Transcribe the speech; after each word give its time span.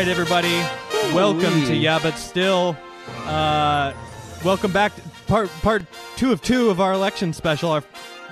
right, 0.00 0.08
everybody. 0.08 0.56
Welcome 1.14 1.66
to. 1.66 1.76
Yeah, 1.76 1.98
but 2.02 2.14
still. 2.16 2.74
Uh, 3.26 3.92
welcome 4.42 4.72
back 4.72 4.94
to 4.96 5.02
part 5.26 5.50
part 5.60 5.82
two 6.16 6.32
of 6.32 6.40
two 6.40 6.70
of 6.70 6.80
our 6.80 6.94
election 6.94 7.34
special. 7.34 7.70
Our, 7.70 7.84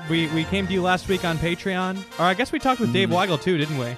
we 0.09 0.29
we 0.29 0.45
came 0.45 0.67
to 0.67 0.73
you 0.73 0.81
last 0.81 1.09
week 1.09 1.27
on 1.27 1.37
Patreon, 1.37 1.99
or 2.19 2.23
I 2.23 2.33
guess 2.33 2.53
we 2.53 2.59
talked 2.59 2.81
with 2.81 2.91
Dave 2.91 3.11
Weigel 3.11 3.39
too, 3.39 3.59
didn't 3.59 3.77
we? 3.77 3.95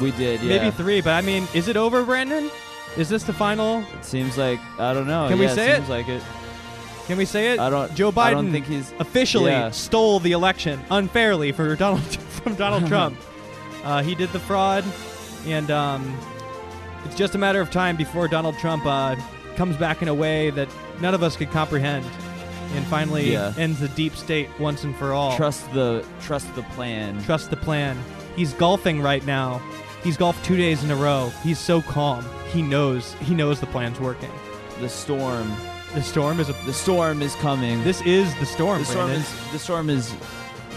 We 0.00 0.10
did, 0.12 0.40
yeah. 0.40 0.56
Maybe 0.56 0.70
three, 0.70 1.02
but 1.02 1.10
I 1.10 1.20
mean, 1.20 1.46
is 1.52 1.68
it 1.68 1.76
over, 1.76 2.02
Brandon? 2.02 2.50
Is 2.96 3.10
this 3.10 3.24
the 3.24 3.34
final? 3.34 3.80
It 3.98 4.04
seems 4.06 4.38
like 4.38 4.58
I 4.78 4.94
don't 4.94 5.06
know. 5.06 5.28
Can 5.28 5.38
we 5.38 5.48
say 5.48 5.72
it? 5.72 5.76
Seems 5.76 5.90
like 5.90 6.08
it. 6.08 6.22
Can 7.08 7.18
we 7.18 7.26
say 7.26 7.52
it? 7.52 7.58
I 7.60 7.68
don't. 7.68 7.94
Joe 7.94 8.10
Biden 8.10 8.22
I 8.24 8.30
don't 8.32 8.52
think 8.52 8.64
he's. 8.64 8.90
officially 9.00 9.50
Yeah. 9.50 9.70
stole 9.70 10.18
the 10.18 10.32
election 10.32 10.80
unfairly 10.90 11.52
for 11.52 11.76
Donald 11.76 12.00
from 12.42 12.54
Donald 12.54 12.86
Trump. 12.88 13.18
Uh, 13.84 14.02
he 14.02 14.14
did 14.14 14.30
the 14.32 14.40
fraud, 14.40 14.82
and 15.46 15.70
um, 15.70 16.16
it's 17.04 17.14
just 17.16 17.34
a 17.34 17.38
matter 17.38 17.60
of 17.60 17.70
time 17.70 17.96
before 17.96 18.28
Donald 18.28 18.56
Trump 18.58 18.84
uh, 18.86 19.16
comes 19.56 19.76
back 19.76 20.02
in 20.02 20.08
a 20.08 20.14
way 20.14 20.50
that 20.50 20.68
none 21.00 21.14
of 21.14 21.22
us 21.22 21.36
could 21.36 21.50
comprehend, 21.50 22.04
and 22.74 22.84
finally 22.86 23.32
Yeah. 23.32 23.52
ends 23.58 23.80
the 23.80 23.88
deep 23.88 24.14
state 24.16 24.48
once 24.58 24.84
and 24.84 24.94
for 24.96 25.12
all. 25.12 25.36
Trust 25.36 25.72
the 25.72 26.04
trust 26.22 26.54
the 26.54 26.62
plan. 26.74 27.22
Trust 27.24 27.50
the 27.50 27.56
plan. 27.56 27.98
He's 28.36 28.52
golfing 28.54 29.02
right 29.02 29.24
now. 29.26 29.60
He's 30.02 30.16
golfed 30.16 30.42
two 30.44 30.56
days 30.56 30.82
in 30.84 30.90
a 30.90 30.96
row. 30.96 31.30
He's 31.42 31.58
so 31.58 31.82
calm. 31.82 32.24
He 32.52 32.62
knows. 32.62 33.12
He 33.20 33.34
knows 33.34 33.60
the 33.60 33.66
plan's 33.66 34.00
working. 34.00 34.30
the 34.80 34.88
storm. 34.88 35.52
The 35.94 36.02
storm 36.02 36.40
is 36.40 36.48
a. 36.48 36.52
The 36.64 36.72
storm 36.72 37.20
is 37.20 37.34
coming. 37.36 37.82
This 37.84 38.00
is 38.02 38.34
the 38.36 38.46
storm. 38.46 38.78
the 38.78 38.84
storm 38.86 39.08
Brandon. 39.08 39.22
is 39.22 39.52
the 39.52 39.58
storm 39.58 39.90
is 39.90 40.14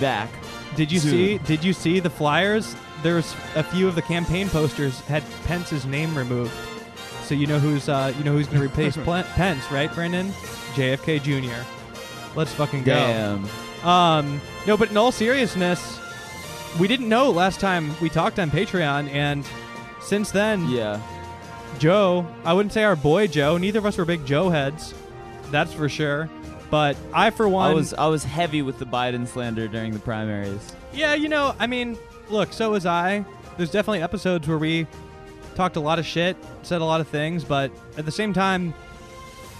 back. 0.01 0.29
Did 0.75 0.91
you 0.91 0.99
soon. 0.99 1.11
see? 1.11 1.37
Did 1.37 1.63
you 1.63 1.71
see 1.71 1.99
the 2.01 2.09
flyers? 2.09 2.75
There's 3.03 3.35
a 3.55 3.63
few 3.63 3.87
of 3.87 3.95
the 3.95 4.01
campaign 4.01 4.49
posters 4.49 4.99
had 5.01 5.23
Pence's 5.45 5.85
name 5.85 6.17
removed, 6.17 6.53
so 7.23 7.35
you 7.35 7.45
know 7.47 7.59
who's 7.59 7.89
uh, 7.89 8.13
you 8.17 8.23
know 8.23 8.31
who's 8.31 8.47
going 8.47 8.59
to 8.59 8.65
replace 8.65 8.95
Pla- 9.03 9.23
Pence, 9.35 9.69
right, 9.71 9.93
Brandon? 9.93 10.29
JFK 10.73 11.21
Jr. 11.21 11.65
Let's 12.35 12.53
fucking 12.53 12.83
go. 12.83 12.93
Damn. 12.95 13.47
Um, 13.87 14.41
no, 14.65 14.77
but 14.77 14.89
in 14.89 14.97
all 14.97 15.11
seriousness, 15.11 15.99
we 16.79 16.87
didn't 16.87 17.09
know 17.09 17.29
last 17.29 17.59
time 17.59 17.93
we 18.01 18.09
talked 18.09 18.39
on 18.39 18.49
Patreon, 18.49 19.09
and 19.09 19.45
since 20.01 20.31
then, 20.31 20.67
Yeah. 20.69 20.99
Joe, 21.79 22.25
I 22.45 22.53
wouldn't 22.53 22.71
say 22.71 22.83
our 22.83 22.95
boy 22.95 23.27
Joe. 23.27 23.57
Neither 23.57 23.79
of 23.79 23.85
us 23.85 23.97
were 23.97 24.05
big 24.05 24.25
Joe 24.25 24.49
heads, 24.49 24.93
that's 25.51 25.73
for 25.73 25.89
sure. 25.89 26.29
But 26.69 26.95
I, 27.13 27.29
for 27.31 27.47
one, 27.49 27.71
I 27.71 27.73
was 27.73 27.93
I 27.93 28.07
was 28.07 28.23
heavy 28.23 28.61
with 28.61 28.79
the 28.79 28.85
Biden 28.85 29.27
slander 29.27 29.67
during 29.67 29.91
the 29.93 29.99
primaries. 29.99 30.73
Yeah, 30.93 31.13
you 31.13 31.29
know, 31.29 31.53
I 31.59 31.67
mean, 31.67 31.97
look, 32.33 32.51
so 32.51 32.71
was 32.71 32.85
I. 32.85 33.23
There's 33.57 33.71
definitely 33.71 34.01
episodes 34.01 34.47
where 34.47 34.57
we 34.57 34.87
talked 35.55 35.75
a 35.75 35.79
lot 35.79 35.99
of 35.99 36.05
shit, 36.05 36.35
said 36.63 36.81
a 36.81 36.85
lot 36.85 36.99
of 36.99 37.07
things, 37.07 37.43
but 37.43 37.71
at 37.97 38.05
the 38.05 38.11
same 38.11 38.33
time, 38.33 38.73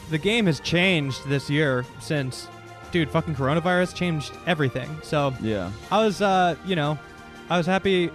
the 0.10 0.18
game 0.18 0.48
has 0.48 0.60
changed 0.60 1.28
this 1.30 1.50
year 1.50 1.86
since, 2.02 2.48
dude, 2.92 3.10
fucking 3.10 3.36
coronavirus 3.36 3.94
changed 3.96 4.34
everything. 4.48 4.90
So 5.04 5.34
Yeah. 5.40 5.72
I 5.92 6.04
was, 6.04 6.22
uh, 6.22 6.56
you 6.66 6.76
know, 6.76 6.98
I 7.50 7.58
was 7.58 7.66
happy, 7.68 8.10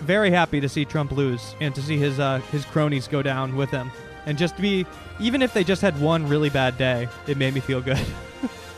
very 0.00 0.30
happy 0.30 0.60
to 0.60 0.68
see 0.68 0.84
Trump 0.84 1.12
lose 1.12 1.54
and 1.60 1.74
to 1.74 1.82
see 1.82 1.98
his 1.98 2.18
uh, 2.18 2.38
his 2.50 2.64
cronies 2.64 3.06
go 3.06 3.22
down 3.22 3.54
with 3.56 3.70
him, 3.70 3.90
and 4.26 4.36
just 4.38 4.56
be, 4.56 4.86
even 5.20 5.42
if 5.42 5.52
they 5.52 5.62
just 5.64 5.82
had 5.82 6.00
one 6.00 6.26
really 6.28 6.50
bad 6.50 6.78
day, 6.78 7.06
it 7.26 7.36
made 7.36 7.54
me 7.54 7.60
feel 7.60 7.80
good. 7.80 8.00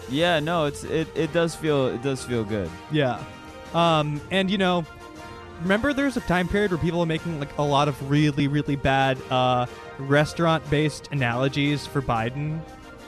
Yeah. 0.08 0.38
No. 0.38 0.66
It's 0.66 0.84
it. 0.84 1.08
It 1.16 1.32
does 1.32 1.56
feel 1.56 1.88
it 1.88 2.00
does 2.00 2.22
feel 2.24 2.44
good. 2.44 2.70
Yeah. 2.92 3.20
Um, 3.74 4.20
and 4.30 4.48
you 4.48 4.56
know, 4.56 4.84
remember 5.62 5.92
there's 5.92 6.16
a 6.16 6.20
time 6.22 6.48
period 6.48 6.70
where 6.70 6.78
people 6.78 7.00
are 7.00 7.06
making 7.06 7.38
like 7.40 7.56
a 7.58 7.62
lot 7.62 7.88
of 7.88 8.10
really, 8.10 8.48
really 8.48 8.76
bad 8.76 9.18
uh, 9.30 9.66
restaurant-based 9.98 11.08
analogies 11.12 11.86
for 11.86 12.02
Biden 12.02 12.58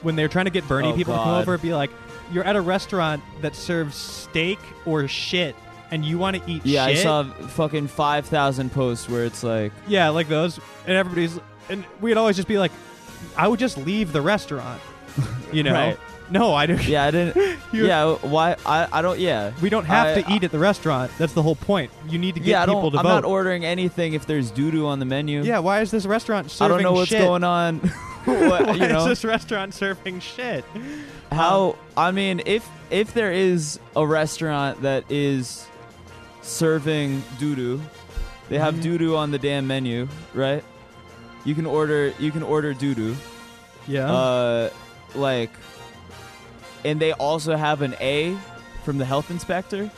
when 0.02 0.14
they're 0.16 0.28
trying 0.28 0.44
to 0.44 0.50
get 0.50 0.66
Bernie 0.68 0.88
Oh, 0.88 0.94
people 0.96 1.14
to 1.14 1.20
come 1.20 1.34
over 1.40 1.54
and 1.54 1.62
be 1.62 1.74
like, 1.74 1.90
"You're 2.32 2.44
at 2.44 2.54
a 2.56 2.60
restaurant 2.60 3.22
that 3.40 3.56
serves 3.56 3.96
steak 3.96 4.58
or 4.86 5.08
shit, 5.08 5.56
and 5.90 6.04
you 6.04 6.18
want 6.18 6.36
to 6.36 6.50
eat 6.50 6.64
Yeah. 6.64 6.86
shit." 6.86 6.98
I 6.98 7.02
saw 7.02 7.24
fucking 7.24 7.88
five 7.88 8.26
thousand 8.26 8.72
posts 8.72 9.08
where 9.08 9.24
it's 9.24 9.42
like. 9.42 9.72
Yeah, 9.88 10.08
like 10.10 10.28
those, 10.28 10.60
and 10.86 10.96
everybody's, 10.96 11.38
and 11.68 11.84
we'd 12.00 12.16
always 12.16 12.36
just 12.36 12.48
be 12.48 12.58
like, 12.58 12.72
"I 13.36 13.48
would 13.48 13.58
just 13.58 13.76
leave 13.78 14.12
the 14.12 14.20
restaurant," 14.22 14.80
you 15.52 15.62
know. 15.64 15.72
Right. 15.72 15.98
No, 16.30 16.54
I 16.54 16.66
don't. 16.66 16.86
Yeah. 16.86 17.04
I 17.04 17.10
didn't. 17.10 17.58
Yeah. 17.72 18.14
Why? 18.22 18.56
I. 18.64 18.88
I 18.90 19.02
don't. 19.02 19.18
Yeah. 19.18 19.52
We 19.60 19.68
don't 19.68 19.84
have 19.84 20.16
I- 20.16 20.22
to 20.22 20.32
eat 20.32 20.42
at 20.44 20.50
the 20.52 20.58
restaurant. 20.58 21.10
That's 21.18 21.34
the 21.34 21.42
whole 21.42 21.54
point. 21.56 21.90
You 22.08 22.18
need 22.18 22.34
to 22.34 22.40
get 22.40 22.48
yeah. 22.50 22.62
I 22.62 22.66
people 22.66 22.90
to 22.92 22.98
I'm 22.98 23.02
vote. 23.02 23.08
not 23.10 23.24
ordering 23.26 23.64
anything 23.64 24.14
if 24.14 24.24
there's 24.26 24.50
doo 24.50 24.70
doo 24.70 24.86
on 24.86 24.98
the 25.00 25.04
menu. 25.04 25.42
Yeah, 25.42 25.58
why 25.58 25.80
is 25.82 25.90
this 25.90 26.06
restaurant 26.06 26.50
serving? 26.50 26.64
I 26.64 26.76
don't 26.76 26.82
know 26.82 26.92
what's 26.98 27.10
shit? 27.10 27.20
going 27.20 27.44
on. 27.44 27.78
why 28.24 28.34
what, 28.48 28.74
you 28.78 28.88
know 28.88 29.00
is 29.00 29.06
this 29.06 29.24
restaurant 29.24 29.74
serving 29.74 30.20
shit? 30.20 30.64
how? 31.30 31.76
I 31.96 32.10
mean, 32.10 32.40
if 32.46 32.66
if 32.90 33.12
there 33.12 33.32
is 33.32 33.78
a 33.94 34.06
restaurant 34.06 34.80
that 34.82 35.04
is 35.10 35.66
serving 36.42 37.22
doo 37.38 37.54
doo, 37.54 37.80
they 38.48 38.58
have 38.58 38.76
Mhm. 38.76 38.82
doo 38.82 38.98
doo 38.98 39.16
on 39.16 39.30
the 39.30 39.38
damn 39.38 39.66
menu, 39.66 40.08
right? 40.34 40.64
You 41.44 41.54
can 41.54 41.66
order. 41.66 42.12
You 42.18 42.30
can 42.30 42.42
order 42.42 42.72
doo 42.74 42.94
doo. 42.94 43.16
Yeah. 43.86 44.10
Uh, 44.10 44.70
like, 45.14 45.50
and 46.84 47.00
they 47.00 47.12
also 47.12 47.56
have 47.56 47.82
an 47.82 47.94
A 48.00 48.36
from 48.84 48.98
the 48.98 49.04
health 49.04 49.30
inspector. 49.30 49.90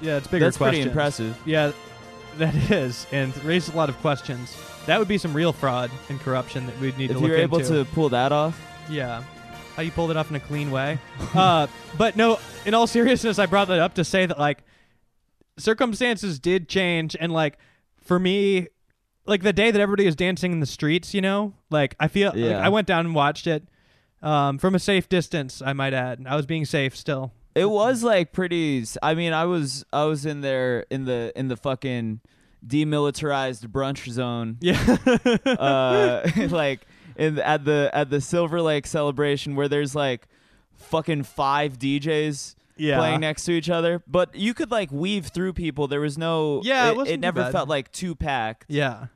yeah, 0.00 0.16
it's 0.16 0.26
bigger 0.26 0.44
That's 0.46 0.58
pretty 0.58 0.80
impressive. 0.80 1.36
Yeah, 1.44 1.72
that 2.38 2.54
is, 2.70 3.06
and 3.12 3.36
raises 3.44 3.74
a 3.74 3.76
lot 3.76 3.88
of 3.88 3.96
questions. 3.98 4.56
That 4.86 4.98
would 4.98 5.08
be 5.08 5.18
some 5.18 5.34
real 5.34 5.52
fraud 5.52 5.90
and 6.08 6.18
corruption 6.20 6.66
that 6.66 6.78
we'd 6.80 6.96
need 6.98 7.10
If 7.10 7.16
to 7.16 7.20
look 7.22 7.28
you're 7.28 7.38
able 7.38 7.58
into. 7.58 7.84
to 7.84 7.90
pull 7.92 8.08
that 8.10 8.32
off, 8.32 8.60
Yeah. 8.90 9.22
How 9.76 9.80
you 9.82 9.90
pulled 9.90 10.10
it 10.10 10.18
off 10.18 10.28
in 10.28 10.36
a 10.36 10.40
clean 10.40 10.70
way. 10.70 10.98
uh, 11.34 11.66
but 11.96 12.14
no, 12.14 12.38
in 12.66 12.74
all 12.74 12.86
seriousness, 12.86 13.38
I 13.38 13.46
brought 13.46 13.68
that 13.68 13.78
up 13.78 13.94
to 13.94 14.04
say 14.04 14.26
that 14.26 14.38
like 14.38 14.64
circumstances 15.58 16.38
did 16.38 16.68
change 16.68 17.16
and 17.18 17.32
like 17.32 17.58
for 18.02 18.18
me 18.18 18.68
like 19.26 19.42
the 19.42 19.52
day 19.52 19.70
that 19.70 19.80
everybody 19.80 20.04
was 20.04 20.16
dancing 20.16 20.52
in 20.52 20.60
the 20.60 20.66
streets, 20.66 21.14
you 21.14 21.20
know, 21.20 21.54
like 21.70 21.94
I 22.00 22.08
feel 22.08 22.32
like 22.34 22.56
I 22.56 22.68
went 22.68 22.86
down 22.86 23.06
and 23.06 23.14
watched 23.14 23.46
it 23.46 23.62
um, 24.22 24.58
from 24.58 24.74
a 24.74 24.78
safe 24.78 25.08
distance, 25.08 25.62
I 25.64 25.72
might 25.72 25.94
add. 25.94 26.24
I 26.28 26.36
was 26.36 26.46
being 26.46 26.64
safe 26.64 26.96
still. 26.96 27.32
it 27.54 27.68
was 27.68 28.02
like 28.02 28.32
pretty. 28.32 28.84
I 29.02 29.14
mean, 29.14 29.32
I 29.32 29.44
was 29.44 29.84
I 29.92 30.04
was 30.04 30.24
in 30.26 30.40
there 30.40 30.86
in 30.90 31.04
the 31.04 31.32
in 31.36 31.48
the 31.48 31.56
fucking 31.56 32.20
demilitarized 32.66 33.66
brunch 33.68 34.08
zone. 34.10 34.58
Yeah. 34.60 34.96
uh, 35.46 36.28
like 36.50 36.80
in 37.16 37.38
at 37.38 37.64
the 37.64 37.90
at 37.92 38.10
the 38.10 38.20
Silver 38.20 38.60
Lake 38.62 38.86
celebration 38.86 39.56
where 39.56 39.68
there's 39.68 39.94
like 39.94 40.28
fucking 40.74 41.24
five 41.24 41.78
DJs 41.78 42.54
yeah. 42.76 42.98
playing 42.98 43.20
next 43.20 43.44
to 43.44 43.52
each 43.52 43.70
other, 43.70 44.02
but 44.06 44.34
you 44.34 44.54
could 44.54 44.70
like 44.70 44.90
weave 44.90 45.26
through 45.26 45.52
people. 45.52 45.88
There 45.88 46.00
was 46.00 46.16
no 46.16 46.60
Yeah, 46.64 46.92
it 46.92 46.98
it, 46.98 47.06
too 47.06 47.16
never 47.18 47.42
bad. 47.42 47.52
felt 47.52 47.68
like 47.68 47.92
too 47.92 48.14
packed. 48.14 48.66
Yeah. 48.68 49.06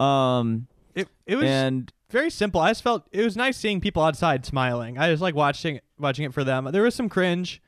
Um, 0.00 0.66
It 0.94 1.08
it 1.26 1.36
was 1.36 1.44
and 1.44 1.92
very 2.10 2.30
simple. 2.30 2.60
I 2.60 2.70
just 2.70 2.82
felt 2.82 3.06
it 3.12 3.22
was 3.22 3.36
nice 3.36 3.56
seeing 3.56 3.80
people 3.80 4.02
outside 4.02 4.44
smiling. 4.46 4.98
I 4.98 5.10
just 5.10 5.22
like 5.22 5.34
watching 5.34 5.80
watching 5.98 6.24
it 6.24 6.32
for 6.34 6.44
them. 6.44 6.68
There 6.72 6.82
was 6.82 6.94
some 6.94 7.08
cringe, 7.08 7.60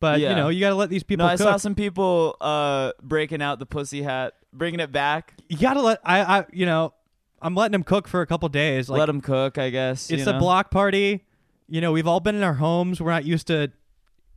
but 0.00 0.20
you 0.20 0.34
know 0.34 0.48
you 0.48 0.60
got 0.60 0.70
to 0.70 0.74
let 0.76 0.90
these 0.90 1.02
people 1.02 1.26
no, 1.26 1.32
I 1.32 1.36
cook. 1.36 1.46
saw 1.46 1.56
some 1.56 1.74
people 1.74 2.36
uh 2.40 2.92
breaking 3.02 3.42
out 3.42 3.58
the 3.58 3.66
pussy 3.66 4.02
hat, 4.02 4.34
bringing 4.52 4.80
it 4.80 4.92
back. 4.92 5.34
you 5.48 5.58
got 5.58 5.74
to 5.74 5.82
let 5.82 6.00
I 6.04 6.20
I 6.40 6.44
you 6.52 6.66
know 6.66 6.94
I'm 7.42 7.54
letting 7.54 7.72
them 7.72 7.84
cook 7.84 8.06
for 8.08 8.20
a 8.20 8.26
couple 8.26 8.48
days. 8.48 8.88
Like 8.90 8.98
let 8.98 9.06
them 9.06 9.20
cook, 9.20 9.56
I 9.58 9.70
guess. 9.70 10.10
it's 10.10 10.24
you 10.24 10.28
a 10.30 10.32
know? 10.34 10.38
block 10.38 10.70
party. 10.70 11.24
You 11.68 11.80
know 11.80 11.92
we've 11.92 12.06
all 12.06 12.20
been 12.20 12.34
in 12.34 12.42
our 12.42 12.54
homes. 12.54 13.00
We're 13.00 13.12
not 13.12 13.24
used 13.24 13.46
to 13.48 13.70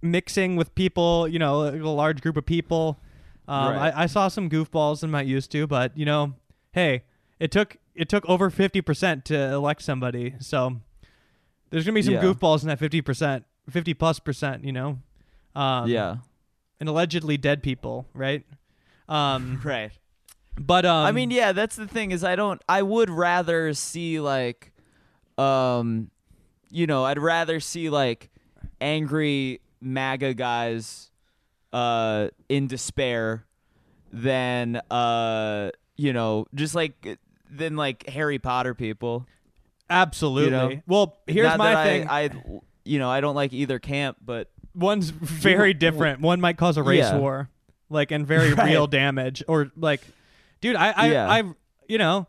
mixing 0.01 0.55
with 0.55 0.73
people. 0.75 1.27
You 1.27 1.39
know 1.39 1.63
a 1.63 1.71
large 1.89 2.21
group 2.21 2.37
of 2.37 2.45
people. 2.45 2.99
Um, 3.47 3.73
Right. 3.75 3.93
I, 3.93 4.03
I 4.03 4.05
saw 4.05 4.29
some 4.29 4.49
goofballs 4.49 5.03
I'm 5.03 5.11
not 5.11 5.25
used 5.25 5.51
to, 5.51 5.67
but 5.67 5.97
you 5.97 6.05
know, 6.05 6.33
hey, 6.71 7.03
it 7.43 7.51
took 7.51 7.77
it 7.93 8.07
took 8.07 8.25
over 8.29 8.49
fifty 8.49 8.81
percent 8.81 9.25
to 9.25 9.35
elect 9.51 9.81
somebody. 9.81 10.35
So 10.39 10.79
there's 11.69 11.85
gonna 11.85 11.95
be 11.95 12.01
some 12.01 12.13
Yeah. 12.15 12.21
goofballs 12.23 12.61
in 12.61 12.69
that 12.69 12.79
fifty 12.79 13.01
percent, 13.01 13.43
fifty 13.69 13.93
plus 13.93 14.19
percent. 14.19 14.63
You 14.63 14.71
know, 14.71 14.99
um, 15.55 15.89
yeah, 15.89 16.17
and 16.79 16.87
allegedly 16.87 17.37
dead 17.37 17.61
people, 17.61 18.07
right? 18.13 18.45
Um, 19.09 19.59
right. 19.65 19.91
but 20.57 20.85
um, 20.85 21.05
I 21.05 21.11
mean, 21.11 21.31
yeah, 21.31 21.51
that's 21.51 21.75
the 21.75 21.87
thing 21.87 22.11
is 22.11 22.23
I 22.23 22.35
don't 22.37 22.61
I 22.69 22.81
would 22.81 23.09
rather 23.09 23.73
see 23.73 24.19
like 24.21 24.71
um 25.37 26.09
you 26.71 26.87
know, 26.87 27.03
I'd 27.03 27.19
rather 27.19 27.59
see 27.59 27.89
like 27.89 28.29
angry 28.79 29.59
MAGA 29.81 30.33
guys 30.35 31.11
uh 31.73 32.29
in 32.47 32.67
despair 32.67 33.45
than 34.11 34.77
uh 34.89 35.71
you 35.97 36.13
know, 36.13 36.47
just 36.55 36.73
like 36.73 37.19
than 37.55 37.75
like 37.75 38.07
Harry 38.09 38.39
Potter 38.39 38.73
people. 38.73 39.25
absolutely. 39.89 40.45
you 40.45 40.51
know, 40.75 40.81
well, 40.87 41.17
here's 41.27 41.47
Not 41.47 41.57
my 41.57 41.83
thing. 41.83 42.07
I, 42.07 42.21
I 42.25 42.29
you 42.85 42.99
know, 42.99 43.09
I 43.09 43.21
don't 43.21 43.35
like 43.35 43.53
either 43.53 43.79
camp, 43.79 44.17
but 44.23 44.49
One's 44.75 45.09
very 45.09 45.73
different. 45.85 46.21
One 46.21 46.41
might 46.41 46.57
cause 46.57 46.77
a 46.77 46.83
race 46.83 46.99
Yeah. 47.05 47.17
war, 47.17 47.49
like 47.89 48.11
and 48.11 48.25
very 48.27 48.53
Right. 48.55 48.69
real 48.71 48.87
damage, 48.87 49.43
or 49.47 49.71
like, 49.77 50.01
dude, 50.61 50.75
I, 50.75 50.91
I, 50.91 51.11
Yeah. 51.11 51.29
I, 51.29 51.43
you 51.87 51.97
know, 51.97 52.27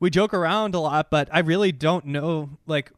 we 0.00 0.10
joke 0.10 0.34
around 0.34 0.74
a 0.74 0.80
lot, 0.80 1.10
but 1.10 1.28
I 1.32 1.38
really 1.40 1.72
don't 1.72 2.06
know. 2.06 2.50
Like 2.66 2.92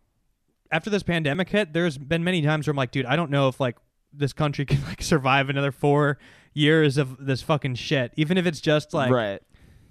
after 0.71 0.91
this 0.91 1.03
pandemic 1.03 1.49
hit, 1.51 1.73
there's 1.73 1.97
been 1.99 2.25
many 2.25 2.43
times 2.43 2.67
where 2.67 2.73
I'm 2.73 2.77
like, 2.77 2.91
dude, 2.91 3.07
I 3.07 3.15
don't 3.17 3.31
know 3.31 3.49
if 3.49 3.61
like 3.61 3.77
this 4.13 4.33
country 4.33 4.65
can 4.67 4.83
like 4.85 5.03
survive 5.03 5.49
another 5.51 5.71
four 5.73 6.19
years 6.53 6.99
of 6.99 7.25
this 7.25 7.43
fucking 7.43 7.75
shit, 7.77 8.13
even 8.17 8.39
if 8.39 8.47
it's 8.47 8.61
just 8.61 8.93
like 8.95 9.11
right. 9.11 9.43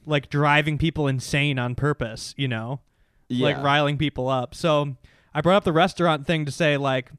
Like 0.06 0.30
driving 0.30 0.78
people 0.78 1.08
insane 1.08 1.58
on 1.60 1.76
purpose, 1.76 2.34
you 2.38 2.48
know, 2.48 2.82
Yeah. 3.30 3.46
like 3.48 3.64
riling 3.64 3.98
people 3.98 4.28
up. 4.30 4.54
So 4.56 4.96
I 5.34 5.42
brought 5.42 5.58
up 5.58 5.64
the 5.64 5.74
restaurant 5.74 6.26
thing 6.28 6.46
to 6.46 6.52
say 6.52 6.78
like 6.78 7.12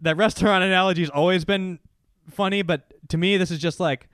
that 0.00 0.16
restaurant 0.24 0.62
analogy's 0.64 1.10
always 1.10 1.44
been 1.44 1.78
funny, 2.30 2.62
but 2.62 2.92
to 3.08 3.16
me 3.16 3.36
this 3.36 3.50
is 3.50 3.58
just 3.58 3.80
like 3.80 4.08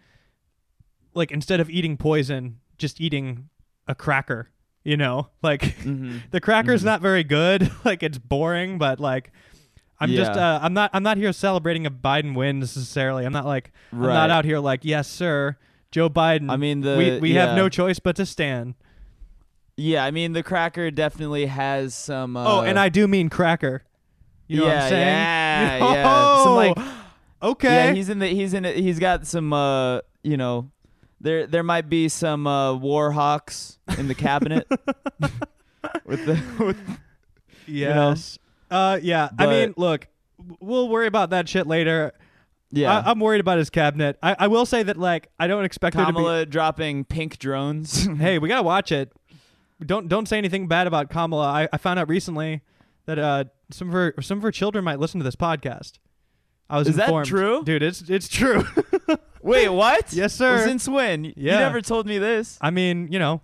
like 1.15 1.31
instead 1.33 1.61
of 1.61 1.69
eating 1.71 1.97
poison, 1.97 2.59
just 2.79 3.01
eating 3.01 3.49
a 3.89 3.95
cracker, 3.95 4.51
you 4.85 4.97
know? 4.97 5.29
Like 5.43 5.63
Mhm. 5.79 6.23
the 6.31 6.41
cracker's 6.41 6.85
not 6.85 7.01
very 7.01 7.25
good. 7.25 7.71
like 7.85 8.03
it's 8.03 8.19
boring, 8.19 8.79
but 8.79 9.01
like 9.01 9.33
I'm 10.03 10.11
just 10.13 10.31
uh, 10.33 10.59
I'm 10.63 10.73
not 10.73 10.91
I'm 10.95 11.03
not 11.03 11.19
here 11.19 11.31
celebrating 11.33 11.85
a 11.87 11.91
Biden 11.91 12.35
win 12.35 12.59
necessarily. 12.61 13.27
I'm 13.27 13.33
not 13.35 13.45
like 13.45 13.71
I'm 13.93 14.01
not 14.01 14.31
out 14.31 14.45
here 14.47 14.59
like, 14.59 14.83
yes, 14.85 15.07
sir, 15.09 15.59
Joe 15.91 16.09
Biden. 16.09 16.51
I 16.51 16.57
mean, 16.57 16.81
the 16.81 16.97
we 16.97 17.19
we 17.19 17.33
have 17.35 17.57
no 17.57 17.69
choice 17.69 17.99
but 17.99 18.17
to 18.17 18.27
stand. 18.27 18.75
Yeah, 19.77 20.05
I 20.05 20.11
mean 20.11 20.33
the 20.33 20.43
cracker 20.43 20.91
definitely 20.91 21.47
has 21.47 21.95
some. 21.95 22.37
Uh, 22.37 22.45
oh, 22.47 22.61
and 22.63 22.79
I 22.79 22.89
do 22.89 23.09
mean 23.09 23.29
cracker. 23.29 23.83
You 24.47 24.59
know 24.59 24.67
yeah, 24.67 24.75
what 24.75 24.83
I'm 24.83 24.89
saying? 24.89 25.07
yeah, 25.07 25.79
Oh, 25.81 25.93
yeah. 25.95 26.45
Some 26.45 26.55
like 26.57 26.79
okay. 27.43 27.87
Yeah, 27.87 27.93
he's 27.95 28.09
in 28.09 28.19
the 28.19 28.27
he's 28.27 28.53
in 28.53 28.65
it. 28.65 28.77
He's 28.77 28.99
got 28.99 29.27
some 29.27 29.53
uh 29.53 30.01
you 30.23 30.37
know 30.37 30.71
there 31.21 31.47
there 31.47 31.63
might 31.63 31.89
be 31.89 32.09
some 32.09 32.47
uh 32.47 32.75
war 32.75 33.13
hawks 33.13 33.79
in 33.97 34.09
the 34.09 34.15
cabinet 34.15 34.67
with 36.05 36.27
the 36.27 36.43
with 36.59 36.99
yes. 37.67 38.39
Uh, 38.71 38.99
yeah. 39.03 39.31
I 39.39 39.47
mean, 39.47 39.75
look, 39.77 40.07
we'll 40.61 40.89
worry 40.89 41.07
about 41.07 41.31
that 41.31 41.49
shit 41.49 41.67
later. 41.67 42.13
Yeah 42.71 42.99
I, 43.01 43.11
I'm 43.11 43.21
worried 43.21 43.41
about 43.41 43.59
his 43.59 43.71
cabinet. 43.71 44.19
I, 44.23 44.37
I 44.41 44.47
will 44.49 44.67
say 44.67 44.83
that 44.83 44.97
like 44.97 45.29
I 45.39 45.47
don't 45.47 45.65
expect 45.65 45.97
there 45.97 46.05
to 46.07 46.13
be. 46.13 46.17
Kamala 46.17 46.47
dropping 46.47 47.05
pink 47.05 47.39
drones. 47.39 48.07
hey, 48.19 48.39
we 48.39 48.49
gotta 48.49 48.63
watch 48.63 48.93
it. 48.93 49.13
Don't 49.85 50.09
don't 50.09 50.27
say 50.29 50.39
anything 50.39 50.69
bad 50.69 50.87
about 50.87 51.11
Kamala. 51.11 51.47
I, 51.47 51.69
I 51.73 51.77
found 51.79 51.99
out 51.99 52.09
recently 52.09 52.61
that 53.07 53.19
uh 53.19 53.45
some 53.71 53.89
of 53.89 53.95
her 53.95 54.15
some 54.21 54.39
of 54.39 54.43
her 54.43 54.51
children 54.53 54.85
might 54.85 54.99
listen 55.01 55.19
to 55.21 55.25
this 55.25 55.37
podcast. 55.37 55.99
I 56.69 56.79
was 56.79 56.87
Is 56.87 56.97
that 56.97 57.05
informed. 57.09 57.27
true? 57.27 57.63
dude? 57.65 57.83
It's 57.83 58.03
it's 58.09 58.29
true. 58.29 58.65
Wait, 59.43 59.69
what? 59.71 60.13
Yes, 60.13 60.35
sir. 60.35 60.65
Since 60.65 60.87
when? 60.89 61.25
You 61.25 61.33
Yeah. 61.37 61.59
never 61.61 61.81
told 61.81 62.07
me 62.07 62.19
this. 62.19 62.59
I 62.61 62.71
mean, 62.71 63.09
you 63.11 63.19
know, 63.19 63.41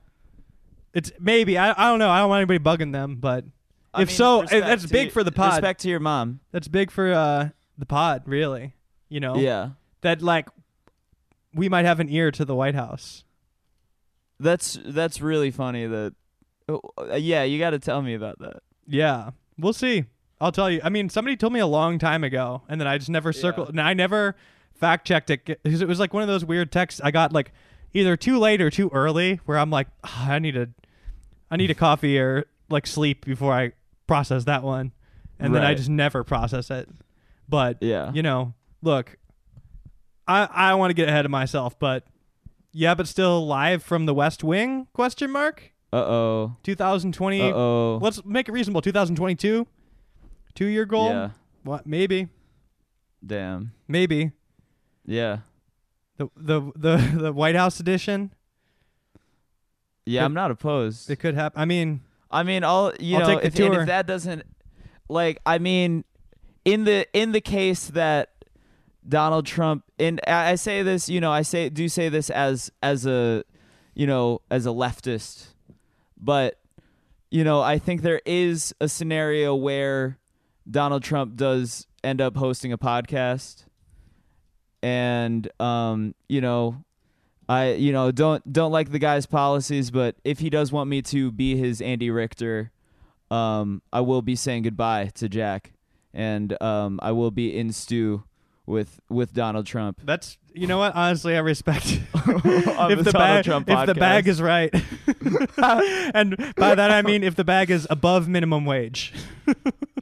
it's 0.94 1.10
maybe 1.18 1.58
I 1.58 1.70
I 1.72 1.90
don't 1.90 1.98
know. 1.98 2.10
I 2.10 2.20
don't 2.20 2.28
want 2.28 2.48
anybody 2.48 2.60
bugging 2.84 2.92
them, 2.92 3.16
but 3.16 3.44
I 3.92 4.02
if 4.02 4.08
mean, 4.08 4.16
so, 4.16 4.42
respect 4.42 4.66
that's 4.66 4.82
to 4.82 4.88
big 4.90 5.06
y- 5.08 5.10
for 5.10 5.24
the 5.24 5.32
pod. 5.32 5.52
Respect 5.54 5.80
to 5.80 5.88
your 5.88 5.98
mom. 6.00 6.38
That's 6.52 6.68
big 6.68 6.90
for 6.92 7.12
uh 7.12 7.48
the 7.78 7.86
pod, 7.86 8.22
really. 8.26 8.74
You 9.08 9.20
know, 9.20 9.36
Yeah. 9.36 9.70
that 10.02 10.22
like 10.22 10.48
we 11.54 11.68
might 11.68 11.84
have 11.84 12.00
an 12.00 12.08
ear 12.10 12.30
to 12.32 12.44
the 12.44 12.54
White 12.54 12.74
House. 12.74 13.24
That's 14.38 14.78
that's 14.84 15.20
really 15.20 15.50
funny 15.50 15.86
that 15.86 16.14
oh, 16.68 16.80
uh, 16.98 17.14
yeah, 17.16 17.42
you 17.44 17.58
got 17.58 17.70
to 17.70 17.78
tell 17.78 18.02
me 18.02 18.14
about 18.14 18.38
that. 18.40 18.62
Yeah, 18.86 19.30
we'll 19.58 19.72
see. 19.72 20.04
I'll 20.40 20.52
tell 20.52 20.70
you. 20.70 20.80
I 20.84 20.90
mean, 20.90 21.08
somebody 21.08 21.36
told 21.36 21.52
me 21.54 21.60
a 21.60 21.66
long 21.66 21.98
time 21.98 22.22
ago, 22.22 22.62
and 22.68 22.78
then 22.80 22.86
I 22.86 22.98
just 22.98 23.08
never 23.08 23.32
circled. 23.32 23.70
And 23.70 23.80
I 23.80 23.94
never 23.94 24.36
fact 24.74 25.06
checked 25.06 25.30
it 25.30 25.46
because 25.62 25.80
it 25.80 25.88
was 25.88 25.98
like 25.98 26.12
one 26.12 26.22
of 26.22 26.28
those 26.28 26.44
weird 26.44 26.70
texts 26.70 27.00
I 27.02 27.10
got 27.10 27.32
like 27.32 27.52
either 27.94 28.14
too 28.16 28.38
late 28.38 28.60
or 28.60 28.68
too 28.68 28.90
early, 28.92 29.36
where 29.46 29.56
I'm 29.58 29.70
like, 29.70 29.88
"Ah, 30.04 30.32
I 30.32 30.38
need 30.38 30.56
a, 30.58 30.68
I 31.50 31.56
need 31.56 31.70
a 31.70 31.74
coffee 31.86 32.18
or 32.18 32.44
like 32.68 32.86
sleep 32.86 33.24
before 33.24 33.54
I 33.54 33.72
process 34.06 34.44
that 34.44 34.62
one, 34.62 34.92
and 35.38 35.54
then 35.54 35.64
I 35.64 35.72
just 35.74 35.88
never 35.88 36.22
process 36.24 36.70
it. 36.70 36.90
But 37.48 37.78
Yeah. 37.82 38.12
you 38.12 38.22
know, 38.22 38.52
look, 38.86 39.16
I 40.26 40.44
I 40.50 40.74
want 40.74 40.90
to 40.90 40.94
get 40.94 41.08
ahead 41.08 41.24
of 41.26 41.30
myself, 41.30 41.78
but 41.78 42.04
yeah, 42.72 42.94
but 42.94 43.06
still 43.08 43.46
live 43.46 43.82
from 43.82 44.06
the 44.06 44.14
West 44.14 44.42
Wing? 44.42 44.86
Question 44.94 45.30
mark. 45.30 45.72
Uh-oh. 45.92 46.56
2020 46.62 47.40
Uh-oh. 47.40 47.98
Let's 48.02 48.24
make 48.24 48.48
it 48.48 48.52
reasonable. 48.52 48.80
2022, 48.82 49.66
two 50.54 50.66
year 50.66 50.84
goal. 50.84 51.08
Yeah. 51.10 51.30
What? 51.62 51.86
Maybe. 51.86 52.28
Damn. 53.24 53.72
Maybe 53.88 54.32
Yeah. 55.04 55.38
the 56.16 56.28
the 56.36 56.60
the 56.76 56.96
the 57.22 57.32
White 57.32 57.56
House 57.56 57.80
edition. 57.80 58.32
Yeah, 60.04 60.20
Could- 60.20 60.26
I'm 60.26 60.34
not 60.34 60.50
opposed. 60.50 61.10
It 61.10 61.16
could 61.16 61.34
happen. 61.34 61.60
I 61.60 61.64
mean, 61.64 62.00
I 62.30 62.42
mean, 62.44 62.62
all 62.62 62.92
you 63.00 63.16
I'll 63.16 63.28
know, 63.28 63.38
if, 63.38 63.58
if 63.58 63.86
that 63.86 64.06
doesn't, 64.06 64.44
like, 65.08 65.38
I 65.44 65.58
mean, 65.58 66.04
in 66.64 66.84
the 66.84 67.06
in 67.12 67.32
the 67.32 67.40
case 67.40 67.88
that 67.88 68.30
Donald 69.08 69.46
Trump, 69.46 69.84
and 69.98 70.20
I 70.26 70.56
say 70.56 70.82
this, 70.82 71.08
you 71.08 71.20
know, 71.20 71.30
I 71.30 71.42
say 71.42 71.68
do 71.68 71.88
say 71.88 72.08
this 72.08 72.30
as 72.30 72.70
as 72.82 73.06
a, 73.06 73.44
you 73.94 74.06
know, 74.06 74.40
as 74.50 74.66
a 74.66 74.70
leftist, 74.70 75.48
but 76.16 76.58
you 77.30 77.44
know, 77.44 77.60
I 77.60 77.78
think 77.78 78.02
there 78.02 78.20
is 78.24 78.74
a 78.80 78.88
scenario 78.88 79.54
where 79.54 80.18
Donald 80.68 81.02
Trump 81.02 81.36
does 81.36 81.86
end 82.02 82.20
up 82.20 82.36
hosting 82.36 82.72
a 82.72 82.78
podcast, 82.78 83.64
and 84.82 85.48
um, 85.60 86.14
you 86.28 86.40
know, 86.40 86.84
I 87.48 87.72
you 87.72 87.92
know 87.92 88.10
don't 88.10 88.52
don't 88.52 88.72
like 88.72 88.90
the 88.90 88.98
guy's 88.98 89.26
policies, 89.26 89.90
but 89.90 90.16
if 90.24 90.40
he 90.40 90.50
does 90.50 90.72
want 90.72 90.90
me 90.90 91.02
to 91.02 91.30
be 91.30 91.56
his 91.56 91.80
Andy 91.80 92.10
Richter, 92.10 92.72
um, 93.30 93.82
I 93.92 94.00
will 94.00 94.22
be 94.22 94.34
saying 94.34 94.64
goodbye 94.64 95.10
to 95.14 95.28
Jack, 95.28 95.72
and 96.12 96.60
um, 96.60 96.98
I 97.02 97.12
will 97.12 97.30
be 97.30 97.56
in 97.56 97.72
stew 97.72 98.24
with 98.66 99.00
with 99.08 99.32
Donald 99.32 99.66
Trump. 99.66 100.00
that's 100.04 100.38
you 100.52 100.66
know 100.66 100.78
what. 100.78 100.94
Honestly, 100.94 101.36
I 101.36 101.40
respect. 101.40 102.00
If 102.88 102.98
the 102.98 103.04
the 103.04 103.12
bag 103.12 103.44
Trump 103.44 103.68
if 103.68 103.86
the 103.86 103.94
bag 103.94 104.26
is 104.28 104.40
right, 104.42 104.72
and 106.14 106.36
by 106.56 106.74
that 106.74 106.90
I 106.90 107.02
mean 107.02 107.22
if 107.22 107.34
the 107.36 107.44
bag 107.44 107.70
is 107.70 107.86
above 107.90 108.28
minimum 108.28 108.64
wage, 108.64 109.12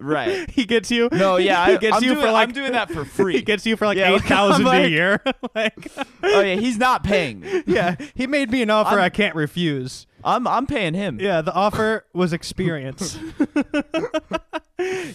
right. 0.00 0.48
he 0.50 0.64
gets 0.64 0.90
you. 0.90 1.08
No, 1.12 1.36
yeah, 1.36 1.66
he 1.66 1.72
I, 1.74 1.76
gets 1.76 1.96
I'm, 1.96 2.02
you 2.02 2.10
doing, 2.14 2.24
for 2.26 2.32
like 2.32 2.48
I'm 2.48 2.54
doing 2.54 2.72
that 2.72 2.90
for 2.90 3.04
free. 3.04 3.34
he 3.34 3.42
gets 3.42 3.66
you 3.66 3.76
for 3.76 3.86
like 3.86 3.98
Yeah, 3.98 4.14
eight 4.14 4.22
thousand 4.22 4.66
I'm 4.66 4.84
a 4.84 4.88
year. 4.88 5.20
like, 5.54 5.90
oh 6.22 6.40
yeah, 6.40 6.54
he's 6.56 6.78
not 6.78 7.04
paying. 7.04 7.40
me. 7.40 7.62
yeah, 7.66 7.96
he 8.14 8.26
made 8.26 8.50
me 8.50 8.62
an 8.62 8.70
offer 8.70 8.96
I'm- 8.96 9.04
I 9.04 9.08
can't 9.10 9.34
refuse. 9.34 10.06
I'm 10.24 10.46
I'm 10.48 10.66
paying 10.66 10.94
him. 10.94 11.18
Yeah, 11.20 11.42
the 11.42 11.52
offer 11.52 12.06
was 12.14 12.32
experience. 12.32 13.18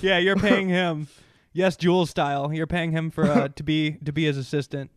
yeah, 0.02 0.18
you're 0.20 0.36
paying 0.38 0.70
him. 0.70 1.08
Yes, 1.54 1.76
Jules 1.76 2.10
style. 2.10 2.54
You're 2.54 2.68
paying 2.68 2.92
him 2.92 3.10
for 3.12 3.26
uh, 3.26 3.48
to 3.56 3.64
be 3.64 3.94
to 4.06 4.12
be 4.12 4.26
his 4.26 4.38
assistant. 4.38 4.92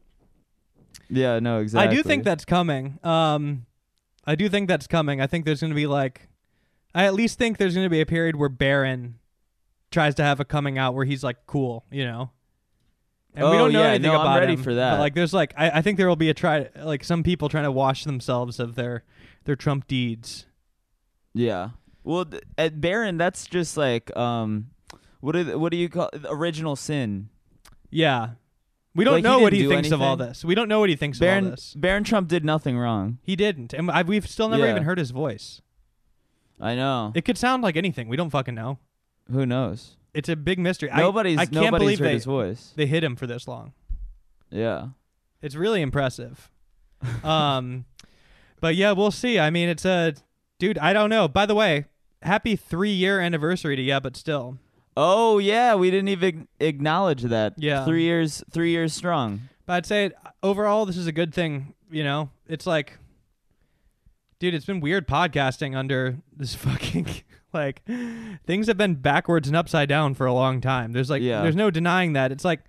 Yeah, 1.09 1.38
no, 1.40 1.59
exactly. 1.59 1.88
I 1.88 1.94
do 1.94 2.02
think 2.02 2.25
that's 2.25 2.44
coming. 2.44 2.99
Um, 3.02 3.66
I 4.26 4.35
do 4.35 4.49
think 4.49 4.68
that's 4.68 4.87
coming. 4.87 5.21
I 5.21 5.26
think 5.26 5.44
there's 5.44 5.61
going 5.61 5.71
to 5.71 5.76
be 5.76 5.87
like, 5.87 6.28
I 6.94 7.04
at 7.04 7.14
least 7.14 7.38
think 7.38 7.59
there's 7.59 7.75
going 7.75 7.87
to 7.87 7.90
be 7.90 8.00
a 8.00 8.06
period 8.06 8.37
where 8.37 8.49
Barron 8.49 9.18
tries 9.90 10.14
to 10.16 10.23
have 10.23 10.40
a 10.40 10.44
coming 10.44 10.78
out 10.78 10.94
where 10.94 11.04
he's 11.04 11.23
like 11.25 11.38
cool, 11.47 11.85
you 11.90 12.04
know. 12.04 12.30
And 13.35 13.44
we 13.49 13.56
Oh, 13.56 13.59
don't 13.59 13.73
know 13.73 13.80
yeah, 13.82 13.88
anything 13.88 14.02
no, 14.12 14.14
I'm 14.16 14.21
about 14.21 14.40
ready 14.40 14.52
him, 14.54 14.62
for 14.62 14.75
that. 14.75 14.92
But 14.92 15.00
like, 15.00 15.14
there's 15.14 15.32
like, 15.32 15.54
I, 15.56 15.71
I 15.78 15.82
think 15.82 15.97
there 15.97 16.09
will 16.09 16.16
be 16.16 16.28
a 16.28 16.35
try, 16.35 16.68
like 16.76 17.02
some 17.02 17.23
people 17.23 17.49
trying 17.49 17.64
to 17.64 17.73
wash 17.73 18.04
themselves 18.04 18.61
of 18.61 18.75
their 18.75 19.04
their 19.44 19.56
Trump 19.56 19.87
deeds. 19.88 20.47
Yeah. 21.35 21.71
Well, 22.04 22.26
th- 22.26 22.42
at 22.59 22.80
Barron, 22.80 23.16
that's 23.16 23.47
just 23.47 23.76
like 23.76 24.14
um, 24.16 24.66
what 25.23 25.33
do 25.33 25.59
what 25.59 25.71
do 25.73 25.79
you 25.79 25.88
call 25.88 26.11
original 26.29 26.76
sin? 26.76 27.29
Yeah, 27.91 28.31
we 28.95 29.05
don't 29.05 29.14
Like, 29.14 29.25
he 29.25 29.31
know 29.31 29.38
what 29.38 29.50
didn't 29.50 29.62
he 29.62 29.69
do 29.69 29.75
thinks 29.75 29.91
of 29.91 30.02
all 30.02 30.12
anything. 30.14 30.29
this. 30.29 30.45
We 30.45 30.55
don't 30.55 30.69
know 30.69 30.81
what 30.81 30.88
he 30.91 30.97
thinks 30.97 31.19
of 31.19 31.23
all 31.23 31.26
Barron 31.29 31.50
this. 31.50 31.75
Barron 31.75 32.05
Trump 32.05 32.29
did 32.29 32.45
nothing 32.45 32.76
wrong. 32.76 33.19
He 33.23 33.37
didn't, 33.37 33.73
and 33.73 33.91
I, 33.91 34.02
we've 34.02 34.29
still 34.29 34.49
never 34.50 34.64
Yeah. 34.64 34.73
even 34.73 34.83
heard 34.83 34.99
his 34.99 35.11
voice. 35.12 35.62
I 36.61 36.75
know. 36.75 37.12
It 37.14 37.25
could 37.25 37.38
sound 37.38 37.62
like 37.62 37.76
anything. 37.76 38.09
We 38.09 38.17
don't 38.17 38.31
fucking 38.31 38.55
know. 38.55 38.79
Who 39.31 39.47
knows? 39.47 39.97
It's 40.14 40.29
a 40.29 40.37
big 40.37 40.59
mystery. 40.59 40.91
I- 40.91 40.99
Nobody's 41.00 41.38
I, 41.38 41.47
can't 41.47 41.55
nobody's 41.55 41.79
believe 41.79 41.99
heard 42.00 42.09
they, 42.09 42.12
his 42.14 42.25
voice. 42.25 42.73
they 42.76 42.87
hid 42.87 43.02
him 43.02 43.17
for 43.17 43.26
this 43.26 43.49
long. 43.49 43.73
Yeah. 44.50 44.88
It's 45.41 45.55
really 45.55 45.81
impressive. 45.81 46.50
um, 47.25 47.85
but 48.61 48.76
yeah, 48.76 48.93
we'll 48.93 49.11
see. 49.11 49.38
I 49.38 49.50
mean, 49.50 49.69
it's 49.69 49.85
a 49.85 50.14
dude. 50.59 50.79
I 50.79 50.93
don't 50.93 51.11
know. 51.11 51.26
By 51.29 51.47
the 51.47 51.55
way, 51.55 51.87
happy 52.23 52.55
three 52.57 52.93
year 52.93 53.19
anniversary 53.21 53.75
to 53.76 53.83
yeah, 53.83 53.99
but 54.00 54.17
still. 54.17 54.59
Oh 54.97 55.39
yeah, 55.39 55.75
we 55.75 55.91
didn't 55.91 56.09
even 56.09 56.49
acknowledge 56.61 57.23
that. 57.23 57.55
Yeah. 57.57 57.85
Three 57.85 58.03
years. 58.03 58.43
Three 58.51 58.71
years 58.71 58.93
strong. 58.93 59.43
But 59.67 59.75
I'd 59.75 59.87
say 59.87 60.07
uh, 60.25 60.31
overall, 60.43 60.87
this 60.87 60.97
is 60.97 61.07
a 61.07 61.13
good 61.13 61.33
thing. 61.33 61.75
You 61.91 62.05
know, 62.05 62.31
it's 62.47 62.67
like, 62.67 62.99
dude, 64.39 64.55
it's 64.55 64.67
been 64.67 64.81
weird 64.81 65.07
podcasting 65.07 65.77
under 65.77 66.19
this 66.37 66.55
fucking 66.57 67.07
like 67.53 67.83
things 68.47 68.67
have 68.67 68.77
been 68.79 68.95
backwards 68.95 69.47
and 69.49 69.57
upside 69.57 69.89
down 69.89 70.15
for 70.15 70.27
a 70.27 70.33
long 70.33 70.61
time. 70.61 70.93
There's 70.93 71.11
like, 71.11 71.23
Yeah. 71.23 71.43
there's 71.43 71.57
no 71.57 71.71
denying 71.71 72.13
that. 72.15 72.33
It's 72.33 72.45
like. 72.45 72.61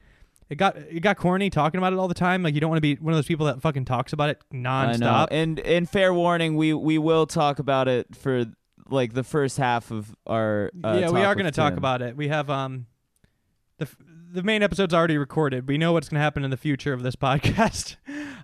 It 0.49 0.57
got 0.57 0.75
it 0.77 0.99
got 0.99 1.17
corny 1.17 1.49
talking 1.49 1.79
about 1.79 1.93
it 1.93 1.99
all 1.99 2.07
the 2.09 2.13
time. 2.13 2.43
Like 2.43 2.53
you 2.53 2.59
don't 2.59 2.69
want 2.69 2.77
to 2.77 2.81
be 2.81 2.95
one 2.95 3.11
of 3.11 3.17
those 3.17 3.25
people 3.25 3.47
that 3.47 3.61
fucking 3.61 3.85
talks 3.85 4.13
about 4.13 4.29
it 4.29 4.39
nonstop. 4.53 5.29
And 5.31 5.59
and 5.61 5.89
fair 5.89 6.13
warning, 6.13 6.57
we 6.57 6.73
we 6.75 6.99
will 6.99 7.25
talk 7.25 7.57
about 7.57 7.87
it 7.87 8.13
for 8.15 8.45
like 8.89 9.13
the 9.13 9.23
first 9.23 9.57
half 9.57 9.91
of 9.91 10.15
our. 10.27 10.71
Uh, 10.83 10.97
yeah, 11.01 11.09
we 11.09 11.21
are 11.21 11.35
going 11.35 11.45
to 11.45 11.51
talk 11.51 11.75
about 11.75 12.01
it. 12.01 12.15
We 12.15 12.27
have 12.27 12.49
um, 12.49 12.87
the 13.77 13.85
f- 13.85 13.97
the 14.31 14.43
main 14.43 14.63
episode's 14.63 14.93
already 14.93 15.17
recorded. 15.17 15.67
We 15.67 15.77
know 15.77 15.93
what's 15.93 16.09
going 16.09 16.17
to 16.19 16.23
happen 16.23 16.43
in 16.43 16.51
the 16.51 16.57
future 16.57 16.93
of 16.93 17.03
this 17.03 17.15
podcast. 17.17 17.95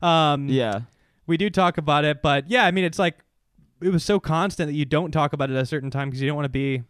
um, 0.04 0.48
Yeah, 0.48 0.82
we 1.28 1.38
do 1.38 1.50
talk 1.50 1.78
about 1.78 2.06
it, 2.06 2.22
but 2.22 2.50
yeah, 2.50 2.66
I 2.66 2.72
mean, 2.72 2.84
it's 2.84 3.00
like 3.00 3.18
it 3.82 3.90
was 3.90 4.04
so 4.04 4.20
constant 4.20 4.68
that 4.68 4.76
you 4.76 4.86
don't 4.86 5.12
talk 5.12 5.34
about 5.34 5.50
it 5.50 5.56
at 5.56 5.64
a 5.64 5.66
certain 5.66 5.92
time 5.92 6.10
because 6.10 6.22
you 6.22 6.28
don't 6.28 6.36
want 6.36 6.46
to 6.46 6.50
be 6.50 6.84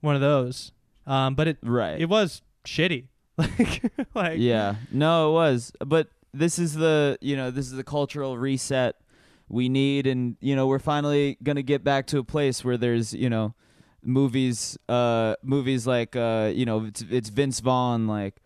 one 0.00 0.14
of 0.14 0.20
those. 0.20 0.72
Um, 1.06 1.34
but 1.34 1.48
it 1.48 1.58
right. 1.62 2.00
it 2.00 2.08
was 2.08 2.42
shitty. 2.64 3.06
like, 3.36 3.82
like 4.14 4.38
yeah, 4.38 4.76
no, 4.92 5.30
it 5.30 5.32
was. 5.32 5.72
But 5.84 6.08
this 6.32 6.58
is 6.58 6.74
the 6.74 7.18
you 7.20 7.36
know 7.36 7.50
this 7.50 7.66
is 7.66 7.72
the 7.72 7.84
cultural 7.84 8.38
reset 8.38 8.96
we 9.50 9.68
need, 9.68 10.06
and 10.06 10.36
you 10.40 10.56
know 10.56 10.66
we're 10.66 10.78
finally 10.78 11.36
gonna 11.42 11.62
get 11.62 11.84
back 11.84 12.06
to 12.08 12.18
a 12.18 12.24
place 12.24 12.64
where 12.64 12.76
there's 12.76 13.12
you 13.12 13.28
know 13.28 13.54
movies, 14.02 14.78
uh, 14.88 15.34
movies 15.42 15.86
like 15.86 16.16
uh, 16.16 16.50
you 16.54 16.64
know 16.64 16.84
it's 16.84 17.02
it's 17.10 17.28
Vince 17.28 17.60
Vaughn 17.60 18.06
like. 18.06 18.36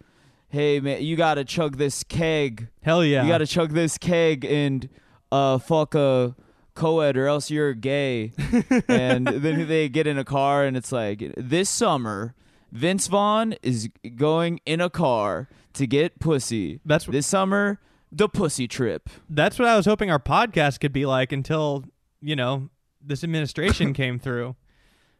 Hey 0.49 0.78
man, 0.78 1.02
you 1.02 1.16
gotta 1.16 1.44
chug 1.44 1.78
this 1.78 2.04
keg 2.04 2.68
hell 2.82 3.04
yeah. 3.04 3.25
You 3.25 3.28
got 3.28 3.38
to 3.38 3.46
chug 3.46 3.73
this 3.73 3.99
keg 3.99 4.44
and 4.44 4.88
uh, 5.32 5.58
fuck 5.58 5.96
a 5.96 6.37
co-ed 6.75 7.16
or 7.16 7.26
else 7.26 7.50
you're 7.50 7.75
gay. 7.75 8.32
and 8.88 9.26
then 9.26 9.66
they 9.66 9.88
get 9.88 10.06
in 10.06 10.18
a 10.18 10.25
car 10.25 10.64
and 10.64 10.76
it's 10.76 10.92
like 10.92 11.34
this 11.37 11.68
summer, 11.68 12.34
Vince 12.70 13.06
Vaughn 13.06 13.54
is 13.62 13.88
going 14.16 14.61
in 14.66 14.80
a 14.80 14.90
car 14.90 15.49
to 15.75 15.87
get 15.87 16.20
pussy. 16.20 16.80
That's 16.84 17.06
This 17.06 17.26
summer, 17.26 17.80
the 18.16 18.28
pussy 18.28 18.68
trip. 18.68 19.09
that's 19.28 19.59
what 19.59 19.66
I 19.68 19.76
was 19.76 19.87
hoping 19.87 20.11
our 20.11 20.18
podcast 20.21 20.80
could 20.80 20.92
be 20.92 21.04
like 21.06 21.33
until 21.33 21.85
you 22.21 22.37
know 22.37 22.71
this 23.04 23.25
administration 23.25 23.92
came 24.02 24.18
through. 24.18 24.56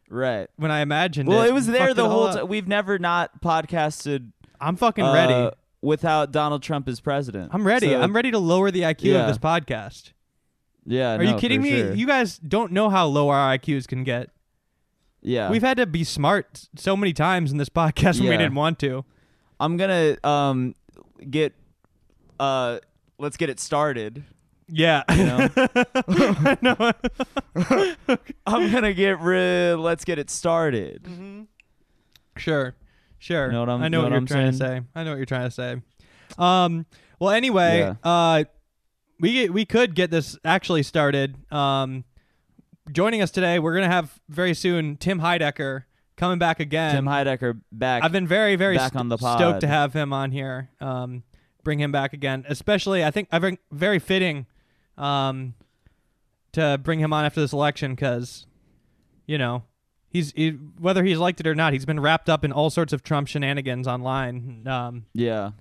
Right. 0.09 0.47
When 0.55 0.71
I 0.71 0.81
imagined 0.81 1.27
Well, 1.29 1.41
it, 1.43 1.49
it 1.49 1.53
was 1.53 1.67
there 1.67 1.93
the 1.93 2.07
whole 2.09 2.31
time. 2.31 2.47
We've 2.47 2.67
never 2.67 2.97
not 2.99 3.41
podcasted 3.41 4.31
I'm 4.61 4.75
fucking 4.75 5.03
uh, 5.03 5.13
ready. 5.13 5.55
without 5.81 6.31
Donald 6.31 6.61
Trump 6.63 6.87
as 6.87 6.99
president. 6.99 7.49
I'm 7.53 7.65
ready. 7.65 7.87
So- 7.89 7.99
I'm 8.01 8.15
ready 8.15 8.31
to 8.31 8.39
lower 8.39 8.71
the 8.71 8.81
IQ 8.81 9.01
Yeah. 9.03 9.21
of 9.21 9.27
this 9.27 9.37
podcast. 9.39 10.13
Yeah. 10.85 11.15
Are 11.15 11.23
you 11.23 11.35
kidding 11.35 11.61
me? 11.61 11.71
sure. 11.71 11.93
You 11.93 12.05
guys 12.07 12.37
don't 12.37 12.71
know 12.71 12.89
how 12.89 13.07
low 13.07 13.29
our 13.29 13.57
IQs 13.57 13.87
can 13.87 14.03
get. 14.03 14.29
yeah. 15.21 15.49
We've 15.49 15.63
had 15.63 15.77
to 15.77 15.87
be 15.87 16.03
smart 16.03 16.69
so 16.75 16.95
many 16.95 17.11
times 17.11 17.51
in 17.51 17.57
this 17.57 17.69
podcast 17.69 18.19
when 18.19 18.29
we 18.29 18.37
didn't 18.37 18.55
want 18.55 18.77
to. 18.79 19.03
I'm 19.59 19.75
gonna 19.77 20.17
um 20.23 20.75
get 21.29 21.53
uh 22.39 22.79
let's 23.17 23.37
get 23.37 23.49
it 23.49 23.59
started. 23.59 24.23
Yeah. 24.67 25.03
You 25.15 25.25
know? 25.25 25.49
no. 26.61 26.91
I'm 28.47 28.71
gonna 28.71 28.93
get 28.93 29.19
rid. 29.19 29.77
Let's 29.77 30.05
get 30.05 30.19
it 30.19 30.29
started. 30.29 31.07
Sure. 32.37 32.75
Sure. 33.19 33.51
Know 33.51 33.61
what 33.61 33.69
I'm- 33.69 33.81
I 33.83 33.87
know 33.87 33.97
know 33.99 34.03
what, 34.03 34.03
what 34.05 34.09
you're 34.11 34.17
I'm 34.17 34.25
trying 34.27 34.51
to 34.51 34.57
say. 34.57 34.81
I 34.95 35.03
know 35.03 35.11
what 35.11 35.17
you're 35.17 35.25
trying 35.25 35.49
to 35.49 35.51
say. 35.51 35.81
Um 36.37 36.85
well 37.19 37.31
anyway, 37.31 37.79
Yeah. 37.79 37.95
uh 38.03 38.43
we 39.19 39.49
we 39.49 39.65
could 39.65 39.95
get 39.95 40.11
this 40.11 40.37
actually 40.43 40.83
started. 40.83 41.35
Um 41.51 42.03
joining 42.91 43.21
us 43.21 43.31
today, 43.31 43.57
we're 43.59 43.73
going 43.73 43.87
to 43.89 43.93
have 43.95 44.19
very 44.29 44.53
soon 44.53 44.95
Tim 44.97 45.19
Heidecker 45.19 45.85
coming 46.17 46.37
back 46.37 46.59
again. 46.59 46.93
Tim 46.93 47.05
Heidecker 47.05 47.59
back. 47.71 48.03
I've 48.03 48.11
been 48.11 48.27
very, 48.27 48.55
very 48.55 48.77
back 48.77 48.91
st- 48.91 48.99
on 48.99 49.09
the 49.09 49.17
stoked 49.17 49.61
to 49.61 49.67
have 49.67 49.93
him 49.93 50.13
on 50.13 50.31
here. 50.31 50.69
Um, 50.79 51.23
bring 51.65 51.79
him 51.79 51.91
back 51.91 52.13
again, 52.13 52.45
especially 52.47 53.03
I 53.03 53.11
think 53.11 53.27
I 53.33 53.39
think 53.39 53.59
very 53.73 53.99
fitting 53.99 54.45
um, 54.97 55.55
to 56.53 56.79
bring 56.81 56.99
him 56.99 57.11
on 57.11 57.25
after 57.25 57.41
this 57.41 57.51
election 57.51 57.93
because 57.93 58.45
you 59.25 59.37
know 59.37 59.63
he's 60.07 60.31
he, 60.31 60.51
whether 60.79 61.03
he's 61.03 61.17
liked 61.17 61.41
it 61.41 61.47
or 61.47 61.55
not, 61.55 61.73
he's 61.73 61.85
been 61.85 61.99
wrapped 61.99 62.29
up 62.29 62.45
in 62.45 62.53
all 62.53 62.69
sorts 62.69 62.93
of 62.93 63.03
Trump 63.03 63.27
shenanigans 63.27 63.85
online, 63.85 64.65
um, 64.67 65.05
yeah. 65.13 65.51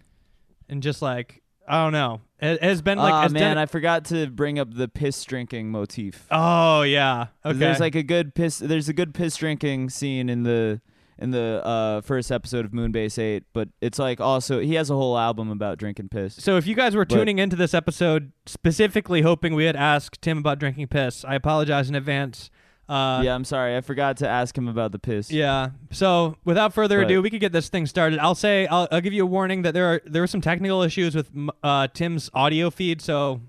and 0.68 0.80
just 0.80 1.02
like 1.02 1.42
I 1.66 1.82
don't 1.82 1.92
know, 1.92 2.20
it 2.38 2.62
has 2.62 2.82
been 2.82 2.98
like 2.98 3.12
Ah 3.12 3.22
has 3.22 3.32
man, 3.32 3.56
done- 3.56 3.58
I 3.58 3.66
forgot 3.66 4.04
to 4.06 4.28
bring 4.28 4.60
up 4.60 4.72
the 4.72 4.86
piss 4.86 5.24
drinking 5.24 5.70
motif. 5.70 6.26
oh 6.30 6.82
yeah, 6.82 7.28
okay, 7.44 7.58
There's 7.58 7.80
like 7.80 7.96
a 7.96 8.04
good 8.04 8.34
piss. 8.34 8.58
There's 8.58 8.88
a 8.88 8.92
good 8.94 9.14
piss 9.14 9.36
drinking 9.36 9.90
scene 9.90 10.28
in 10.28 10.44
the 10.44 10.80
in 11.18 11.30
the 11.30 11.60
uh, 11.64 12.00
first 12.00 12.32
episode 12.32 12.64
of 12.64 12.72
Moonbase 12.72 13.18
Eight, 13.18 13.44
but 13.52 13.68
it's 13.80 13.98
like 13.98 14.20
also 14.20 14.60
he 14.60 14.74
has 14.74 14.90
a 14.90 14.94
whole 14.94 15.16
album 15.16 15.50
about 15.50 15.78
drinking 15.78 16.08
piss. 16.08 16.34
So 16.34 16.56
if 16.56 16.66
you 16.66 16.74
guys 16.74 16.94
were 16.96 17.04
But- 17.04 17.14
tuning 17.14 17.38
into 17.38 17.56
this 17.56 17.74
episode 17.74 18.32
specifically 18.46 19.22
hoping 19.22 19.54
we 19.54 19.64
had 19.64 19.76
asked 19.76 20.20
Tim 20.22 20.38
about 20.38 20.58
drinking 20.58 20.88
piss, 20.88 21.24
I 21.24 21.34
apologize 21.34 21.88
in 21.88 21.94
advance. 21.94 22.50
Uh, 22.86 23.22
yeah, 23.24 23.34
I'm 23.34 23.44
sorry, 23.44 23.76
I 23.76 23.80
forgot 23.80 24.18
to 24.18 24.28
ask 24.28 24.58
him 24.58 24.68
about 24.68 24.92
the 24.92 24.98
piss. 24.98 25.30
Yeah. 25.30 25.70
So 25.90 26.36
without 26.44 26.74
further 26.74 26.98
But- 26.98 27.06
ado, 27.06 27.22
we 27.22 27.30
could 27.30 27.40
get 27.40 27.52
this 27.52 27.68
thing 27.70 27.86
started. 27.86 28.18
I'll 28.18 28.34
say 28.34 28.66
I'll, 28.66 28.86
I'll 28.92 29.00
give 29.00 29.12
you 29.14 29.22
a 29.22 29.26
warning 29.26 29.62
that 29.62 29.72
there 29.72 29.86
are 29.86 30.02
there 30.04 30.20
were 30.22 30.26
some 30.26 30.42
technical 30.42 30.82
issues 30.82 31.14
with 31.14 31.30
uh, 31.62 31.88
Tim's 31.94 32.28
audio 32.34 32.68
feed, 32.70 33.00
so 33.00 33.40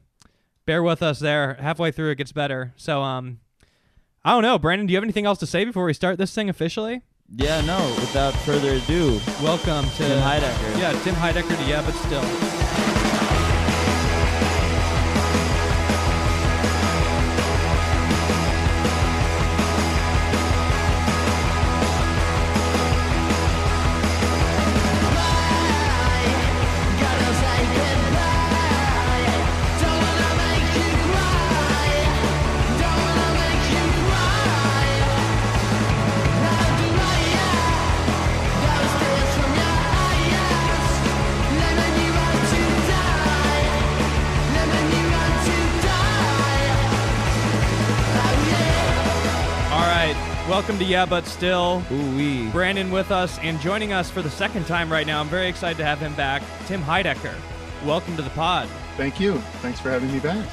bear 0.66 0.82
with 0.84 1.04
us 1.04 1.20
there. 1.20 1.56
Halfway 1.60 1.92
through, 1.92 2.12
it 2.12 2.16
gets 2.16 2.32
better. 2.32 2.74
So 2.78 3.02
um, 3.02 3.40
I 4.24 4.32
don't 4.32 4.42
know, 4.42 4.58
Brandon. 4.58 4.88
Do 4.88 4.94
you 4.94 4.98
have 4.98 5.04
anything 5.04 5.26
else 5.26 5.40
to 5.40 5.46
say 5.46 5.66
before 5.66 5.84
we 5.84 5.94
start 5.94 6.18
this 6.18 6.34
thing 6.34 6.48
officially? 6.50 7.02
Yeah, 7.30 7.62
no. 7.62 7.80
Without 8.00 8.34
further 8.46 8.74
ado, 8.74 9.20
Welcome 9.42 9.90
to 9.92 9.98
Tim 9.98 10.22
Heidecker. 10.22 10.80
Yeah, 10.80 10.92
Tim 11.04 11.16
Heidecker 11.16 11.58
to 11.58 11.64
yeah, 11.68 11.82
but 11.82 11.96
still. 11.96 12.95
Welcome 50.76 50.88
to 50.88 50.92
yeah, 50.92 51.06
but 51.06 51.26
still. 51.26 51.82
Ooh 51.90 52.18
wee. 52.18 52.50
Brandon 52.50 52.92
with 52.92 53.10
us 53.10 53.40
and 53.40 53.58
joining 53.62 53.94
us 53.94 54.10
for 54.10 54.22
the 54.22 54.30
second 54.30 54.66
time 54.66 54.92
right 54.92 55.08
now. 55.08 55.22
I'm 55.22 55.30
very 55.30 55.48
excited 55.48 55.78
to 55.78 55.86
have 55.86 56.00
him 56.00 56.14
back. 56.16 56.44
Tim 56.66 56.82
Heidecker. 56.84 57.34
Welcome 57.86 58.18
to 58.18 58.22
the 58.22 58.30
pod. 58.32 58.68
Thank 58.98 59.18
you. 59.18 59.38
Thanks 59.62 59.80
for 59.80 59.90
having 59.90 60.12
me 60.12 60.20
back. 60.20 60.46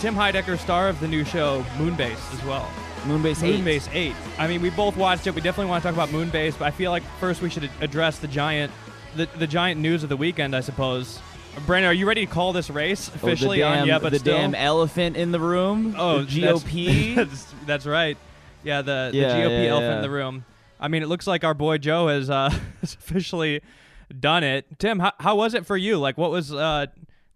Tim 0.00 0.16
Heidecker, 0.16 0.58
star 0.58 0.88
of 0.88 0.98
the 0.98 1.06
new 1.06 1.24
show 1.24 1.64
Moonbase 1.76 2.34
as 2.34 2.44
well. 2.44 2.68
Moonbase 3.02 3.44
Eight. 3.44 3.60
Moonbase 3.60 3.88
8. 3.94 4.12
I 4.38 4.48
mean, 4.48 4.60
we 4.60 4.70
both 4.70 4.96
watched 4.96 5.28
it. 5.28 5.36
We 5.36 5.40
definitely 5.40 5.70
want 5.70 5.84
to 5.84 5.88
talk 5.88 5.94
about 5.94 6.08
Moonbase, 6.08 6.58
but 6.58 6.64
I 6.64 6.72
feel 6.72 6.90
like 6.90 7.04
first 7.20 7.40
we 7.40 7.48
should 7.48 7.70
address 7.80 8.18
the 8.18 8.26
giant 8.26 8.72
the, 9.14 9.26
the 9.38 9.46
giant 9.46 9.80
news 9.80 10.02
of 10.02 10.08
the 10.08 10.16
weekend, 10.16 10.56
I 10.56 10.62
suppose. 10.62 11.20
Brandon, 11.64 11.90
are 11.90 11.94
you 11.94 12.08
ready 12.08 12.26
to 12.26 12.32
call 12.32 12.52
this 12.52 12.70
race 12.70 13.08
Oh, 13.08 13.12
officially 13.14 13.58
the 13.58 13.66
damn, 13.66 13.82
on 13.82 13.86
Yeah, 13.86 14.00
but 14.00 14.10
the 14.10 14.18
still? 14.18 14.36
damn 14.36 14.56
elephant 14.56 15.16
in 15.16 15.30
the 15.30 15.38
room. 15.38 15.94
oh, 15.96 16.22
the 16.24 16.40
that's- 16.40 16.64
GOP. 16.64 17.14
That's, 17.14 17.54
that's 17.66 17.86
right. 17.86 18.18
Yeah, 18.62 18.82
the, 18.82 19.10
Yeah, 19.12 19.28
the 19.28 19.34
GOP 19.34 19.64
yeah, 19.64 19.70
elephant 19.70 19.96
in 19.96 20.02
the 20.02 20.10
room. 20.10 20.44
I 20.78 20.88
mean, 20.88 21.02
it 21.02 21.08
looks 21.08 21.26
like 21.26 21.44
our 21.44 21.54
boy 21.54 21.78
Joe 21.78 22.08
has, 22.08 22.30
uh, 22.30 22.50
has 22.80 22.94
officially 22.94 23.60
done 24.18 24.44
it. 24.44 24.66
Tim, 24.78 24.98
how, 24.98 25.12
how 25.20 25.36
was 25.36 25.54
it 25.54 25.66
for 25.66 25.76
you? 25.76 25.98
Like, 25.98 26.18
what 26.18 26.30
was 26.30 26.52
uh, 26.52 26.86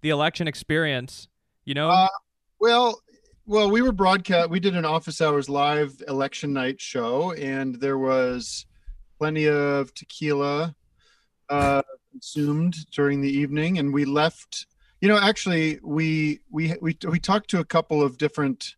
the 0.00 0.10
election 0.10 0.48
experience? 0.48 1.28
You 1.64 1.74
know? 1.74 1.90
Uh, 1.90 2.08
Well, 2.58 3.00
well, 3.46 3.70
we 3.70 3.82
were 3.82 3.92
broadcast. 3.92 4.48
We 4.48 4.58
did 4.58 4.74
an 4.74 4.86
office 4.86 5.20
hours 5.20 5.50
live 5.50 6.00
election 6.08 6.54
night 6.54 6.80
show, 6.80 7.32
and 7.32 7.78
there 7.78 7.98
was 7.98 8.64
plenty 9.18 9.46
of 9.48 9.92
tequila 9.92 10.74
uh, 11.50 11.82
consumed 12.10 12.74
during 12.90 13.20
the 13.20 13.28
evening, 13.28 13.78
and 13.78 13.92
we 13.92 14.06
left. 14.06 14.66
You 15.02 15.08
know, 15.08 15.18
actually, 15.18 15.78
we 15.82 16.40
we 16.50 16.74
we 16.80 16.96
we 17.06 17.18
talked 17.18 17.50
to 17.50 17.60
a 17.60 17.64
couple 17.64 18.02
of 18.02 18.16
different 18.16 18.76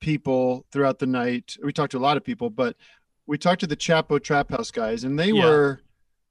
people 0.00 0.66
throughout 0.72 0.98
the 0.98 1.06
night. 1.06 1.56
We 1.62 1.72
talked 1.72 1.92
to 1.92 1.98
a 1.98 2.00
lot 2.00 2.16
of 2.16 2.24
people, 2.24 2.50
but 2.50 2.76
we 3.26 3.38
talked 3.38 3.60
to 3.60 3.66
the 3.66 3.76
Chapo 3.76 4.22
Trap 4.22 4.50
House 4.50 4.70
guys, 4.70 5.04
and 5.04 5.18
they 5.18 5.30
Yeah. 5.32 5.44
were 5.44 5.80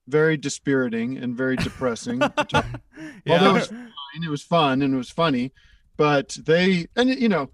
very 0.08 0.38
dispiriting 0.38 1.18
and 1.18 1.36
very 1.36 1.56
depressing. 1.58 2.20
yeah. 2.22 2.64
although 3.28 3.50
it 3.52 3.54
was 3.54 3.68
fine, 3.68 4.24
it 4.24 4.30
was 4.30 4.42
fun 4.44 4.82
and 4.82 4.94
it 4.94 4.98
was 4.98 5.10
funny, 5.10 5.52
but 5.98 6.38
they 6.46 6.88
and 6.96 7.10
you 7.10 7.28
know 7.30 7.50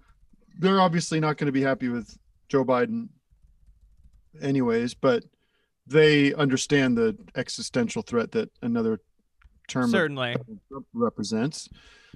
they're 0.58 0.80
obviously 0.80 1.18
not 1.18 1.38
going 1.38 1.46
to 1.46 1.52
be 1.52 1.62
happy 1.62 1.88
with 1.88 2.16
Joe 2.48 2.64
Biden, 2.64 3.08
anyways. 4.40 4.94
But 4.94 5.24
they 5.86 6.32
understand 6.34 6.96
the 6.96 7.16
existential 7.34 8.02
threat 8.02 8.32
that 8.32 8.50
another 8.62 9.00
term 9.68 9.90
Certainly. 9.90 10.36
Represents. 10.92 11.68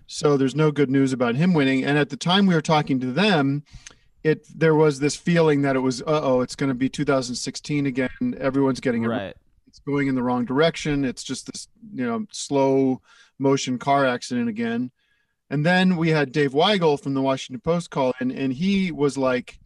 So 0.07 0.37
there's 0.37 0.55
no 0.55 0.71
good 0.71 0.91
news 0.91 1.13
about 1.13 1.35
him 1.35 1.53
winning. 1.53 1.85
And 1.85 1.99
at 1.99 2.11
the 2.11 2.17
time 2.17 2.47
we 2.47 2.55
were 2.55 2.63
talking 2.63 3.01
to 3.01 3.13
them, 3.13 3.65
it 4.23 4.47
there 4.59 4.75
was 4.75 4.99
this 4.99 5.15
feeling 5.15 5.63
that 5.63 5.77
it 5.77 5.81
was 5.81 6.03
uh 6.03 6.21
oh 6.23 6.41
it's 6.41 6.57
going 6.57 6.69
to 6.69 6.75
be 6.75 6.89
2016 6.89 7.87
again. 7.87 8.37
Everyone's 8.39 8.81
getting 8.81 9.05
it 9.05 9.09
Right. 9.09 9.37
it's 9.69 9.79
going 9.81 10.09
in 10.09 10.15
the 10.15 10.23
wrong 10.23 10.45
direction. 10.45 11.05
It's 11.05 11.23
just 11.23 11.47
this 11.47 11.69
you 11.93 12.05
know 12.05 12.27
slow 12.33 13.01
motion 13.39 13.79
car 13.79 14.05
accident 14.07 14.49
again. 14.49 14.91
And 15.49 15.65
then 15.65 15.97
we 15.97 16.09
had 16.09 16.33
dave 16.33 16.53
weigel 16.53 17.01
from 17.01 17.15
the 17.15 17.23
washington 17.23 17.61
post 17.61 17.91
call 17.91 18.15
in 18.21 18.33
and 18.33 18.53
he 18.53 18.91
was 18.91 19.17
like 19.17 19.61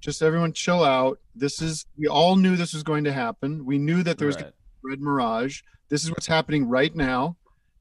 just 0.00 0.22
everyone 0.22 0.52
chill 0.52 0.82
out. 0.82 1.18
This 1.34 1.62
is 1.62 1.86
we 1.96 2.08
all 2.08 2.34
knew 2.34 2.56
this 2.56 2.74
was 2.74 2.82
going 2.82 3.04
to 3.04 3.12
happen. 3.12 3.64
We 3.64 3.78
knew 3.78 4.02
that 4.02 4.18
there 4.18 4.26
was 4.26 4.36
right. 4.36 4.52
red 4.82 5.00
mirage. 5.00 5.62
This 5.88 6.02
is 6.02 6.10
what's 6.10 6.26
happening 6.26 6.68
right 6.68 6.94
now 6.94 7.36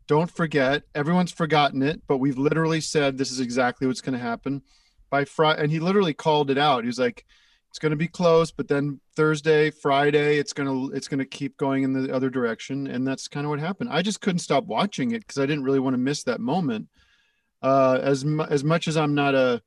don't 0.07 0.31
forget 0.31 0.83
everyone's 0.95 1.31
forgotten 1.31 1.83
it 1.83 2.01
but 2.07 2.17
we've 2.17 2.37
literally 2.37 2.81
said 2.81 3.17
this 3.17 3.31
is 3.31 3.39
exactly 3.39 3.87
what's 3.87 4.01
going 4.01 4.17
to 4.17 4.19
happen. 4.19 4.61
By 5.09 5.23
friday 5.23 5.63
and 5.63 5.71
he 5.71 5.79
literally 5.79 6.13
called 6.13 6.49
it 6.49 6.57
out. 6.57 6.83
He 6.83 6.87
was 6.87 6.99
like 6.99 7.25
it's 7.69 7.79
going 7.79 7.91
to 7.91 7.95
be 7.95 8.07
close 8.07 8.51
but 8.51 8.67
then 8.67 8.99
thursday 9.15 9.69
friday 9.69 10.37
it's 10.37 10.53
going 10.53 10.67
to 10.67 10.95
it's 10.95 11.07
going 11.07 11.19
to 11.19 11.25
keep 11.25 11.57
going 11.57 11.83
in 11.83 11.93
the 11.93 12.13
other 12.13 12.29
direction. 12.29 12.87
And 12.87 13.07
that's 13.07 13.27
kind 13.27 13.45
of 13.45 13.49
what 13.49 13.59
happened. 13.59 13.89
I 13.89 14.01
just 14.01 14.21
couldn't 14.21 14.39
stop 14.39 14.65
watching 14.65 15.11
it 15.11 15.19
because 15.19 15.37
i 15.37 15.45
didn't 15.45 15.63
really 15.63 15.79
want 15.79 15.93
to 15.93 15.99
miss 15.99 16.23
that 16.23 16.39
moment. 16.39 16.87
Uh 17.61 17.99
as 18.01 18.25
as 18.49 18.63
much 18.63 18.87
as 18.87 18.97
i'm 18.97 19.15
not 19.15 19.33
a 19.33 19.61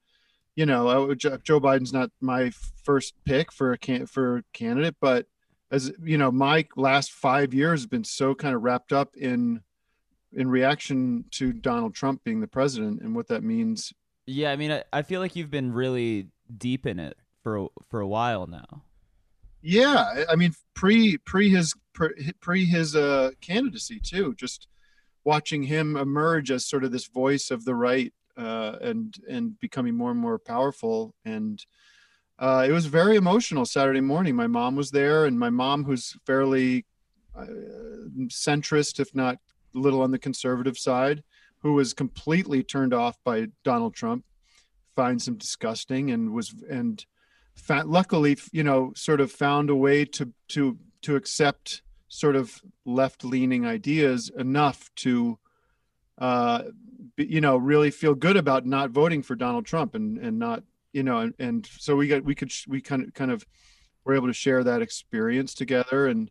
you 0.57 0.67
know 0.67 1.11
I 1.11 1.15
joe 1.15 1.39
Joe 1.43 1.61
biden's 1.61 1.93
not 1.93 2.11
my 2.21 2.51
first 2.85 3.15
pick 3.25 3.53
for 3.53 3.73
a 3.73 3.79
can 3.79 4.07
for 4.07 4.43
candidate 4.53 4.97
but 5.01 5.27
as 5.71 5.93
you 6.03 6.19
know 6.19 6.31
my 6.31 6.67
last 6.77 7.13
five 7.13 7.55
years 7.55 7.83
have 7.83 7.91
been 7.91 8.05
so 8.05 8.35
kind 8.35 8.55
of 8.55 8.63
wrapped 8.63 8.93
up 8.93 9.17
in 9.17 9.63
in 10.33 10.49
reaction 10.49 11.25
to 11.33 11.53
donald 11.53 11.95
trump 11.95 12.23
being 12.25 12.41
the 12.41 12.47
president 12.47 13.01
and 13.03 13.15
what 13.15 13.27
that 13.29 13.43
means. 13.43 13.93
Yeah, 14.27 14.53
I 14.53 14.57
mean, 14.57 14.71
I, 14.71 14.85
I 14.93 15.03
feel 15.03 15.21
like 15.21 15.35
you've 15.35 15.51
been 15.51 15.73
really 15.73 16.29
deep 16.57 16.87
in 16.87 17.01
it 17.01 17.17
for 17.43 17.57
a, 17.57 17.67
for 17.89 18.01
a 18.01 18.07
while 18.07 18.47
now. 18.47 18.85
yeah 19.63 20.25
I- 20.31 20.37
mean 20.37 20.53
pre 20.75 21.17
pre 21.19 21.51
his 21.51 21.75
pre, 21.93 22.33
pre 22.41 22.65
his 22.65 22.95
uh 22.95 23.31
candidacy 23.41 23.99
too 24.01 24.35
just 24.39 24.69
watching 25.25 25.65
him 25.65 25.97
emerge 25.97 26.51
as 26.51 26.65
sort 26.67 26.85
of 26.85 26.93
this 26.93 27.07
voice 27.09 27.51
of 27.51 27.65
the 27.65 27.75
right 27.75 28.13
uh 28.37 28.77
and 28.81 29.15
and 29.29 29.59
becoming 29.61 29.95
more 29.97 30.11
and 30.13 30.21
more 30.21 30.39
powerful. 30.39 31.15
And 31.25 31.65
uh 32.39 32.65
it 32.69 32.73
was 32.73 32.87
very 32.87 33.17
emotional 33.17 33.67
saturday 33.67 34.01
morning. 34.01 34.35
My 34.37 34.47
mom 34.47 34.77
was 34.77 34.91
there 34.91 35.25
and 35.27 35.39
my 35.39 35.51
mom 35.51 35.85
who's 35.85 36.17
fairly 36.25 36.87
uh, 37.37 37.47
centrist 38.29 39.01
if 39.01 39.15
not 39.15 39.37
little 39.73 40.03
on 40.03 40.11
the 40.11 40.19
conservative 40.19 40.79
side 40.79 41.23
who 41.63 41.75
was 41.75 41.93
completely 41.93 42.63
turned 42.63 42.95
off 42.95 43.17
by 43.25 43.47
donald 43.65 43.95
trump 43.95 44.25
finds 44.97 45.27
him 45.27 45.37
disgusting 45.37 46.11
and 46.11 46.33
was 46.33 46.55
and 46.69 47.07
fa- 47.55 47.85
luckily 47.87 48.37
you 48.53 48.65
know 48.65 48.93
sort 48.95 49.21
of 49.21 49.31
found 49.31 49.71
a 49.71 49.77
way 49.77 50.05
to 50.05 50.33
to 50.49 50.79
to 51.03 51.17
accept 51.17 51.83
sort 52.09 52.37
of 52.37 52.61
left 52.85 53.25
leaning 53.25 53.65
ideas 53.65 54.31
enough 54.37 54.91
to 54.97 55.39
uh 56.19 56.63
you 57.17 57.41
know 57.41 57.57
really 57.57 57.91
feel 57.91 58.15
good 58.15 58.37
about 58.37 58.67
not 58.67 58.91
voting 58.91 59.23
for 59.23 59.35
Donald 59.35 59.65
Trump 59.65 59.95
and 59.95 60.19
and 60.19 60.39
not 60.39 60.63
you 60.93 61.03
know 61.03 61.19
and, 61.19 61.35
and 61.39 61.67
so 61.79 61.97
we 61.97 62.09
got 62.09 62.25
we 62.25 62.35
could 62.35 62.53
we 62.69 62.81
kind 62.81 63.05
of 63.05 63.15
kind 63.15 63.31
of 63.31 63.47
were 64.05 64.15
able 64.15 64.27
to 64.27 64.33
share 64.33 64.65
that 64.65 64.83
experience 64.83 65.55
together 65.55 66.07
and 66.07 66.31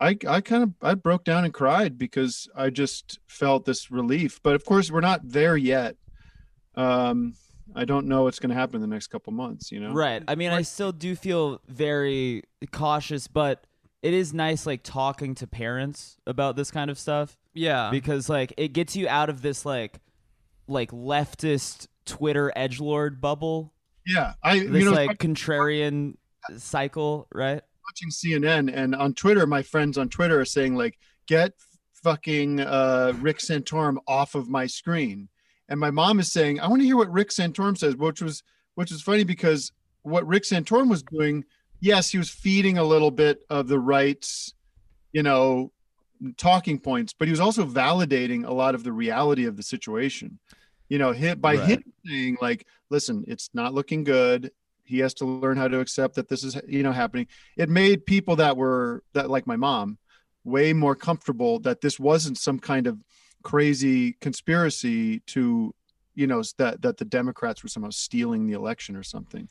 I, 0.00 0.16
I 0.26 0.40
kind 0.40 0.62
of 0.62 0.72
I 0.82 0.94
broke 0.94 1.24
down 1.24 1.44
and 1.44 1.52
cried 1.52 1.98
because 1.98 2.48
I 2.56 2.70
just 2.70 3.18
felt 3.26 3.66
this 3.66 3.90
relief. 3.90 4.40
But 4.42 4.54
of 4.54 4.64
course, 4.64 4.90
we're 4.90 5.00
not 5.00 5.20
there 5.28 5.56
yet. 5.56 5.96
Um, 6.74 7.34
I 7.74 7.84
don't 7.84 8.06
know 8.06 8.24
what's 8.24 8.38
going 8.38 8.50
to 8.50 8.54
happen 8.56 8.76
in 8.76 8.80
the 8.80 8.86
next 8.86 9.08
couple 9.08 9.32
months. 9.32 9.70
You 9.70 9.80
know, 9.80 9.92
Right. 9.92 10.22
I 10.26 10.34
mean, 10.34 10.50
I 10.50 10.62
still 10.62 10.92
do 10.92 11.14
feel 11.14 11.60
very 11.68 12.44
cautious, 12.72 13.28
but 13.28 13.64
it 14.02 14.14
is 14.14 14.32
nice 14.32 14.66
like 14.66 14.82
talking 14.82 15.34
to 15.36 15.46
parents 15.46 16.16
about 16.26 16.56
this 16.56 16.70
kind 16.70 16.90
of 16.90 16.98
stuff 16.98 17.36
Yeah. 17.52 17.90
because 17.90 18.28
like 18.28 18.54
it 18.56 18.68
gets 18.68 18.96
you 18.96 19.06
out 19.08 19.28
of 19.28 19.42
this 19.42 19.64
like 19.66 19.98
like 20.66 20.90
leftist 20.92 21.86
Twitter 22.06 22.50
edge 22.56 22.80
lord 22.80 23.20
bubble. 23.20 23.74
Yeah, 24.06 24.32
I 24.42 24.60
This 24.60 24.82
you 24.82 24.84
know 24.86 24.92
like 24.92 25.18
contrarian 25.18 26.14
cycle, 26.56 27.28
right? 27.32 27.62
Watching 27.90 28.10
CNN 28.10 28.72
and 28.72 28.94
on 28.94 29.14
Twitter, 29.14 29.46
my 29.46 29.62
friends 29.62 29.98
on 29.98 30.08
Twitter 30.08 30.40
are 30.40 30.44
saying 30.44 30.74
like, 30.76 30.98
"Get 31.26 31.52
fucking 32.02 32.60
uh, 32.60 33.12
Rick 33.20 33.38
Santorum 33.38 33.96
off 34.06 34.34
of 34.34 34.48
my 34.48 34.66
screen," 34.66 35.28
and 35.68 35.80
my 35.80 35.90
mom 35.90 36.20
is 36.20 36.30
saying, 36.32 36.60
"I 36.60 36.68
want 36.68 36.80
to 36.82 36.86
hear 36.86 36.96
what 36.96 37.10
Rick 37.12 37.30
Santorum 37.30 37.76
says," 37.76 37.96
which 37.96 38.22
was 38.22 38.42
which 38.74 38.92
is 38.92 39.02
funny 39.02 39.24
because 39.24 39.72
what 40.02 40.26
Rick 40.26 40.44
Santorum 40.44 40.88
was 40.88 41.02
doing, 41.02 41.44
yes, 41.80 42.10
he 42.10 42.18
was 42.18 42.30
feeding 42.30 42.78
a 42.78 42.84
little 42.84 43.10
bit 43.10 43.42
of 43.50 43.68
the 43.68 43.78
rights, 43.78 44.54
you 45.12 45.22
know, 45.22 45.72
talking 46.38 46.78
points, 46.78 47.12
but 47.12 47.26
he 47.28 47.32
was 47.32 47.40
also 47.40 47.66
validating 47.66 48.46
a 48.46 48.52
lot 48.52 48.74
of 48.74 48.84
the 48.84 48.92
reality 48.92 49.46
of 49.46 49.56
the 49.56 49.62
situation. 49.62 50.38
You 50.88 50.98
know, 50.98 51.12
hit 51.12 51.40
by 51.40 51.56
Right. 51.56 51.68
him 51.68 51.82
saying 52.06 52.36
like, 52.40 52.66
"Listen, 52.88 53.24
it's 53.26 53.50
not 53.52 53.74
looking 53.74 54.04
good." 54.04 54.52
He 54.90 54.98
has 54.98 55.14
to 55.14 55.24
learn 55.24 55.56
how 55.56 55.68
to 55.68 55.80
accept 55.80 56.16
that 56.16 56.28
this 56.28 56.44
is, 56.44 56.60
you 56.66 56.82
know, 56.82 56.92
happening. 56.92 57.26
It 57.56 57.68
made 57.68 58.06
people 58.06 58.36
that 58.36 58.56
were 58.56 59.02
that 59.14 59.30
like 59.30 59.46
my 59.46 59.56
mom 59.56 59.98
way 60.44 60.72
more 60.72 60.96
comfortable 60.96 61.60
that 61.60 61.80
this 61.80 62.00
wasn't 62.00 62.38
some 62.38 62.58
kind 62.58 62.86
of 62.86 62.98
crazy 63.42 64.14
conspiracy 64.20 65.20
to, 65.20 65.74
you 66.14 66.26
know, 66.26 66.42
that 66.58 66.82
that 66.82 66.98
the 66.98 67.04
Democrats 67.04 67.62
were 67.62 67.68
somehow 67.68 67.90
stealing 67.90 68.46
the 68.46 68.54
election 68.54 68.96
or 68.96 69.02
something. 69.02 69.48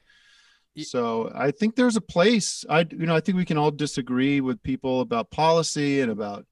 So 0.84 1.32
I 1.36 1.52
think 1.52 1.76
there's 1.76 1.98
a 1.98 2.02
place. 2.02 2.66
I 2.70 2.86
you 2.90 3.06
know 3.06 3.16
I 3.16 3.20
think 3.20 3.38
we 3.38 3.46
can 3.46 3.58
all 3.58 3.72
disagree 3.72 4.42
with 4.42 4.64
people 4.64 5.02
about 5.02 5.32
policy 5.32 6.02
and 6.02 6.12
about 6.12 6.46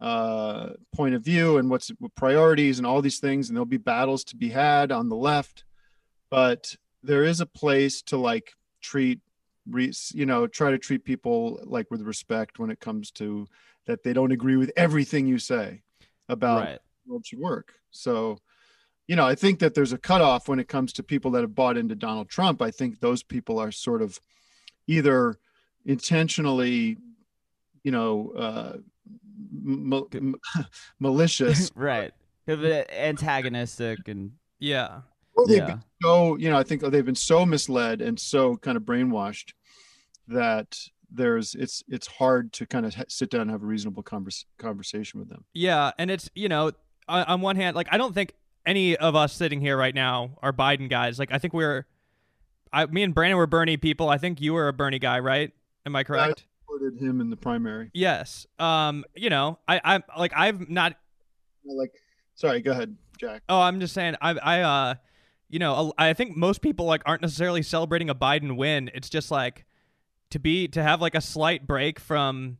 uh, 0.00 0.70
point 0.94 1.14
of 1.14 1.22
view 1.22 1.58
and 1.58 1.70
what's 1.70 1.88
what 1.98 2.14
priorities 2.14 2.78
and 2.78 2.86
all 2.86 3.00
these 3.00 3.18
things, 3.18 3.48
and 3.48 3.56
there'll 3.56 3.64
be 3.66 3.78
battles 3.78 4.24
to 4.24 4.36
be 4.36 4.50
had 4.50 4.92
on 4.92 5.08
the 5.08 5.16
left, 5.16 5.64
but 6.30 6.76
there 7.06 7.24
is 7.24 7.40
a 7.40 7.46
place 7.46 8.02
to 8.02 8.16
like 8.16 8.52
treat, 8.82 9.20
you 9.66 10.26
know, 10.26 10.46
try 10.46 10.70
to 10.70 10.78
treat 10.78 11.04
people 11.04 11.60
like 11.64 11.90
with 11.90 12.02
respect 12.02 12.58
when 12.58 12.70
it 12.70 12.80
comes 12.80 13.10
to 13.12 13.46
that 13.86 14.02
they 14.02 14.12
don't 14.12 14.32
agree 14.32 14.56
with 14.56 14.72
everything 14.76 15.26
you 15.26 15.38
say 15.38 15.82
about 16.28 16.64
right. 16.64 16.78
the 17.04 17.12
world 17.12 17.26
should 17.26 17.38
work. 17.38 17.74
So, 17.90 18.38
you 19.06 19.16
know, 19.16 19.26
I 19.26 19.34
think 19.34 19.60
that 19.60 19.74
there's 19.74 19.92
a 19.92 19.98
cutoff 19.98 20.48
when 20.48 20.58
it 20.58 20.68
comes 20.68 20.92
to 20.94 21.02
people 21.02 21.30
that 21.32 21.42
have 21.42 21.54
bought 21.54 21.76
into 21.76 21.94
Donald 21.94 22.28
Trump. 22.28 22.60
I 22.60 22.70
think 22.70 23.00
those 23.00 23.22
people 23.22 23.58
are 23.58 23.70
sort 23.70 24.02
of 24.02 24.18
either 24.88 25.38
intentionally, 25.84 26.98
you 27.84 27.92
know, 27.92 28.32
uh, 28.36 28.72
m- 29.64 30.04
m- 30.12 30.34
malicious, 30.98 31.70
right. 31.76 32.12
Antagonistic 32.48 34.06
and 34.08 34.32
yeah. 34.58 35.00
They've 35.44 35.58
yeah. 35.58 35.66
been 35.66 35.82
so, 36.02 36.36
you 36.36 36.50
know, 36.50 36.58
I 36.58 36.62
think 36.62 36.82
they've 36.82 37.04
been 37.04 37.14
so 37.14 37.44
misled 37.44 38.00
and 38.00 38.18
so 38.18 38.56
kind 38.56 38.76
of 38.76 38.84
brainwashed 38.84 39.52
that 40.28 40.78
there's 41.10 41.54
it's 41.54 41.82
it's 41.88 42.06
hard 42.06 42.52
to 42.54 42.66
kind 42.66 42.84
of 42.86 42.94
sit 43.08 43.30
down 43.30 43.42
and 43.42 43.50
have 43.50 43.62
a 43.62 43.66
reasonable 43.66 44.02
convers- 44.02 44.46
conversation 44.58 45.20
with 45.20 45.28
them. 45.28 45.44
Yeah, 45.52 45.92
and 45.98 46.10
it's 46.10 46.30
you 46.34 46.48
know, 46.48 46.72
on, 47.08 47.24
on 47.24 47.40
one 47.40 47.56
hand, 47.56 47.76
like 47.76 47.88
I 47.90 47.98
don't 47.98 48.14
think 48.14 48.34
any 48.64 48.96
of 48.96 49.14
us 49.14 49.32
sitting 49.32 49.60
here 49.60 49.76
right 49.76 49.94
now 49.94 50.38
are 50.42 50.52
Biden 50.52 50.90
guys. 50.90 51.18
Like 51.18 51.32
I 51.32 51.38
think 51.38 51.54
we're, 51.54 51.86
I, 52.72 52.86
me 52.86 53.02
and 53.02 53.14
Brandon 53.14 53.36
were 53.36 53.46
Bernie 53.46 53.76
people. 53.76 54.08
I 54.08 54.18
think 54.18 54.40
you 54.40 54.54
were 54.54 54.68
a 54.68 54.72
Bernie 54.72 54.98
guy, 54.98 55.20
right? 55.20 55.52
Am 55.86 55.94
I 55.94 56.02
correct? 56.02 56.44
Supported 56.62 57.00
him 57.00 57.20
in 57.20 57.30
the 57.30 57.36
primary. 57.36 57.90
yes. 57.94 58.46
Um, 58.58 59.04
you 59.14 59.30
know, 59.30 59.58
I, 59.68 59.80
I'm 59.84 60.02
like 60.18 60.32
I've 60.36 60.68
not. 60.68 60.96
Like, 61.64 61.92
sorry, 62.34 62.60
go 62.60 62.72
ahead, 62.72 62.96
Jack. 63.18 63.42
Oh, 63.48 63.60
I'm 63.60 63.80
just 63.80 63.94
saying. 63.94 64.14
I, 64.20 64.30
I, 64.34 64.60
uh, 64.60 64.94
you 65.56 65.60
know, 65.60 65.94
I 65.96 66.12
think 66.12 66.36
most 66.36 66.60
people 66.60 66.84
like 66.84 67.00
aren't 67.06 67.22
necessarily 67.22 67.62
celebrating 67.62 68.10
a 68.10 68.14
Biden 68.14 68.58
win. 68.58 68.90
It's 68.92 69.08
just 69.08 69.30
like 69.30 69.64
to 70.28 70.38
be 70.38 70.68
to 70.68 70.82
have 70.82 71.00
like 71.00 71.14
a 71.14 71.20
slight 71.22 71.66
break 71.66 71.98
from 71.98 72.58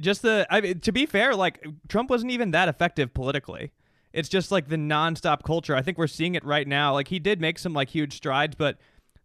just 0.00 0.22
the. 0.22 0.44
I 0.50 0.60
mean, 0.60 0.80
to 0.80 0.90
be 0.90 1.06
fair, 1.06 1.36
like 1.36 1.64
Trump 1.86 2.10
wasn't 2.10 2.32
even 2.32 2.50
that 2.50 2.68
effective 2.68 3.14
politically. 3.14 3.70
It's 4.12 4.28
just 4.28 4.50
like 4.50 4.66
the 4.66 4.74
nonstop 4.74 5.44
culture. 5.44 5.76
I 5.76 5.82
think 5.82 5.98
we're 5.98 6.08
seeing 6.08 6.34
it 6.34 6.44
right 6.44 6.66
now. 6.66 6.94
Like 6.94 7.06
he 7.06 7.20
did 7.20 7.40
make 7.40 7.60
some 7.60 7.74
like 7.74 7.90
huge 7.90 8.16
strides, 8.16 8.56
but 8.56 8.78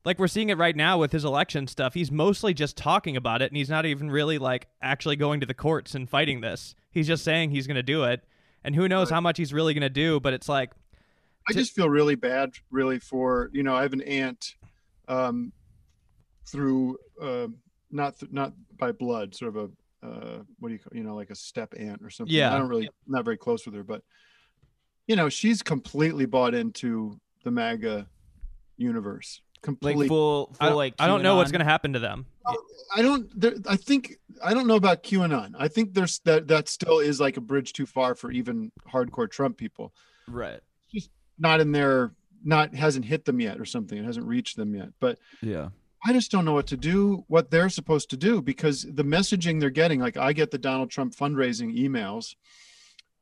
like 0.04 0.20
we're 0.20 0.28
seeing 0.28 0.50
it 0.50 0.58
right 0.60 0.76
now 0.76 1.00
with 1.00 1.12
his 1.12 1.26
election 1.26 1.66
stuff. 1.66 1.96
He's 1.96 2.12
mostly 2.12 2.54
just 2.54 2.78
talking 2.78 3.18
about 3.18 3.42
it, 3.42 3.50
and 3.50 3.58
he's 3.58 3.68
not 3.68 3.88
even 3.88 4.12
really 4.12 4.38
like 4.38 4.68
actually 4.80 5.16
going 5.16 5.40
to 5.40 5.48
the 5.48 5.56
courts 5.56 5.96
and 5.96 6.08
fighting 6.08 6.42
this. 6.42 6.76
He's 6.92 7.08
just 7.08 7.24
saying 7.24 7.50
he's 7.50 7.66
going 7.66 7.78
to 7.78 7.82
do 7.82 8.04
it, 8.04 8.24
and 8.64 8.76
who 8.76 8.88
knows 8.88 9.10
how 9.10 9.22
much 9.22 9.40
he's 9.40 9.54
really 9.56 9.74
going 9.74 9.82
to 9.82 9.90
do. 9.90 10.20
But 10.20 10.34
it's 10.34 10.48
like, 10.48 10.70
I 11.48 11.54
just 11.54 11.74
feel 11.74 11.90
really 11.90 12.16
bad, 12.16 12.52
really, 12.72 13.00
for 13.00 13.50
you 13.54 13.64
know, 13.64 13.76
I 13.76 13.84
have 13.84 13.94
an 13.94 14.02
aunt, 14.02 14.56
um, 15.08 15.52
through 16.48 16.98
uh, 17.22 17.48
not 17.92 18.20
th- 18.20 18.32
not 18.32 18.54
by 18.78 18.92
blood, 18.92 19.36
sort 19.36 19.56
of 19.56 19.70
a 20.04 20.06
uh, 20.06 20.42
what 20.60 20.70
do 20.70 20.74
you 20.74 20.80
call, 20.80 20.96
you 20.96 21.04
know, 21.04 21.16
like 21.16 21.30
a 21.30 21.36
step 21.36 21.74
aunt 21.78 22.02
or 22.04 22.10
something. 22.10 22.36
Yeah. 22.36 22.54
I 22.54 22.58
don't 22.58 22.68
really, 22.68 22.88
I'm 22.88 22.92
not 23.08 23.26
very 23.26 23.38
close 23.38 23.66
with 23.66 23.76
her, 23.76 23.84
but 23.84 24.04
you 25.08 25.16
know, 25.16 25.30
she's 25.30 25.62
completely 25.62 26.26
bought 26.26 26.54
into 26.54 27.20
the 27.44 27.52
MAGA 27.52 28.08
universe, 28.78 29.42
completely. 29.62 30.06
like 30.06 30.10
full, 30.10 30.48
full 30.48 30.58
I, 30.60 30.70
don't- 30.70 30.78
like. 30.78 30.94
I 31.00 31.08
don't 31.08 31.24
know 31.24 31.36
what's 31.36 31.52
going 31.52 31.60
to 31.60 31.66
happen 31.66 31.94
to 31.94 32.00
them. 32.00 32.26
I 32.96 33.02
don't. 33.02 33.28
There, 33.40 33.54
I 33.68 33.76
think 33.76 34.16
I 34.44 34.54
don't 34.54 34.68
know 34.68 34.76
about 34.76 35.04
QAnon. 35.04 35.54
I 35.58 35.68
think 35.68 35.94
there's 35.94 36.20
that 36.26 36.48
that 36.48 36.70
still 36.70 37.00
is 37.00 37.20
like 37.20 37.38
a 37.38 37.42
bridge 37.42 37.74
too 37.74 37.86
far 37.86 38.14
for 38.16 38.32
even 38.32 38.72
hardcore 38.92 39.30
Trump 39.30 39.58
people. 39.58 39.94
Right. 40.28 40.60
Not 41.38 41.60
in 41.60 41.72
their 41.72 42.14
not 42.44 42.76
hasn't 42.76 43.06
hit 43.06 43.26
them 43.26 43.40
yet 43.40 43.60
or 43.60 43.66
something. 43.66 43.98
It 43.98 44.06
hasn't 44.06 44.28
reached 44.28 44.56
them 44.56 44.76
yet. 44.76 44.90
But 45.00 45.20
Yeah. 45.42 45.70
I 46.08 46.14
just 46.14 46.30
don't 46.30 46.46
know 46.46 46.54
what 46.54 46.68
to 46.68 46.78
do, 46.78 47.26
what 47.28 47.50
they're 47.50 47.70
supposed 47.70 48.12
to 48.12 48.18
do, 48.18 48.40
because 48.40 48.84
the 48.84 49.04
messaging 49.04 49.60
they're 49.60 49.72
getting, 49.72 50.00
like 50.00 50.18
I 50.18 50.34
get 50.34 50.52
the 50.52 50.60
Donald 50.60 50.92
Trump 50.92 51.16
fundraising 51.16 51.76
emails, 51.76 52.36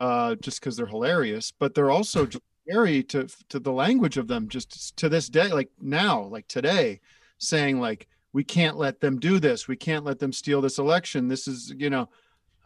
uh, 0.01 0.35
just 0.35 0.59
because 0.59 0.75
they're 0.75 0.85
hilarious, 0.85 1.49
but 1.51 1.73
they're 1.73 1.91
also 1.91 2.27
scary 2.67 3.01
to 3.03 3.27
to 3.49 3.59
the 3.59 3.71
language 3.71 4.17
of 4.17 4.27
them, 4.27 4.49
just 4.49 4.97
to 4.97 5.07
this 5.07 5.29
day, 5.29 5.47
like 5.47 5.69
now, 5.81 6.23
like 6.23 6.47
today, 6.49 6.99
saying 7.37 7.79
like 7.79 8.07
we 8.33 8.43
can't 8.43 8.77
let 8.77 8.99
them 8.99 9.19
do 9.19 9.39
this, 9.39 9.67
we 9.67 9.77
can't 9.77 10.03
let 10.03 10.19
them 10.19 10.33
steal 10.33 10.59
this 10.59 10.79
election. 10.79 11.27
This 11.27 11.47
is, 11.47 11.73
you 11.77 11.89
know, 11.89 12.09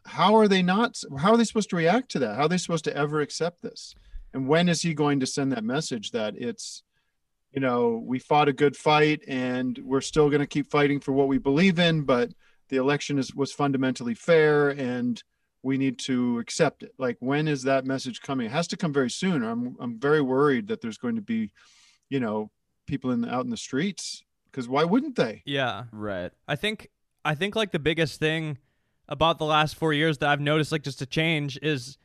how 0.06 0.36
are 0.36 0.48
they 0.48 0.64
not? 0.64 1.00
How 1.20 1.34
are 1.34 1.38
they 1.38 1.44
supposed 1.44 1.70
to 1.72 1.76
react 1.76 2.10
to 2.12 2.20
that? 2.20 2.38
How 2.38 2.44
are 2.44 2.50
they 2.50 2.58
supposed 2.58 2.86
to 2.86 2.96
ever 2.96 3.22
accept 3.22 3.62
this? 3.62 3.94
And 4.34 4.48
when 4.48 4.70
is 4.70 4.82
he 4.82 4.94
going 4.94 5.20
to 5.20 5.26
send 5.26 5.52
that 5.52 5.64
message 5.64 6.12
that 6.12 6.36
it's 6.38 6.84
you 7.52 7.62
know, 7.62 8.04
we 8.06 8.20
fought 8.20 8.50
a 8.50 8.54
good 8.54 8.76
fight 8.76 9.24
and 9.28 9.80
we're 9.84 10.02
still 10.02 10.30
going 10.30 10.42
to 10.42 10.46
keep 10.48 10.70
fighting 10.70 11.00
for 11.00 11.12
what 11.12 11.28
we 11.28 11.38
believe 11.38 11.80
in, 11.80 12.04
but 12.04 12.30
the 12.70 12.78
election 12.78 13.18
is 13.18 13.34
was 13.34 13.52
fundamentally 13.52 14.14
fair 14.14 14.70
and 14.70 15.24
we 15.64 15.78
need 15.78 15.98
to 15.98 16.40
accept 16.40 16.84
it. 16.84 16.94
Like 16.98 17.18
when 17.20 17.48
is 17.48 17.64
that 17.64 17.86
message 17.86 18.22
coming? 18.22 18.46
It 18.46 18.52
has 18.52 18.68
to 18.68 18.78
come 18.78 18.94
very 18.94 19.10
soon. 19.10 19.44
I'm 19.44 19.76
I'm 19.80 20.00
very 20.00 20.22
worried 20.22 20.68
that 20.68 20.82
there's 20.82 20.98
going 20.98 21.16
to 21.16 21.22
be, 21.22 21.52
you 22.10 22.20
know, 22.20 22.52
people 22.86 23.12
in 23.12 23.26
out 23.26 23.46
in 23.46 23.50
the 23.50 23.58
streets 23.58 24.24
because 24.52 24.68
why 24.68 24.84
wouldn't 24.84 25.16
they? 25.16 25.42
Yeah. 25.46 25.86
Right. 25.92 26.32
I 26.48 26.56
think 26.58 26.90
I 27.26 27.36
think 27.36 27.56
like 27.56 27.72
the 27.72 27.80
biggest 27.80 28.20
thing 28.20 28.58
about 29.08 29.40
the 29.40 29.46
last 29.46 29.76
four 29.76 29.94
years 29.94 30.18
that 30.20 30.30
I've 30.30 30.42
noticed 30.42 30.72
like 30.72 30.84
just 30.84 31.02
a 31.02 31.06
change 31.06 31.58
is 31.62 31.98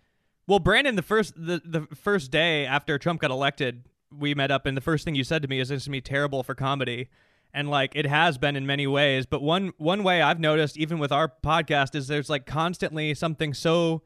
well, 0.46 0.58
Brandon, 0.58 0.96
the 0.96 1.02
first 1.02 1.34
the, 1.36 1.60
the 1.64 1.86
first 1.94 2.30
day 2.30 2.66
after 2.66 2.98
Trump 2.98 3.20
got 3.20 3.30
elected, 3.30 3.84
we 4.10 4.34
met 4.34 4.50
up 4.50 4.66
and 4.66 4.76
the 4.76 4.82
first 4.82 5.04
thing 5.04 5.14
you 5.14 5.24
said 5.24 5.42
to 5.42 5.48
me 5.48 5.60
is 5.60 5.68
this 5.68 5.82
is 5.82 5.86
gonna 5.86 5.96
be 5.96 6.00
terrible 6.00 6.42
for 6.42 6.54
comedy. 6.54 7.08
And 7.54 7.68
like 7.68 7.92
it 7.94 8.06
has 8.06 8.38
been 8.38 8.56
in 8.56 8.66
many 8.66 8.86
ways, 8.86 9.26
but 9.26 9.42
one 9.42 9.72
one 9.76 10.02
way 10.02 10.22
I've 10.22 10.40
noticed 10.40 10.76
even 10.78 10.98
with 10.98 11.12
our 11.12 11.32
podcast 11.44 11.94
is 11.94 12.08
there's 12.08 12.30
like 12.30 12.46
constantly 12.46 13.14
something 13.14 13.52
so 13.52 14.02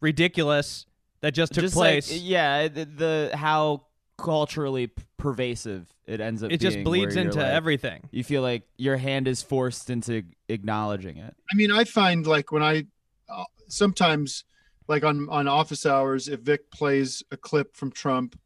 ridiculous 0.00 0.86
that 1.22 1.32
just 1.34 1.54
took 1.54 1.62
Just 1.62 1.74
place. 1.74 2.10
Like, 2.10 2.20
yeah. 2.22 2.68
The, 2.68 2.84
the 2.84 3.30
how 3.34 3.86
culturally 4.18 4.90
pervasive 5.16 5.86
it 6.06 6.20
ends 6.20 6.42
up. 6.42 6.50
it 6.50 6.60
just 6.60 6.82
bleeds 6.84 7.16
into 7.16 7.38
like- 7.38 7.46
everything. 7.46 8.08
You 8.10 8.24
feel 8.24 8.42
like 8.42 8.62
your 8.76 8.96
hand 8.96 9.28
is 9.28 9.42
forced 9.42 9.88
into 9.88 10.24
acknowledging 10.48 11.16
it. 11.16 11.34
I 11.50 11.54
mean, 11.54 11.70
I 11.70 11.84
find 11.84 12.26
like 12.26 12.52
when 12.52 12.62
I 12.62 12.86
uh, 13.28 13.44
sometimes 13.68 14.44
like 14.88 15.04
on 15.04 15.28
on 15.28 15.48
office 15.48 15.86
hours, 15.86 16.28
if 16.28 16.40
Vic 16.40 16.70
plays 16.70 17.22
a 17.30 17.36
clip 17.36 17.76
from 17.76 17.90
Trump 17.90 18.38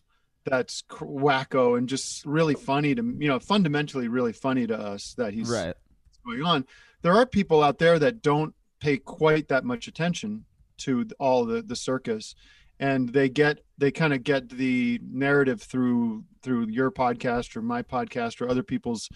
that's 0.44 0.82
wacko 1.00 1.76
and 1.76 1.88
just 1.88 2.24
really 2.24 2.54
funny 2.54 2.94
to 2.94 3.02
you 3.18 3.28
know 3.28 3.38
fundamentally 3.40 4.06
really 4.06 4.32
funny 4.32 4.64
to 4.66 4.78
us 4.78 5.14
that 5.18 5.34
he's 5.34 5.50
right. 5.50 5.74
going 6.24 6.42
on. 6.42 6.64
There 7.02 7.12
are 7.12 7.26
people 7.26 7.62
out 7.62 7.78
there 7.78 7.98
that 7.98 8.22
don't 8.22 8.54
pay 8.80 8.96
quite 8.96 9.48
that 9.48 9.64
much 9.64 9.88
attention 9.88 10.44
to 10.78 11.06
all 11.18 11.44
the 11.44 11.62
the 11.62 11.76
circus, 11.76 12.34
and 12.78 13.08
they 13.08 13.28
get 13.28 13.58
they 13.78 13.90
kind 13.90 14.12
of 14.12 14.22
get 14.22 14.48
the 14.48 15.00
narrative 15.02 15.62
through 15.62 16.24
through 16.42 16.68
your 16.68 16.90
podcast 16.90 17.56
or 17.56 17.62
my 17.62 17.82
podcast 17.82 18.40
or 18.40 18.48
other 18.48 18.62
people's, 18.62 19.08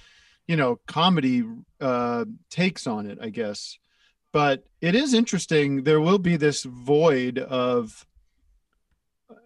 you 0.49 0.57
know, 0.57 0.81
comedy 0.87 1.45
uh, 1.81 2.25
takes 2.51 2.87
on 2.87 3.07
it, 3.07 3.19
I 3.21 3.31
guess. 3.31 3.79
But 4.33 4.65
it 4.81 4.95
is 4.95 5.15
interesting. 5.15 5.83
There 5.83 6.01
will 6.01 6.19
be 6.19 6.37
this 6.37 6.63
void 6.63 7.39
of 7.39 8.07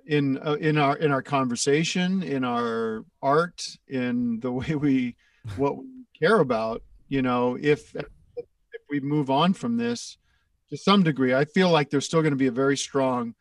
in 0.06 0.38
uh, 0.38 0.54
in 0.54 0.76
our 0.76 0.96
in 0.96 1.10
our 1.10 1.22
conversation, 1.22 2.22
in 2.22 2.44
our 2.44 3.04
art, 3.22 3.66
in 3.88 4.40
the 4.40 4.52
way 4.52 4.74
we 4.74 5.16
what 5.56 5.78
we 5.78 5.86
care 6.18 6.40
about. 6.40 6.82
You 7.08 7.22
know, 7.22 7.56
if 7.60 7.94
if 7.94 8.82
we 8.90 9.00
move 9.00 9.30
on 9.30 9.54
from 9.54 9.76
this 9.76 10.18
to 10.70 10.76
some 10.76 11.02
degree, 11.02 11.34
I 11.34 11.44
feel 11.44 11.70
like 11.70 11.90
there's 11.90 12.06
still 12.06 12.22
going 12.22 12.32
to 12.32 12.36
be 12.36 12.46
a 12.46 12.52
very 12.52 12.76
strong 12.76 13.34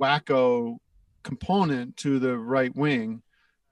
wacko 0.00 0.76
component 1.22 1.96
to 1.96 2.18
the 2.18 2.36
right 2.36 2.74
wing 2.76 3.22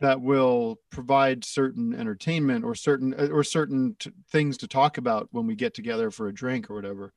that 0.05 0.21
will 0.21 0.79
provide 0.91 1.47
certain 1.47 1.95
entertainment 1.95 2.63
or 2.63 2.75
certain 2.75 3.15
or 3.15 3.43
certain 3.43 3.97
t- 3.99 4.13
things 4.31 4.59
to 4.59 4.69
talk 4.69 4.99
about 4.99 5.29
when 5.31 5.47
we 5.47 5.55
get 5.55 5.73
together 5.73 6.11
for 6.11 6.29
a 6.29 6.35
drink 6.35 6.71
or 6.71 6.75
whatever. 6.75 7.15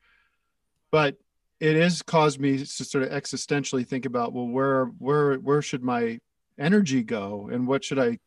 But 0.90 1.18
it 1.60 1.76
has 1.76 2.02
caused 2.02 2.40
me 2.40 2.58
to 2.58 2.66
sort 2.66 3.04
of 3.04 3.10
existentially 3.10 3.86
think 3.86 4.06
about 4.06 4.32
well 4.32 4.48
where 4.48 4.86
where 5.00 5.36
where 5.36 5.62
should 5.62 5.84
my 5.84 6.20
energy 6.58 7.04
go 7.04 7.50
and 7.52 7.68
what 7.68 7.84
should 7.84 8.00
I 8.00 8.20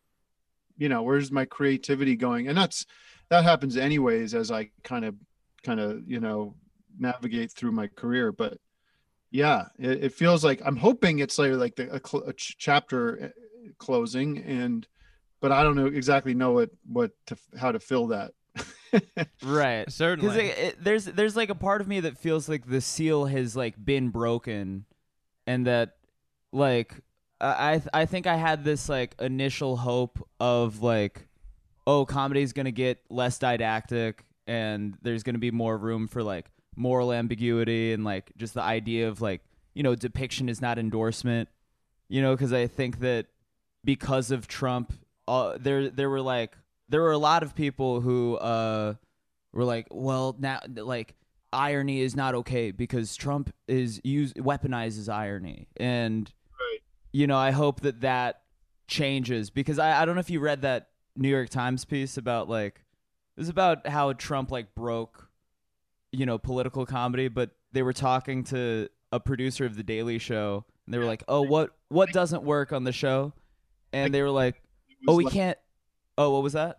you 0.76 0.90
know 0.90 1.02
where's 1.02 1.32
my 1.32 1.46
creativity 1.46 2.14
going 2.14 2.46
and 2.48 2.58
that's 2.58 2.84
that 3.30 3.44
happens 3.44 3.78
anyways 3.78 4.34
as 4.34 4.50
I 4.50 4.70
kind 4.84 5.06
of 5.06 5.14
kind 5.62 5.80
of 5.80 6.02
you 6.06 6.20
know 6.20 6.54
navigate 6.98 7.50
through 7.50 7.72
my 7.72 7.86
career 7.86 8.30
but 8.30 8.58
yeah 9.30 9.66
it, 9.78 10.04
it 10.04 10.12
feels 10.12 10.44
like 10.44 10.60
i'm 10.64 10.76
hoping 10.76 11.20
it's 11.20 11.38
like 11.38 11.52
like 11.52 11.76
the, 11.76 11.88
a, 11.92 12.28
a 12.28 12.32
ch- 12.32 12.56
chapter 12.58 13.26
uh, 13.26 13.28
closing 13.78 14.38
and 14.38 14.86
but 15.40 15.52
i 15.52 15.62
don't 15.62 15.76
know 15.76 15.86
exactly 15.86 16.34
know 16.34 16.52
what 16.52 16.70
what 16.86 17.12
to 17.26 17.36
how 17.58 17.72
to 17.72 17.80
fill 17.80 18.08
that 18.08 18.32
Right. 19.42 19.80
Because 19.80 19.94
Certainly. 19.94 20.38
it, 20.38 20.58
it, 20.58 20.84
there's 20.84 21.04
there's 21.04 21.36
like 21.36 21.50
a 21.50 21.54
part 21.54 21.80
of 21.80 21.88
me 21.88 22.00
that 22.00 22.18
feels 22.18 22.48
like 22.48 22.66
the 22.66 22.80
seal 22.80 23.26
has 23.26 23.56
like 23.56 23.82
been 23.82 24.08
broken, 24.08 24.84
and 25.46 25.66
that 25.66 25.96
like 26.52 26.94
I 27.40 27.74
I 27.74 28.02
I 28.02 28.06
think 28.06 28.26
I 28.26 28.36
had 28.36 28.64
this 28.64 28.88
like 28.88 29.14
initial 29.20 29.76
hope 29.76 30.26
of 30.38 30.82
like, 30.82 31.28
oh, 31.86 32.04
comedy's 32.04 32.52
gonna 32.52 32.70
get 32.70 32.98
less 33.08 33.38
didactic, 33.38 34.24
and 34.46 34.96
there's 35.02 35.22
gonna 35.22 35.38
be 35.38 35.50
more 35.50 35.76
room 35.76 36.08
for 36.08 36.22
like 36.22 36.50
moral 36.76 37.12
ambiguity 37.12 37.92
and 37.92 38.04
like 38.04 38.32
just 38.36 38.54
the 38.54 38.62
idea 38.62 39.08
of 39.08 39.20
like 39.20 39.42
you 39.74 39.82
know 39.82 39.94
depiction 39.94 40.48
is 40.48 40.60
not 40.60 40.78
endorsement, 40.78 41.48
you 42.08 42.20
know, 42.22 42.34
because 42.34 42.52
I 42.52 42.66
think 42.66 43.00
that 43.00 43.26
because 43.84 44.30
of 44.30 44.46
Trump, 44.48 44.92
uh, 45.28 45.56
there 45.60 45.88
there 45.90 46.10
were 46.10 46.20
like 46.20 46.56
there 46.88 47.00
were 47.02 47.12
a 47.12 47.18
lot 47.18 47.42
of 47.42 47.54
people 47.54 48.00
who 48.00 48.36
uh 48.36 48.94
were 49.52 49.64
like, 49.64 49.86
well, 49.90 50.36
now 50.38 50.60
like 50.76 51.14
irony 51.52 52.00
is 52.00 52.14
not 52.14 52.34
okay 52.34 52.70
because 52.70 53.16
Trump 53.16 53.52
is 53.66 54.00
use 54.04 54.32
weaponizes 54.34 55.12
irony, 55.12 55.68
and 55.76 56.32
Right. 56.58 56.80
you 57.12 57.26
know 57.26 57.38
I 57.38 57.50
hope 57.52 57.80
that 57.80 58.00
that 58.02 58.42
changes 58.88 59.50
because 59.50 59.78
I 59.78 60.02
I 60.02 60.04
don't 60.04 60.14
know 60.14 60.20
if 60.20 60.30
you 60.30 60.40
read 60.40 60.62
that 60.62 60.88
New 61.16 61.28
York 61.28 61.48
Times 61.48 61.84
piece 61.84 62.16
about 62.16 62.48
like 62.48 62.82
it 63.36 63.40
was 63.40 63.48
about 63.48 63.86
how 63.86 64.12
Trump 64.12 64.50
like 64.50 64.74
broke 64.74 65.28
you 66.12 66.26
know 66.26 66.38
political 66.38 66.84
comedy, 66.86 67.28
but 67.28 67.50
they 67.72 67.82
were 67.82 67.92
talking 67.92 68.42
to 68.44 68.88
a 69.12 69.20
producer 69.20 69.64
of 69.64 69.76
the 69.76 69.82
Daily 69.82 70.18
Show 70.18 70.64
and 70.86 70.92
they 70.94 70.98
were 70.98 71.04
like, 71.04 71.22
oh 71.28 71.42
what 71.42 71.70
what 71.88 72.12
doesn't 72.12 72.42
work 72.42 72.72
on 72.72 72.84
the 72.84 72.92
show, 72.92 73.32
and 73.92 74.12
they 74.14 74.22
were 74.22 74.30
like, 74.30 74.60
oh 75.08 75.16
we 75.16 75.24
like- 75.24 75.34
can't. 75.34 75.58
Oh, 76.18 76.30
what 76.30 76.42
was 76.42 76.52
that? 76.54 76.78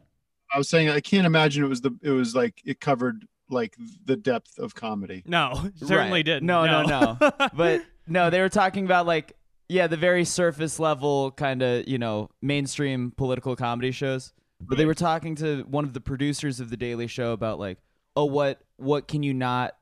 i 0.53 0.57
was 0.57 0.67
saying 0.67 0.89
i 0.89 0.99
can't 0.99 1.25
imagine 1.25 1.63
it 1.63 1.67
was 1.69 1.79
the 1.79 1.97
it 2.01 2.09
was 2.09 2.35
like 2.35 2.61
it 2.65 2.81
covered 2.81 3.25
like 3.49 3.73
the 4.03 4.17
depth 4.17 4.59
of 4.59 4.75
comedy 4.75 5.23
no, 5.25 5.53
certainly 5.77 6.19
Right. 6.19 6.25
didn't. 6.25 6.43
No, 6.43 6.65
no, 6.65 6.83
no. 6.83 7.17
but 7.53 7.81
no, 8.07 8.29
they 8.29 8.41
were 8.41 8.49
talking 8.49 8.83
about 8.85 9.05
like 9.05 9.33
yeah, 9.69 9.87
the 9.87 9.95
very 9.95 10.25
surface 10.25 10.77
level 10.79 11.31
kind 11.31 11.61
of 11.61 11.87
you 11.87 11.97
know 11.97 12.29
mainstream 12.41 13.11
political 13.15 13.55
comedy 13.55 13.91
shows. 13.91 14.33
But 14.59 14.77
they 14.77 14.85
were 14.85 14.93
talking 14.93 15.35
to 15.35 15.61
one 15.63 15.85
of 15.85 15.93
the 15.93 16.01
producers 16.01 16.59
of 16.59 16.69
the 16.69 16.75
Daily 16.77 17.07
Show 17.07 17.31
about 17.31 17.57
like, 17.59 17.77
oh, 18.17 18.25
what 18.25 18.61
what 18.75 19.07
can 19.07 19.23
you 19.23 19.33
not 19.33 19.75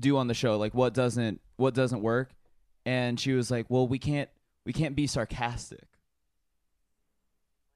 do 0.00 0.16
on 0.16 0.26
the 0.26 0.34
show? 0.34 0.58
Like 0.58 0.74
what 0.74 0.92
doesn't 0.94 1.40
what 1.56 1.74
doesn't 1.74 2.02
work? 2.02 2.32
And 2.84 3.18
she 3.20 3.32
was 3.32 3.50
like, 3.50 3.66
well, 3.68 3.86
we 3.86 3.98
can't 4.00 4.28
we 4.66 4.72
can't 4.72 4.96
be 4.96 5.06
sarcastic. 5.06 5.84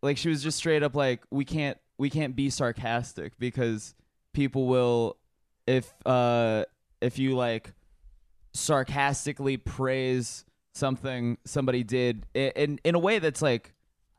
Like 0.04 0.18
she 0.18 0.28
was 0.28 0.42
just 0.42 0.58
straight 0.58 0.82
up 0.82 0.94
like, 0.94 1.22
we 1.30 1.44
can't 1.46 1.78
we 1.96 2.10
can't 2.10 2.36
be 2.36 2.50
sarcastic 2.50 3.38
because 3.38 3.94
people 4.34 4.66
will 4.66 5.16
if 5.66 5.94
uh 6.04 6.64
if 7.00 7.18
you 7.18 7.34
like 7.34 7.72
sarcastically 8.52 9.56
praise 9.56 10.44
something 10.74 11.38
somebody 11.44 11.82
did 11.82 12.26
in 12.34 12.78
in 12.84 12.94
a 12.94 12.98
way 12.98 13.18
that's 13.18 13.40
like 13.40 13.72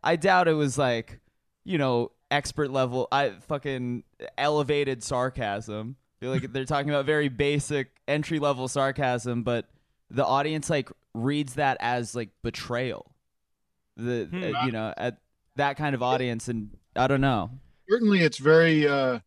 I 0.04 0.16
doubt 0.16 0.48
it 0.48 0.54
was 0.54 0.78
like 0.78 1.20
you 1.64 1.78
know 1.78 2.12
expert 2.32 2.72
level 2.72 3.08
I 3.12 3.30
fucking 3.48 4.04
elevated 4.38 5.04
sarcasm. 5.04 5.98
I 6.00 6.26
feel 6.26 6.32
like 6.32 6.52
they're 6.52 6.66
talking 6.66 6.90
about 6.90 7.06
very 7.06 7.30
basic 7.30 7.92
entry 8.08 8.40
level 8.40 8.68
sarcasm, 8.68 9.44
but 9.44 9.70
the 10.10 10.26
audience 10.26 10.70
like 10.70 10.90
reads 11.14 11.56
that 11.56 11.78
as 11.80 12.16
like 12.16 12.30
betrayal. 12.42 13.12
The 13.98 14.28
Hmm. 14.32 14.44
uh, 14.44 14.66
you 14.66 14.72
know 14.72 14.94
at 14.98 15.18
that 15.56 15.78
kind 15.78 15.96
of 15.96 16.04
audience 16.04 16.48
and 16.48 16.70
I 16.96 17.08
don't 17.08 17.22
know. 17.22 17.52
certainly 17.90 18.22
it's 18.22 18.38
very 18.38 18.88
uh 18.88 19.20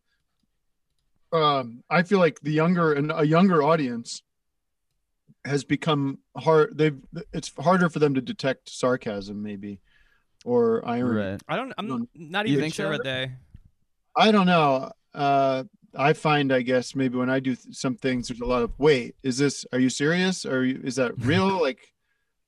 um 1.31 1.83
i 1.89 2.01
feel 2.03 2.19
like 2.19 2.39
the 2.41 2.51
younger 2.51 2.93
and 2.93 3.11
a 3.15 3.25
younger 3.25 3.61
audience 3.61 4.23
has 5.45 5.63
become 5.63 6.17
hard 6.37 6.75
they've 6.77 6.97
it's 7.33 7.51
harder 7.59 7.89
for 7.89 7.99
them 7.99 8.15
to 8.15 8.21
detect 8.21 8.69
sarcasm 8.69 9.41
maybe 9.43 9.79
or 10.45 10.83
irony 10.87 11.31
Right. 11.31 11.41
I 11.47 11.55
don't. 11.55 11.73
I'm 11.77 11.87
No. 11.87 12.07
not 12.15 12.47
even 12.47 12.61
think 12.61 12.73
sure 12.73 12.87
so? 12.87 12.91
what 12.91 13.03
they. 13.03 13.31
i 14.17 14.31
don't 14.31 14.47
know 14.47 14.91
uh 15.13 15.63
i 15.95 16.13
find 16.13 16.51
i 16.51 16.61
guess 16.61 16.95
maybe 16.95 17.17
when 17.17 17.29
i 17.29 17.39
do 17.39 17.55
th- 17.55 17.75
some 17.75 17.95
things 17.95 18.27
there's 18.27 18.41
a 18.41 18.45
lot 18.45 18.63
of 18.63 18.71
wait 18.79 19.15
is 19.23 19.37
this 19.37 19.65
are 19.71 19.79
you 19.79 19.89
serious 19.89 20.45
or 20.45 20.65
you, 20.65 20.81
is 20.83 20.95
that 20.95 21.13
real 21.25 21.61
like 21.61 21.79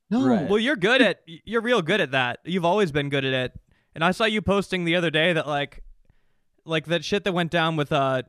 no 0.10 0.28
Right. 0.28 0.50
Well, 0.50 0.60
you're 0.60 0.76
good 0.76 1.02
at. 1.02 1.22
You're 1.46 1.62
real 1.62 1.82
good 1.82 2.02
at 2.02 2.12
that. 2.12 2.40
You've 2.44 2.66
always 2.66 2.92
been 2.92 3.08
good 3.08 3.24
at 3.24 3.34
it. 3.34 3.60
And 3.94 4.04
I 4.04 4.12
saw 4.12 4.26
you 4.26 4.42
posting 4.42 4.86
the 4.86 4.96
other 4.96 5.10
day 5.10 5.34
that 5.34 5.48
like, 5.48 5.84
like 6.66 6.86
that 6.86 7.04
shit 7.04 7.24
that 7.24 7.34
went 7.34 7.52
down 7.52 7.76
with 7.76 7.92
uh, 7.92 8.24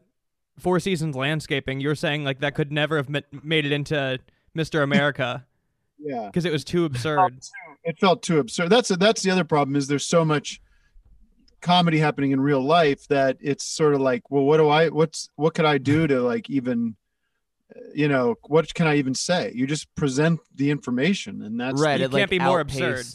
Four 0.59 0.81
Seasons 0.81 1.17
Landscaping. 1.17 1.81
you're 1.81 1.95
saying 1.95 2.25
like 2.25 2.41
that 2.41 2.55
could 2.55 2.73
never 2.73 2.97
have 2.97 3.09
ma- 3.09 3.21
made 3.43 3.65
it 3.65 3.73
into 3.73 4.19
Mr. 4.57 4.83
America 4.83 5.47
yeah 5.99 6.27
because 6.27 6.45
it 6.45 6.53
was 6.53 6.65
too 6.65 6.85
absurd. 6.85 7.41
it 7.85 7.99
felt 7.99 8.23
too 8.23 8.39
absurd. 8.39 8.71
That's 8.71 8.89
that's 8.97 9.23
the 9.23 9.31
other 9.31 9.45
problem 9.45 9.77
is 9.77 9.87
there's 9.87 10.07
so 10.07 10.25
much 10.25 10.61
comedy 11.61 11.99
happening 11.99 12.33
in 12.33 12.41
real 12.41 12.61
life 12.61 13.07
that 13.09 13.37
it's 13.41 13.65
sort 13.65 13.95
of 13.95 14.01
like, 14.01 14.31
well, 14.31 14.45
what 14.45 14.59
do 14.59 14.69
I 14.69 14.89
what's 14.89 15.31
what 15.37 15.55
could 15.55 15.65
I 15.65 15.79
do 15.79 16.07
to 16.07 16.21
like 16.21 16.51
even 16.51 16.97
you 17.95 18.07
know, 18.07 18.35
what 18.49 18.75
can 18.75 18.87
I 18.87 18.97
even 18.97 19.15
say? 19.15 19.51
You 19.55 19.67
just 19.67 19.95
present 19.95 20.41
the 20.55 20.71
information 20.71 21.41
and 21.43 21.59
that's 21.59 21.81
right. 21.81 22.01
you 22.01 22.07
it, 22.07 22.13
like, 22.13 22.21
can't 22.21 22.31
be 22.31 22.39
more 22.39 22.61
absurd. 22.61 23.07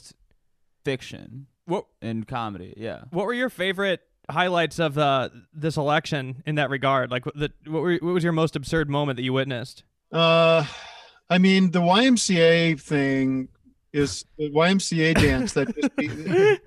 Fiction 0.83 1.47
What 1.67 1.85
and 2.01 2.27
comedy. 2.27 2.73
Yeah. 2.75 3.01
What 3.11 3.25
were 3.25 3.33
your 3.33 3.49
favorite 3.49 4.01
highlights 4.29 4.79
of 4.79 4.97
uh, 4.97 5.29
this 5.53 5.77
election 5.77 6.41
in 6.45 6.55
that 6.55 6.69
regard? 6.69 7.11
Like, 7.11 7.25
the, 7.25 7.51
what, 7.65 7.81
were, 7.81 7.93
what 8.01 8.13
was 8.13 8.23
your 8.23 8.33
most 8.33 8.55
absurd 8.55 8.89
moment 8.89 9.17
that 9.17 9.23
you 9.23 9.33
witnessed? 9.33 9.83
Uh 10.11 10.65
I 11.29 11.37
mean, 11.37 11.71
the 11.71 11.81
YMCA 11.81 12.79
thing 12.79 13.49
is 13.91 14.23
the 14.37 14.49
YMCA 14.49 15.15
dance 15.21 15.53
that 15.53 15.75
just 15.75 16.61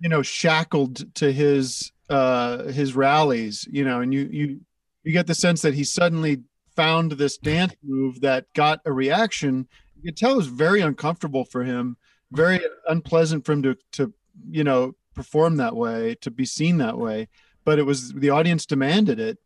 you 0.00 0.08
know 0.08 0.22
shackled 0.22 1.14
to 1.14 1.32
his 1.32 1.92
uh 2.08 2.64
his 2.64 2.94
rallies 2.96 3.68
you 3.70 3.84
know 3.84 4.00
and 4.00 4.12
you 4.12 4.28
you 4.32 4.60
you 5.04 5.12
get 5.12 5.26
the 5.26 5.34
sense 5.34 5.62
that 5.62 5.74
he 5.74 5.84
suddenly 5.84 6.42
found 6.74 7.12
this 7.12 7.36
dance 7.36 7.74
move 7.82 8.20
that 8.20 8.46
got 8.54 8.80
a 8.84 8.92
reaction 8.92 9.68
you 9.96 10.02
could 10.02 10.16
tell 10.16 10.32
it 10.32 10.36
was 10.36 10.46
very 10.46 10.80
uncomfortable 10.80 11.44
for 11.44 11.64
him 11.64 11.96
very 12.32 12.60
unpleasant 12.88 13.44
for 13.44 13.52
him 13.52 13.62
to 13.62 13.76
to 13.92 14.12
you 14.48 14.64
know 14.64 14.94
perform 15.14 15.56
that 15.56 15.74
way 15.74 16.14
to 16.20 16.30
be 16.30 16.44
seen 16.44 16.78
that 16.78 16.96
way 16.96 17.28
but 17.64 17.78
it 17.78 17.82
was 17.82 18.12
the 18.12 18.30
audience 18.30 18.64
demanded 18.66 19.18
it 19.18 19.38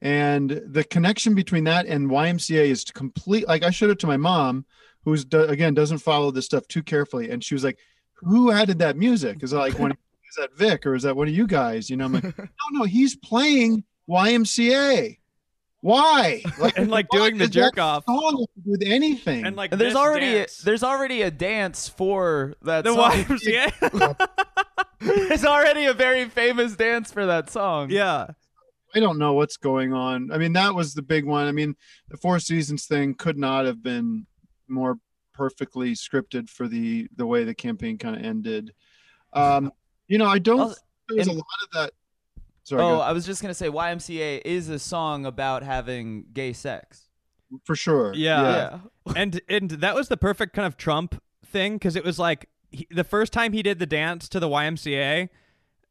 and 0.00 0.60
the 0.66 0.82
connection 0.82 1.34
between 1.34 1.64
that 1.64 1.86
and 1.86 2.10
YMCA 2.10 2.66
is 2.66 2.84
complete 2.84 3.46
like 3.46 3.62
I 3.62 3.70
showed 3.70 3.90
it 3.90 3.98
to 4.00 4.06
my 4.06 4.16
mom 4.16 4.64
who's 5.04 5.24
again 5.32 5.74
doesn't 5.74 5.98
follow 5.98 6.30
this 6.30 6.46
stuff 6.46 6.66
too 6.66 6.82
carefully 6.82 7.30
and 7.30 7.44
she 7.44 7.54
was 7.54 7.62
like 7.62 7.78
who 8.22 8.50
added 8.50 8.78
that 8.78 8.96
music? 8.96 9.42
Is 9.42 9.52
it 9.52 9.56
like 9.56 9.78
one 9.78 9.90
is 9.92 10.36
that 10.38 10.56
Vic 10.56 10.86
or 10.86 10.94
is 10.94 11.02
that 11.02 11.16
one 11.16 11.28
of 11.28 11.34
you 11.34 11.46
guys? 11.46 11.90
You 11.90 11.96
know, 11.96 12.06
I'm 12.06 12.12
like, 12.14 12.24
no, 12.38 12.46
no, 12.70 12.84
he's 12.84 13.16
playing 13.16 13.84
YMCA. 14.08 15.18
Why? 15.82 16.42
Like, 16.58 16.78
And 16.78 16.90
like 16.90 17.12
why 17.12 17.18
doing 17.18 17.38
the 17.38 17.48
jerk 17.48 17.76
off. 17.78 18.04
song 18.06 18.38
have 18.40 18.54
to 18.54 18.60
do 18.64 18.70
with 18.70 18.82
anything. 18.84 19.44
And 19.44 19.56
like 19.56 19.72
And 19.72 19.80
there's 19.80 19.94
already 19.96 20.32
dance. 20.32 20.58
there's 20.58 20.82
already 20.84 21.22
a 21.22 21.30
dance 21.30 21.88
for 21.88 22.54
that 22.62 22.84
the 22.84 22.94
song. 22.94 23.10
YMCA. 23.10 24.28
there's 25.00 25.44
already 25.44 25.84
a 25.86 25.92
very 25.94 26.28
famous 26.28 26.76
dance 26.76 27.12
for 27.12 27.26
that 27.26 27.50
song. 27.50 27.90
yeah. 27.90 28.28
I 28.94 29.00
don't 29.00 29.18
know 29.18 29.32
what's 29.32 29.56
going 29.56 29.92
on. 29.94 30.30
I 30.30 30.36
mean, 30.38 30.52
that 30.52 30.74
was 30.74 30.92
the 30.94 31.00
big 31.02 31.24
one. 31.24 31.46
I 31.48 31.52
mean, 31.52 31.74
the 32.10 32.16
Four 32.18 32.38
Seasons 32.38 32.84
thing 32.84 33.14
could 33.14 33.38
not 33.38 33.64
have 33.64 33.82
been 33.82 34.26
more 34.68 34.98
perfectly 35.32 35.94
scripted 35.94 36.50
for 36.50 36.68
the 36.68 37.08
the 37.16 37.26
way 37.26 37.42
the 37.44 37.54
campaign 37.54 37.96
kind 37.96 38.14
of 38.16 38.22
ended. 38.22 38.72
Um, 39.32 39.72
you 40.08 40.18
know, 40.18 40.26
I 40.26 40.38
don't. 40.38 40.60
Also- 40.60 40.76
there 41.08 41.16
was 41.18 41.26
a 41.28 41.32
lot 41.32 41.44
of 41.64 41.70
that. 41.72 41.92
Sorry, 42.64 42.82
Oh, 42.82 42.98
I 43.00 43.12
was 43.12 43.26
just 43.26 43.42
gonna 43.42 43.54
say 43.54 43.68
YMCA 43.68 44.42
is 44.44 44.68
a 44.68 44.78
song 44.78 45.26
about 45.26 45.62
having 45.62 46.26
gay 46.32 46.52
sex. 46.52 47.08
for 47.64 47.74
sure. 47.76 48.14
Yeah. 48.14 48.78
and 49.16 49.40
and 49.48 49.70
that 49.70 49.94
was 49.94 50.08
the 50.08 50.16
perfect 50.16 50.54
kind 50.54 50.66
of 50.66 50.76
Trump 50.76 51.20
thing 51.44 51.74
because 51.74 51.96
it 51.96 52.04
was 52.04 52.18
like 52.18 52.48
he, 52.70 52.86
the 52.90 53.04
first 53.04 53.32
time 53.32 53.52
he 53.52 53.62
did 53.62 53.78
the 53.78 53.86
dance 53.86 54.28
to 54.30 54.40
the 54.40 54.48
YMCA, 54.48 55.28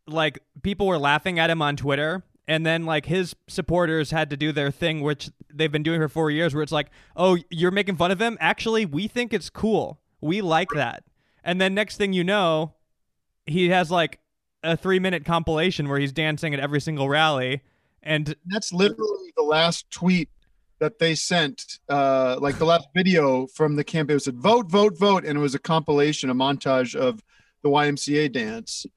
like 0.07 0.39
people 0.63 0.87
were 0.87 0.97
laughing 0.97 1.37
at 1.37 1.49
him 1.49 1.61
on 1.61 1.75
Twitter, 1.75 2.23
and 2.47 2.65
then 2.65 2.85
like 2.85 3.05
his 3.05 3.35
supporters 3.47 4.09
had 4.11 4.29
to 4.31 4.37
do 4.37 4.51
their 4.51 4.71
thing, 4.71 5.01
which 5.01 5.29
they've 5.53 5.71
been 5.71 5.83
doing 5.83 5.99
for 5.99 6.07
four 6.09 6.31
years, 6.31 6.55
where 6.55 6.63
it's 6.63 6.71
like, 6.71 6.87
oh, 7.15 7.37
you're 7.51 7.69
making 7.71 7.97
fun 7.97 8.09
of 8.11 8.19
him. 8.21 8.37
Actually, 8.39 8.85
we 8.85 9.07
think 9.07 9.31
it's 9.33 9.49
cool. 9.49 9.99
We 10.21 10.41
like 10.41 10.69
that. 10.73 11.03
And 11.43 11.59
then 11.61 11.73
next 11.75 11.97
thing 11.97 12.13
you 12.13 12.23
know, 12.23 12.73
he 13.45 13.69
has 13.69 13.91
like 13.91 14.19
a 14.63 14.77
three 14.77 14.99
minute 14.99 15.25
compilation 15.25 15.89
where 15.89 15.99
he's 15.99 16.11
dancing 16.11 16.53
at 16.53 16.59
every 16.59 16.81
single 16.81 17.09
rally, 17.09 17.61
and 18.03 18.35
that's 18.45 18.71
literally 18.73 19.33
the 19.37 19.43
last 19.43 19.89
tweet 19.91 20.29
that 20.79 20.97
they 20.97 21.13
sent 21.13 21.77
uh 21.89 22.37
like 22.41 22.57
the 22.57 22.65
last 22.65 22.87
video 22.95 23.45
from 23.45 23.75
the 23.75 23.83
campaign 23.83 24.17
it 24.17 24.19
said 24.23 24.35
vote 24.35 24.67
vote 24.67 24.97
vote 24.97 25.23
and 25.23 25.37
it 25.37 25.41
was 25.41 25.53
a 25.53 25.59
compilation 25.59 26.31
a 26.31 26.33
montage 26.33 26.95
of 26.95 27.23
the 27.61 27.69
ymca 27.69 28.31
dance 28.31 28.87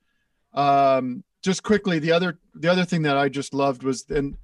um 0.55 1.23
just 1.43 1.63
quickly 1.63 1.99
the 1.99 2.11
other 2.11 2.39
the 2.55 2.69
other 2.69 2.87
thing 2.87 3.03
that 3.03 3.19
i 3.19 3.29
just 3.29 3.53
loved 3.53 3.83
was 3.83 4.07
and 4.09 4.35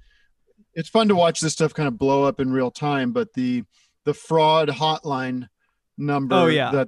it's 0.75 0.87
fun 0.87 1.07
to 1.07 1.15
watch 1.15 1.39
this 1.39 1.53
stuff 1.53 1.73
kind 1.73 1.87
of 1.87 1.97
blow 1.97 2.23
up 2.23 2.39
in 2.39 2.51
real 2.51 2.69
time 2.69 3.11
but 3.11 3.33
the 3.33 3.63
the 4.05 4.13
fraud 4.13 4.69
hotline 4.69 5.47
number 5.97 6.35
Oh, 6.35 6.45
yeah. 6.45 6.69
that 6.71 6.87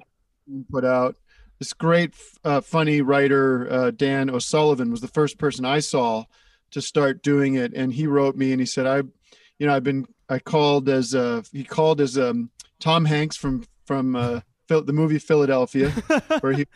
put 0.70 0.84
out 0.84 1.16
this 1.64 1.72
great 1.72 2.14
uh, 2.44 2.60
funny 2.60 3.00
writer 3.00 3.66
uh, 3.72 3.90
dan 3.90 4.28
o'sullivan 4.28 4.90
was 4.90 5.00
the 5.00 5.08
first 5.08 5.38
person 5.38 5.64
i 5.64 5.80
saw 5.80 6.22
to 6.70 6.82
start 6.82 7.22
doing 7.22 7.54
it. 7.54 7.72
And 7.72 7.92
he 7.92 8.06
wrote 8.06 8.36
me 8.36 8.52
and 8.52 8.60
he 8.60 8.66
said 8.66 8.86
i 8.86 8.96
you 9.58 9.66
know 9.66 9.74
i've 9.74 9.82
been 9.82 10.06
i 10.28 10.38
called 10.38 10.90
as 10.90 11.14
uh 11.14 11.40
he 11.52 11.64
called 11.64 12.02
as 12.02 12.18
um 12.18 12.50
tom 12.80 13.06
hanks 13.06 13.36
from 13.36 13.64
from 13.86 14.14
uh 14.14 14.40
Phil, 14.68 14.82
the 14.82 14.92
movie 14.92 15.18
philadelphia 15.18 15.90
where 16.40 16.52
he 16.52 16.66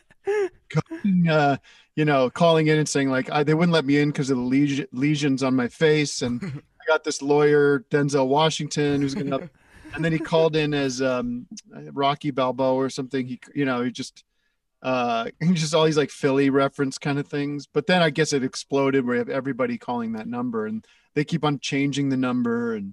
uh 1.29 1.57
you 1.97 2.05
know 2.07 2.31
calling 2.31 2.69
in 2.69 2.79
and 2.79 2.89
saying 2.89 3.11
like 3.11 3.31
I, 3.31 3.43
they 3.43 3.55
wouldn't 3.55 3.75
let 3.75 3.85
me 3.85 3.99
in 3.99 4.09
because 4.09 4.31
of 4.31 4.39
the 4.39 4.43
lesion, 4.43 4.87
lesions 4.93 5.43
on 5.43 5.55
my 5.55 5.69
face. 5.69 6.23
And 6.23 6.41
i 6.81 6.85
got 6.87 7.05
this 7.05 7.21
lawyer 7.21 7.85
denzel 7.91 8.29
washington 8.29 9.03
who's 9.03 9.15
gonna 9.15 9.51
and 9.95 10.05
then 10.05 10.13
he 10.13 10.19
called 10.19 10.57
in 10.57 10.73
as 10.75 11.03
um 11.03 11.47
rocky 11.93 12.31
balboa 12.31 12.75
or 12.75 12.91
something. 12.91 13.27
He 13.27 13.41
you 13.55 13.65
know 13.65 13.83
he 13.83 13.91
just 13.91 14.25
uh 14.83 15.29
just 15.53 15.75
all 15.75 15.85
these 15.85 15.97
like 15.97 16.11
philly 16.11 16.51
reference 16.51 16.99
kind 16.99 17.19
of 17.19 17.27
things 17.27 17.67
but 17.67 17.87
then 17.87 18.01
i 18.03 18.11
guess 18.11 18.33
it 18.33 18.45
exploded 18.45 19.05
where 19.05 19.17
you 19.17 19.19
have 19.19 19.29
everybody 19.29 19.77
calling 19.79 20.13
that 20.13 20.27
number 20.29 20.67
and 20.67 20.87
they 21.15 21.25
keep 21.25 21.45
on 21.45 21.59
changing 21.59 22.09
the 22.09 22.17
number 22.17 22.75
and 22.75 22.93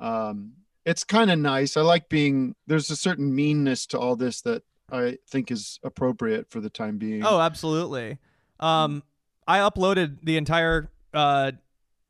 um 0.00 0.52
it's 0.84 1.02
kind 1.04 1.30
of 1.30 1.38
nice 1.38 1.76
i 1.76 1.80
like 1.80 2.08
being 2.08 2.54
there's 2.66 2.90
a 2.90 2.96
certain 2.96 3.34
meanness 3.34 3.86
to 3.86 3.98
all 3.98 4.16
this 4.16 4.42
that 4.42 4.62
i 4.92 5.16
think 5.30 5.50
is 5.50 5.80
appropriate 5.82 6.50
for 6.50 6.60
the 6.60 6.68
time 6.70 6.98
being 6.98 7.24
Oh, 7.24 7.40
absolutely. 7.40 8.18
Um, 8.60 9.02
I 9.46 9.58
uploaded 9.58 10.18
the 10.22 10.36
entire 10.36 10.90
uh, 11.12 11.52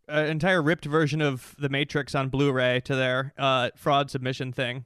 uh, 0.09 0.12
entire 0.29 0.61
ripped 0.62 0.85
version 0.85 1.20
of 1.22 1.55
The 1.59 1.68
Matrix 1.68 2.14
on 2.14 2.29
Blu-ray 2.29 2.81
to 2.85 2.94
their 2.94 3.33
uh, 3.38 3.70
fraud 3.77 4.11
submission 4.11 4.53
thing. 4.53 4.85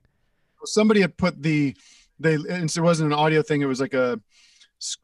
somebody 0.64 1.00
had 1.00 1.16
put 1.16 1.42
the 1.42 1.76
they 2.18 2.34
and 2.34 2.74
it 2.76 2.80
wasn't 2.80 3.12
an 3.12 3.18
audio 3.18 3.42
thing 3.42 3.60
it 3.60 3.66
was 3.66 3.80
like 3.80 3.94
a 3.94 4.20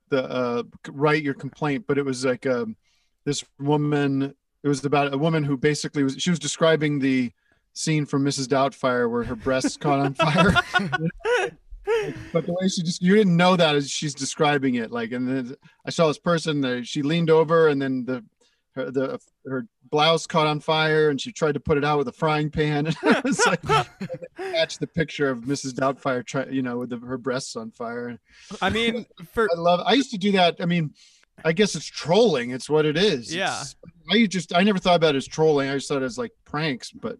the 0.08 0.24
uh 0.24 0.62
write 0.88 1.22
your 1.22 1.34
complaint 1.34 1.84
but 1.86 1.98
it 1.98 2.04
was 2.04 2.24
like 2.24 2.46
um 2.46 2.76
this 3.24 3.44
woman 3.58 4.34
it 4.62 4.68
was 4.68 4.84
about 4.84 5.12
a 5.12 5.18
woman 5.18 5.42
who 5.44 5.56
basically 5.56 6.02
was 6.02 6.16
she 6.18 6.30
was 6.30 6.38
describing 6.38 6.98
the 6.98 7.32
scene 7.72 8.06
from 8.06 8.24
mrs 8.24 8.46
doubtfire 8.46 9.10
where 9.10 9.24
her 9.24 9.36
breasts 9.36 9.76
caught 9.76 10.00
on 10.00 10.14
fire. 10.14 10.54
But 12.32 12.46
the 12.46 12.52
way 12.52 12.68
she 12.68 12.82
just 12.82 13.02
you 13.02 13.14
didn't 13.14 13.36
know 13.36 13.56
that 13.56 13.76
as 13.76 13.90
she's 13.90 14.14
describing 14.14 14.76
it 14.76 14.90
like 14.90 15.12
and 15.12 15.28
then 15.28 15.56
i 15.86 15.90
saw 15.90 16.08
this 16.08 16.18
person 16.18 16.60
that 16.62 16.86
she 16.86 17.02
leaned 17.02 17.30
over 17.30 17.68
and 17.68 17.80
then 17.80 18.04
the 18.04 18.24
her 18.74 18.90
the 18.90 19.20
her 19.46 19.66
blouse 19.90 20.26
caught 20.26 20.46
on 20.46 20.60
fire 20.60 21.10
and 21.10 21.20
she 21.20 21.32
tried 21.32 21.52
to 21.52 21.60
put 21.60 21.78
it 21.78 21.84
out 21.84 21.98
with 21.98 22.08
a 22.08 22.12
frying 22.12 22.50
pan 22.50 22.86
it 23.02 23.24
was 23.24 23.44
like 23.46 23.62
catch 24.54 24.78
the 24.78 24.86
picture 24.86 25.28
of 25.28 25.40
Mrs. 25.40 25.72
Doubtfire, 25.72 26.24
try, 26.24 26.46
you 26.46 26.62
know, 26.62 26.78
with 26.78 26.90
the, 26.90 26.98
her 26.98 27.18
breasts 27.18 27.56
on 27.56 27.70
fire. 27.70 28.18
I 28.62 28.70
mean, 28.70 29.06
for 29.32 29.48
I 29.52 29.58
love. 29.58 29.80
I 29.84 29.94
used 29.94 30.10
to 30.12 30.18
do 30.18 30.32
that. 30.32 30.56
I 30.60 30.66
mean, 30.66 30.94
I 31.44 31.52
guess 31.52 31.74
it's 31.74 31.86
trolling. 31.86 32.50
It's 32.50 32.70
what 32.70 32.86
it 32.86 32.96
is. 32.96 33.34
Yeah. 33.34 33.46
It's- 33.46 33.76
I 34.10 34.26
just 34.26 34.54
I 34.54 34.62
never 34.62 34.78
thought 34.78 34.96
about 34.96 35.14
it 35.14 35.18
as 35.18 35.26
trolling. 35.26 35.70
I 35.70 35.74
just 35.74 35.88
thought 35.88 36.02
it 36.02 36.04
as 36.04 36.18
like 36.18 36.32
pranks. 36.44 36.90
But 36.90 37.16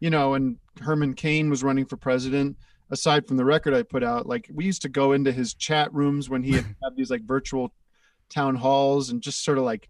you 0.00 0.10
know, 0.10 0.30
when 0.30 0.58
Herman 0.80 1.14
Cain 1.14 1.48
was 1.48 1.62
running 1.62 1.86
for 1.86 1.96
president, 1.96 2.56
aside 2.90 3.26
from 3.26 3.36
the 3.36 3.44
record 3.44 3.72
I 3.72 3.82
put 3.82 4.02
out, 4.02 4.26
like 4.26 4.50
we 4.52 4.64
used 4.64 4.82
to 4.82 4.88
go 4.88 5.12
into 5.12 5.32
his 5.32 5.54
chat 5.54 5.92
rooms 5.94 6.28
when 6.28 6.42
he 6.42 6.52
had 6.52 6.66
these 6.96 7.10
like 7.10 7.22
virtual 7.22 7.72
town 8.30 8.56
halls 8.56 9.10
and 9.10 9.22
just 9.22 9.44
sort 9.44 9.58
of 9.58 9.64
like 9.64 9.88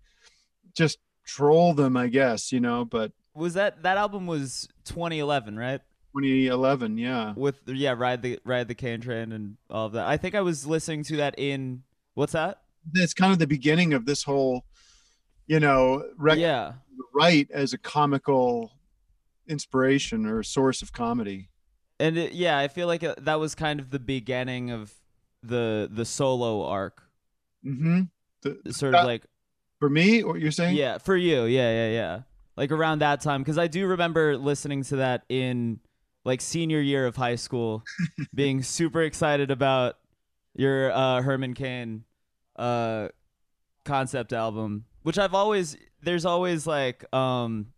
just 0.77 0.99
troll 1.25 1.75
them, 1.75 1.97
I 1.97 2.09
guess, 2.09 2.53
you 2.53 2.61
know. 2.61 2.85
But 2.85 3.13
Was 3.35 3.55
that 3.55 3.83
that 3.83 3.97
album 3.97 4.27
was 4.27 4.69
2011, 4.85 5.57
right? 5.59 5.81
2011, 6.17 6.97
yeah. 6.99 7.33
With 7.37 7.57
yeah, 7.67 7.95
ride 7.97 8.23
the 8.23 8.39
ride 8.45 8.69
the 8.69 8.75
cane 8.75 9.01
train 9.01 9.33
and 9.33 9.57
all 9.69 9.87
of 9.87 9.93
that. 9.93 10.07
I 10.07 10.17
think 10.17 10.35
I 10.35 10.41
was 10.43 10.67
listening 10.67 11.03
to 11.05 11.17
that 11.19 11.35
in 11.39 11.83
what's 12.15 12.33
that? 12.33 12.61
It's 12.95 13.15
kind 13.15 13.33
of 13.33 13.39
the 13.39 13.47
beginning 13.47 13.95
of 13.95 14.05
this 14.07 14.23
whole, 14.23 14.65
you 15.47 15.59
know, 15.59 16.05
rec- 16.19 16.39
yeah. 16.39 16.75
right 17.15 17.51
as 17.51 17.73
a 17.73 17.79
comical 17.79 18.71
inspiration 19.49 20.27
or 20.27 20.43
source 20.43 20.83
of 20.83 20.93
comedy. 20.93 21.49
And 22.01 22.17
it, 22.19 22.33
yeah, 22.33 22.59
I 22.59 22.69
feel 22.69 22.87
like 22.87 23.03
uh, 23.05 23.15
that 23.19 23.39
was 23.41 23.55
kind 23.55 23.81
of 23.81 23.91
the 23.91 23.99
beginning 23.99 24.71
of 24.71 24.93
the 25.43 25.89
the 25.93 26.05
solo 26.05 26.65
arc. 26.65 27.03
Mm-hmm. 27.65 28.03
Sort 28.71 28.93
That- 28.93 29.01
of 29.01 29.07
like 29.07 29.25
For 29.81 29.91
me, 29.91 30.23
what 30.25 30.41
you're 30.41 30.51
saying? 30.51 30.77
Yeah, 30.77 30.99
for 30.99 31.17
you. 31.17 31.45
Yeah, 31.45 31.71
yeah, 31.71 31.91
yeah. 31.91 32.21
Like 32.57 32.71
around 32.71 33.01
that 33.01 33.21
time 33.21 33.45
cuz 33.45 33.59
I 33.59 33.67
do 33.67 33.87
remember 33.87 34.37
listening 34.37 34.85
to 34.85 34.97
that 34.97 35.25
in 35.29 35.81
like 36.25 36.41
senior 36.41 36.81
year 36.81 37.07
of 37.07 37.17
high 37.17 37.35
school 37.35 37.83
being 38.35 38.63
super 38.63 39.03
excited 39.03 39.51
about 39.51 39.97
your 40.55 40.93
uh 40.93 41.21
Herman 41.23 41.55
Cain 41.55 42.05
uh 42.57 43.09
concept 43.85 44.33
album, 44.33 44.85
which 45.03 45.19
I've 45.19 45.35
always 45.35 45.77
there's 46.01 46.25
always 46.25 46.67
like 46.67 47.05
um 47.13 47.73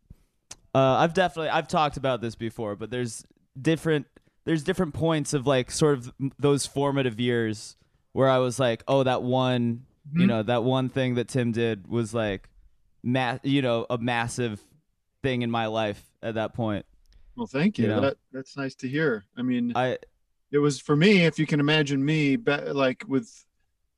uh 0.74 0.96
I've 0.96 1.14
definitely 1.14 1.48
I've 1.48 1.68
talked 1.68 1.96
about 1.96 2.20
this 2.20 2.34
before, 2.34 2.76
but 2.76 2.90
there's 2.90 3.24
different 3.60 4.06
there's 4.44 4.62
different 4.62 4.92
points 4.92 5.32
of 5.32 5.46
like 5.46 5.70
sort 5.70 5.98
of 5.98 6.12
those 6.38 6.66
formative 6.66 7.18
years 7.18 7.76
where 8.12 8.28
I 8.28 8.38
was 8.38 8.60
like, 8.60 8.84
"Oh, 8.86 9.02
that 9.02 9.22
one 9.22 9.85
you 10.12 10.24
Mhm. 10.24 10.28
know 10.28 10.42
that 10.42 10.62
one 10.64 10.88
thing 10.88 11.14
that 11.16 11.28
tim 11.28 11.52
did 11.52 11.86
was 11.88 12.14
like 12.14 12.48
ma- 13.02 13.38
you 13.42 13.62
know 13.62 13.86
a 13.90 13.98
massive 13.98 14.62
thing 15.22 15.42
in 15.42 15.50
my 15.50 15.66
life 15.66 16.10
at 16.22 16.34
that 16.34 16.54
point 16.54 16.86
Well, 17.36 17.46
thank 17.46 17.78
you. 17.78 17.84
You 17.84 17.90
know. 17.90 18.00
That 18.00 18.16
that's 18.32 18.56
nice 18.56 18.74
to 18.76 18.88
hear. 18.88 19.24
I 19.36 19.42
mean, 19.42 19.72
i 19.76 19.98
it 20.52 20.58
was 20.58 20.80
for 20.80 20.96
me. 20.96 21.24
If 21.26 21.38
you 21.38 21.46
can 21.46 21.60
imagine 21.60 22.02
me, 22.04 22.36
like 22.38 23.04
with 23.06 23.28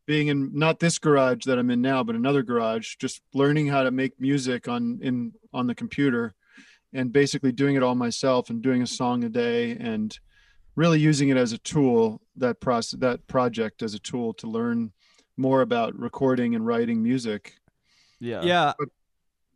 being 0.06 0.26
in 0.28 0.50
not 0.58 0.80
this 0.80 0.98
garage 0.98 1.44
that 1.44 1.56
I'm 1.58 1.70
in 1.70 1.80
now, 1.82 2.02
but 2.02 2.16
another 2.16 2.42
garage, 2.42 2.96
just 2.96 3.20
learning 3.34 3.68
how 3.68 3.82
to 3.84 3.90
make 3.92 4.18
music 4.20 4.66
on 4.66 4.98
in 5.02 5.34
on 5.52 5.66
the 5.68 5.74
computer, 5.74 6.34
and 6.92 7.12
basically 7.12 7.52
doing 7.52 7.76
it 7.76 7.82
all 7.84 7.94
myself 7.94 8.50
and 8.50 8.60
doing 8.62 8.82
a 8.82 8.86
song 8.86 9.22
a 9.22 9.28
day 9.28 9.76
and 9.78 10.18
really 10.74 10.98
using 10.98 11.28
it 11.28 11.36
as 11.36 11.52
a 11.52 11.58
tool 11.58 12.20
that 12.34 12.58
process 12.60 12.98
that 12.98 13.24
project 13.28 13.82
as 13.82 13.94
a 13.94 13.98
tool 14.00 14.32
to 14.34 14.48
learn 14.48 14.90
more 15.38 15.62
about 15.62 15.98
recording 15.98 16.54
and 16.54 16.66
writing 16.66 17.02
music 17.02 17.54
yeah 18.20 18.42
yeah, 18.42 18.72
but 18.78 18.88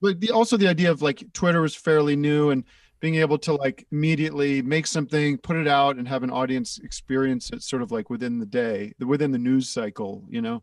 the, 0.03 0.31
also 0.31 0.57
the 0.57 0.69
idea 0.69 0.91
of 0.91 1.01
like 1.01 1.23
Twitter 1.33 1.61
was 1.61 1.75
fairly 1.75 2.17
new 2.17 2.51
and 2.51 2.65
being 3.01 3.15
able 3.17 3.39
to 3.39 3.55
like 3.55 3.87
immediately 3.91 4.63
make 4.63 4.87
something, 4.87 5.39
put 5.39 5.57
it 5.57 5.69
out, 5.69 5.97
and 5.97 6.07
have 6.07 6.23
an 6.23 6.31
audience 6.31 6.79
experience 6.83 7.51
it 7.51 7.63
sort 7.63 7.83
of 7.83 7.93
like 7.93 8.11
within 8.11 8.39
the 8.39 8.47
day, 8.47 8.93
within 8.99 9.31
the 9.31 9.39
news 9.39 9.69
cycle, 9.69 10.25
you 10.29 10.41
know, 10.43 10.63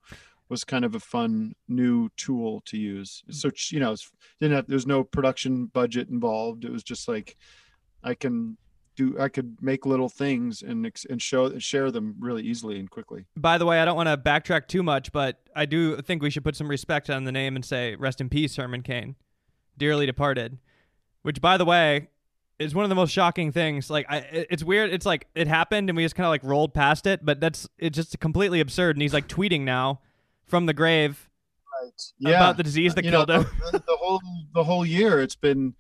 was 0.50 0.64
kind 0.64 0.86
of 0.86 0.96
a 0.96 1.00
fun 1.00 1.54
new 1.68 2.10
tool 2.18 2.62
to 2.66 2.78
use. 2.78 3.24
Mm-hmm. 3.24 3.34
So 3.34 3.76
you 3.76 3.80
know, 3.80 3.94
it's, 3.94 4.12
didn't 4.42 4.56
have, 4.56 4.68
there's 4.68 4.88
no 4.88 5.04
production 5.04 5.66
budget 5.68 6.10
involved. 6.10 6.66
It 6.66 6.72
was 6.72 6.84
just 6.84 7.08
like 7.08 7.38
I 8.04 8.14
can 8.14 8.58
do, 9.00 9.16
I 9.20 9.30
could 9.30 9.58
make 9.62 9.86
little 9.86 10.10
things 10.10 10.62
and 10.62 10.92
and 11.10 11.22
show 11.22 11.46
and 11.46 11.64
share 11.64 11.90
them 11.90 12.16
really 12.20 12.44
easily 12.44 12.80
and 12.80 12.90
quickly. 12.90 13.26
By 13.38 13.58
the 13.58 13.66
way, 13.66 13.80
I 13.80 13.86
don't 13.86 13.96
want 13.96 14.10
to 14.10 14.18
backtrack 14.18 14.68
too 14.68 14.84
much, 14.84 15.12
but 15.12 15.40
I 15.56 15.66
do 15.66 15.98
think 16.02 16.22
we 16.22 16.30
should 16.30 16.44
put 16.44 16.56
some 16.56 16.68
respect 16.70 17.10
on 17.10 17.24
the 17.24 17.32
name 17.32 17.56
and 17.56 17.64
say 17.64 17.96
rest 17.96 18.20
in 18.22 18.30
peace, 18.30 18.56
Herman 18.58 18.82
Cain, 18.84 19.16
dearly 19.78 20.06
departed. 20.06 20.58
Which, 21.22 21.42
by 21.42 21.58
the 21.58 21.66
way, 21.66 22.10
is 22.60 22.76
one 22.76 22.84
of 22.84 22.90
the 22.90 22.96
most 22.96 23.12
shocking 23.12 23.52
things. 23.52 23.90
Like, 23.90 24.06
I, 24.10 24.18
it's 24.50 24.64
weird. 24.64 24.92
It's 24.92 25.06
like 25.06 25.28
it 25.36 25.48
happened 25.48 25.90
and 25.90 25.96
we 25.98 26.04
just 26.04 26.16
kind 26.16 26.26
of 26.26 26.30
like 26.32 26.44
rolled 26.44 26.74
past 26.74 27.08
it, 27.08 27.26
but 27.26 27.40
that's 27.40 27.68
it's 27.78 27.96
just 27.96 28.20
completely 28.20 28.60
absurd. 28.60 28.96
And 28.96 29.02
he's 29.02 29.14
like 29.14 29.28
tweeting 29.28 29.62
now 29.62 30.02
from 30.46 30.66
the 30.66 30.74
grave 30.74 31.30
Yeah. 32.20 32.32
about 32.32 32.58
the 32.58 32.64
disease 32.64 32.96
that 32.96 33.06
you 33.06 33.12
know, 33.12 33.26
killed 33.26 33.46
him. 33.46 33.52
the, 33.72 33.80
the 33.80 33.98
whole 34.00 34.22
the 34.54 34.64
whole 34.64 34.86
year 34.86 35.22
it's 35.22 35.36
been 35.36 35.74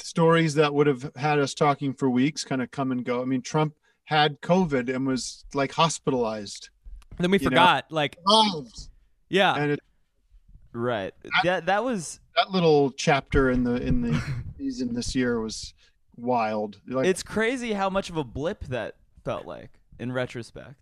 stories 0.00 0.54
that 0.54 0.72
would 0.72 0.86
have 0.86 1.10
had 1.16 1.38
us 1.38 1.54
talking 1.54 1.92
for 1.92 2.10
weeks 2.10 2.44
kind 2.44 2.62
of 2.62 2.70
come 2.70 2.92
and 2.92 3.04
go. 3.04 3.22
I 3.22 3.24
mean 3.24 3.42
trump 3.42 3.74
had 4.04 4.40
covid 4.40 4.94
and 4.94 5.06
was 5.06 5.44
like 5.54 5.72
hospitalized. 5.72 6.70
Then 7.18 7.30
we 7.30 7.38
you 7.38 7.44
know. 7.44 7.50
forgot. 7.50 7.86
Like, 7.90 8.16
yeah, 9.28 9.54
and 9.54 9.72
it, 9.72 9.80
right. 10.72 11.14
That 11.44 11.66
that 11.66 11.84
was 11.84 12.18
that 12.36 12.50
little 12.50 12.90
chapter 12.92 13.50
in 13.50 13.62
the 13.64 13.76
in 13.76 14.00
the 14.00 14.20
season 14.58 14.94
this 14.94 15.14
year 15.14 15.40
was 15.40 15.74
wild. 16.16 16.80
Like 16.86 17.06
it's 17.06 17.22
crazy 17.22 17.72
how 17.72 17.90
much 17.90 18.10
of 18.10 18.16
a 18.16 18.24
blip 18.24 18.64
that 18.64 18.96
felt 19.24 19.46
like 19.46 19.70
in 19.98 20.12
retrospect. 20.12 20.74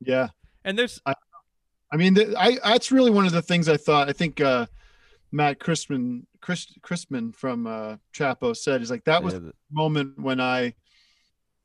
Yeah. 0.00 0.28
And 0.64 0.78
there's 0.78 1.00
i 1.06 1.96
mean 1.96 2.14
the, 2.14 2.34
i 2.38 2.58
that's 2.64 2.90
really 2.90 3.10
one 3.10 3.26
of 3.26 3.32
the 3.32 3.42
things 3.42 3.68
i 3.68 3.76
thought. 3.76 4.08
I 4.08 4.12
think 4.12 4.40
uh 4.40 4.66
matt 5.32 5.58
christman 5.58 6.22
chris 6.40 6.66
christman 6.82 7.34
from 7.34 7.66
uh 7.66 7.96
chapo 8.14 8.54
said 8.54 8.80
he's 8.80 8.90
like 8.90 9.04
that 9.04 9.22
was 9.22 9.34
Yeah, 9.34 9.40
th- 9.40 9.54
moment 9.70 10.18
when 10.20 10.40
I 10.40 10.74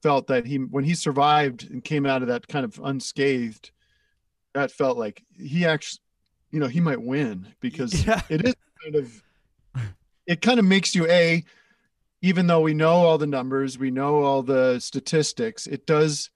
felt 0.03 0.27
that 0.27 0.45
he 0.45 0.57
when 0.57 0.83
he 0.83 0.93
survived 0.93 1.69
and 1.69 1.83
came 1.83 2.05
out 2.05 2.21
of 2.21 2.27
that 2.29 2.47
kind 2.47 2.65
of 2.65 2.79
unscathed, 2.83 3.71
that 4.53 4.71
felt 4.71 4.97
like 4.97 5.23
he 5.35 5.65
actually, 5.65 6.01
you 6.51 6.59
know, 6.59 6.67
he 6.67 6.79
might 6.79 7.01
win 7.01 7.47
because 7.59 8.05
yeah. 8.07 8.21
it 8.29 8.45
is 8.45 8.55
kind 8.83 8.95
of 8.95 9.23
it 10.25 10.41
kind 10.41 10.59
of 10.59 10.65
makes 10.65 10.95
you 10.95 11.07
a 11.07 11.43
even 12.21 12.47
though 12.47 12.61
we 12.61 12.73
know 12.73 12.93
all 12.93 13.17
the 13.17 13.27
numbers, 13.27 13.77
we 13.77 13.91
know 13.91 14.23
all 14.23 14.41
the 14.41 14.79
statistics, 14.79 15.67
it 15.67 15.85
does, 15.85 16.31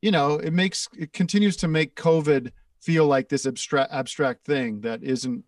you 0.00 0.10
know, 0.10 0.36
it 0.36 0.52
makes 0.52 0.88
it 0.96 1.12
continues 1.12 1.56
to 1.58 1.68
make 1.68 1.94
COVID 1.96 2.50
feel 2.80 3.06
like 3.06 3.28
this 3.28 3.46
abstract 3.46 3.92
abstract 3.92 4.44
thing 4.44 4.80
that 4.80 5.02
isn't 5.02 5.44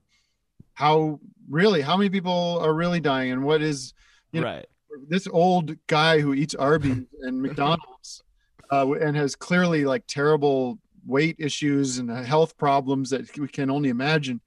how 0.75 1.21
really 1.49 1.81
how 1.81 1.97
many 1.97 2.11
people 2.11 2.59
are 2.61 2.75
really 2.75 3.01
dying 3.01 3.33
and 3.33 3.43
what 3.45 3.63
is 3.63 3.95
you 4.33 4.41
know, 4.41 4.47
right 4.47 4.67
this 5.09 5.27
old 5.27 5.77
guy 5.87 6.21
who 6.21 6.35
eats 6.35 6.55
Arby's 6.55 7.05
and 7.23 7.43
McDonald's 7.43 8.23
uh, 8.73 8.91
and 8.93 9.17
has 9.17 9.35
clearly 9.35 9.85
like 9.85 10.05
terrible 10.07 10.79
weight 11.07 11.37
issues 11.39 11.99
and 11.99 12.11
health 12.11 12.57
problems 12.57 13.11
that 13.11 13.37
we 13.39 13.49
can 13.49 13.71
only 13.71 13.89
imagine. 13.89 14.41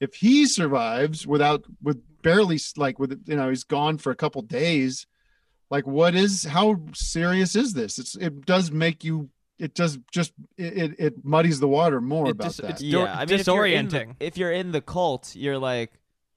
If 0.00 0.14
he 0.14 0.46
survives 0.46 1.26
without 1.26 1.64
with 1.82 2.02
barely 2.22 2.58
like 2.76 2.98
with 2.98 3.22
you 3.26 3.36
know 3.36 3.48
he's 3.48 3.64
gone 3.64 3.98
for 3.98 4.10
a 4.10 4.16
couple 4.16 4.42
days, 4.42 5.06
like 5.70 5.86
what 5.86 6.14
is 6.14 6.44
how 6.44 6.80
serious 6.94 7.56
is 7.56 7.74
this? 7.74 7.98
It's 7.98 8.16
it 8.16 8.46
does 8.46 8.70
make 8.70 9.04
you 9.04 9.30
it 9.58 9.74
does 9.74 9.98
just 10.12 10.32
it 10.56 10.76
it, 10.76 10.94
it 10.98 11.24
muddies 11.24 11.58
the 11.60 11.68
water 11.68 12.00
more 12.00 12.26
It 12.28 12.30
about 12.32 12.44
just- 12.44 12.56
that. 12.62 12.64
it's- 12.80 12.82
yeah 12.82 12.98
I 13.18 13.24
mean, 13.26 13.40
if 13.40 13.46
you're 13.46 13.66
in 13.66 13.88
the- 13.88 13.96
disorienting. 13.98 14.16
if 14.20 14.38
you're 14.38 14.52
in 14.52 14.72
the 14.72 14.80
cult 14.80 15.34
you're 15.36 15.58
like 15.58 15.92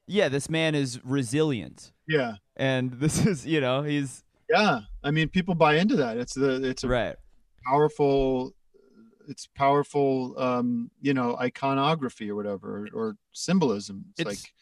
yeah 0.08 0.28
this 0.30 0.50
man 0.50 0.76
is 0.76 1.00
resilient 1.04 1.92
yeah, 2.08 2.34
and 2.58 2.92
this 3.00 3.26
is 3.26 3.46
you 3.46 3.62
know 3.62 3.84
he's 3.84 4.24
yeah. 4.50 4.82
I 5.02 5.12
mean, 5.12 5.30
people 5.30 5.56
buy 5.56 5.78
into 5.78 5.96
that. 5.96 6.18
It's 6.18 6.34
the 6.34 6.62
it's 6.68 6.84
a 6.84 6.88
right 6.90 7.16
powerful 7.66 8.54
it's 9.30 9.48
powerful 9.56 10.36
um 10.38 10.92
you 11.00 11.14
know 11.14 11.38
iconography 11.38 12.30
or 12.30 12.36
whatever 12.36 12.80
or, 12.80 12.88
or 12.94 13.16
symbolism 13.32 14.04
it's, 14.12 14.20
It's- 14.22 14.36
like 14.44 14.54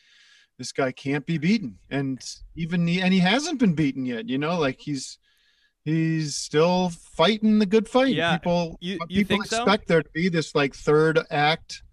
this 0.60 0.72
guy 0.74 0.92
can't 0.92 1.26
be 1.26 1.38
beaten 1.38 1.80
and 1.90 2.22
even 2.56 2.86
he, 2.86 3.02
and 3.02 3.14
he 3.14 3.20
hasn't 3.20 3.58
been 3.60 3.74
beaten 3.74 4.06
yet 4.06 4.28
you 4.30 4.38
know 4.38 4.60
like 4.60 4.80
he's 4.80 5.18
he's 5.86 6.36
still 6.36 6.90
fighting 6.90 7.60
the 7.60 7.66
good 7.66 7.88
fight 7.88 8.14
Yeah, 8.16 8.38
people 8.38 8.78
you- 8.82 9.00
you 9.10 9.24
people 9.26 9.38
think 9.38 9.48
so? 9.48 9.64
expect 9.64 9.88
there 9.88 10.04
to 10.04 10.10
be 10.14 10.30
this 10.30 10.54
like 10.56 10.74
third 10.76 11.20
act 11.32 11.84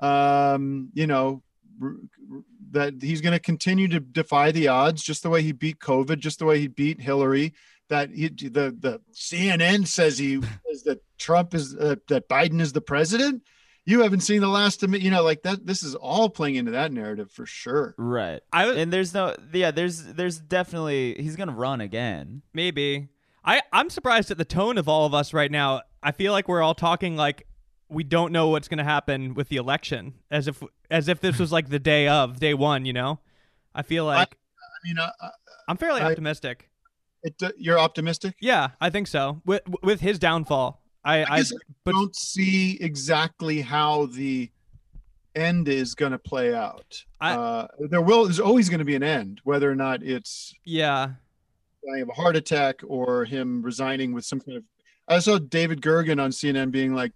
um 0.00 0.90
you 0.94 1.06
know 1.06 1.42
r- 1.80 1.96
r- 2.32 2.42
that 2.72 2.94
he's 3.00 3.20
going 3.20 3.32
to 3.32 3.38
continue 3.38 3.86
to 3.88 4.00
defy 4.00 4.50
the 4.50 4.68
odds 4.68 5.02
just 5.02 5.22
the 5.22 5.30
way 5.30 5.40
he 5.42 5.52
beat 5.52 5.78
covid 5.78 6.18
just 6.18 6.38
the 6.40 6.44
way 6.44 6.58
he 6.58 6.66
beat 6.66 7.00
hillary 7.00 7.52
that 7.88 8.10
he, 8.10 8.28
the 8.28 8.74
the 8.80 9.00
CNN 9.14 9.86
says 9.86 10.16
he 10.18 10.40
says 10.66 10.82
that 10.84 11.02
Trump 11.18 11.54
is 11.54 11.76
uh, 11.76 11.96
that 12.08 12.28
Biden 12.30 12.58
is 12.60 12.72
the 12.72 12.80
president. 12.80 13.42
You 13.84 14.00
haven't 14.00 14.20
seen 14.20 14.40
the 14.40 14.48
last 14.48 14.82
of 14.82 14.94
it, 14.94 15.02
you 15.02 15.10
know, 15.10 15.22
like 15.22 15.42
that. 15.42 15.66
This 15.66 15.82
is 15.82 15.94
all 15.94 16.30
playing 16.30 16.54
into 16.54 16.70
that 16.70 16.90
narrative 16.92 17.30
for 17.30 17.44
sure. 17.44 17.94
right 17.98 18.40
I 18.54 18.70
and 18.72 18.90
there's 18.90 19.12
no 19.12 19.36
yeah 19.52 19.70
there's 19.70 20.02
there's 20.02 20.40
definitely 20.40 21.14
he's 21.20 21.36
gonna 21.36 21.52
run 21.52 21.82
again 21.82 22.40
Maybe. 22.54 23.08
I, 23.44 23.62
I'm 23.72 23.90
surprised 23.90 24.30
at 24.30 24.38
the 24.38 24.44
tone 24.44 24.78
of 24.78 24.88
all 24.88 25.06
of 25.06 25.14
us 25.14 25.32
right 25.32 25.50
now. 25.50 25.82
I 26.02 26.12
feel 26.12 26.32
like 26.32 26.48
we're 26.48 26.62
all 26.62 26.74
talking 26.74 27.16
like 27.16 27.46
we 27.88 28.02
don't 28.02 28.32
know 28.32 28.48
what's 28.48 28.68
going 28.68 28.78
to 28.78 28.84
happen 28.84 29.34
with 29.34 29.48
the 29.48 29.56
election, 29.56 30.14
as 30.30 30.48
if 30.48 30.62
as 30.90 31.08
if 31.08 31.20
this 31.20 31.38
was 31.38 31.52
like 31.52 31.68
the 31.68 31.78
day 31.78 32.08
of 32.08 32.40
day 32.40 32.54
one. 32.54 32.84
You 32.86 32.92
know, 32.92 33.20
I 33.74 33.82
feel 33.82 34.04
like 34.06 34.36
I 34.58 34.88
mean, 34.88 34.98
uh, 34.98 35.10
uh, 35.20 35.28
I'm 35.68 35.76
fairly 35.76 36.00
I- 36.00 36.10
optimistic. 36.10 36.70
it, 37.22 37.34
uh, 37.42 37.50
you're 37.58 37.78
optimistic. 37.78 38.34
Yeah, 38.40 38.68
I 38.80 38.90
think 38.90 39.06
so. 39.06 39.42
With 39.44 39.62
with 39.82 40.00
his 40.00 40.18
downfall, 40.18 40.82
I, 41.04 41.24
I, 41.24 41.36
guess 41.38 41.52
but 41.84 41.92
don't 41.92 42.16
see 42.16 42.78
exactly 42.80 43.60
how 43.60 44.06
the 44.06 44.50
end 45.34 45.68
is 45.68 45.94
going 45.94 46.12
to 46.12 46.18
play 46.18 46.54
out. 46.54 47.04
I- 47.20 47.34
uh, 47.34 47.66
there 47.90 48.00
will 48.00 48.24
there's 48.24 48.40
always 48.40 48.68
going 48.70 48.78
to 48.78 48.84
be 48.84 48.94
an 48.94 49.02
end, 49.02 49.40
whether 49.44 49.70
or 49.70 49.74
not 49.74 50.02
it's 50.02 50.54
Yeah. 50.64 51.12
Dying 51.88 52.02
of 52.02 52.08
a 52.08 52.12
heart 52.12 52.36
attack 52.36 52.80
or 52.86 53.24
him 53.24 53.62
resigning 53.62 54.12
with 54.12 54.24
some 54.24 54.40
kind 54.40 54.58
of. 54.58 54.64
I 55.08 55.18
saw 55.18 55.38
David 55.38 55.80
Gergen 55.80 56.22
on 56.22 56.30
CNN 56.30 56.70
being 56.70 56.94
like, 56.94 57.12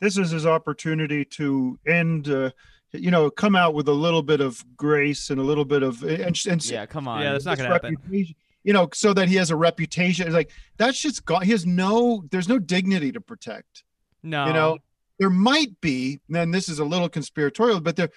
"This 0.00 0.18
is 0.18 0.30
his 0.30 0.46
opportunity 0.46 1.24
to 1.26 1.78
end." 1.86 2.28
Uh, 2.28 2.50
you 2.92 3.10
know, 3.10 3.30
come 3.30 3.54
out 3.54 3.72
with 3.74 3.88
a 3.88 3.92
little 3.92 4.22
bit 4.22 4.40
of 4.40 4.62
grace 4.76 5.30
and 5.30 5.40
a 5.40 5.44
little 5.44 5.64
bit 5.64 5.82
of 5.82 6.02
and, 6.02 6.36
and 6.48 6.70
Yeah, 6.70 6.86
come 6.86 7.06
on. 7.08 7.22
Yeah, 7.22 7.32
that's 7.32 7.44
not 7.44 7.52
his 7.52 7.60
gonna 7.66 7.72
happen. 7.74 7.94
reputation- 7.94 8.34
You 8.64 8.72
know, 8.74 8.88
so 8.92 9.14
that 9.14 9.28
he 9.28 9.36
has 9.36 9.50
a 9.50 9.56
reputation. 9.56 10.26
It's 10.26 10.34
like 10.34 10.50
that 10.78 10.94
shit's 10.94 11.20
gone. 11.20 11.42
He 11.42 11.52
has 11.52 11.64
no. 11.64 12.24
There's 12.30 12.48
no 12.48 12.58
dignity 12.58 13.12
to 13.12 13.20
protect. 13.20 13.84
No. 14.22 14.46
You 14.46 14.52
know, 14.52 14.78
there 15.18 15.30
might 15.30 15.80
be. 15.80 16.20
And 16.34 16.52
this 16.52 16.68
is 16.68 16.78
a 16.78 16.84
little 16.84 17.08
conspiratorial, 17.08 17.80
but 17.80 17.96
there, 17.96 18.10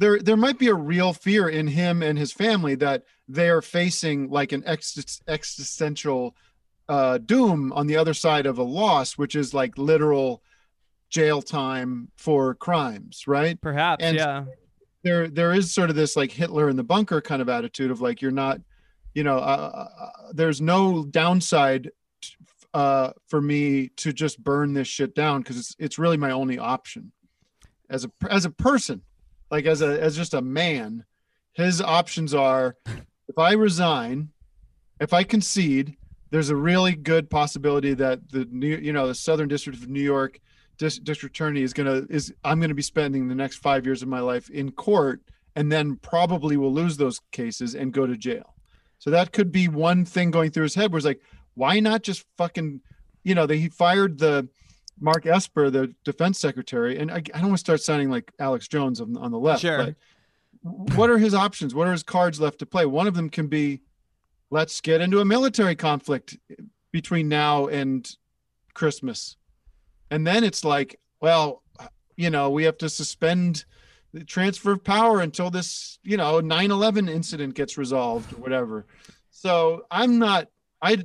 there, 0.00 0.18
there 0.18 0.36
might 0.36 0.58
be 0.58 0.68
a 0.68 0.74
real 0.74 1.12
fear 1.12 1.48
in 1.48 1.66
him 1.66 2.02
and 2.02 2.18
his 2.18 2.32
family 2.32 2.74
that 2.76 3.04
they 3.28 3.50
are 3.50 3.60
facing 3.62 4.30
like 4.30 4.52
an 4.52 4.62
ex- 4.66 5.20
existential 5.28 6.34
uh, 6.88 7.18
doom 7.18 7.70
on 7.72 7.86
the 7.86 7.96
other 7.96 8.14
side 8.14 8.46
of 8.46 8.58
a 8.58 8.62
loss, 8.62 9.18
which 9.18 9.36
is 9.36 9.52
like 9.52 9.76
literal 9.76 10.42
jail 11.10 11.42
time 11.42 12.08
for 12.16 12.54
crimes, 12.54 13.24
right? 13.26 13.60
Perhaps. 13.60 14.02
and- 14.02 14.16
yeah. 14.16 14.44
there 15.02 15.28
there 15.28 15.52
is 15.52 15.70
sort 15.70 15.90
of 15.90 15.96
this 15.96 16.16
like 16.16 16.32
Hitler 16.32 16.68
in 16.70 16.76
the 16.76 16.82
bunker 16.84 17.20
kind 17.20 17.42
of 17.42 17.48
attitude 17.48 17.90
of 17.90 18.00
like 18.00 18.22
you're 18.22 18.30
not, 18.30 18.60
you 19.14 19.22
know, 19.22 19.36
uh, 19.36 19.86
uh, 20.00 20.08
there's 20.32 20.60
no 20.60 21.04
downside 21.04 21.90
t- 22.22 22.34
uh, 22.72 23.10
for 23.28 23.40
me 23.40 23.88
to 23.96 24.12
just 24.12 24.42
burn 24.42 24.72
this 24.72 24.88
shit 24.88 25.14
down 25.14 25.42
because 25.42 25.58
it's 25.58 25.76
it's 25.78 25.98
really 25.98 26.16
my 26.16 26.30
only 26.30 26.58
option 26.58 27.12
as 27.90 28.04
a 28.04 28.10
as 28.30 28.44
a 28.46 28.50
person, 28.50 29.02
like 29.50 29.66
as 29.66 29.82
a 29.82 30.00
as 30.00 30.16
just 30.16 30.34
a 30.34 30.42
man. 30.42 31.04
His 31.52 31.80
options 31.80 32.32
are 32.32 32.76
if 33.28 33.38
I 33.38 33.52
resign, 33.52 34.30
if 35.00 35.12
I 35.12 35.24
concede, 35.24 35.96
there's 36.30 36.50
a 36.50 36.56
really 36.56 36.94
good 36.94 37.28
possibility 37.28 37.94
that 37.94 38.30
the 38.30 38.46
new 38.50 38.76
you 38.76 38.92
know 38.92 39.06
the 39.06 39.14
Southern 39.14 39.48
District 39.48 39.78
of 39.78 39.88
New 39.88 40.02
York 40.02 40.40
dis- 40.80 40.98
district 40.98 41.36
attorney 41.36 41.62
is 41.62 41.72
gonna 41.72 42.06
is 42.08 42.32
I'm 42.42 42.60
gonna 42.60 42.74
be 42.74 42.82
spending 42.82 43.28
the 43.28 43.34
next 43.34 43.58
five 43.58 43.84
years 43.84 44.02
of 44.02 44.08
my 44.08 44.20
life 44.20 44.50
in 44.50 44.72
court, 44.72 45.20
and 45.54 45.70
then 45.70 45.96
probably 45.96 46.56
will 46.56 46.72
lose 46.72 46.96
those 46.96 47.20
cases 47.30 47.74
and 47.74 47.92
go 47.92 48.06
to 48.06 48.16
jail. 48.16 48.54
So 48.98 49.10
that 49.10 49.32
could 49.32 49.52
be 49.52 49.68
one 49.68 50.04
thing 50.04 50.30
going 50.30 50.50
through 50.50 50.64
his 50.64 50.74
head, 50.74 50.90
where 50.90 50.98
it's 50.98 51.06
like, 51.06 51.22
why 51.54 51.80
not 51.80 52.02
just 52.02 52.24
fucking, 52.36 52.80
you 53.22 53.34
know, 53.34 53.46
they 53.46 53.58
he 53.58 53.68
fired 53.68 54.18
the 54.18 54.48
Mark 55.00 55.26
Esper, 55.26 55.70
the 55.70 55.94
defense 56.04 56.38
secretary, 56.38 56.98
and 56.98 57.10
I, 57.10 57.16
I 57.16 57.40
don't 57.40 57.48
want 57.48 57.54
to 57.54 57.58
start 57.58 57.80
sounding 57.80 58.10
like 58.10 58.30
Alex 58.38 58.68
Jones 58.68 59.00
on, 59.00 59.16
on 59.16 59.32
the 59.32 59.38
left. 59.38 59.62
Sure. 59.62 59.84
But 60.62 60.96
what 60.96 61.08
are 61.08 61.18
his 61.18 61.34
options? 61.34 61.74
What 61.74 61.88
are 61.88 61.92
his 61.92 62.02
cards 62.02 62.40
left 62.40 62.58
to 62.58 62.66
play? 62.66 62.84
One 62.84 63.06
of 63.06 63.14
them 63.14 63.30
can 63.30 63.46
be, 63.46 63.80
let's 64.50 64.80
get 64.80 65.00
into 65.00 65.20
a 65.20 65.24
military 65.24 65.74
conflict 65.74 66.36
between 66.92 67.28
now 67.28 67.66
and 67.68 68.08
Christmas. 68.74 69.36
And 70.10 70.26
then 70.26 70.44
it's 70.44 70.64
like, 70.64 71.00
well, 71.20 71.62
you 72.16 72.28
know, 72.28 72.50
we 72.50 72.64
have 72.64 72.76
to 72.78 72.90
suspend 72.90 73.64
the 74.12 74.24
transfer 74.24 74.72
of 74.72 74.84
power 74.84 75.20
until 75.20 75.50
this, 75.50 75.98
you 76.02 76.16
know, 76.16 76.40
9/11 76.40 77.08
incident 77.08 77.54
gets 77.54 77.78
resolved 77.78 78.32
or 78.34 78.36
whatever. 78.36 78.86
So 79.30 79.86
I'm 79.90 80.18
not 80.18 80.48
I 80.82 81.04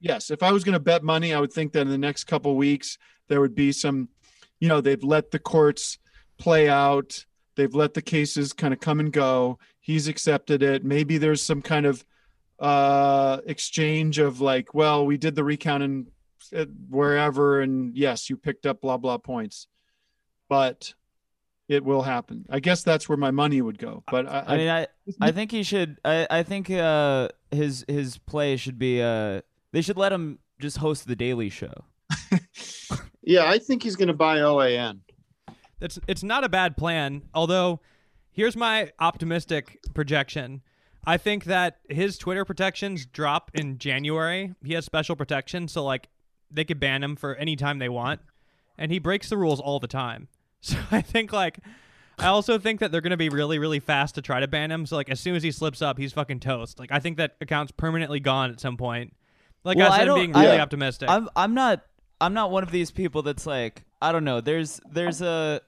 yes, 0.00 0.30
if 0.30 0.42
I 0.42 0.52
was 0.52 0.64
going 0.64 0.74
to 0.74 0.80
bet 0.80 1.02
money, 1.02 1.34
I 1.34 1.40
would 1.40 1.52
think 1.52 1.72
that 1.72 1.82
in 1.82 1.88
the 1.88 1.98
next 1.98 2.24
couple 2.24 2.56
weeks 2.56 2.98
there 3.28 3.40
would 3.40 3.54
be 3.54 3.72
some, 3.72 4.08
you 4.60 4.68
know, 4.68 4.80
they've 4.80 5.02
let 5.02 5.30
the 5.30 5.38
courts 5.38 5.98
play 6.38 6.68
out. 6.68 7.24
They've 7.56 7.74
let 7.74 7.94
the 7.94 8.02
cases 8.02 8.52
kind 8.52 8.72
of 8.72 8.80
come 8.80 9.00
and 9.00 9.12
go. 9.12 9.58
He's 9.80 10.08
accepted 10.08 10.62
it. 10.62 10.84
Maybe 10.84 11.18
there's 11.18 11.42
some 11.42 11.62
kind 11.62 11.86
of 11.86 12.04
uh 12.58 13.38
exchange 13.46 14.18
of 14.18 14.40
like, 14.40 14.74
well, 14.74 15.06
we 15.06 15.16
did 15.16 15.34
the 15.36 15.44
recount 15.44 15.82
in 15.82 16.06
uh, 16.56 16.64
wherever 16.88 17.60
and 17.60 17.96
yes, 17.96 18.28
you 18.28 18.36
picked 18.36 18.66
up 18.66 18.80
blah 18.80 18.96
blah 18.96 19.18
points. 19.18 19.66
But 20.48 20.94
it 21.68 21.84
will 21.84 22.02
happen. 22.02 22.46
I 22.48 22.60
guess 22.60 22.82
that's 22.82 23.08
where 23.08 23.18
my 23.18 23.30
money 23.30 23.60
would 23.60 23.78
go. 23.78 24.02
But 24.10 24.26
I, 24.26 24.44
I 24.46 24.56
mean, 24.56 24.68
I 24.68 24.86
I 25.20 25.32
think 25.32 25.50
he 25.50 25.62
should. 25.62 25.98
I 26.04 26.26
I 26.30 26.42
think 26.42 26.70
uh 26.70 27.28
his 27.50 27.84
his 27.86 28.18
play 28.18 28.56
should 28.56 28.78
be 28.78 29.02
uh 29.02 29.42
they 29.72 29.82
should 29.82 29.98
let 29.98 30.12
him 30.12 30.38
just 30.58 30.78
host 30.78 31.06
the 31.06 31.16
Daily 31.16 31.50
Show. 31.50 31.84
yeah, 33.28 33.44
I 33.44 33.58
think 33.58 33.82
he's 33.82 33.94
going 33.94 34.08
to 34.08 34.14
buy 34.14 34.38
OAN. 34.38 35.00
That's 35.80 35.98
it's 36.08 36.22
not 36.22 36.44
a 36.44 36.48
bad 36.48 36.76
plan. 36.78 37.22
Although, 37.34 37.80
here's 38.32 38.56
my 38.56 38.90
optimistic 38.98 39.78
projection. 39.94 40.62
I 41.06 41.18
think 41.18 41.44
that 41.44 41.78
his 41.90 42.16
Twitter 42.16 42.44
protections 42.46 43.04
drop 43.04 43.50
in 43.52 43.76
January. 43.78 44.54
He 44.64 44.72
has 44.72 44.86
special 44.86 45.14
protection, 45.14 45.68
so 45.68 45.84
like 45.84 46.08
they 46.50 46.64
could 46.64 46.80
ban 46.80 47.02
him 47.04 47.16
for 47.16 47.34
any 47.34 47.54
time 47.54 47.78
they 47.78 47.90
want, 47.90 48.20
and 48.78 48.90
he 48.90 48.98
breaks 48.98 49.28
the 49.28 49.36
rules 49.36 49.60
all 49.60 49.78
the 49.78 49.88
time. 49.88 50.28
So 50.60 50.76
I 50.90 51.02
think 51.02 51.32
like. 51.32 51.60
I 52.20 52.26
also 52.26 52.58
think 52.58 52.80
that 52.80 52.90
they're 52.90 53.00
going 53.00 53.12
to 53.12 53.16
be 53.16 53.28
really, 53.28 53.60
really 53.60 53.78
fast 53.78 54.16
to 54.16 54.22
try 54.22 54.40
to 54.40 54.48
ban 54.48 54.72
him. 54.72 54.86
So, 54.86 54.96
like, 54.96 55.08
as 55.08 55.20
soon 55.20 55.36
as 55.36 55.44
he 55.44 55.52
slips 55.52 55.80
up, 55.80 55.98
he's 55.98 56.12
fucking 56.12 56.40
toast. 56.40 56.80
Like, 56.80 56.90
I 56.90 56.98
think 56.98 57.16
that 57.18 57.36
account's 57.40 57.70
permanently 57.70 58.18
gone 58.18 58.50
at 58.50 58.58
some 58.58 58.76
point. 58.76 59.14
Like 59.62 59.78
Well, 59.78 59.92
I 59.92 59.94
I 59.94 59.98
said, 60.00 60.08
I'm 60.08 60.14
being 60.16 60.32
really 60.32 60.56
Yeah. 60.56 60.62
optimistic. 60.62 61.08
I'm 61.08 61.28
I'm 61.36 61.54
not 61.54 61.84
I'm 62.20 62.34
not 62.34 62.50
one 62.50 62.62
of 62.62 62.70
these 62.70 62.90
people 62.90 63.22
that's 63.22 63.46
like 63.46 63.84
I 64.02 64.12
don't 64.12 64.24
know. 64.24 64.40
There's 64.40 64.80
there's 64.90 65.22
a 65.22 65.60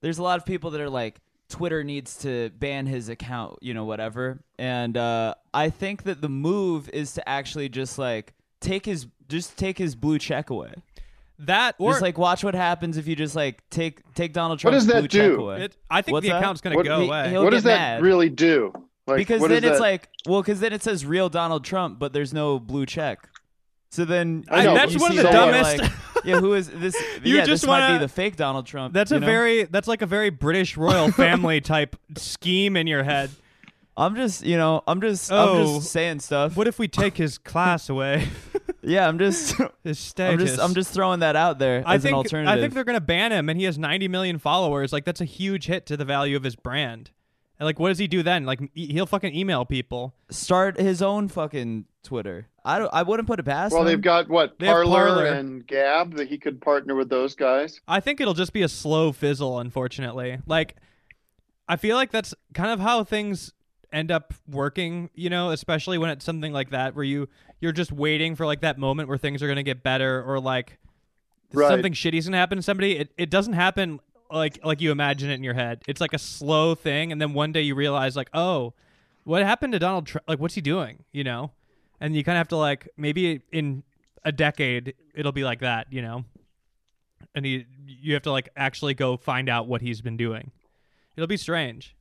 there's 0.00 0.18
a 0.18 0.22
lot 0.22 0.38
of 0.38 0.44
people 0.46 0.70
that 0.72 0.80
are 0.80 0.90
like 0.90 1.20
Twitter 1.48 1.84
needs 1.84 2.18
to 2.18 2.50
ban 2.58 2.86
his 2.86 3.08
account, 3.08 3.58
you 3.62 3.74
know, 3.74 3.84
whatever. 3.84 4.40
And 4.58 4.96
uh, 4.96 5.34
I 5.52 5.70
think 5.70 6.04
that 6.04 6.20
the 6.20 6.28
move 6.28 6.88
is 6.90 7.14
to 7.14 7.28
actually 7.28 7.68
just 7.68 7.98
like 7.98 8.32
take 8.60 8.86
his 8.86 9.06
just 9.28 9.56
take 9.58 9.78
his 9.78 9.94
blue 9.94 10.18
check 10.18 10.50
away. 10.50 10.72
that 11.40 11.74
or 11.78 11.92
just 11.92 12.02
like 12.02 12.16
watch 12.18 12.44
what 12.44 12.54
happens 12.54 12.96
if 12.96 13.06
you 13.06 13.16
just 13.16 13.34
like 13.36 13.62
take 13.70 14.00
take 14.14 14.32
Donald 14.32 14.58
Trump. 14.58 14.74
What 14.74 14.84
Trump's 14.84 14.86
does 14.86 14.94
that 14.94 15.00
blue 15.10 15.20
check 15.30 15.36
do? 15.38 15.42
away. 15.42 15.64
it, 15.64 15.76
I 15.90 16.02
think 16.02 16.12
What's 16.12 16.24
the 16.26 16.32
that? 16.32 16.38
account's 16.42 16.60
going 16.60 16.72
to 16.72 16.76
What- 16.78 16.86
go 16.86 17.00
he- 17.00 17.06
away. 17.08 17.30
he'll 17.30 17.44
what 17.44 17.50
does 17.50 17.62
that 17.64 17.96
mad. 17.96 18.02
really 18.02 18.28
do? 18.30 18.72
Like, 19.06 19.18
because 19.18 19.40
what 19.42 19.48
then 19.50 19.64
is 19.64 19.70
it's 19.70 19.78
that? 19.78 19.82
like 19.82 20.08
well 20.26 20.40
because 20.40 20.60
then 20.60 20.72
it 20.72 20.82
says 20.82 21.04
real 21.04 21.28
Donald 21.28 21.62
Trump 21.64 21.98
but 21.98 22.12
there's 22.14 22.32
no 22.32 22.58
blue 22.58 22.86
check 22.86 23.28
so 23.94 24.04
then 24.04 24.44
I 24.50 24.64
know, 24.64 24.74
that's 24.74 24.98
one 24.98 25.10
of 25.12 25.16
the 25.16 25.22
dumbest- 25.24 25.78
like, 25.78 25.92
yeah 26.24 26.40
who 26.40 26.54
is 26.54 26.68
this 26.70 26.96
You 27.22 27.36
yeah 27.36 27.44
just 27.44 27.62
this 27.62 27.68
wanna- 27.68 27.94
be 27.94 27.98
the 27.98 28.08
fake 28.08 28.36
Donald 28.36 28.66
Trump 28.66 28.92
That's 28.94 29.12
a 29.12 29.20
know? 29.20 29.26
very 29.26 29.64
that's 29.64 29.86
like 29.88 30.02
a 30.02 30.06
very 30.06 30.30
British 30.30 30.76
royal 30.76 31.10
family 31.24 31.60
type 31.60 31.96
scheme 32.16 32.76
in 32.76 32.86
your 32.86 33.02
head. 33.04 33.30
I'm 33.96 34.16
just 34.16 34.44
you 34.44 34.56
know 34.56 34.82
I'm 34.88 35.00
just 35.00 35.30
I'm 35.30 35.48
Oh. 35.48 35.76
just 35.78 35.92
saying 35.92 36.18
stuff 36.20 36.56
What 36.56 36.66
if 36.66 36.78
we 36.80 36.88
take 36.88 37.16
his 37.16 37.38
class 37.38 37.88
away? 37.88 38.26
yeah 38.82 39.06
I'm 39.06 39.18
just 39.20 39.54
his 39.84 39.98
status. 40.00 40.40
I'm 40.40 40.46
just 40.46 40.60
I'm 40.60 40.74
just 40.74 40.92
throwing 40.92 41.20
that 41.20 41.36
out 41.36 41.58
there 41.60 41.84
I 41.86 41.94
as 41.94 42.02
think 42.02 42.12
an 42.14 42.16
alternative 42.16 42.52
I 42.52 42.60
think 42.60 42.74
they're 42.74 42.82
gonna 42.84 43.00
ban 43.00 43.30
him, 43.30 43.48
and 43.48 43.56
he 43.58 43.64
has 43.66 43.78
90 43.78 44.08
million 44.08 44.38
followers. 44.38 44.92
Like 44.92 45.04
that's 45.04 45.20
a 45.20 45.24
huge 45.26 45.66
hit 45.66 45.86
to 45.86 45.96
the 45.96 46.04
value 46.04 46.36
of 46.36 46.42
his 46.42 46.56
brand. 46.56 47.10
And 47.60 47.66
like, 47.66 47.78
what 47.78 47.90
does 47.90 47.98
he 47.98 48.08
do 48.08 48.24
then? 48.24 48.44
Like, 48.46 48.58
e- 48.74 48.92
he'll 48.92 49.06
fucking 49.06 49.32
email 49.32 49.64
people. 49.64 50.16
start 50.28 50.76
his 50.80 51.00
own 51.00 51.28
fucking 51.28 51.84
Twitter 52.02 52.48
I 52.64 52.78
don't 52.78 52.90
I 52.92 53.02
wouldn't 53.02 53.26
put 53.28 53.38
it 53.38 53.42
past 53.44 53.72
well, 53.72 53.82
him. 53.82 53.88
they've 53.88 54.00
got 54.00 54.28
what 54.28 54.58
They 54.58 54.66
have 54.66 54.74
Parlor, 54.76 55.06
Parler. 55.06 55.26
and 55.26 55.66
Gab 55.66 56.16
that 56.16 56.28
he 56.28 56.38
could 56.38 56.60
partner 56.60 56.94
with 56.94 57.08
those 57.10 57.34
guys. 57.34 57.80
I 57.86 58.00
think 58.00 58.20
it'll 58.20 58.34
just 58.34 58.52
be 58.52 58.62
a 58.62 58.68
slow 58.68 59.12
fizzle, 59.12 59.58
unfortunately. 59.58 60.38
Like, 60.46 60.76
I 61.68 61.76
feel 61.76 61.96
like 61.96 62.10
that's 62.10 62.34
kind 62.54 62.70
of 62.70 62.80
how 62.80 63.04
things 63.04 63.52
end 63.92 64.10
up 64.10 64.34
working, 64.48 65.10
you 65.14 65.30
know, 65.30 65.50
especially 65.50 65.98
when 65.98 66.10
it's 66.10 66.24
something 66.24 66.52
like 66.52 66.70
that 66.70 66.94
where 66.94 67.04
you 67.04 67.28
you're 67.60 67.72
just 67.72 67.92
waiting 67.92 68.34
for 68.34 68.44
like 68.46 68.60
that 68.62 68.78
moment 68.78 69.08
where 69.08 69.18
things 69.18 69.42
are 69.42 69.48
gonna 69.48 69.62
get 69.62 69.82
better 69.82 70.22
or 70.26 70.40
like 70.40 70.78
Right. 71.52 71.68
something 71.68 71.92
shitty's 71.92 72.24
gonna 72.26 72.38
happen 72.38 72.56
to 72.58 72.62
somebody. 72.62 72.96
It 72.98 73.12
it 73.16 73.30
doesn't 73.30 73.52
happen 73.52 74.00
like 74.30 74.58
like 74.64 74.80
you 74.80 74.90
imagine 74.90 75.30
it 75.30 75.34
in 75.34 75.44
your 75.44 75.54
head. 75.54 75.82
It's 75.86 76.00
like 76.00 76.12
a 76.14 76.18
slow 76.18 76.74
thing, 76.74 77.12
and 77.12 77.20
then 77.20 77.32
one 77.34 77.52
day 77.52 77.60
you 77.62 77.74
realize 77.76 78.16
like, 78.16 78.28
oh, 78.34 78.72
what 79.22 79.42
happened 79.42 79.72
to 79.74 79.78
Donald 79.78 80.06
Trump? 80.06 80.24
Like, 80.26 80.40
what's 80.40 80.54
he 80.54 80.60
doing? 80.60 81.04
You 81.12 81.22
know, 81.22 81.52
and 82.00 82.14
you 82.16 82.24
kind 82.24 82.36
of 82.36 82.40
have 82.40 82.48
to 82.48 82.56
like 82.56 82.88
maybe 82.96 83.42
in 83.52 83.82
a 84.24 84.32
decade 84.32 84.94
it'll 85.14 85.32
be 85.32 85.44
like 85.44 85.60
that, 85.60 85.86
you 85.92 86.02
know, 86.02 86.24
and 87.34 87.46
you 87.46 87.64
you 87.86 88.14
have 88.14 88.22
to 88.22 88.32
like 88.32 88.48
actually 88.56 88.94
go 88.94 89.16
find 89.16 89.48
out 89.48 89.66
what 89.68 89.82
he's 89.82 90.00
been 90.00 90.16
doing. 90.16 90.50
It'll 91.16 91.26
be 91.28 91.36
strange. 91.36 91.96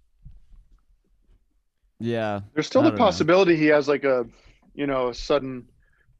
yeah 1.99 2.41
There's 2.53 2.67
still 2.67 2.81
I 2.81 2.83
the 2.83 2.91
don't 2.91 3.03
know. 3.03 3.05
possibility 3.05 3.55
he 3.55 3.67
has 3.67 3.87
like 3.87 4.03
a, 4.03 4.25
you 4.73 4.87
know, 4.87 5.09
a 5.09 5.13
sudden, 5.13 5.67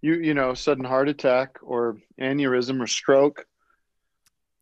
you 0.01 0.15
you 0.15 0.33
know, 0.33 0.53
sudden 0.53 0.83
heart 0.83 1.09
attack 1.09 1.57
or 1.61 1.97
aneurysm 2.19 2.81
or 2.81 2.87
stroke. 2.87 3.45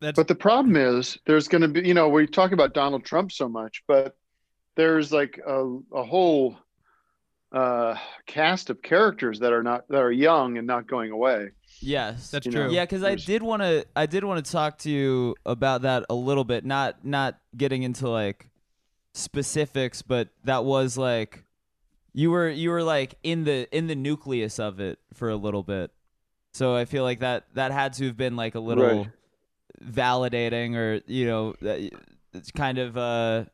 That's 0.02 0.16
But 0.16 0.28
the 0.28 0.36
problem 0.36 0.76
is, 0.76 1.18
there's 1.26 1.48
going 1.48 1.62
to 1.62 1.68
be, 1.68 1.88
you 1.88 1.94
know, 1.94 2.10
we 2.10 2.28
talk 2.28 2.52
about 2.52 2.74
Donald 2.74 3.06
Trump 3.06 3.32
so 3.32 3.48
much, 3.48 3.84
but 3.88 4.16
there's 4.76 5.12
like 5.12 5.40
a, 5.46 5.78
a 5.94 6.04
whole 6.04 6.58
uh, 7.52 7.96
cast 8.26 8.70
of 8.70 8.82
characters 8.82 9.40
that 9.40 9.52
are 9.54 9.64
not 9.64 9.88
that 9.90 10.02
are 10.02 10.12
young 10.12 10.58
and 10.58 10.66
not 10.68 10.88
going 10.88 11.12
away. 11.12 11.50
Yes, 11.84 12.30
That's 12.32 12.46
You 12.46 12.52
true. 12.52 12.64
know. 12.66 12.70
Yeah, 12.70 12.84
because 12.84 13.04
I 13.04 13.16
did 13.16 13.42
want 13.42 13.62
to. 13.64 13.86
I 13.96 14.06
did 14.06 14.24
want 14.24 14.46
to 14.46 14.52
talk 14.52 14.78
to 14.80 14.90
you 14.90 15.36
about 15.46 15.82
that 15.82 16.06
a 16.10 16.14
little 16.14 16.44
bit. 16.44 16.64
Not 16.64 17.04
not 17.04 17.40
getting 17.58 17.84
into 17.84 18.08
like 18.10 18.48
specifics, 19.14 20.02
but 20.02 20.30
that 20.44 20.64
was 20.64 20.98
like 20.98 21.44
you 22.14 22.32
were 22.32 22.50
you 22.50 22.70
were 22.70 22.84
like 22.84 23.16
in 23.24 23.44
the 23.44 23.68
in 23.76 23.88
the 23.88 23.96
nucleus 23.96 24.60
of 24.60 24.80
it 24.80 25.00
for 25.14 25.30
a 25.30 25.36
little 25.36 25.64
bit. 25.64 25.92
So 26.54 26.76
I 26.76 26.86
feel 26.86 27.04
like 27.04 27.20
that 27.20 27.46
that 27.56 27.72
had 27.72 27.94
to 27.94 28.06
have 28.08 28.18
been 28.18 28.36
like 28.36 28.56
a 28.56 28.60
little 28.60 29.04
Right. 29.06 29.08
validating, 29.84 30.76
or 30.76 31.02
you 31.08 31.26
know, 31.26 31.56
that- 31.62 31.92
it's 32.34 32.52
kind 32.52 32.78
of. 32.78 32.96
uh 32.98 33.46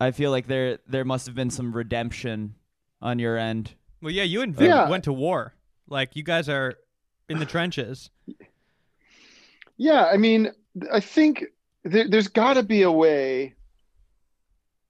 I 0.00 0.10
feel 0.10 0.30
like 0.30 0.46
there 0.48 0.78
there 0.88 1.04
must 1.04 1.26
have 1.26 1.34
been 1.34 1.50
some 1.50 1.72
redemption 1.72 2.56
on 3.04 3.20
your 3.20 3.36
end. 3.36 3.74
Well, 4.02 4.10
yeah, 4.10 4.24
you 4.24 4.40
and 4.42 4.56
Vic 4.56 4.68
Yeah. 4.68 4.88
went 4.88 5.04
to 5.04 5.12
war. 5.12 5.54
Like 5.86 6.16
you 6.16 6.24
guys 6.24 6.48
are 6.48 6.74
in 7.28 7.38
the 7.38 7.46
trenches. 7.46 8.10
Yeah, 9.76 10.06
I 10.06 10.16
mean, 10.16 10.50
I 10.92 11.00
think 11.00 11.44
there, 11.84 12.08
there's 12.08 12.28
got 12.28 12.54
to 12.54 12.62
be 12.62 12.82
a 12.82 12.90
way 12.90 13.54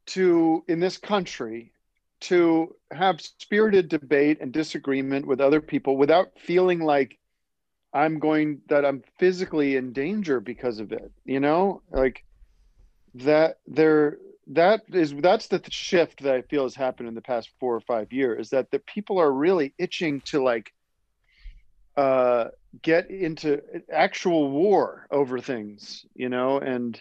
to, 0.07 0.65
in 0.69 0.81
this 0.81 0.97
country, 0.97 1.73
to 2.21 2.75
have 2.93 3.21
spirited 3.21 3.89
debate 3.89 4.39
and 4.41 4.53
disagreement 4.53 5.27
with 5.27 5.41
other 5.41 5.61
people 5.61 5.97
without 5.97 6.39
feeling 6.39 6.81
like 6.81 7.19
I'm 7.93 8.19
going, 8.19 8.61
that 8.69 8.85
I'm 8.85 9.03
physically 9.19 9.77
in 9.77 9.93
danger 9.93 10.41
because 10.41 10.79
of 10.79 10.93
it. 10.93 11.11
You 11.25 11.41
know, 11.41 11.83
like 11.91 12.25
that 13.15 13.59
there, 13.67 14.19
that 14.49 14.83
is, 14.93 15.15
that's 15.15 15.49
the 15.49 15.63
shift 15.71 16.23
that 16.23 16.35
I 16.35 16.43
feel 16.43 16.65
has 16.65 16.75
happened 16.75 17.09
in 17.09 17.15
the 17.15 17.23
past 17.23 17.51
four 17.61 17.75
or 17.75 17.81
five 17.81 18.13
years 18.13 18.51
that 18.51 18.71
the 18.71 18.79
people 18.81 19.19
are 19.19 19.33
really 19.33 19.75
itching 19.79 20.21
to 20.23 20.43
like, 20.43 20.73
uh, 21.97 22.49
get 22.83 23.11
into 23.11 23.63
actual 23.93 24.51
war 24.51 25.07
over 25.11 25.39
things, 25.39 26.05
you 26.15 26.29
know, 26.29 26.59
and 26.59 27.01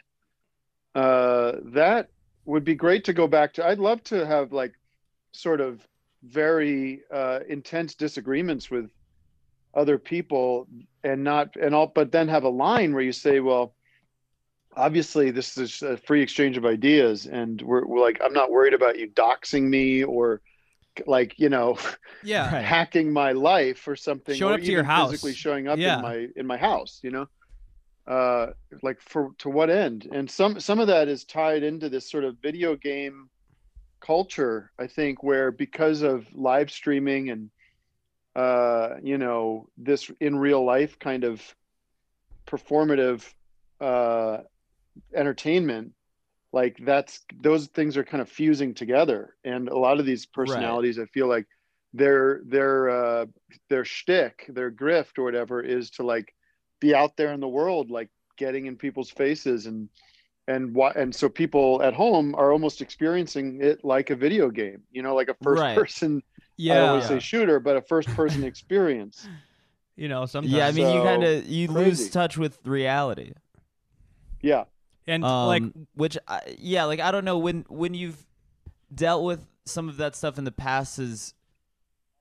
uh, 0.95 1.53
that 1.73 2.09
would 2.45 2.63
be 2.63 2.75
great 2.75 3.05
to 3.05 3.13
go 3.13 3.27
back 3.27 3.53
to. 3.53 3.65
I'd 3.65 3.79
love 3.79 4.03
to 4.05 4.25
have 4.25 4.51
like 4.51 4.73
sort 5.31 5.61
of 5.61 5.81
very 6.23 7.01
uh, 7.11 7.39
intense 7.49 7.95
disagreements 7.95 8.69
with 8.69 8.91
other 9.73 9.97
people 9.97 10.67
and 11.03 11.23
not 11.23 11.55
and 11.55 11.73
all, 11.73 11.87
but 11.87 12.11
then 12.11 12.27
have 12.27 12.43
a 12.43 12.49
line 12.49 12.93
where 12.93 13.03
you 13.03 13.11
say, 13.11 13.39
well, 13.39 13.73
obviously 14.75 15.31
this 15.31 15.57
is 15.57 15.81
a 15.81 15.97
free 15.97 16.21
exchange 16.21 16.57
of 16.57 16.65
ideas, 16.65 17.25
and 17.27 17.61
we're, 17.61 17.85
we're 17.85 18.01
like, 18.01 18.19
I'm 18.23 18.33
not 18.33 18.51
worried 18.51 18.73
about 18.73 18.97
you 18.99 19.09
doxing 19.09 19.63
me 19.63 20.03
or 20.03 20.41
like 21.07 21.39
you 21.39 21.49
know 21.49 21.77
Yeah. 22.23 22.53
Right. 22.53 22.63
hacking 22.63 23.11
my 23.11 23.31
life 23.31 23.87
or 23.87 23.95
something 23.95 24.35
Showing 24.35 24.51
or 24.51 24.55
up 24.55 24.61
to 24.61 24.71
your 24.71 24.83
house. 24.83 25.09
physically 25.11 25.33
showing 25.33 25.67
up 25.67 25.79
Yeah. 25.79 25.95
in 25.95 26.01
my 26.03 26.27
in 26.35 26.45
my 26.45 26.57
house 26.57 26.99
you 27.01 27.09
know 27.09 27.27
uh 28.05 28.47
like 28.83 29.01
for 29.01 29.31
to 29.39 29.49
what 29.49 29.71
end 29.71 30.07
and 30.13 30.29
some 30.29 30.59
some 30.59 30.79
of 30.79 30.87
that 30.87 31.07
is 31.07 31.23
tied 31.25 31.63
into 31.63 31.89
this 31.89 32.11
sort 32.11 32.25
of 32.25 32.37
video 32.43 32.75
game 32.75 33.27
culture 34.01 34.71
i 34.77 34.85
think 34.85 35.23
where 35.23 35.51
because 35.51 36.03
of 36.03 36.27
live 36.35 36.69
streaming 36.69 37.29
and 37.31 37.49
uh 38.35 38.95
you 39.01 39.17
know 39.17 39.67
this 39.77 40.11
in 40.19 40.37
real 40.37 40.63
life 40.63 40.99
kind 40.99 41.23
of 41.23 41.41
performative 42.45 43.33
uh 43.81 44.39
entertainment 45.15 45.91
like 46.51 46.77
that's 46.85 47.21
those 47.41 47.67
things 47.67 47.97
are 47.97 48.03
kind 48.03 48.21
of 48.21 48.29
fusing 48.29 48.73
together 48.73 49.35
and 49.43 49.69
a 49.69 49.77
lot 49.77 49.99
of 49.99 50.05
these 50.05 50.25
personalities 50.25 50.99
i 50.99 51.05
feel 51.07 51.27
like 51.27 51.47
their 51.93 52.41
their 52.45 52.89
uh 52.89 53.25
their 53.69 53.85
shtick, 53.85 54.45
their 54.49 54.71
grift 54.71 55.17
or 55.17 55.23
whatever 55.23 55.61
is 55.61 55.91
to 55.91 56.03
like 56.03 56.33
be 56.81 56.93
out 56.95 57.15
there 57.17 57.33
in 57.33 57.39
the 57.39 57.47
world 57.47 57.91
like 57.91 58.09
getting 58.37 58.65
in 58.65 58.75
people's 58.75 59.11
faces 59.11 59.65
and 59.67 59.89
and 60.47 60.73
what 60.75 60.95
and 60.95 61.13
so 61.15 61.29
people 61.29 61.81
at 61.83 61.93
home 61.93 62.35
are 62.35 62.51
almost 62.51 62.81
experiencing 62.81 63.59
it 63.61 63.83
like 63.85 64.09
a 64.09 64.15
video 64.15 64.49
game 64.49 64.81
you 64.91 65.01
know 65.01 65.15
like 65.15 65.29
a 65.29 65.35
first 65.43 65.61
Right. 65.61 65.75
person 65.75 66.21
i 66.69 66.73
Yeah. 66.73 66.79
don't 66.79 66.89
want 66.91 67.01
to 67.01 67.07
say 67.07 67.19
shooter 67.19 67.59
but 67.59 67.77
a 67.77 67.81
first 67.81 68.09
person 68.15 68.43
experience 68.43 69.27
You 69.95 70.07
know, 70.09 70.25
sometimes. 70.25 70.53
Yeah, 70.53 70.67
I 70.67 70.71
mean, 70.71 70.93
you 70.95 71.01
kind 71.01 71.23
of 71.23 71.45
you 71.45 71.67
lose 71.67 72.09
touch 72.09 72.37
with 72.37 72.57
reality. 72.65 73.33
yeah 74.41 74.63
and 75.07 75.23
um, 75.23 75.47
like 75.47 75.63
which 75.95 76.17
I, 76.27 76.41
yeah 76.57 76.85
like 76.85 76.99
i 76.99 77.11
don't 77.11 77.25
know 77.25 77.37
when 77.37 77.65
when 77.69 77.93
you've 77.93 78.25
dealt 78.93 79.23
with 79.23 79.45
some 79.65 79.89
of 79.89 79.97
that 79.97 80.15
stuff 80.15 80.37
in 80.37 80.43
the 80.43 80.51
past 80.51 80.99
is 80.99 81.33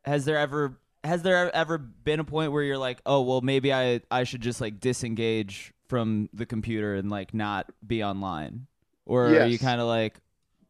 has 0.04 0.24
there 0.24 0.38
ever 0.38 0.78
has 1.04 1.22
there 1.22 1.54
ever 1.54 1.78
been 1.78 2.20
a 2.20 2.24
point 2.24 2.52
where 2.52 2.62
you're 2.62 2.78
like 2.78 3.00
oh 3.06 3.22
well 3.22 3.40
maybe 3.40 3.72
i 3.72 4.00
i 4.10 4.24
should 4.24 4.40
just 4.40 4.60
like 4.60 4.80
disengage 4.80 5.72
from 5.92 6.30
the 6.32 6.46
computer 6.46 6.94
and 6.94 7.10
like 7.10 7.34
not 7.34 7.70
be 7.86 8.02
online? 8.02 8.66
Or 9.04 9.26
are 9.26 9.44
you 9.44 9.58
kind 9.58 9.78
of 9.78 9.86
like 9.86 10.14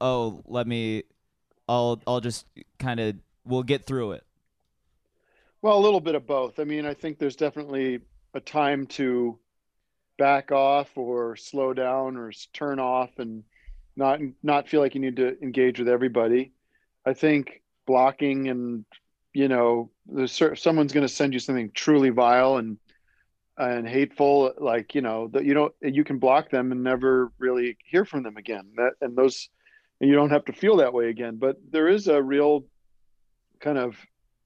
oh 0.01 0.43
let 0.47 0.67
me 0.67 1.05
i'll 1.69 2.03
i'll 2.09 2.19
just 2.19 2.45
kind 2.81 2.99
of 2.99 3.15
we'll 3.45 3.63
get 3.63 3.85
through 3.85 4.13
it? 4.13 4.25
Well, 5.61 5.79
a 5.79 5.81
little 5.81 6.01
bit 6.01 6.17
of 6.17 6.27
both. 6.27 6.59
I 6.59 6.65
mean, 6.65 6.85
I 6.85 6.93
think 6.93 7.21
there's 7.21 7.37
definitely 7.37 8.01
a 8.35 8.41
time 8.41 8.85
to 8.99 9.39
back 10.19 10.53
off 10.53 10.97
or 10.97 11.37
slow 11.37 11.73
down 11.73 12.17
or 12.17 12.33
turn 12.53 12.79
off 12.79 13.11
and 13.19 13.45
not 13.97 14.21
not 14.43 14.69
feel 14.69 14.81
like 14.81 14.95
you 14.95 15.01
need 15.01 15.17
to 15.17 15.41
engage 15.43 15.79
with 15.79 15.89
everybody. 15.89 16.53
I 17.05 17.13
think 17.15 17.63
blocking 17.87 18.49
and 18.49 18.85
you 19.35 19.49
know, 19.49 19.91
someone's 20.27 20.93
going 20.93 21.07
to 21.07 21.13
send 21.13 21.33
you 21.33 21.39
something 21.39 21.71
truly 21.75 22.11
vile 22.11 22.57
and 22.57 22.79
and 23.59 23.87
hateful, 23.87 24.53
like 24.59 24.95
you 24.95 25.03
know 25.03 25.29
that 25.29 25.45
you 25.45 25.55
don't 25.55 25.75
you 25.81 26.05
can 26.05 26.19
block 26.19 26.51
them 26.51 26.73
and 26.73 26.83
never 26.83 27.33
really 27.39 27.77
hear 27.85 28.05
from 28.05 28.23
them 28.23 28.37
again. 28.37 28.69
That 28.77 28.93
and 29.01 29.17
those 29.17 29.49
and 30.01 30.09
you 30.09 30.17
don't 30.17 30.31
have 30.31 30.45
to 30.47 30.53
feel 30.53 30.77
that 30.79 30.93
way 30.93 31.09
again. 31.09 31.37
But 31.37 31.57
there 31.71 31.89
is 31.89 32.09
a 32.09 32.23
real 32.23 32.65
kind 33.61 33.79
of 33.79 33.97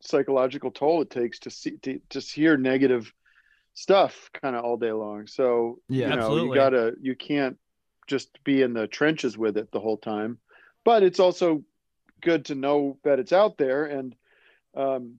psychological 0.01 0.71
toll 0.71 1.03
it 1.03 1.11
takes 1.11 1.39
to 1.41 1.51
see 1.51 1.73
to 1.79 2.01
just 2.11 2.33
hear 2.33 2.57
negative 2.57 3.13
stuff 3.77 4.31
kind 4.43 4.57
of 4.57 4.65
all 4.65 4.77
day 4.79 4.91
long. 4.91 5.27
So 5.27 5.79
Yeah. 5.89 6.09
you 6.09 6.17
know 6.17 6.23
Absolutely. 6.23 6.49
you 6.49 6.55
gotta 6.55 6.95
you 7.01 7.15
can't 7.15 7.59
just 8.09 8.43
be 8.43 8.63
in 8.63 8.73
the 8.73 8.87
trenches 8.89 9.37
with 9.37 9.57
it 9.57 9.71
the 9.71 9.81
whole 9.81 9.99
time. 9.99 10.39
But 10.85 11.03
it's 11.03 11.21
also 11.21 11.63
good 12.23 12.47
to 12.47 12.55
know 12.55 12.99
that 13.05 13.19
it's 13.19 13.33
out 13.33 13.59
there 13.59 13.85
and 13.85 14.15
um, 14.77 15.17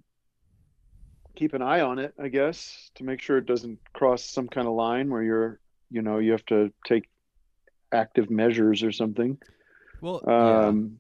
keep 1.36 1.54
an 1.54 1.62
eye 1.62 1.82
on 1.82 2.00
it, 2.00 2.14
I 2.22 2.30
guess, 2.30 2.90
to 2.96 3.04
make 3.04 3.22
sure 3.22 3.38
it 3.38 3.46
doesn't 3.46 3.80
cross 3.94 4.24
some 4.24 4.48
kind 4.48 4.68
of 4.68 4.74
line 4.74 5.10
where 5.10 5.22
you're 5.24 5.60
you 5.92 6.02
know 6.02 6.18
you 6.20 6.32
have 6.32 6.46
to 6.48 6.72
take 6.86 7.08
active 7.92 8.30
measures 8.30 8.84
or 8.84 8.92
something. 8.92 9.38
well, 10.02 10.22
Yeah. 10.28 10.66
Um, 10.68 10.98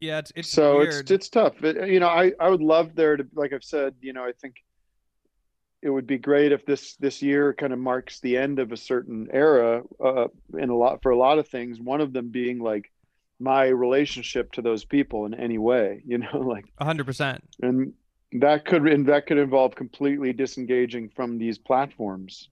yeah, 0.00 0.18
it's 0.18 0.32
it's 0.34 0.48
so 0.48 0.78
weird. 0.78 0.94
it's 1.02 1.10
it's 1.10 1.28
tough 1.28 1.62
It- 1.62 1.90
you 1.90 2.00
know 2.00 2.08
i 2.08 2.32
i 2.40 2.48
would 2.48 2.62
love 2.62 2.94
there 2.94 3.18
to 3.18 3.26
like 3.34 3.52
i've 3.52 3.62
said 3.62 3.94
you 4.00 4.14
know 4.14 4.24
i 4.24 4.32
think 4.32 4.54
it 5.82 5.90
would 5.90 6.06
be 6.06 6.18
great 6.18 6.52
if 6.52 6.64
this 6.66 6.94
this 6.96 7.22
year 7.22 7.54
kind 7.54 7.72
of 7.72 7.78
marks 7.78 8.20
the 8.20 8.36
end 8.36 8.58
of 8.58 8.70
a 8.72 8.76
certain 8.76 9.28
era 9.32 9.82
uh 10.04 10.28
in 10.58 10.68
a 10.70 10.76
lot 10.76 11.02
for 11.02 11.10
a 11.10 11.16
lot 11.16 11.38
of 11.38 11.48
things 11.48 11.80
one 11.80 12.00
of 12.00 12.12
them 12.12 12.28
being 12.28 12.58
like 12.58 12.90
my 13.38 13.64
relationship 13.66 14.52
to 14.52 14.60
those 14.62 14.84
people 14.84 15.24
in 15.26 15.34
any 15.34 15.58
way 15.58 16.02
you 16.06 16.18
know 16.18 16.38
like 16.38 16.64
hundred 16.80 17.04
percent. 17.06 17.42
and 17.62 17.92
that 18.32 18.64
could 18.64 18.86
and 18.86 19.06
that 19.06 19.26
could 19.26 19.38
involve 19.38 19.74
completely 19.74 20.32
disengaging 20.32 21.08
from 21.16 21.38
these 21.38 21.58
platforms 21.58 22.48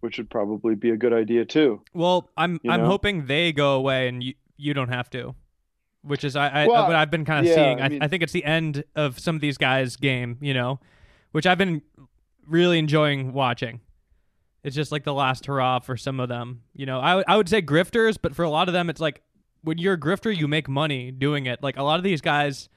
which 0.00 0.18
would 0.18 0.30
probably 0.30 0.74
be 0.74 0.90
a 0.90 0.96
good 0.96 1.12
idea 1.12 1.44
too 1.44 1.80
Well, 1.94 2.30
I'm 2.36 2.58
You 2.62 2.70
I'm 2.72 2.80
know? 2.80 2.86
hoping 2.86 3.26
they 3.26 3.52
go 3.52 3.74
away 3.74 4.08
and 4.08 4.22
you 4.22 4.34
you 4.56 4.74
don't 4.74 4.88
have 4.90 5.10
to, 5.10 5.34
which 6.02 6.22
is 6.24 6.36
I, 6.36 6.48
I 6.48 6.66
Well, 6.68 6.86
what 6.86 6.94
I've 6.96 7.10
been 7.10 7.24
kind 7.24 7.40
of 7.40 7.46
yeah, 7.50 7.54
seeing. 7.54 7.80
I 7.80 7.84
I, 7.84 7.88
mean- 7.88 8.02
I 8.02 8.08
think 8.08 8.22
it's 8.22 8.32
the 8.32 8.44
end 8.44 8.84
of 8.94 9.18
some 9.18 9.34
of 9.34 9.40
these 9.40 9.58
guys' 9.58 9.96
game, 9.96 10.38
you 10.40 10.54
know, 10.54 10.78
which 11.32 11.46
I've 11.46 11.58
been 11.58 11.82
really 12.46 12.78
enjoying 12.78 13.32
watching. 13.32 13.80
It's 14.64 14.76
just 14.76 14.92
like 14.92 15.04
the 15.04 15.14
last 15.14 15.46
hurrah 15.46 15.80
for 15.80 15.96
some 15.96 16.20
of 16.20 16.28
them, 16.28 16.62
you 16.74 16.86
know. 16.86 17.00
I 17.00 17.16
would- 17.16 17.24
I 17.28 17.36
would 17.36 17.48
say 17.48 17.60
grifters, 17.62 18.16
but 18.20 18.34
for 18.34 18.44
a 18.44 18.50
lot 18.50 18.68
of 18.68 18.72
them, 18.74 18.88
it's 18.88 19.00
like 19.00 19.22
when 19.62 19.78
you're 19.78 19.94
a 19.94 19.98
grifter, 20.00 20.36
you 20.36 20.46
make 20.48 20.68
money 20.68 21.10
doing 21.10 21.46
it. 21.46 21.62
Like 21.62 21.76
a 21.76 21.82
lot 21.82 21.98
of 21.98 22.04
these 22.04 22.20
guys, 22.20 22.68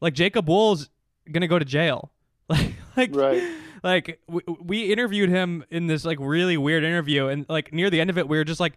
like 0.00 0.14
Jacob 0.14 0.48
Wohl's 0.48 0.88
gonna 1.30 1.48
go 1.48 1.58
to 1.58 1.64
jail, 1.64 2.10
like 2.48 2.72
like 2.96 3.14
right 3.14 3.42
like 3.82 4.20
we, 4.28 4.42
we 4.62 4.92
interviewed 4.92 5.28
him 5.28 5.64
in 5.70 5.86
this 5.86 6.04
like 6.04 6.18
really 6.20 6.56
weird 6.56 6.84
interview 6.84 7.26
and 7.28 7.46
like 7.48 7.72
near 7.72 7.90
the 7.90 8.00
end 8.00 8.10
of 8.10 8.16
it 8.18 8.28
we 8.28 8.36
were 8.36 8.44
just 8.44 8.60
like 8.60 8.74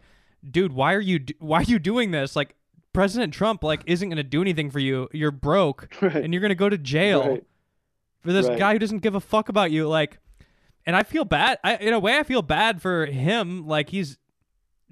dude 0.49 0.71
why 0.73 0.93
are 0.93 0.99
you 1.01 1.19
do- 1.19 1.33
why 1.39 1.59
are 1.59 1.63
you 1.63 1.77
doing 1.79 2.11
this 2.11 2.35
like 2.35 2.55
president 2.93 3.33
trump 3.33 3.63
like 3.63 3.81
isn't 3.85 4.09
going 4.09 4.17
to 4.17 4.23
do 4.23 4.41
anything 4.41 4.71
for 4.71 4.79
you 4.79 5.07
you're 5.11 5.31
broke 5.31 5.89
right 6.01 6.15
and 6.15 6.33
you're 6.33 6.39
going 6.41 6.49
to 6.49 6.55
go 6.55 6.69
to 6.69 6.77
jail 6.77 7.27
Right. 7.29 7.43
For 8.25 8.33
this 8.33 8.47
Right. 8.47 8.59
guy 8.59 8.73
who 8.73 8.79
doesn't 8.79 8.99
give 8.99 9.15
a 9.15 9.21
fuck 9.21 9.47
about 9.49 9.71
you 9.71 9.87
like 9.87 10.17
and 10.85 10.95
i 10.95 11.03
feel 11.03 11.23
bad 11.25 11.57
I, 11.63 11.75
in 11.77 11.93
a 11.93 11.99
way 11.99 12.17
i 12.17 12.23
feel 12.23 12.41
bad 12.41 12.81
for 12.81 13.05
him 13.05 13.65
like 13.67 13.89
he's 13.89 14.17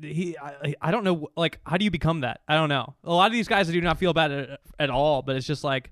he 0.01 0.37
I, 0.37 0.75
I 0.81 0.91
don't 0.91 1.03
know 1.03 1.27
like 1.35 1.59
how 1.65 1.77
do 1.77 1.83
you 1.85 1.91
become 1.91 2.21
that 2.21 2.41
i 2.47 2.55
don't 2.55 2.69
know 2.69 2.95
a 3.03 3.13
lot 3.13 3.27
of 3.27 3.33
these 3.33 3.47
guys 3.47 3.69
i 3.69 3.73
do 3.73 3.81
not 3.81 3.99
feel 3.99 4.13
bad 4.13 4.31
at, 4.31 4.59
at 4.79 4.89
all 4.89 5.21
but 5.21 5.35
it's 5.35 5.45
just 5.47 5.63
like 5.63 5.91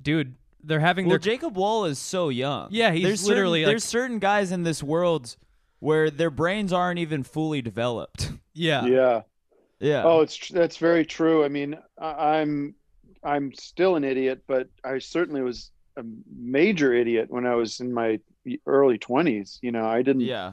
dude, 0.00 0.34
they're 0.64 0.80
having 0.80 1.06
Well, 1.06 1.12
their 1.12 1.18
Jacob 1.18 1.56
Wohl 1.56 1.84
is 1.86 1.98
so 1.98 2.28
young. 2.28 2.68
Yeah, 2.70 2.90
he's 2.92 3.02
there's 3.04 3.24
literally, 3.26 3.60
certain, 3.60 3.66
like- 3.66 3.72
there's 3.72 3.84
certain 3.84 4.18
guys 4.18 4.52
in 4.52 4.62
this 4.64 4.82
world 4.82 5.36
where 5.78 6.10
their 6.10 6.30
brains 6.30 6.72
aren't 6.72 6.98
even 6.98 7.22
fully 7.22 7.62
developed. 7.62 8.30
yeah. 8.54 8.84
yeah. 8.86 9.20
yeah. 9.80 10.02
Oh, 10.04 10.20
it's 10.20 10.34
tr- 10.36 10.54
that's 10.54 10.76
very 10.76 11.04
true. 11.04 11.44
I 11.44 11.48
mean, 11.48 11.76
I, 11.98 12.38
I'm 12.40 12.74
I'm 13.24 13.52
still 13.52 13.94
an 13.96 14.02
idiot, 14.04 14.42
but 14.48 14.68
I 14.84 14.98
certainly 14.98 15.42
was 15.42 15.70
a 15.96 16.04
major 16.34 16.92
idiot 16.92 17.26
when 17.30 17.46
I 17.46 17.54
was 17.54 17.80
in 17.80 17.92
my 17.92 18.18
early 18.66 18.98
20s. 18.98 19.58
You 19.62 19.72
know, 19.72 19.86
I 19.86 20.02
didn't. 20.02 20.22
yeah. 20.22 20.52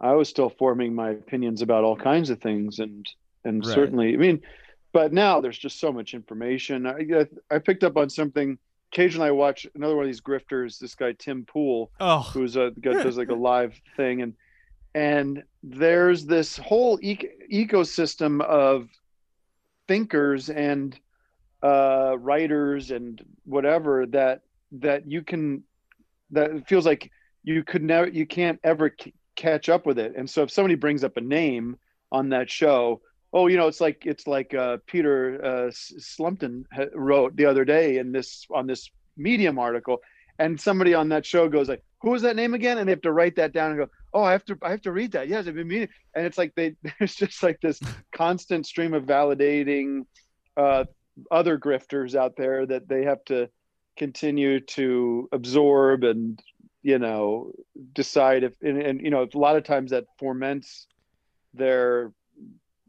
I 0.00 0.12
was 0.12 0.28
still 0.28 0.48
forming 0.50 0.94
my 0.94 1.10
opinions 1.10 1.60
about 1.62 1.82
all 1.84 1.96
kinds 1.96 2.30
of 2.30 2.40
things, 2.40 2.78
and 2.78 3.04
and 3.44 3.64
Right. 3.64 3.74
certainly, 3.74 4.14
I 4.14 4.16
mean, 4.16 4.40
but 4.92 5.12
now 5.12 5.40
there's 5.40 5.58
just 5.58 5.80
so 5.80 5.92
much 5.92 6.14
information. 6.14 6.86
I 6.86 7.26
I- 7.50 7.58
picked 7.58 7.82
up 7.84 7.96
on 7.96 8.08
something. 8.10 8.58
Occasionally, 8.92 9.28
I 9.28 9.32
watch 9.32 9.66
another 9.74 9.96
one 9.96 10.04
of 10.04 10.08
these 10.08 10.20
grifters. 10.20 10.78
This 10.78 10.94
guy 10.94 11.12
Tim 11.18 11.44
Pool, 11.44 11.90
Oh, 12.00 12.20
who's 12.20 12.56
a 12.56 12.72
guy 12.80 12.92
does 13.02 13.18
like 13.18 13.28
a 13.30 13.34
live 13.52 13.74
thing 13.96 14.22
and 14.22 14.34
and 14.94 15.42
there's 15.62 16.24
this 16.24 16.56
whole 16.56 16.98
eco- 17.02 17.28
ecosystem 17.52 18.40
of 18.40 18.88
thinkers 19.86 20.48
and 20.50 20.98
uh 21.62 22.16
writers 22.18 22.90
and 22.90 23.22
whatever 23.44 24.06
that 24.06 24.42
that 24.72 25.10
you 25.10 25.22
can 25.22 25.62
that 26.30 26.68
feels 26.68 26.84
like 26.84 27.10
you 27.42 27.64
could 27.64 27.82
never 27.82 28.08
you 28.08 28.26
can't 28.26 28.58
ever 28.64 28.94
c- 29.00 29.14
catch 29.36 29.68
up 29.68 29.86
with 29.86 29.98
it. 29.98 30.14
And 30.16 30.28
so 30.28 30.42
if 30.42 30.50
somebody 30.50 30.74
brings 30.74 31.04
up 31.04 31.16
a 31.16 31.20
name 31.20 31.76
on 32.12 32.30
that 32.30 32.50
show 32.50 33.00
oh 33.32 33.46
you 33.46 33.56
know 33.56 33.66
it's 33.66 33.80
like 33.80 34.06
it's 34.06 34.26
like 34.26 34.54
uh 34.54 34.78
peter 34.86 35.38
uh 35.44 35.70
slumpton 35.70 36.64
wrote 36.94 37.36
the 37.36 37.44
other 37.44 37.64
day 37.64 37.98
in 37.98 38.12
this 38.12 38.46
on 38.54 38.66
this 38.66 38.88
medium 39.16 39.58
article 39.58 39.98
and 40.38 40.58
somebody 40.60 40.94
on 40.94 41.08
that 41.08 41.26
show 41.26 41.48
goes 41.48 41.68
like 41.68 41.82
who 42.00 42.10
was 42.10 42.22
that 42.22 42.36
name 42.36 42.54
again? 42.54 42.78
And 42.78 42.86
they 42.86 42.92
have 42.92 43.00
to 43.02 43.12
write 43.12 43.36
that 43.36 43.52
down 43.52 43.72
and 43.72 43.80
go 43.80 43.88
oh 44.14 44.22
i 44.22 44.32
have 44.32 44.44
to 44.46 44.56
i 44.62 44.70
have 44.70 44.82
to 44.82 44.92
read 44.92 45.12
that. 45.12 45.28
Yes 45.28 45.46
i've 45.46 45.54
been 45.54 45.68
meaning 45.68 45.88
and 46.14 46.26
it's 46.26 46.38
like 46.38 46.54
they 46.54 46.76
there's 46.98 47.14
just 47.14 47.42
like 47.42 47.60
this 47.60 47.80
constant 48.12 48.66
stream 48.66 48.94
of 48.94 49.04
validating 49.04 50.06
uh 50.56 50.84
other 51.30 51.58
grifters 51.58 52.14
out 52.14 52.36
there 52.36 52.64
that 52.64 52.88
they 52.88 53.04
have 53.04 53.24
to 53.24 53.50
continue 53.98 54.60
to 54.60 55.28
absorb 55.32 56.04
and 56.04 56.40
you 56.82 56.98
know 56.98 57.52
decide 57.92 58.44
if 58.44 58.54
and, 58.62 58.80
and 58.80 59.00
you 59.02 59.10
know 59.10 59.26
a 59.32 59.38
lot 59.38 59.56
of 59.56 59.64
times 59.64 59.90
that 59.90 60.04
foments 60.18 60.86
their 61.52 62.12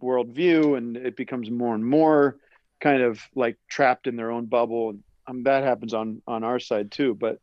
worldview 0.01 0.77
and 0.77 0.95
it 0.95 1.17
becomes 1.17 1.49
more 1.49 1.75
and 1.75 1.85
more 1.85 2.37
kind 2.79 3.01
of 3.01 3.19
like 3.35 3.57
trapped 3.69 4.07
in 4.07 4.15
their 4.15 4.31
own 4.31 4.45
bubble. 4.45 4.91
And 4.91 5.03
um, 5.27 5.43
that 5.43 5.63
happens 5.63 5.93
on 5.93 6.21
on 6.27 6.43
our 6.43 6.59
side 6.59 6.91
too. 6.91 7.15
But 7.15 7.39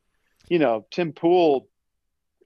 you 0.49 0.59
know 0.59 0.87
tim 0.91 1.13
pool 1.13 1.69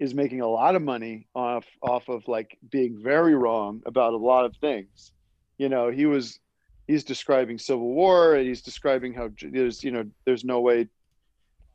is 0.00 0.14
making 0.14 0.40
a 0.40 0.48
lot 0.48 0.74
of 0.74 0.82
money 0.82 1.28
off 1.34 1.66
off 1.82 2.08
of 2.08 2.26
like 2.26 2.58
being 2.70 2.98
very 3.02 3.34
wrong 3.34 3.82
about 3.86 4.14
a 4.14 4.16
lot 4.16 4.46
of 4.46 4.56
things. 4.56 5.12
You 5.58 5.68
know 5.68 5.90
he 5.90 6.06
was 6.06 6.40
he's 6.86 7.04
describing 7.04 7.58
civil 7.58 7.92
war 7.94 8.34
and 8.34 8.48
he's 8.48 8.62
describing 8.62 9.12
how 9.12 9.30
there's 9.42 9.84
you 9.84 9.92
know 9.92 10.04
there's 10.24 10.44
no 10.44 10.60
way 10.60 10.88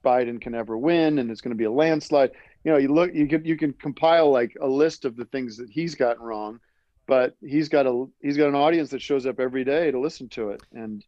biden 0.06 0.40
can 0.40 0.56
ever 0.56 0.78
win 0.78 1.20
and 1.20 1.30
it's 1.32 1.42
going 1.42 1.52
to 1.52 1.58
be 1.58 1.66
a 1.66 1.72
landslide 1.72 2.32
you 2.64 2.72
know 2.72 2.78
you 2.78 2.88
look 2.88 3.14
you 3.14 3.28
can 3.28 3.44
you 3.44 3.58
can 3.58 3.74
compile 3.74 4.32
like 4.32 4.56
a 4.62 4.68
list 4.68 5.04
of 5.04 5.16
the 5.16 5.26
things 5.26 5.58
that 5.58 5.70
he's 5.70 5.96
gotten 5.96 6.24
wrong 6.24 6.60
but 7.08 7.36
he's 7.42 7.68
got 7.68 7.86
a 7.86 8.06
he's 8.22 8.38
got 8.38 8.48
an 8.48 8.56
audience 8.56 8.90
that 8.92 9.02
shows 9.02 9.26
up 9.26 9.40
every 9.40 9.64
day 9.64 9.92
to 9.92 10.00
listen 10.00 10.30
to 10.30 10.50
it 10.50 10.62
and 10.74 11.04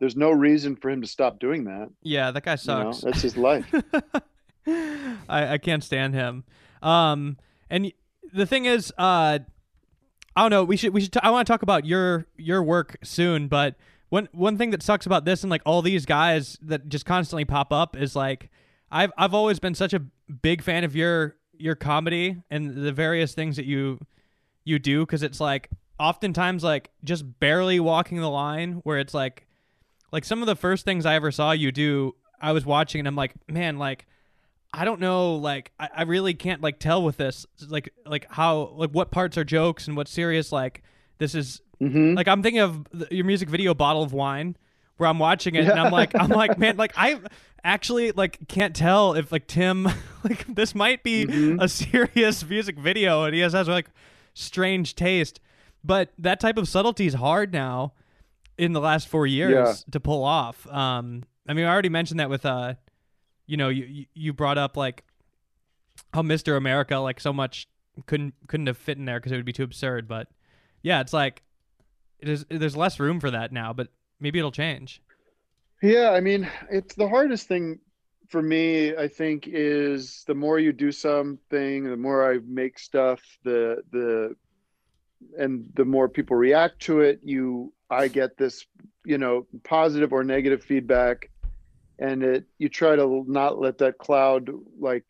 there's 0.00 0.16
no 0.16 0.30
reason 0.30 0.74
for 0.76 0.90
him 0.90 1.00
to 1.00 1.06
stop 1.06 1.38
doing 1.38 1.64
that 1.64 1.88
yeah, 2.02 2.30
that 2.30 2.42
guy 2.42 2.58
you 2.60 2.74
know? 2.74 2.92
sucks. 2.92 3.04
that's 3.04 3.22
his 3.22 3.36
life 3.36 3.72
I, 4.66 5.54
I 5.54 5.58
can't 5.58 5.84
stand 5.84 6.14
him. 6.14 6.44
Um, 6.82 7.36
and 7.70 7.92
the 8.32 8.46
thing 8.46 8.64
is, 8.66 8.92
uh, 8.98 9.38
I 10.36 10.40
don't 10.42 10.50
know. 10.50 10.64
We 10.64 10.76
should 10.76 10.92
we 10.92 11.00
should. 11.00 11.12
T- 11.12 11.20
I 11.22 11.30
want 11.30 11.46
to 11.46 11.52
talk 11.52 11.62
about 11.62 11.84
your 11.84 12.26
your 12.36 12.62
work 12.62 12.96
soon, 13.02 13.48
but 13.48 13.76
one 14.14 14.28
one 14.30 14.56
thing 14.56 14.70
that 14.70 14.80
sucks 14.80 15.06
about 15.06 15.24
this 15.24 15.42
and 15.42 15.50
like 15.50 15.62
all 15.66 15.82
these 15.82 16.06
guys 16.06 16.56
that 16.62 16.88
just 16.88 17.04
constantly 17.04 17.44
pop 17.44 17.72
up 17.72 17.96
is 17.96 18.14
like 18.14 18.48
I've 18.88 19.10
I've 19.18 19.34
always 19.34 19.58
been 19.58 19.74
such 19.74 19.92
a 19.92 20.02
big 20.40 20.62
fan 20.62 20.84
of 20.84 20.94
your 20.94 21.34
your 21.58 21.74
comedy 21.74 22.40
and 22.48 22.76
the 22.76 22.92
various 22.92 23.34
things 23.34 23.56
that 23.56 23.64
you 23.64 23.98
you 24.64 24.78
do 24.78 25.04
because 25.04 25.24
it's 25.24 25.40
like 25.40 25.68
oftentimes 25.98 26.62
like 26.62 26.90
just 27.02 27.40
barely 27.40 27.80
walking 27.80 28.20
the 28.20 28.30
line 28.30 28.74
where 28.84 28.98
it's 28.98 29.14
like 29.14 29.48
like 30.12 30.24
some 30.24 30.40
of 30.42 30.46
the 30.46 30.54
first 30.54 30.84
things 30.84 31.04
I 31.04 31.16
ever 31.16 31.32
saw 31.32 31.50
you 31.50 31.72
do 31.72 32.14
I 32.40 32.52
was 32.52 32.64
watching 32.64 33.00
and 33.00 33.08
I'm 33.08 33.16
like 33.16 33.34
man 33.48 33.78
like 33.78 34.06
I 34.72 34.84
don't 34.84 35.00
know 35.00 35.34
like 35.34 35.72
I, 35.80 35.88
I 35.92 36.02
really 36.02 36.34
can't 36.34 36.62
like 36.62 36.78
tell 36.78 37.02
with 37.02 37.16
this 37.16 37.46
like 37.66 37.92
like 38.06 38.26
how 38.30 38.74
like 38.76 38.90
what 38.90 39.10
parts 39.10 39.36
are 39.36 39.44
jokes 39.44 39.88
and 39.88 39.96
what's 39.96 40.12
serious 40.12 40.52
like 40.52 40.84
this 41.18 41.34
is 41.34 41.62
hmm 41.78 42.14
like 42.14 42.28
I'm 42.28 42.42
thinking 42.42 42.60
of 42.60 42.86
your 43.10 43.24
music 43.24 43.48
video 43.48 43.74
bottle 43.74 44.02
of 44.02 44.12
wine 44.12 44.56
where 44.96 45.08
I'm 45.08 45.18
watching 45.18 45.54
it 45.56 45.68
and 45.68 45.78
I'm 45.78 45.90
like 45.92 46.12
I'm 46.14 46.30
like 46.30 46.58
man 46.58 46.76
like 46.76 46.92
I 46.96 47.20
actually 47.64 48.12
like 48.12 48.46
can't 48.48 48.74
tell 48.76 49.14
if 49.14 49.32
like 49.32 49.46
Tim 49.46 49.84
like 50.24 50.46
this 50.54 50.74
might 50.74 51.02
be 51.02 51.26
Mhm. 51.26 51.60
a 51.62 51.68
serious 51.68 52.44
music 52.48 52.78
video 52.78 53.24
and 53.24 53.34
he 53.34 53.40
has, 53.40 53.52
has 53.54 53.68
like 53.68 53.88
strange 54.34 54.94
taste 54.94 55.40
but 55.82 56.10
that 56.18 56.40
type 56.40 56.56
of 56.58 56.68
subtlety 56.68 57.06
is 57.06 57.14
hard 57.14 57.52
now 57.52 57.92
in 58.58 58.72
the 58.72 58.80
last 58.80 59.08
4 59.08 59.26
years 59.26 59.52
Yeah. 59.86 59.90
to 59.92 60.00
pull 60.00 60.24
off 60.24 60.66
um 60.68 61.24
I 61.48 61.54
mean 61.54 61.64
I 61.64 61.72
already 61.72 61.88
mentioned 61.88 62.20
that 62.20 62.30
with 62.30 62.46
uh 62.46 62.74
you 63.46 63.56
know 63.56 63.68
you 63.68 64.06
you- 64.14 64.32
brought 64.32 64.58
up 64.58 64.76
like 64.76 65.04
how 66.12 66.22
Mr. 66.22 66.56
America 66.56 66.96
like 66.98 67.20
so 67.20 67.32
much 67.32 67.66
couldn't 68.06 68.34
couldn't 68.48 68.66
have 68.66 68.76
fit 68.78 68.98
in 68.98 69.04
there 69.04 69.18
because 69.18 69.32
it 69.32 69.36
would 69.36 69.44
be 69.44 69.52
too 69.52 69.62
absurd 69.64 70.06
but 70.08 70.28
yeah 70.82 71.00
it's 71.00 71.12
like 71.12 71.42
it 72.18 72.28
is 72.28 72.44
there's 72.48 72.76
less 72.76 72.98
room 72.98 73.20
for 73.20 73.30
that 73.30 73.52
now 73.52 73.72
but 73.72 73.88
maybe 74.20 74.38
it'll 74.38 74.52
change. 74.52 75.02
Yeah, 75.82 76.10
I 76.10 76.20
mean, 76.20 76.48
it's 76.70 76.94
the 76.94 77.08
hardest 77.08 77.46
thing 77.46 77.78
for 78.28 78.40
me, 78.40 78.96
I 78.96 79.06
think, 79.06 79.46
is 79.46 80.24
the 80.26 80.34
more 80.34 80.58
you 80.58 80.72
do 80.72 80.90
something, 80.90 81.84
the 81.84 81.96
more 81.96 82.32
I 82.32 82.38
make 82.46 82.78
stuff, 82.78 83.20
the 83.44 83.82
the 83.90 84.34
and 85.38 85.64
the 85.74 85.84
more 85.84 86.08
people 86.08 86.36
react 86.36 86.80
to 86.82 87.00
it, 87.00 87.20
you 87.22 87.72
I 87.90 88.08
get 88.08 88.36
this, 88.36 88.66
you 89.04 89.18
know, 89.18 89.46
positive 89.62 90.12
or 90.12 90.24
negative 90.24 90.62
feedback 90.62 91.30
and 91.98 92.22
it 92.22 92.44
you 92.58 92.68
try 92.68 92.96
to 92.96 93.24
not 93.28 93.60
let 93.60 93.78
that 93.78 93.98
cloud 93.98 94.50
like 94.78 95.04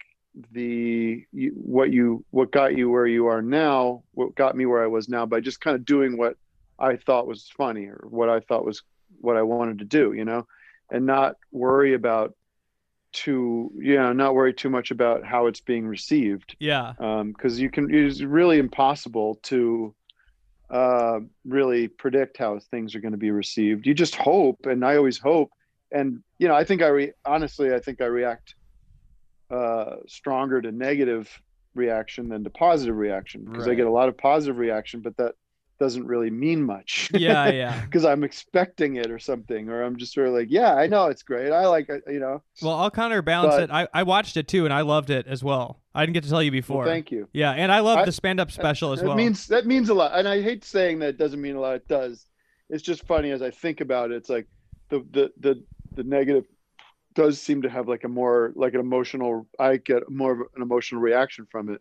the 0.52 1.24
what 1.54 1.92
you 1.92 2.24
what 2.30 2.50
got 2.50 2.76
you 2.76 2.90
where 2.90 3.06
you 3.06 3.26
are 3.26 3.42
now, 3.42 4.02
what 4.12 4.34
got 4.34 4.56
me 4.56 4.66
where 4.66 4.82
I 4.82 4.88
was 4.88 5.08
now 5.08 5.24
by 5.24 5.40
just 5.40 5.60
kind 5.60 5.76
of 5.76 5.84
doing 5.84 6.16
what 6.16 6.36
I 6.78 6.96
thought 6.96 7.26
was 7.26 7.50
funny 7.56 7.86
or 7.86 8.04
what 8.08 8.28
I 8.28 8.40
thought 8.40 8.64
was 8.64 8.82
what 9.20 9.36
I 9.36 9.42
wanted 9.42 9.78
to 9.78 9.84
do, 9.84 10.12
you 10.12 10.24
know, 10.24 10.46
and 10.90 11.06
not 11.06 11.36
worry 11.52 11.94
about 11.94 12.34
too, 13.12 13.70
you 13.78 13.96
know, 13.96 14.12
not 14.12 14.34
worry 14.34 14.52
too 14.52 14.68
much 14.68 14.90
about 14.90 15.24
how 15.24 15.46
it's 15.46 15.60
being 15.60 15.86
received. 15.86 16.56
yeah 16.58 16.94
Um, 16.98 17.32
cause 17.32 17.58
you 17.58 17.70
can, 17.70 17.94
it's 17.94 18.20
really 18.22 18.58
impossible 18.58 19.36
to, 19.44 19.94
uh, 20.70 21.20
really 21.44 21.86
predict 21.88 22.38
how 22.38 22.58
things 22.58 22.94
are 22.94 23.00
going 23.00 23.12
to 23.12 23.18
be 23.18 23.30
received. 23.30 23.86
You 23.86 23.94
just 23.94 24.16
hope. 24.16 24.66
And 24.66 24.84
I 24.84 24.96
always 24.96 25.18
hope. 25.18 25.50
And, 25.92 26.24
you 26.38 26.48
know, 26.48 26.54
I 26.54 26.64
think 26.64 26.82
I 26.82 26.88
re 26.88 27.12
honestly, 27.24 27.72
I 27.72 27.78
think 27.78 28.00
I 28.00 28.06
react, 28.06 28.56
uh, 29.50 29.96
stronger 30.08 30.60
to 30.60 30.72
negative 30.72 31.30
reaction 31.74 32.28
than 32.28 32.42
to 32.42 32.50
positive 32.50 32.96
reaction 32.96 33.44
because 33.44 33.68
I 33.68 33.74
get 33.74 33.86
a 33.86 33.90
lot 33.90 34.08
of 34.08 34.16
positive 34.16 34.58
reaction, 34.58 35.00
but 35.00 35.16
that 35.18 35.34
doesn't 35.80 36.06
really 36.06 36.30
mean 36.30 36.62
much 36.62 37.10
yeah 37.14 37.48
yeah 37.50 37.80
because 37.84 38.04
I'm 38.04 38.22
expecting 38.24 38.96
it 38.96 39.10
or 39.10 39.18
something, 39.18 39.68
or 39.68 39.82
I'm 39.82 39.96
just 39.96 40.12
sort 40.14 40.28
of 40.28 40.34
like, 40.34 40.46
yeah, 40.50 40.74
I 40.74 40.86
know 40.86 41.06
it's 41.06 41.22
great. 41.22 41.50
I 41.52 41.66
like 41.66 41.88
it, 41.88 42.02
you 42.06 42.20
know. 42.20 42.42
well 42.62 42.74
I'll 42.76 42.90
counterbalance 42.90 43.54
But- 43.54 43.62
it 43.64 43.70
I, 43.70 43.88
I 43.92 44.02
watched 44.04 44.36
it 44.36 44.46
too 44.48 44.64
and 44.64 44.72
I 44.72 44.82
loved 44.82 45.10
it 45.10 45.26
as 45.26 45.42
well 45.42 45.80
I 45.94 46.04
didn't 46.04 46.14
get 46.14 46.24
to 46.24 46.30
tell 46.30 46.42
you 46.42 46.50
before 46.50 46.78
Well, 46.84 46.86
thank 46.88 47.10
you. 47.10 47.28
yeah 47.32 47.52
and 47.52 47.70
I 47.72 47.80
love 47.80 47.98
I- 47.98 48.04
the 48.04 48.12
stand-up 48.12 48.50
special 48.50 48.92
as 48.92 49.02
well 49.02 49.14
means 49.16 49.46
that 49.48 49.66
means 49.66 49.88
a 49.88 49.94
lot, 49.94 50.12
and 50.18 50.28
I 50.28 50.42
hate 50.42 50.64
saying 50.64 51.00
that 51.00 51.08
it 51.10 51.18
doesn't 51.18 51.40
mean 51.40 51.56
a 51.56 51.60
lot. 51.60 51.76
It 51.76 51.88
does. 51.88 52.26
It's 52.70 52.82
just 52.82 53.06
funny 53.06 53.30
as 53.30 53.42
I 53.42 53.50
think 53.50 53.80
about 53.80 54.10
it. 54.10 54.16
It's 54.16 54.28
like 54.30 54.46
the 54.88 55.00
the 55.10 55.32
the 55.38 55.62
the 55.94 56.02
negative 56.04 56.44
does 57.14 57.40
seem 57.40 57.62
to 57.62 57.68
have 57.68 57.86
like 57.88 58.04
a 58.04 58.08
more 58.08 58.52
like 58.56 58.74
an 58.74 58.80
emotional. 58.80 59.46
I 59.58 59.76
get 59.76 60.08
more 60.10 60.32
of 60.32 60.40
an 60.56 60.62
emotional 60.62 61.00
reaction 61.00 61.46
from 61.50 61.68
it. 61.70 61.80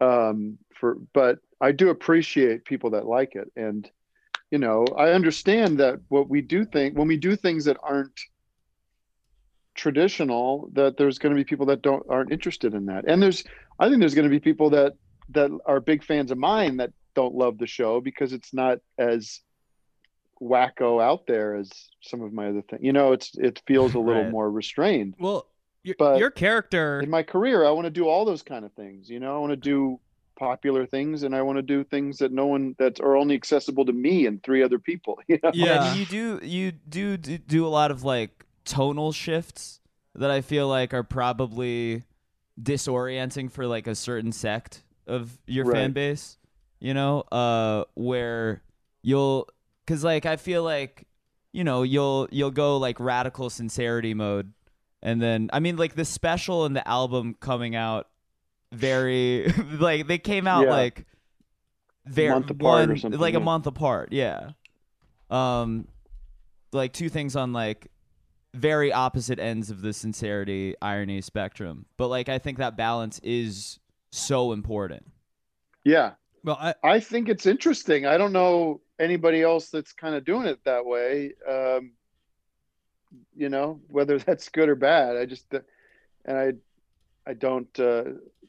Um, 0.00 0.58
for 0.78 0.96
but 1.12 1.40
I 1.60 1.72
do 1.72 1.90
appreciate 1.90 2.64
people 2.64 2.90
that 2.90 3.06
like 3.06 3.34
it, 3.34 3.50
and 3.56 3.88
you 4.50 4.58
know 4.58 4.86
I 4.96 5.10
understand 5.10 5.78
that 5.78 6.00
what 6.08 6.28
we 6.28 6.40
do 6.40 6.64
think 6.64 6.96
when 6.96 7.08
we 7.08 7.16
do 7.16 7.36
things 7.36 7.64
that 7.66 7.78
aren't 7.82 8.18
traditional 9.74 10.70
that 10.72 10.96
there's 10.96 11.18
going 11.18 11.32
to 11.32 11.38
be 11.38 11.44
people 11.44 11.66
that 11.66 11.82
don't 11.82 12.04
aren't 12.08 12.32
interested 12.32 12.74
in 12.74 12.86
that 12.86 13.04
and 13.06 13.22
there's 13.22 13.44
i 13.78 13.88
think 13.88 14.00
there's 14.00 14.14
going 14.14 14.24
to 14.24 14.30
be 14.30 14.40
people 14.40 14.70
that 14.70 14.94
that 15.28 15.56
are 15.66 15.78
big 15.78 16.02
fans 16.02 16.32
of 16.32 16.38
mine 16.38 16.78
that 16.78 16.90
don't 17.14 17.34
love 17.34 17.58
the 17.58 17.66
show 17.66 18.00
because 18.00 18.32
it's 18.32 18.52
not 18.52 18.78
as 18.98 19.40
wacko 20.40 21.02
out 21.02 21.26
there 21.26 21.56
as 21.56 21.70
some 22.00 22.22
of 22.22 22.32
my 22.32 22.48
other 22.48 22.62
things. 22.62 22.82
You 22.82 22.92
know, 22.92 23.12
it's 23.12 23.32
it 23.34 23.60
feels 23.66 23.94
a 23.94 23.98
little 23.98 24.22
Right. 24.22 24.30
more 24.30 24.50
restrained. 24.50 25.14
Well, 25.18 25.46
your, 25.82 25.96
But 25.98 26.18
your 26.18 26.30
character. 26.30 27.00
In 27.00 27.10
my 27.10 27.22
career, 27.22 27.64
I 27.64 27.70
want 27.70 27.86
to 27.86 27.90
do 27.90 28.08
all 28.08 28.24
those 28.24 28.42
kind 28.42 28.64
of 28.64 28.72
things. 28.74 29.08
You 29.08 29.20
know, 29.20 29.34
I 29.34 29.38
want 29.38 29.50
to 29.50 29.56
do 29.56 30.00
popular 30.38 30.86
things, 30.86 31.22
and 31.22 31.34
I 31.34 31.42
want 31.42 31.56
to 31.56 31.62
do 31.62 31.84
things 31.84 32.18
that 32.18 32.32
no 32.32 32.46
one 32.46 32.76
that 32.78 33.00
are 33.00 33.16
only 33.16 33.34
accessible 33.34 33.84
to 33.86 33.92
me 33.92 34.26
and 34.26 34.42
three 34.42 34.62
other 34.62 34.78
people. 34.78 35.18
You 35.28 35.38
know? 35.42 35.50
Yeah. 35.52 35.94
you 35.94 36.06
do 36.06 36.40
you 36.42 36.72
do 36.72 37.16
do 37.18 37.36
do 37.36 37.66
a 37.66 37.68
lot 37.68 37.90
of 37.90 38.02
like 38.02 38.46
tonal 38.64 39.12
shifts 39.12 39.80
that 40.14 40.30
I 40.30 40.40
feel 40.40 40.68
like 40.68 40.94
are 40.94 41.02
probably 41.02 42.04
disorienting 42.60 43.50
for 43.50 43.66
like 43.66 43.86
a 43.86 43.94
certain 43.94 44.32
sect 44.32 44.82
of 45.06 45.38
your 45.46 45.70
fan 45.70 45.92
base. 45.92 46.38
You 46.80 46.94
know, 46.94 47.20
uh, 47.32 47.84
where 47.94 48.62
you'll 49.02 49.48
because 49.84 50.04
like 50.04 50.26
I 50.26 50.36
feel 50.36 50.62
like 50.62 51.06
you 51.52 51.64
know 51.64 51.82
you'll 51.82 52.28
you'll 52.30 52.50
go 52.52 52.78
like 52.78 53.00
radical 53.00 53.50
sincerity 53.50 54.14
mode, 54.14 54.52
and 55.02 55.20
then 55.20 55.50
I 55.52 55.60
mean 55.60 55.76
like 55.76 55.94
the 55.94 56.04
special 56.04 56.64
and 56.64 56.76
the 56.76 56.86
album 56.86 57.34
coming 57.38 57.74
out 57.74 58.08
very 58.72 59.46
like 59.78 60.06
they 60.06 60.18
came 60.18 60.46
out 60.46 60.64
Yeah. 60.64 60.70
like 60.70 61.06
very 62.06 62.30
Month 62.30 62.50
apart 62.50 62.84
or 62.84 62.92
one- 62.92 62.98
something, 62.98 63.20
like 63.20 63.34
a 63.34 63.40
month 63.40 63.66
apart 63.66 64.12
yeah 64.12 64.50
um 65.30 65.88
like 66.72 66.92
two 66.92 67.08
things 67.08 67.36
on 67.36 67.52
like 67.52 67.90
very 68.54 68.92
opposite 68.92 69.38
ends 69.38 69.70
of 69.70 69.82
the 69.82 69.92
sincerity 69.92 70.74
irony 70.80 71.20
spectrum 71.20 71.84
but 71.98 72.08
like 72.08 72.28
i 72.28 72.38
think 72.38 72.58
that 72.58 72.76
balance 72.76 73.18
is 73.22 73.78
so 74.10 74.52
important 74.52 75.06
yeah. 75.84 76.12
well, 76.44 76.58
I, 76.60 76.74
I 76.84 77.00
think 77.00 77.28
it's 77.30 77.46
interesting. 77.46 78.04
I 78.04 78.18
don't 78.18 78.32
know 78.32 78.80
anybody 78.98 79.42
else 79.42 79.70
that's 79.70 79.92
kind 79.92 80.14
of 80.14 80.24
doing 80.24 80.46
it 80.46 80.62
that 80.64 80.84
way. 80.84 81.32
Um, 81.48 81.92
you 83.34 83.48
know, 83.48 83.80
whether 83.88 84.18
that's 84.26 84.48
good 84.50 84.68
or 84.68 84.74
bad. 84.74 85.16
I 85.16 85.24
just, 85.24 85.46
and 86.26 86.36
I, 86.38 86.52
I 87.26 87.32
don't, 87.34 87.68
uh, 87.80 88.04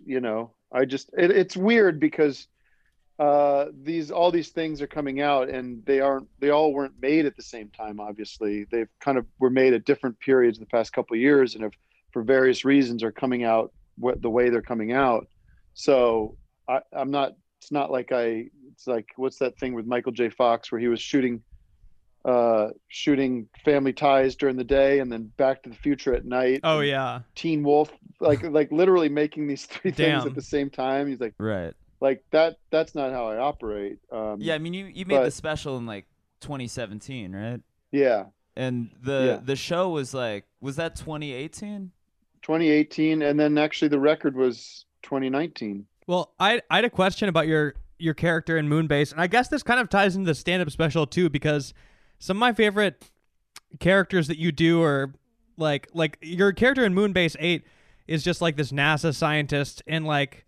you 0.10 0.20
know, 0.20 0.52
I 0.72 0.86
just, 0.86 1.12
it, 1.18 1.30
it's 1.30 1.56
weird 1.56 2.00
because 2.00 2.48
uh, 3.20 3.66
these, 3.84 4.10
all 4.10 4.32
these 4.32 4.50
things 4.50 4.82
are 4.82 4.88
coming 4.88 5.22
out 5.22 5.50
and 5.50 5.86
they 5.86 6.00
aren't, 6.00 6.28
they 6.40 6.50
all 6.50 6.74
weren't 6.74 7.00
made 7.00 7.26
at 7.26 7.36
the 7.36 7.44
same 7.44 7.70
time. 7.70 8.00
Obviously, 8.00 8.66
they've 8.72 8.90
kind 9.00 9.20
of 9.20 9.26
were 9.40 9.52
made 9.52 9.74
at 9.74 9.86
different 9.86 10.20
periods 10.20 10.58
in 10.58 10.64
the 10.64 10.70
past 10.70 10.94
couple 10.94 11.16
years 11.16 11.54
and 11.54 11.64
have, 11.64 11.74
for 12.12 12.24
various 12.24 12.66
reasons, 12.66 13.04
are 13.04 13.12
coming 13.12 13.44
out 13.44 13.72
what 13.98 14.20
the 14.22 14.30
way 14.30 14.50
they're 14.50 14.64
coming 14.64 14.94
out. 14.94 15.28
So 15.76 16.38
I, 16.68 16.80
I'm 16.92 17.12
not 17.12 17.34
it's 17.62 17.72
not 17.72 17.92
like 17.92 18.12
I 18.12 18.46
it's 18.72 18.88
like 18.88 19.10
what's 19.16 19.38
that 19.40 19.60
thing 19.60 19.74
with 19.74 19.86
Michael 19.86 20.12
J. 20.12 20.30
Fox 20.30 20.72
where 20.72 20.82
he 20.82 20.88
was 20.88 21.02
shooting 21.02 21.44
uh 22.26 22.68
shooting 22.90 23.48
family 23.64 23.94
ties 23.94 24.36
during 24.36 24.58
the 24.58 24.64
day 24.64 25.00
and 25.00 25.12
then 25.12 25.32
back 25.38 25.64
to 25.64 25.70
the 25.70 25.76
future 25.76 26.14
at 26.14 26.26
night. 26.26 26.60
oh 26.64 26.82
yeah. 26.82 27.22
Teen 27.36 27.64
Wolf 27.64 27.92
like 28.20 28.44
like 28.52 28.72
literally 28.72 29.10
making 29.10 29.48
these 29.48 29.66
three 29.66 29.92
things 29.92 30.26
at 30.26 30.36
the 30.36 30.42
same 30.42 30.70
time. 30.70 31.08
He's 31.08 31.20
like 31.20 31.34
right 31.38 31.74
like 32.02 32.24
that 32.32 32.58
that's 32.72 32.96
not 32.96 33.12
how 33.12 33.28
I 33.28 33.38
operate. 33.38 34.00
Um 34.12 34.38
yeah 34.40 34.56
i 34.56 34.58
mean 34.58 34.74
you 34.74 34.86
you 34.86 35.06
made 35.06 35.24
the 35.26 35.32
special 35.32 35.78
in 35.78 35.86
like 35.86 36.06
2017 36.42 37.34
right 37.34 37.62
yeah. 37.92 38.26
and 38.56 38.90
the 39.02 39.38
Yeah. 39.40 39.40
the 39.44 39.56
show 39.56 39.90
was 39.90 40.14
like 40.14 40.46
was 40.62 40.76
that 40.78 40.96
2018 40.96 41.92
2018 42.42 43.22
and 43.22 43.40
then 43.40 43.58
actually 43.58 43.90
the 43.90 44.00
record 44.00 44.36
was 44.36 44.86
2019. 45.04 45.86
Well, 46.08 46.34
I 46.40 46.62
I 46.70 46.78
had 46.78 46.86
a 46.86 46.90
question 46.90 47.30
about 47.30 47.48
your 47.48 47.76
your 47.98 48.14
character 48.14 48.58
in 48.58 48.68
Moonbase, 48.70 49.12
and 49.12 49.20
I 49.22 49.28
guess 49.28 49.50
this 49.50 49.62
kind 49.62 49.80
of 49.80 49.90
ties 49.90 50.16
into 50.16 50.28
the 50.28 50.36
stand 50.36 50.62
up 50.62 50.72
special 50.72 51.06
too, 51.06 51.30
because 51.30 51.74
some 52.20 52.38
of 52.38 52.40
my 52.40 52.54
favorite 52.54 53.04
characters 53.80 54.28
that 54.28 54.38
you 54.38 54.52
do 54.52 54.82
are 54.84 55.14
like 55.58 55.88
like 55.94 56.18
your 56.22 56.52
character 56.52 56.86
in 56.86 56.94
Moonbase 56.94 57.36
Eight 57.40 57.64
is 58.08 58.24
just 58.24 58.42
like 58.42 58.56
this 58.58 58.72
NASA 58.72 59.14
scientist, 59.16 59.82
and 59.88 60.06
like 60.06 60.46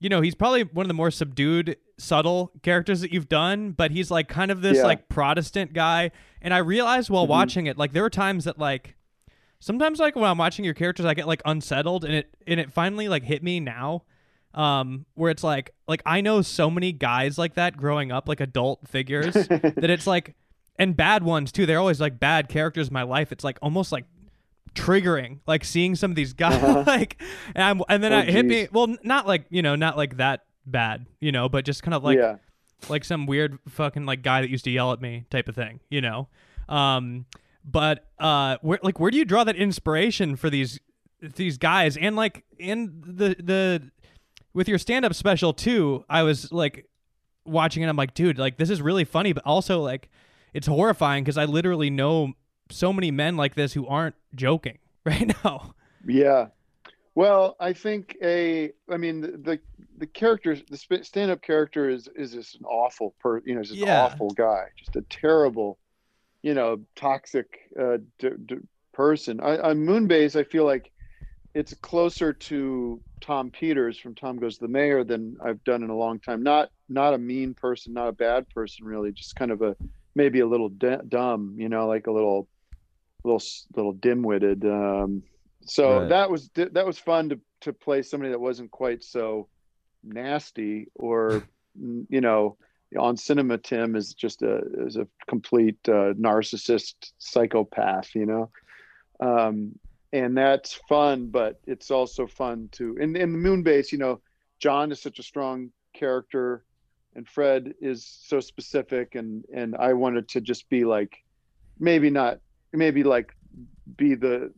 you 0.00 0.08
know 0.08 0.20
he's 0.20 0.34
probably 0.34 0.62
one 0.64 0.84
of 0.84 0.88
the 0.88 0.94
more 0.94 1.10
subdued, 1.10 1.76
subtle 1.98 2.52
characters 2.62 3.00
that 3.00 3.12
you've 3.12 3.28
done, 3.28 3.72
but 3.72 3.90
he's 3.90 4.10
like 4.10 4.28
kind 4.28 4.50
of 4.50 4.60
this 4.62 4.78
Yeah. 4.78 4.84
like 4.84 5.08
Protestant 5.08 5.72
guy, 5.72 6.10
and 6.42 6.52
I 6.54 6.58
realized 6.58 7.10
while 7.10 7.26
Mhm. 7.26 7.30
watching 7.30 7.66
it, 7.66 7.78
like 7.78 7.92
there 7.92 8.02
were 8.02 8.10
times 8.10 8.44
that 8.44 8.58
like. 8.58 8.96
Sometimes, 9.60 9.98
like 9.98 10.14
when 10.14 10.26
I'm 10.26 10.36
watching 10.36 10.62
your 10.62 10.74
characters, 10.74 11.06
I 11.06 11.14
get 11.14 11.26
like 11.26 11.40
unsettled, 11.46 12.04
and 12.04 12.12
it 12.12 12.34
and 12.46 12.60
it 12.60 12.70
finally 12.70 13.08
like 13.08 13.22
hit 13.22 13.42
me 13.42 13.60
now, 13.60 14.02
um, 14.52 15.06
where 15.14 15.30
it's 15.30 15.42
like 15.42 15.70
like 15.88 16.02
I 16.04 16.20
know 16.20 16.42
so 16.42 16.68
many 16.68 16.92
guys 16.92 17.38
like 17.38 17.54
that 17.54 17.74
growing 17.74 18.12
up, 18.12 18.28
like 18.28 18.40
adult 18.40 18.86
figures, 18.86 19.32
that 19.48 19.88
it's 19.88 20.06
like, 20.06 20.34
and 20.78 20.96
bad 20.96 21.22
ones 21.22 21.52
too. 21.52 21.66
They're 21.66 21.78
always 21.78 22.00
like 22.00 22.18
bad 22.18 22.48
characters 22.48 22.88
in 22.88 22.94
my 22.94 23.02
life. 23.02 23.32
It's 23.32 23.44
like 23.44 23.58
almost 23.62 23.92
like 23.92 24.04
triggering, 24.74 25.38
like 25.46 25.64
seeing 25.64 25.94
some 25.94 26.10
of 26.10 26.16
these 26.16 26.32
guys, 26.32 26.62
Uh-huh. 26.62 26.84
like, 26.86 27.20
and 27.54 27.62
I'm 27.64 27.82
and 27.88 28.02
then 28.02 28.12
Oh, 28.12 28.18
it 28.18 28.28
hit 28.28 28.44
me. 28.44 28.68
Well, 28.72 28.96
not 29.02 29.26
like 29.26 29.46
you 29.50 29.62
know, 29.62 29.76
not 29.76 29.96
like 29.96 30.16
that 30.16 30.44
bad, 30.66 31.06
you 31.20 31.32
know, 31.32 31.48
but 31.48 31.64
just 31.64 31.82
kind 31.82 31.94
of 31.94 32.02
like 32.04 32.18
yeah. 32.18 32.36
like 32.88 33.04
some 33.04 33.26
weird 33.26 33.58
fucking 33.68 34.04
like 34.06 34.22
guy 34.22 34.40
that 34.40 34.50
used 34.50 34.64
to 34.64 34.70
yell 34.70 34.92
at 34.92 35.00
me 35.00 35.26
type 35.30 35.48
of 35.48 35.54
thing, 35.54 35.80
you 35.90 36.00
know. 36.00 36.28
Um, 36.68 37.26
but 37.64 38.06
uh, 38.18 38.58
where 38.62 38.78
like 38.82 39.00
where 39.00 39.10
do 39.10 39.16
you 39.18 39.24
draw 39.24 39.44
that 39.44 39.56
inspiration 39.56 40.36
for 40.36 40.50
these 40.50 40.80
these 41.20 41.56
guys 41.56 41.96
and 41.96 42.16
like 42.16 42.44
in 42.58 43.02
the 43.06 43.36
the 43.38 43.90
with 44.52 44.68
your 44.68 44.78
stand 44.78 45.04
up 45.04 45.14
special 45.14 45.52
too? 45.52 46.04
I 46.08 46.22
was 46.22 46.52
like 46.52 46.88
watching 47.44 47.82
it. 47.82 47.88
I'm 47.88 47.96
like, 47.96 48.14
dude, 48.14 48.38
like 48.38 48.56
this 48.58 48.70
is 48.70 48.82
really 48.82 49.04
funny, 49.04 49.32
but 49.32 49.44
also 49.46 49.80
like 49.80 50.10
it's 50.54 50.68
horrifying 50.68 51.24
because 51.24 51.36
I 51.36 51.44
literally 51.44 51.90
know 51.90 52.32
so 52.70 52.92
many 52.92 53.10
men 53.10 53.36
like 53.36 53.54
this 53.54 53.74
who 53.74 53.86
aren't 53.86 54.14
joking 54.34 54.78
right 55.04 55.34
now. 55.44 55.74
Yeah. 56.06 56.46
Well, 57.16 57.56
I 57.60 57.72
think 57.72 58.16
a, 58.22 58.72
I 58.90 58.96
mean, 58.96 59.20
the 59.20 59.28
the, 59.36 59.60
the 59.98 60.06
character, 60.06 60.56
the 60.68 60.76
stand-up 60.76 61.42
character 61.42 61.88
is 61.88 62.08
is 62.16 62.32
just 62.32 62.56
an 62.56 62.64
awful 62.64 63.14
per, 63.20 63.40
you 63.44 63.54
know, 63.54 63.62
just 63.62 63.80
an 63.80 63.88
awful 63.88 64.30
guy, 64.30 64.64
just 64.76 64.96
a 64.96 65.02
terrible, 65.02 65.78
you 66.42 66.54
know, 66.54 66.80
toxic 66.96 67.46
uh, 67.80 67.98
d- 68.18 68.30
d- 68.46 68.56
person. 68.92 69.40
I, 69.40 69.58
on 69.58 69.86
Moonbase, 69.86 70.34
I 70.34 70.42
feel 70.42 70.64
like 70.64 70.90
it's 71.54 71.72
closer 71.74 72.32
to 72.32 73.00
Tom 73.20 73.50
Peters 73.50 73.96
from 73.96 74.16
Tom 74.16 74.36
Goes 74.38 74.56
to 74.56 74.62
the 74.62 74.68
Mayor 74.68 75.04
than 75.04 75.36
I've 75.44 75.62
done 75.62 75.84
in 75.84 75.90
a 75.90 75.96
long 75.96 76.18
time. 76.18 76.42
Not 76.42 76.70
not 76.88 77.14
a 77.14 77.18
mean 77.18 77.54
person, 77.54 77.92
not 77.92 78.08
a 78.08 78.12
bad 78.12 78.48
person, 78.50 78.84
really. 78.84 79.12
Just 79.12 79.36
kind 79.36 79.52
of 79.52 79.62
a 79.62 79.76
maybe 80.14 80.40
a 80.40 80.46
little 80.46 80.68
d- 80.68 80.96
dumb, 81.08 81.56
you 81.58 81.68
know, 81.68 81.86
like 81.86 82.06
a 82.06 82.12
little 82.12 82.48
little 83.24 83.42
little 83.74 83.92
dim-witted. 83.92 84.64
Um, 84.64 85.22
so 85.64 86.00
Right. 86.00 86.08
that 86.10 86.30
was 86.30 86.50
that 86.56 86.86
was 86.86 86.98
fun 86.98 87.30
to 87.30 87.40
to 87.62 87.72
play 87.72 88.02
somebody 88.02 88.30
that 88.30 88.40
wasn't 88.40 88.70
quite 88.70 89.02
so 89.02 89.48
nasty 90.02 90.88
or 90.94 91.42
you 92.08 92.20
know 92.20 92.56
on 92.98 93.16
cinema 93.16 93.58
tim 93.58 93.96
is 93.96 94.12
just 94.14 94.42
a 94.42 94.60
is 94.86 94.96
a 94.96 95.08
complete 95.26 95.78
uh, 95.88 96.12
narcissist 96.14 96.94
psychopath 97.18 98.14
you 98.14 98.26
know 98.26 98.50
um 99.20 99.72
and 100.12 100.36
that's 100.36 100.74
fun 100.88 101.28
but 101.28 101.58
it's 101.66 101.90
also 101.90 102.26
fun 102.26 102.68
to 102.70 102.96
in 102.98 103.16
in 103.16 103.32
the 103.32 103.38
moon 103.38 103.62
base 103.62 103.90
you 103.90 103.98
know 103.98 104.20
john 104.60 104.92
is 104.92 105.00
such 105.00 105.18
a 105.18 105.22
strong 105.22 105.70
character 105.94 106.64
and 107.14 107.28
fred 107.28 107.74
is 107.80 108.04
so 108.24 108.40
specific 108.40 109.14
and 109.14 109.44
and 109.54 109.76
i 109.76 109.92
wanted 109.92 110.28
to 110.28 110.40
just 110.40 110.68
be 110.68 110.84
like 110.84 111.22
maybe 111.78 112.10
not 112.10 112.38
maybe 112.72 113.02
like 113.02 113.34
be 113.96 114.14
the 114.14 114.52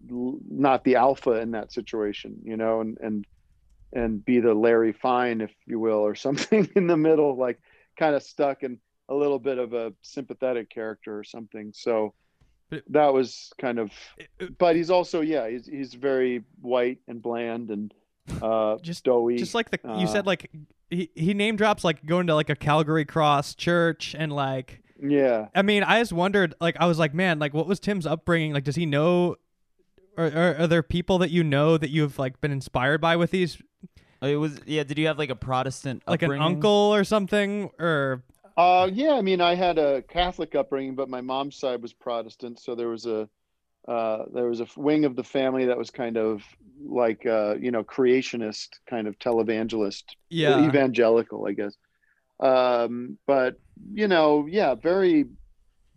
not 0.50 0.84
the 0.84 0.96
alpha 0.96 1.32
in 1.32 1.50
that 1.50 1.72
situation 1.72 2.36
you 2.44 2.57
know 2.57 2.80
and 2.80 2.98
and 3.00 3.26
and 3.92 4.24
be 4.24 4.40
the 4.40 4.54
larry 4.54 4.92
fine 4.92 5.40
if 5.40 5.52
you 5.66 5.78
will 5.78 5.98
or 5.98 6.14
something 6.26 6.68
in 6.76 6.86
the 6.86 6.96
middle 6.96 7.36
like 7.36 7.61
kind 7.98 8.14
of 8.14 8.22
stuck 8.22 8.62
in 8.62 8.78
a 9.09 9.14
little 9.14 9.38
bit 9.38 9.59
of 9.59 9.72
a 9.72 9.92
sympathetic 10.02 10.70
character 10.70 11.18
or 11.18 11.24
something. 11.24 11.72
So 11.74 12.14
that 12.88 13.12
was 13.12 13.52
kind 13.61 13.78
of 13.78 13.92
but 14.59 14.74
he's 14.74 14.90
also 14.90 15.20
yeah 15.20 15.48
he's 15.48 15.66
he's 15.66 15.94
very 15.94 16.42
white 16.61 16.98
and 17.07 17.22
bland 17.22 17.70
and 17.70 17.94
uh 18.42 18.76
Just- 18.78 19.04
doughy 19.04 19.36
Just 19.36 19.54
like 19.54 19.70
the 19.70 19.78
you 19.84 20.07
uh, 20.07 20.07
said, 20.07 20.26
like 20.26 20.50
he, 20.91 21.11
he 21.14 21.34
name 21.34 21.57
drops 21.57 21.84
like 21.84 22.05
going 22.07 22.26
to 22.26 22.34
like 22.34 22.51
a 22.51 22.57
Calvary 22.57 23.05
Cross 23.05 23.55
church 23.55 24.14
and 24.18 24.32
like 24.32 24.82
yeah. 25.01 25.49
I 25.55 25.61
mean, 25.61 25.82
I 25.82 26.01
just 26.01 26.14
wondered, 26.14 26.55
like, 26.59 26.74
I 26.80 26.87
was 26.87 26.99
like, 26.99 27.12
man, 27.12 27.39
like, 27.39 27.53
what 27.53 27.66
was 27.66 27.78
Tim's 27.78 28.07
upbringing? 28.07 28.55
Like, 28.55 28.64
does 28.64 28.76
he 28.76 28.87
know, 28.87 29.37
or, 30.16 30.24
or 30.24 30.57
are 30.61 30.66
there 30.66 30.82
people 30.82 31.18
that 31.18 31.30
you 31.30 31.45
know 31.45 31.76
that 31.76 31.91
you've 31.91 32.18
like 32.18 32.41
been 32.41 32.51
inspired 32.51 33.03
by 33.03 33.14
with 33.16 33.30
these, 33.30 33.59
Oh, 34.22 34.26
it 34.26 34.37
was 34.37 34.61
yeah 34.64 34.82
did 34.82 34.99
you 34.99 35.07
have 35.09 35.18
like 35.18 35.30
a 35.30 35.37
protestant 35.37 36.03
like 36.07 36.22
an 36.22 36.32
uncle 36.32 36.70
or 36.70 37.05
something, 37.05 37.70
or? 37.78 38.24
Uh, 38.57 38.89
yeah, 38.91 39.12
I 39.12 39.20
mean, 39.20 39.43
I 39.43 39.55
had 39.55 39.76
a 39.76 40.01
Catholic 40.03 40.55
upbringing, 40.55 40.95
but 40.95 41.11
my 41.11 41.20
mom's 41.20 41.57
side 41.57 41.82
was 41.82 41.93
Protestant, 41.93 42.59
so 42.59 42.74
there 42.74 42.89
was 42.89 43.05
a 43.05 43.28
uh, 43.89 44.24
there 44.32 44.49
was 44.49 44.61
a 44.61 44.66
wing 44.76 45.05
of 45.05 45.14
the 45.14 45.24
family 45.24 45.66
that 45.66 45.78
was 45.78 45.91
kind 45.91 46.16
of 46.16 46.43
like 46.84 47.24
uh, 47.26 47.55
you 47.61 47.70
know 47.70 47.84
creationist, 47.84 48.68
kind 48.89 49.07
of 49.07 49.18
televangelist, 49.18 50.05
yeah, 50.28 50.66
evangelical, 50.66 51.47
I 51.47 51.53
guess. 51.53 51.76
Um, 52.41 53.18
but 53.26 53.61
you 53.93 54.09
know, 54.09 54.47
yeah, 54.47 54.74
very 54.74 55.26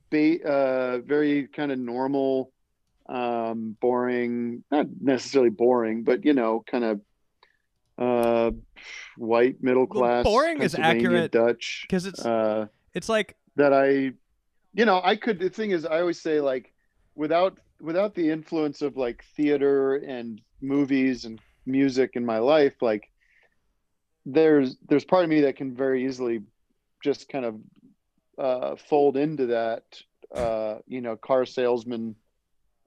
ba- 0.09 0.43
uh, 0.43 0.97
very 0.99 1.47
kind 1.47 1.71
of 1.71 1.79
normal, 1.79 2.51
um, 3.07 3.75
boring, 3.81 4.63
not 4.71 4.87
necessarily 5.01 5.49
boring, 5.49 6.03
but 6.03 6.25
you 6.25 6.33
know, 6.33 6.63
kind 6.69 6.83
of 6.83 7.01
uh, 7.97 8.51
white 9.17 9.61
middle 9.61 9.87
class. 9.87 10.23
boring 10.23 10.61
is 10.61 10.75
accurate 10.75 11.31
Dutch. 11.31 11.85
because 11.87 12.05
it's 12.05 12.25
Uh, 12.25 12.67
it's 12.93 13.09
like 13.09 13.35
that 13.55 13.73
I, 13.73 14.13
you 14.73 14.85
know, 14.85 15.01
I 15.03 15.15
could. 15.15 15.39
The 15.39 15.49
thing 15.49 15.71
is, 15.71 15.85
I 15.85 15.99
always 15.99 16.21
say 16.21 16.39
like, 16.39 16.71
without 17.15 17.59
without 17.81 18.15
the 18.15 18.29
influence 18.29 18.81
of 18.81 18.97
like 18.97 19.23
theater 19.35 19.95
and 19.95 20.41
movies 20.61 21.25
and 21.25 21.39
music 21.65 22.11
in 22.15 22.25
my 22.25 22.39
life, 22.39 22.75
like 22.81 23.09
there's 24.25 24.77
there's 24.87 25.05
part 25.05 25.23
of 25.23 25.29
me 25.29 25.41
that 25.41 25.55
can 25.55 25.75
very 25.75 26.05
easily 26.05 26.41
just 27.03 27.29
kind 27.29 27.45
of 27.45 27.55
uh, 28.37 28.75
fold 28.75 29.17
into 29.17 29.47
that, 29.47 29.83
uh, 30.33 30.75
you 30.87 31.01
know, 31.01 31.15
car 31.15 31.45
salesman 31.45 32.15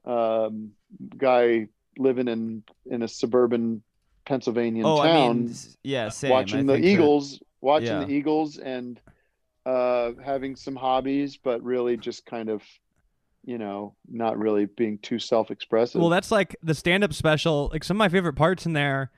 um, 0.05 0.71
guy 1.17 1.67
living 1.97 2.27
in 2.27 2.63
in 2.85 3.03
a 3.03 3.07
suburban 3.07 3.83
Pennsylvania 4.25 4.85
oh, 4.85 5.01
town 5.01 5.09
I 5.09 5.33
mean, 5.33 5.55
yeah, 5.83 6.09
same. 6.09 6.31
I 6.31 6.35
watching 6.35 6.65
the 6.65 6.73
think 6.73 6.85
that- 6.85 6.89
Eagles, 6.91 7.39
watching 7.61 7.87
Yeah. 7.87 8.05
the 8.05 8.13
Eagles, 8.13 8.57
and 8.57 8.99
uh, 9.65 10.11
having 10.23 10.55
some 10.55 10.75
hobbies, 10.75 11.37
but 11.37 11.61
really 11.63 11.97
just 11.97 12.25
kind 12.25 12.49
of, 12.49 12.61
you 13.43 13.57
know, 13.57 13.93
not 14.09 14.37
really 14.37 14.65
being 14.65 14.97
too 14.99 15.19
self-expressive. 15.19 15.99
Well, 15.99 16.09
that's 16.09 16.31
like 16.31 16.55
the 16.63 16.73
stand-up 16.73 17.13
special. 17.13 17.69
Like 17.71 17.83
some 17.83 17.97
of 17.97 17.99
my 17.99 18.09
favorite 18.09 18.33
parts 18.33 18.65
in 18.65 18.73
there 18.73 19.11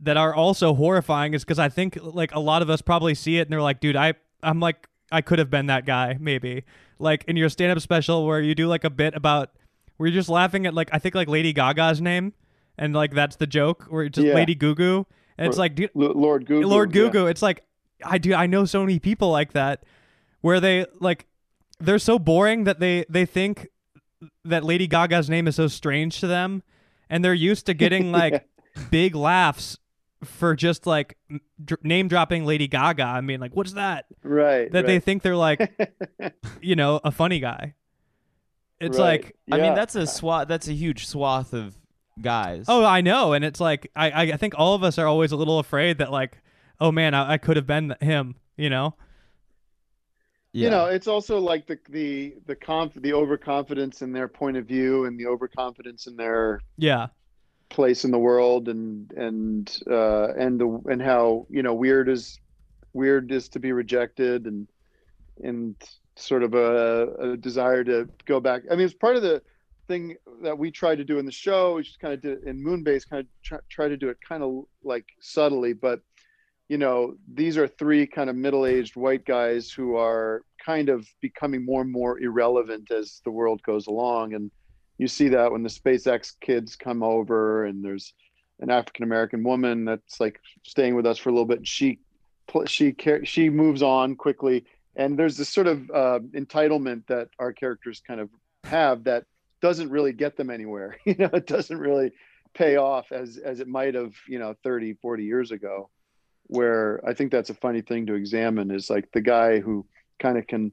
that 0.00 0.16
are 0.16 0.34
also 0.34 0.74
horrifying 0.74 1.34
is 1.34 1.44
because 1.44 1.58
I 1.58 1.68
think 1.68 1.98
like 2.00 2.34
a 2.34 2.40
lot 2.40 2.62
of 2.62 2.70
us 2.70 2.82
probably 2.82 3.14
see 3.14 3.38
it 3.38 3.42
and 3.42 3.52
they're 3.52 3.62
like, 3.62 3.80
dude, 3.80 3.96
I 3.96 4.14
I'm 4.42 4.60
like 4.60 4.88
I 5.12 5.20
could 5.22 5.38
have 5.38 5.50
been 5.50 5.66
that 5.66 5.86
guy 5.86 6.16
maybe. 6.20 6.64
Like 6.98 7.24
in 7.26 7.36
your 7.36 7.48
stand-up 7.48 7.80
special 7.80 8.26
where 8.26 8.40
you 8.40 8.54
do 8.54 8.66
like 8.68 8.84
a 8.84 8.90
bit 8.90 9.14
about 9.14 9.50
where 9.96 10.08
you're 10.08 10.14
just 10.18 10.28
laughing 10.28 10.66
at 10.66 10.74
like 10.74 10.88
I 10.92 10.98
think 10.98 11.14
like 11.14 11.28
Lady 11.28 11.52
Gaga's 11.52 12.00
name 12.00 12.32
and 12.78 12.94
like 12.94 13.12
that's 13.14 13.36
the 13.36 13.46
joke 13.46 13.84
where 13.88 14.04
it's 14.04 14.16
just 14.16 14.26
Yeah. 14.26 14.34
Lady 14.34 14.54
Goo 14.54 14.74
Goo 14.74 15.06
and 15.38 15.46
it's 15.48 15.56
Or- 15.56 15.60
like 15.60 15.74
dude, 15.74 15.90
L- 15.96 16.12
Lord 16.14 16.46
Google. 16.46 16.70
Lord 16.70 16.92
Goo 16.92 17.10
yeah. 17.12 17.26
It's 17.26 17.42
like 17.42 17.64
I 18.04 18.18
do. 18.18 18.34
I 18.34 18.46
know 18.46 18.64
so 18.66 18.80
many 18.80 18.98
people 18.98 19.30
like 19.30 19.52
that, 19.52 19.84
where 20.42 20.60
they 20.60 20.86
like 21.00 21.26
they're 21.80 21.98
so 21.98 22.18
boring 22.18 22.64
that 22.64 22.80
they 22.80 23.04
they 23.08 23.26
think 23.26 23.68
that 24.44 24.64
Lady 24.64 24.86
Gaga's 24.86 25.28
name 25.28 25.46
is 25.48 25.56
so 25.56 25.66
strange 25.68 26.20
to 26.20 26.26
them, 26.26 26.62
and 27.10 27.24
they're 27.24 27.34
used 27.34 27.66
to 27.66 27.74
getting 27.84 28.12
like 28.12 28.46
big 28.90 29.14
laughs 29.14 29.78
for 30.24 30.54
just 30.56 30.86
like 30.86 31.16
m- 31.30 31.40
dr- 31.62 31.84
name 31.84 32.08
dropping 32.08 32.44
Lady 32.46 32.66
Gaga. 32.68 33.02
I 33.04 33.20
mean, 33.20 33.40
like 33.40 33.54
what's 33.54 33.72
that? 33.74 34.06
right. 34.22 34.70
That 34.72 34.86
they 34.86 34.98
think 35.00 35.22
they're 35.22 35.36
like 35.36 35.72
you 36.62 36.76
know 36.76 37.00
a 37.04 37.10
funny 37.10 37.40
guy. 37.40 37.74
It's 38.80 38.98
Right. 38.98 39.22
like 39.22 39.36
I 39.52 39.58
mean, 39.58 39.74
that's 39.74 39.94
a 39.94 40.06
swath. 40.06 40.48
That's 40.48 40.68
a 40.68 40.72
huge 40.72 41.06
swath 41.06 41.52
of 41.52 41.76
guys. 42.20 42.64
oh 42.68 42.84
I 42.84 43.00
know, 43.00 43.32
and 43.32 43.44
it's 43.44 43.60
like 43.60 43.90
I 43.94 44.10
I 44.10 44.22
I 44.32 44.36
think 44.36 44.54
all 44.56 44.74
of 44.74 44.82
us 44.82 44.98
are 44.98 45.06
always 45.06 45.32
a 45.32 45.36
little 45.36 45.58
afraid 45.58 45.98
that 45.98 46.10
like 46.10 46.38
oh 46.80 46.90
man 46.92 47.14
I, 47.14 47.32
I 47.32 47.38
could 47.38 47.56
have 47.56 47.66
been 47.66 47.94
him. 48.00 48.36
You 48.56 48.70
know. 48.70 48.94
Yeah. 50.54 50.64
you 50.64 50.70
know 50.70 50.86
it's 50.86 51.08
also 51.08 51.38
like 51.38 51.66
the 51.66 51.78
the 51.90 52.34
the 52.46 52.54
conf 52.56 52.94
the 52.94 53.12
overconfidence 53.12 54.02
in 54.02 54.12
their 54.12 54.28
point 54.28 54.56
of 54.56 54.66
view 54.66 55.04
and 55.04 55.18
the 55.18 55.26
overconfidence 55.26 56.06
in 56.06 56.16
their 56.16 56.60
Yeah. 56.78 57.08
place 57.70 58.04
in 58.04 58.10
the 58.12 58.18
world 58.18 58.68
and 58.68 59.12
and 59.12 59.76
uh 59.90 60.28
and 60.34 60.60
the 60.60 60.82
and 60.86 61.02
how 61.02 61.46
you 61.50 61.62
know 61.62 61.74
weird 61.74 62.08
is 62.08 62.38
weird 62.92 63.32
is 63.32 63.48
to 63.50 63.58
be 63.58 63.72
rejected 63.72 64.46
and 64.46 64.68
and 65.42 65.74
sort 66.16 66.44
of 66.44 66.54
a, 66.54 67.32
a 67.32 67.36
desire 67.36 67.82
to 67.82 68.08
go 68.24 68.38
back 68.38 68.62
i 68.70 68.76
mean 68.76 68.84
it's 68.86 68.94
part 68.94 69.16
of 69.16 69.22
the 69.22 69.42
thing 69.88 70.14
that 70.42 70.56
we 70.56 70.70
try 70.70 70.94
to 70.94 71.04
do 71.04 71.18
in 71.18 71.26
the 71.26 71.32
show 71.32 71.74
we 71.74 71.82
just 71.82 71.98
kind 71.98 72.14
of 72.14 72.20
did 72.22 72.44
in 72.44 72.62
moonbase 72.64 73.08
kind 73.08 73.20
of 73.20 73.26
try, 73.42 73.58
try 73.68 73.88
to 73.88 73.96
do 73.96 74.08
it 74.08 74.16
kind 74.26 74.42
of 74.42 74.64
like 74.84 75.06
subtly 75.20 75.72
but 75.72 76.00
you 76.68 76.78
know 76.78 77.14
these 77.32 77.56
are 77.58 77.68
three 77.68 78.06
kind 78.06 78.30
of 78.30 78.36
middle-aged 78.36 78.96
white 78.96 79.24
guys 79.24 79.70
who 79.70 79.96
are 79.96 80.42
kind 80.64 80.88
of 80.88 81.06
becoming 81.20 81.64
more 81.64 81.82
and 81.82 81.92
more 81.92 82.18
irrelevant 82.18 82.90
as 82.90 83.20
the 83.24 83.30
world 83.30 83.62
goes 83.62 83.86
along. 83.86 84.34
And 84.34 84.50
you 84.98 85.08
see 85.08 85.28
that 85.28 85.52
when 85.52 85.62
the 85.62 85.68
SpaceX 85.68 86.32
kids 86.40 86.76
come 86.76 87.02
over 87.02 87.66
and 87.66 87.84
there's 87.84 88.14
an 88.60 88.70
African 88.70 89.04
American 89.04 89.42
woman 89.42 89.84
that's 89.84 90.20
like 90.20 90.40
staying 90.62 90.94
with 90.94 91.06
us 91.06 91.18
for 91.18 91.28
a 91.28 91.32
little 91.32 91.46
bit. 91.46 91.66
She 91.66 91.98
she 92.66 92.94
she 93.24 93.50
moves 93.50 93.82
on 93.82 94.16
quickly. 94.16 94.64
And 94.96 95.18
there's 95.18 95.36
this 95.36 95.48
sort 95.48 95.66
of 95.66 95.90
uh, 95.90 96.20
entitlement 96.34 97.08
that 97.08 97.28
our 97.40 97.52
characters 97.52 98.00
kind 98.06 98.20
of 98.20 98.30
have 98.62 99.04
that 99.04 99.24
doesn't 99.60 99.90
really 99.90 100.12
get 100.12 100.36
them 100.36 100.50
anywhere. 100.50 100.96
You 101.04 101.16
know 101.18 101.30
it 101.32 101.46
doesn't 101.46 101.78
really 101.78 102.12
pay 102.54 102.76
off 102.76 103.10
as 103.10 103.36
as 103.38 103.60
it 103.60 103.66
might 103.66 103.94
have 103.94 104.14
you 104.28 104.38
know 104.38 104.54
30 104.62 104.94
40 104.94 105.24
years 105.24 105.50
ago 105.50 105.90
where 106.54 107.00
i 107.06 107.12
think 107.12 107.30
that's 107.30 107.50
a 107.50 107.54
funny 107.54 107.82
thing 107.82 108.06
to 108.06 108.14
examine 108.14 108.70
is 108.70 108.88
like 108.90 109.10
the 109.12 109.20
guy 109.20 109.60
who 109.60 109.86
kind 110.20 110.38
of 110.38 110.46
can 110.46 110.72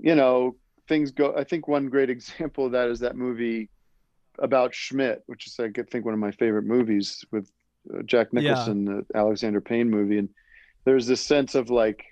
you 0.00 0.14
know 0.14 0.56
things 0.88 1.10
go 1.10 1.34
i 1.36 1.44
think 1.44 1.68
one 1.68 1.88
great 1.88 2.10
example 2.16 2.66
of 2.66 2.72
that 2.72 2.88
is 2.88 3.00
that 3.00 3.16
movie 3.16 3.70
about 4.38 4.74
schmidt 4.74 5.22
which 5.26 5.46
is 5.46 5.58
i 5.60 5.68
think 5.90 6.04
one 6.04 6.14
of 6.14 6.20
my 6.20 6.32
favorite 6.32 6.64
movies 6.64 7.24
with 7.30 7.50
uh, 7.94 8.02
jack 8.02 8.28
Yeah. 8.32 8.40
nicholson 8.40 8.84
the 8.84 9.04
alexander 9.14 9.60
payne 9.60 9.90
movie 9.90 10.18
and 10.18 10.28
there's 10.84 11.06
this 11.06 11.20
sense 11.20 11.54
of 11.54 11.70
like 11.70 12.04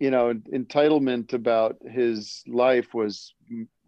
you 0.00 0.10
know 0.10 0.32
entitlement 0.52 1.32
about 1.32 1.76
his 1.90 2.42
life 2.46 2.94
was 2.94 3.34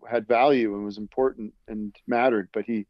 had 0.09 0.29
value 0.29 0.75
and 0.75 0.85
was 0.85 0.99
important 0.99 1.53
and 1.69 1.95
mattered 2.07 2.49
but 2.53 2.65
he 2.65 2.87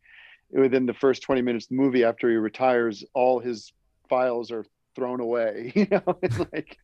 within 0.50 0.86
the 0.86 0.94
first 0.94 1.22
20 1.22 1.42
minutes 1.42 1.66
of 1.66 1.70
the 1.70 1.76
movie 1.76 2.04
after 2.04 2.28
he 2.28 2.36
retires 2.36 3.04
all 3.14 3.40
his 3.40 3.72
files 4.08 4.50
are 4.50 4.64
thrown 4.96 5.20
away 5.20 5.72
you 5.76 5.86
know? 5.90 6.18
And 6.22 6.48
like 6.52 6.78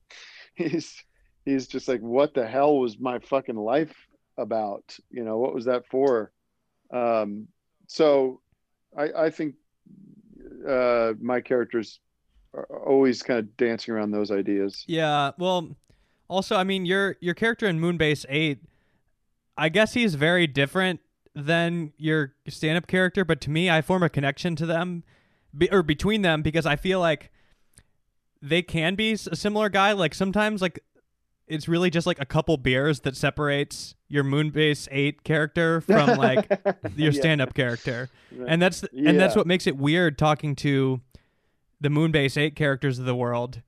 he's 0.54 1.02
he's 1.44 1.66
just 1.66 1.88
like 1.88 2.00
what 2.00 2.34
the 2.34 2.46
hell 2.46 2.78
was 2.78 2.98
my 2.98 3.18
fucking 3.18 3.56
life 3.56 3.94
about? 4.38 4.96
You 5.10 5.24
know 5.24 5.38
what 5.38 5.54
was 5.54 5.64
that 5.64 5.86
for? 5.90 6.32
Um 6.92 7.48
so 7.88 8.40
i 8.96 9.24
i 9.24 9.30
think 9.30 9.54
uh 10.68 11.12
my 11.20 11.40
characters 11.40 12.00
are 12.54 12.66
always 12.86 13.22
kind 13.22 13.38
of 13.38 13.56
dancing 13.56 13.94
around 13.94 14.10
those 14.10 14.30
ideas. 14.30 14.84
Yeah. 14.86 15.32
Well, 15.38 15.76
also, 16.28 16.56
I 16.56 16.64
mean, 16.64 16.86
your 16.86 17.16
your 17.20 17.34
character 17.34 17.66
in 17.66 17.80
Moonbase 17.80 18.24
Eight, 18.28 18.58
I 19.56 19.68
guess 19.68 19.94
he's 19.94 20.14
very 20.14 20.46
different 20.46 21.00
than 21.34 21.92
your 21.96 22.34
stand-up 22.48 22.86
character, 22.86 23.24
but 23.24 23.40
to 23.42 23.50
me, 23.50 23.70
I 23.70 23.80
form 23.80 24.02
a 24.02 24.10
connection 24.10 24.54
to 24.56 24.66
them, 24.66 25.02
be, 25.56 25.70
or 25.70 25.82
between 25.82 26.22
them, 26.22 26.42
because 26.42 26.66
I 26.66 26.76
feel 26.76 27.00
like 27.00 27.30
they 28.42 28.60
can 28.62 28.94
be 28.96 29.12
a 29.12 29.16
similar 29.36 29.68
guy. 29.68 29.92
Like 29.92 30.14
sometimes, 30.14 30.60
like 30.60 30.80
it's 31.46 31.68
really 31.68 31.90
just 31.90 32.06
like 32.06 32.20
a 32.20 32.24
couple 32.26 32.56
beers 32.56 33.00
that 33.00 33.16
separates 33.16 33.94
your 34.08 34.24
Moonbase 34.24 34.88
Eight 34.90 35.22
character 35.24 35.80
from 35.80 36.18
like 36.18 36.48
your 36.96 37.12
Yeah. 37.12 37.20
stand-up 37.20 37.54
character 37.54 38.10
Right. 38.34 38.46
and 38.50 38.60
that's 38.62 38.82
and 38.96 39.18
that's 39.20 39.36
what 39.36 39.46
makes 39.46 39.66
it 39.66 39.76
weird 39.76 40.18
talking 40.18 40.54
to 40.56 41.00
the 41.80 41.88
Moonbase 41.88 42.36
Eight 42.36 42.54
characters 42.56 42.98
of 42.98 43.04
the 43.06 43.14
world, 43.14 43.60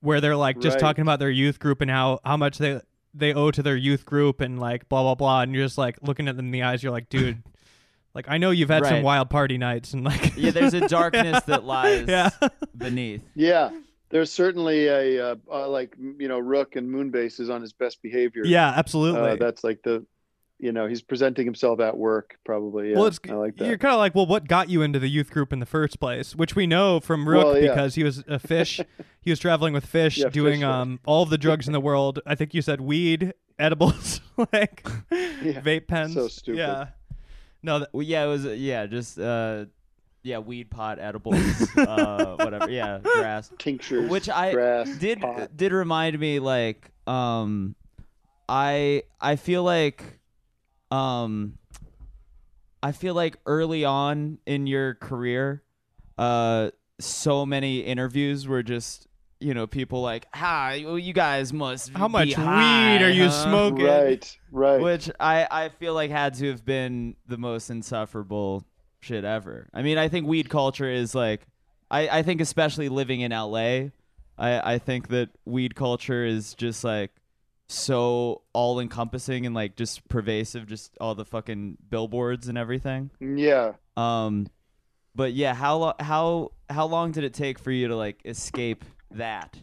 where 0.00 0.20
they're 0.20 0.36
like 0.36 0.60
just 0.60 0.74
Right. 0.76 0.80
talking 0.80 1.02
about 1.02 1.18
their 1.18 1.30
youth 1.30 1.58
group 1.58 1.80
and 1.80 1.90
how 1.90 2.20
how 2.24 2.36
much 2.36 2.58
they 2.58 2.80
they 3.12 3.34
owe 3.34 3.50
to 3.50 3.62
their 3.62 3.76
youth 3.76 4.06
group 4.06 4.40
and 4.40 4.58
like 4.60 4.88
blah 4.88 5.02
blah 5.02 5.14
blah, 5.16 5.42
and 5.42 5.54
you're 5.54 5.64
just 5.64 5.78
like 5.78 5.98
looking 6.02 6.28
at 6.28 6.36
them 6.36 6.46
in 6.46 6.52
the 6.52 6.62
eyes, 6.62 6.82
you're 6.82 6.92
like, 6.92 7.08
dude, 7.08 7.42
like 8.14 8.26
I 8.28 8.38
know 8.38 8.50
you've 8.50 8.70
had 8.70 8.86
some 8.86 9.02
wild 9.02 9.30
party 9.30 9.58
nights 9.58 9.92
and 9.94 10.04
like 10.04 10.36
yeah, 10.36 10.52
there's 10.52 10.74
a 10.74 10.86
darkness 10.88 11.42
that 11.44 11.64
lies 11.64 12.06
yeah 12.08 12.30
beneath. 12.76 13.22
Yeah, 13.34 13.70
there's 14.10 14.32
certainly 14.32 14.86
a 14.88 15.24
uh, 15.32 15.36
uh, 15.50 15.68
like 15.68 15.96
you 16.18 16.28
know 16.28 16.38
Rook 16.38 16.76
and 16.76 16.88
Moonbase 16.88 17.40
is 17.40 17.48
on 17.50 17.60
his 17.62 17.72
best 17.72 18.02
behavior. 18.02 18.42
yeah 18.44 18.72
absolutely. 18.76 19.20
uh, 19.20 19.36
that's 19.36 19.62
like 19.64 19.82
the, 19.82 20.04
you 20.58 20.72
know, 20.72 20.86
he's 20.86 21.00
presenting 21.00 21.46
himself 21.46 21.80
at 21.80 21.96
work 21.96 22.36
probably. 22.44 22.90
Yeah, 22.90 22.96
well, 22.96 23.06
it's 23.06 23.18
I 23.28 23.32
like 23.32 23.56
that. 23.56 23.66
you're 23.66 23.78
kind 23.78 23.94
of 23.94 23.98
like, 23.98 24.14
well, 24.14 24.26
what 24.26 24.46
got 24.46 24.68
you 24.68 24.82
into 24.82 24.98
the 24.98 25.08
youth 25.08 25.30
group 25.30 25.52
in 25.54 25.58
the 25.58 25.64
first 25.66 25.98
place? 26.00 26.36
Which 26.36 26.54
we 26.54 26.66
know 26.66 27.00
from 27.00 27.26
Rook 27.28 27.44
Well, 27.46 27.56
yeah. 27.62 27.68
because 27.70 27.94
he 27.94 28.04
was 28.04 28.22
a 28.28 28.38
fish. 28.38 28.78
he 29.22 29.30
was 29.30 29.38
traveling 29.38 29.72
with 29.72 29.86
fish, 29.86 30.18
Yeah, 30.18 30.28
doing 30.28 30.54
fish, 30.56 30.60
yeah. 30.60 30.80
um 30.80 31.00
all 31.06 31.22
of 31.22 31.30
the 31.30 31.38
drugs 31.38 31.66
in 31.66 31.72
the 31.72 31.80
world. 31.80 32.20
I 32.26 32.34
think 32.34 32.52
you 32.52 32.60
said 32.62 32.80
weed, 32.82 33.32
edibles, 33.58 34.20
like 34.52 34.86
Yeah, 35.10 35.60
vape 35.62 35.86
pens. 35.86 36.12
so 36.14 36.28
stupid. 36.28 36.58
Yeah. 36.58 36.88
No, 37.62 37.78
that, 37.80 37.88
Well, 37.92 38.02
yeah, 38.02 38.24
it 38.24 38.28
was. 38.28 38.44
uh, 38.46 38.50
Yeah, 38.50 38.86
just 38.86 39.18
uh, 39.18 39.64
yeah, 40.22 40.38
weed 40.38 40.70
pot, 40.70 40.98
edibles, 40.98 41.36
uh, 41.76 42.36
whatever. 42.40 42.70
Yeah, 42.70 42.98
grass. 43.02 43.50
Tinctures, 43.58 44.10
Which 44.10 44.28
I 44.28 44.52
grass, 44.52 44.88
did 44.98 45.20
pot. 45.20 45.56
did 45.56 45.72
remind 45.72 46.18
me 46.18 46.38
like 46.38 46.90
um, 47.06 47.74
I 48.48 49.04
I 49.20 49.36
feel 49.36 49.62
like 49.64 50.02
um, 50.90 51.58
I 52.82 52.92
feel 52.92 53.14
like 53.14 53.38
early 53.46 53.84
on 53.84 54.38
in 54.46 54.66
your 54.66 54.94
career, 54.94 55.62
uh, 56.18 56.70
so 56.98 57.44
many 57.46 57.80
interviews 57.80 58.46
were 58.48 58.62
just 58.62 59.06
you 59.38 59.54
know 59.54 59.66
people 59.66 60.02
like, 60.02 60.26
"Ha, 60.34 60.76
well, 60.84 60.98
you 60.98 61.12
guys 61.14 61.52
must 61.52 61.90
How 61.90 62.08
be 62.08 62.12
much 62.12 62.32
high, 62.34 62.92
weed 62.98 63.02
are 63.04 63.10
you 63.10 63.28
huh?" 63.28 63.44
smoking? 63.44 63.84
right, 63.86 64.38
right. 64.52 64.80
Which 64.80 65.10
I 65.18 65.46
I 65.50 65.68
feel 65.70 65.94
like 65.94 66.10
had 66.10 66.34
to 66.34 66.48
have 66.50 66.64
been 66.64 67.16
the 67.26 67.38
most 67.38 67.70
insufferable 67.70 68.64
shit 69.00 69.24
ever. 69.24 69.68
I 69.74 69.82
mean, 69.82 69.98
I 69.98 70.08
think 70.08 70.26
weed 70.26 70.48
culture 70.48 70.90
is 70.90 71.14
like, 71.14 71.46
I 71.90 72.08
I 72.20 72.22
think 72.22 72.40
especially 72.40 72.88
living 72.88 73.20
in 73.20 73.32
LA, 73.32 73.90
I 74.38 74.74
I 74.74 74.78
think 74.78 75.08
that 75.08 75.30
weed 75.44 75.74
culture 75.74 76.24
is 76.24 76.54
just 76.54 76.84
like 76.84 77.10
so 77.68 78.42
all 78.52 78.80
encompassing 78.80 79.46
and 79.46 79.54
like 79.54 79.76
just 79.76 80.08
pervasive, 80.08 80.66
just 80.66 80.96
all 81.00 81.14
the 81.14 81.24
fucking 81.24 81.78
billboards 81.88 82.48
and 82.48 82.58
everything. 82.58 83.10
yeah. 83.20 83.72
Um, 83.96 84.48
but 85.14 85.32
yeah, 85.32 85.54
how 85.54 85.76
lo- 85.76 85.94
how 86.00 86.52
how 86.68 86.86
long 86.86 87.12
did 87.12 87.24
it 87.24 87.34
take 87.34 87.58
for 87.58 87.70
you 87.70 87.88
to 87.88 87.96
like 87.96 88.20
escape 88.24 88.84
that? 89.12 89.58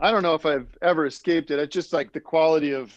I 0.00 0.10
don't 0.10 0.22
know 0.22 0.34
if 0.34 0.44
I've 0.46 0.66
ever 0.82 1.06
escaped 1.06 1.50
it. 1.52 1.60
It's 1.60 1.72
just 1.72 1.92
like 1.92 2.12
the 2.12 2.20
quality 2.20 2.72
of 2.72 2.92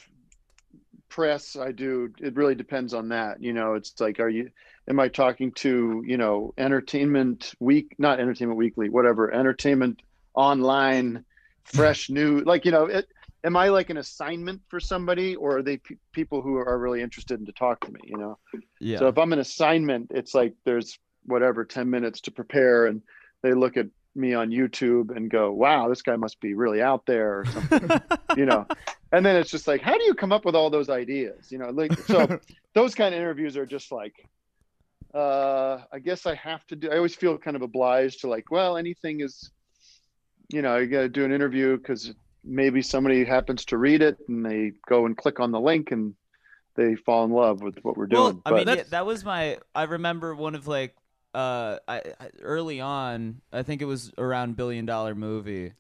press 1.16 1.56
I 1.56 1.72
do. 1.72 2.12
It 2.20 2.36
really 2.36 2.56
depends 2.56 2.94
on 2.94 3.08
that. 3.10 3.42
You 3.42 3.54
know, 3.54 3.76
it's 3.76 3.94
like, 4.02 4.20
are 4.20 4.28
you, 4.28 4.50
am 4.90 5.00
I 5.00 5.08
talking 5.08 5.54
to, 5.54 6.04
you 6.06 6.18
know, 6.18 6.54
entertainment 6.58 7.54
week, 7.62 7.96
not 7.98 8.20
entertainment 8.20 8.58
weekly, 8.58 8.90
whatever, 8.90 9.34
entertainment 9.34 10.02
online, 10.34 11.24
fresh 11.64 12.10
new, 12.10 12.42
like, 12.42 12.66
you 12.66 12.72
know, 12.72 12.88
it, 12.88 13.08
am 13.46 13.56
I 13.56 13.70
like 13.70 13.90
an 13.90 13.96
assignment 13.96 14.62
for 14.68 14.82
somebody 14.82 15.38
or 15.38 15.60
are 15.60 15.64
they 15.64 15.78
pe- 15.78 15.96
people 16.12 16.42
who 16.42 16.58
are 16.58 16.78
really 16.78 17.02
interested 17.02 17.40
in 17.40 17.46
to 17.46 17.54
talk 17.54 17.80
to 17.86 17.94
me, 17.94 18.02
you 18.04 18.18
know? 18.18 18.38
Yeah. 18.82 19.00
So 19.00 19.08
if 19.08 19.18
I'm 19.18 19.32
an 19.32 19.40
assignment, 19.40 20.12
it's 20.14 20.36
like 20.36 20.54
there's 20.66 21.00
whatever 21.24 21.64
10 21.64 21.90
minutes 21.90 22.20
to 22.22 22.32
prepare 22.32 22.88
and 22.88 23.02
they 23.42 23.54
look 23.54 23.78
at 23.78 23.88
me 24.16 24.34
on 24.34 24.50
YouTube 24.50 25.16
and 25.16 25.30
go, 25.30 25.52
wow, 25.52 25.90
this 25.90 26.02
guy 26.02 26.16
must 26.16 26.40
be 26.40 26.54
really 26.54 26.82
out 26.82 27.06
there 27.06 27.40
or 27.40 27.46
something, 27.46 27.90
you 28.38 28.46
know. 28.46 28.66
And 29.12 29.26
then 29.26 29.36
it's 29.36 29.52
just 29.52 29.68
like, 29.68 29.82
how 29.82 29.98
do 29.98 30.04
you 30.04 30.14
come 30.14 30.32
up 30.32 30.46
with 30.46 30.56
all 30.56 30.70
those 30.70 30.90
ideas? 30.90 31.52
You 31.52 31.58
know, 31.58 31.70
like 31.70 31.94
so 32.00 32.40
those 32.74 32.96
kind 32.96 33.14
of 33.14 33.20
interviews 33.20 33.58
are 33.58 33.66
just 33.66 33.92
like 33.92 34.14
uh 35.14 35.80
I 35.94 36.00
guess 36.00 36.26
I 36.26 36.36
have 36.36 36.66
to 36.68 36.76
do 36.76 36.92
I 36.92 36.98
always 36.98 37.16
feel 37.16 37.38
kind 37.38 37.56
of 37.56 37.62
obliged 37.62 38.22
to 38.22 38.28
like, 38.28 38.52
well, 38.52 38.78
anything 38.78 39.22
is 39.22 39.52
you 40.50 40.62
know, 40.62 40.78
you 40.78 40.88
got 40.88 41.02
to 41.02 41.10
do 41.10 41.26
an 41.26 41.32
interview 41.32 41.78
cuz 41.80 42.14
maybe 42.44 42.82
somebody 42.82 43.24
happens 43.26 43.66
to 43.66 43.78
read 43.78 44.02
it 44.02 44.18
and 44.28 44.46
they 44.46 44.72
go 44.88 45.06
and 45.06 45.18
click 45.18 45.40
on 45.40 45.52
the 45.52 45.60
link 45.60 45.92
and 45.92 46.14
they 46.76 46.94
fall 46.96 47.24
in 47.26 47.32
love 47.32 47.62
with 47.62 47.80
what 47.84 47.98
we're 47.98 48.08
Well, 48.12 48.32
doing. 48.32 48.42
I 48.46 48.52
mean, 48.52 48.66
But- 48.66 48.78
yeah, 48.78 48.84
that 48.90 49.06
was 49.06 49.24
my. 49.24 49.58
I 49.74 49.84
remember 49.84 50.36
one 50.36 50.54
of 50.56 50.68
like, 50.68 50.94
uh, 51.36 51.80
I, 51.88 51.98
I 52.20 52.30
early 52.42 52.80
on. 52.82 53.42
I 53.52 53.64
think 53.64 53.82
it 53.82 53.86
was 53.86 54.12
around 54.18 54.56
Billion 54.56 54.86
Dollar 54.86 55.14
Movie. 55.16 55.74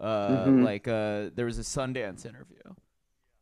Uh, 0.00 0.46
Mhm. 0.46 0.64
like 0.64 0.88
uh, 0.88 1.30
there 1.36 1.46
was 1.46 1.58
a 1.58 1.62
Sundance 1.62 2.26
interview. 2.26 2.56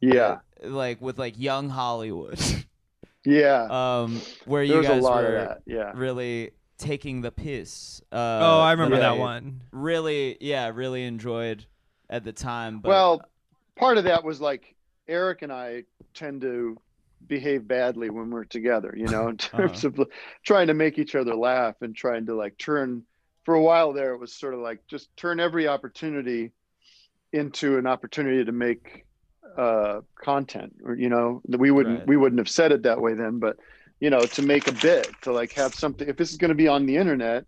yeah. 0.01 0.41
Like 0.63 1.01
with 1.01 1.19
like 1.19 1.39
young 1.39 1.69
Hollywood. 1.71 2.39
Yeah. 3.25 3.67
um, 4.03 4.21
where 4.47 4.63
you 4.63 4.73
There's 4.75 4.87
a 4.87 4.89
guys 4.89 5.03
lot 5.03 5.23
were 5.23 5.37
of 5.37 5.49
that. 5.49 5.63
Yeah. 5.67 5.93
really 5.95 6.53
taking 6.79 7.21
the 7.21 7.31
piss. 7.31 8.01
Uh, 8.11 8.39
oh, 8.41 8.61
I 8.61 8.73
remember 8.73 8.97
yeah, 8.97 9.11
that 9.11 9.17
yeah. 9.17 9.21
one. 9.21 9.63
Really, 9.73 10.39
yeah, 10.41 10.71
really 10.75 11.05
enjoyed 11.05 11.67
at 12.09 12.25
the 12.25 12.33
time. 12.33 12.81
But 12.81 12.89
well, 12.89 13.23
part 13.77 13.99
of 13.99 14.05
that 14.05 14.25
was 14.25 14.41
like 14.41 14.75
Eric 15.07 15.43
and 15.43 15.53
I 15.53 15.85
tend 16.15 16.41
to 16.41 16.79
behave 17.27 17.67
badly 17.67 18.11
when 18.11 18.31
we're 18.31 18.45
together, 18.45 18.95
you 18.97 19.09
know, 19.09 19.29
in 19.29 19.37
terms 19.39 19.85
of 19.85 19.99
trying 20.45 20.69
to 20.69 20.75
make 20.75 20.99
each 20.99 21.15
other 21.15 21.35
laugh 21.35 21.77
and 21.81 21.95
trying 21.95 22.27
to 22.27 22.35
like 22.35 22.59
turn 22.59 23.05
for 23.45 23.55
a 23.55 23.63
while 23.63 23.93
there 23.93 24.13
it 24.13 24.19
was 24.19 24.35
sort 24.35 24.53
of 24.55 24.61
like 24.61 24.81
just 24.89 25.09
turn 25.17 25.41
every 25.41 25.67
opportunity 25.67 26.53
into 27.33 27.79
an 27.79 27.87
opportunity 27.87 28.45
to 28.45 28.53
make 28.53 29.05
uh 29.57 30.01
content 30.23 30.75
or 30.85 30.95
you 30.95 31.09
know 31.09 31.41
we 31.49 31.71
wouldn't 31.71 31.99
Right. 31.99 32.09
we 32.09 32.17
wouldn't 32.17 32.39
have 32.39 32.49
said 32.49 32.73
it 32.73 32.83
that 32.83 33.01
way 33.01 33.15
then 33.15 33.39
but 33.39 33.57
you 33.99 34.11
know 34.11 34.27
to 34.27 34.43
make 34.43 34.69
a 34.69 34.73
bit 34.73 35.21
to 35.23 35.33
like 35.33 35.53
have 35.55 35.75
something 35.75 36.09
if 36.09 36.17
this 36.17 36.31
is 36.31 36.37
going 36.37 36.51
to 36.51 36.55
be 36.55 36.69
on 36.69 36.87
the 36.87 36.97
internet 36.97 37.45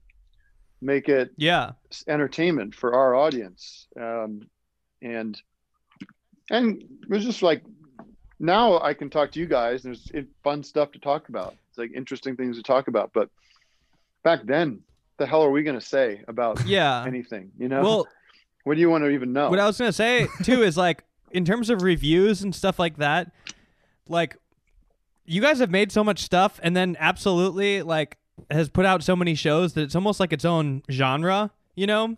make 0.80 1.08
it 1.08 1.30
Yeah. 1.36 1.72
entertainment 2.08 2.74
for 2.74 2.94
our 2.94 3.14
audience 3.14 3.86
um, 4.00 4.40
and 5.02 5.40
and 6.50 6.82
it 6.82 7.08
was 7.08 7.24
just 7.24 7.42
like 7.42 7.62
now 8.42 8.80
i 8.80 8.92
can 8.92 9.08
talk 9.08 9.30
to 9.32 9.38
you 9.38 9.46
guys 9.46 9.82
there's 9.82 10.10
fun 10.44 10.62
stuff 10.62 10.92
to 10.92 10.98
talk 10.98 11.28
about. 11.28 11.54
It's 11.70 11.78
like 11.78 11.92
interesting 11.94 12.36
things 12.36 12.56
to 12.58 12.62
talk 12.62 12.88
about 12.88 13.12
but 13.14 13.30
back 14.22 14.44
then 14.44 14.80
the 15.16 15.26
hell 15.26 15.42
are 15.42 15.50
we 15.50 15.62
going 15.62 15.78
to 15.78 15.86
say 15.86 16.22
about 16.28 16.62
Yeah. 16.66 17.04
anything 17.06 17.52
you 17.58 17.68
know? 17.68 17.82
Well, 17.82 18.08
what 18.64 18.74
do 18.74 18.80
you 18.80 18.90
want 18.90 19.04
to 19.04 19.10
even 19.10 19.32
know? 19.32 19.48
What 19.48 19.58
I 19.58 19.66
was 19.66 19.78
gonna 19.78 19.92
say 19.92 20.28
too 20.42 20.62
is 20.62 20.76
like 20.76 21.04
in 21.30 21.44
terms 21.44 21.70
of 21.70 21.82
reviews 21.82 22.42
and 22.42 22.54
stuff 22.54 22.78
like 22.78 22.98
that, 22.98 23.32
like 24.08 24.36
you 25.24 25.40
guys 25.40 25.60
have 25.60 25.70
made 25.70 25.90
so 25.90 26.04
much 26.04 26.20
stuff 26.20 26.60
and 26.62 26.76
then 26.76 26.96
absolutely 26.98 27.82
like 27.82 28.18
has 28.50 28.68
put 28.68 28.84
out 28.84 29.02
so 29.02 29.16
many 29.16 29.34
shows 29.34 29.74
that 29.74 29.82
it's 29.82 29.94
almost 29.94 30.20
like 30.20 30.32
its 30.32 30.44
own 30.44 30.82
genre, 30.90 31.50
you 31.74 31.86
know? 31.86 32.16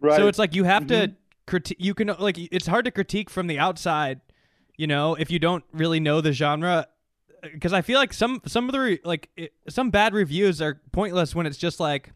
right. 0.00 0.16
So 0.16 0.26
it's 0.28 0.38
like 0.38 0.54
you 0.54 0.64
have 0.64 0.86
to 0.88 0.94
mm-hmm. 0.94 1.12
critique 1.46 1.78
you 1.80 1.94
can 1.94 2.08
like 2.18 2.38
it's 2.38 2.66
hard 2.66 2.84
to 2.84 2.90
critique 2.90 3.30
from 3.30 3.46
the 3.46 3.58
outside, 3.58 4.20
you 4.78 4.86
know, 4.86 5.14
if 5.16 5.30
you 5.30 5.38
don't 5.38 5.64
really 5.74 6.00
know 6.00 6.22
the 6.22 6.32
genre 6.32 6.86
because 7.52 7.72
I 7.74 7.82
feel 7.82 7.98
like 7.98 8.12
some 8.14 8.40
some 8.46 8.64
of 8.68 8.72
the 8.72 8.80
re- 8.80 9.00
like 9.04 9.28
it, 9.36 9.52
some 9.68 9.90
bad 9.90 10.14
reviews 10.14 10.62
are 10.62 10.80
pointless 10.92 11.34
when 11.34 11.44
it's 11.46 11.58
just 11.58 11.78
like 11.80 12.12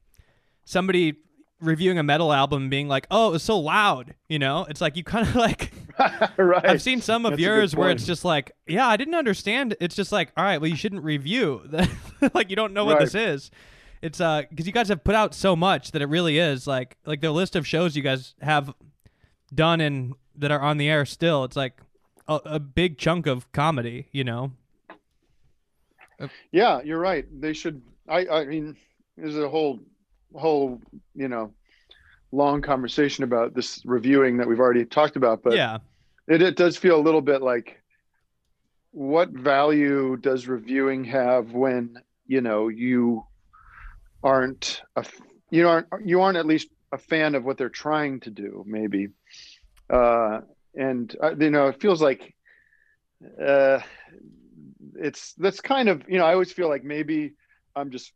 somebody 0.65 1.17
reviewing 1.61 1.97
a 1.99 2.03
metal 2.03 2.33
album 2.33 2.69
being 2.71 2.89
like, 2.89 3.07
"Oh, 3.11 3.29
it 3.29 3.33
was 3.33 3.43
so 3.43 3.59
loud," 3.59 4.15
you 4.29 4.39
know? 4.39 4.65
It's 4.69 4.81
like 4.81 4.97
you 4.97 5.05
kind 5.05 5.29
of 5.29 5.35
like 5.47 5.73
right 6.39 6.67
I've 6.69 6.83
seen 6.83 7.01
some 7.01 7.27
of 7.27 7.33
That's 7.33 7.43
yours 7.43 7.77
where 7.77 7.91
it's 7.91 8.07
just 8.07 8.25
like, 8.25 8.53
"Yeah, 8.67 8.87
I 8.89 8.97
didn't 8.97 9.15
understand." 9.15 9.77
It's 9.81 9.95
just 9.95 10.11
like, 10.11 10.33
"All 10.37 10.45
right, 10.45 10.61
well, 10.61 10.71
you 10.71 10.77
shouldn't 10.77 11.05
review." 11.05 11.63
like 12.35 12.51
you 12.51 12.57
don't 12.57 12.73
know 12.73 12.85
what 12.85 12.95
Right. 12.99 13.05
this 13.05 13.15
is. 13.15 13.51
It's 14.01 14.21
uh 14.21 14.43
because 14.51 14.67
you 14.67 14.73
guys 14.73 14.89
have 14.89 15.05
put 15.05 15.15
out 15.15 15.35
so 15.35 15.55
much 15.55 15.93
that 15.93 16.03
it 16.03 16.07
really 16.07 16.39
is 16.39 16.67
like 16.67 16.97
like 17.07 17.21
the 17.21 17.31
list 17.31 17.55
of 17.55 17.65
shows 17.67 17.95
you 17.97 18.03
guys 18.03 18.35
have 18.41 18.75
done 19.55 19.81
and 19.81 20.15
that 20.37 20.51
are 20.51 20.61
on 20.61 20.79
the 20.79 20.89
air 20.89 21.05
still. 21.07 21.45
It's 21.45 21.55
like 21.57 21.79
a, 22.29 22.41
a 22.45 22.61
big 22.61 22.99
chunk 22.99 23.27
of 23.27 23.51
comedy, 23.53 24.09
you 24.13 24.25
know. 24.25 24.53
yeah 26.53 26.81
you're 26.83 27.01
right 27.01 27.27
they 27.41 27.53
should 27.53 27.83
i 28.09 28.27
i 28.29 28.45
mean 28.45 28.77
there's 29.17 29.37
a 29.37 29.49
whole 29.49 29.81
whole 30.35 30.81
you 31.15 31.29
know 31.29 31.53
long 32.31 32.63
conversation 32.63 33.25
about 33.25 33.55
this 33.55 33.83
reviewing 33.85 34.39
that 34.39 34.49
we've 34.49 34.61
already 34.61 34.85
talked 34.85 35.17
about 35.17 35.43
but 35.43 35.55
yeah. 35.55 35.79
it, 36.29 36.41
it 36.41 36.57
does 36.57 36.77
feel 36.77 36.99
a 36.99 37.03
little 37.03 37.21
bit 37.21 37.43
like 37.43 37.83
what 38.93 39.31
value 39.31 40.17
does 40.17 40.47
reviewing 40.47 41.05
have 41.05 41.53
when 41.53 41.99
you 42.27 42.41
know 42.41 42.69
you 42.69 43.25
aren't 44.23 44.83
a 44.97 45.05
you 45.51 45.69
aren't 45.69 45.87
you 46.05 46.21
aren't 46.21 46.39
at 46.39 46.47
least 46.47 46.69
a 46.93 46.99
fan 46.99 47.35
of 47.35 47.45
what 47.45 47.59
they're 47.59 47.69
trying 47.69 48.21
to 48.21 48.31
do 48.31 48.65
maybe 48.67 49.09
uh 49.91 50.41
and 50.75 51.17
uh, 51.23 51.35
you 51.37 51.51
know 51.51 51.69
it 51.69 51.81
feels 51.81 52.01
like 52.03 52.35
uh 53.45 53.79
it's 54.97 55.35
that's 55.35 55.61
kind 55.61 55.89
of 55.89 56.03
you 56.09 56.19
know 56.19 56.25
i 56.25 56.33
always 56.33 56.53
feel 56.53 56.69
like 56.69 56.85
maybe 56.85 57.33
i'm 57.77 57.91
just 57.91 58.13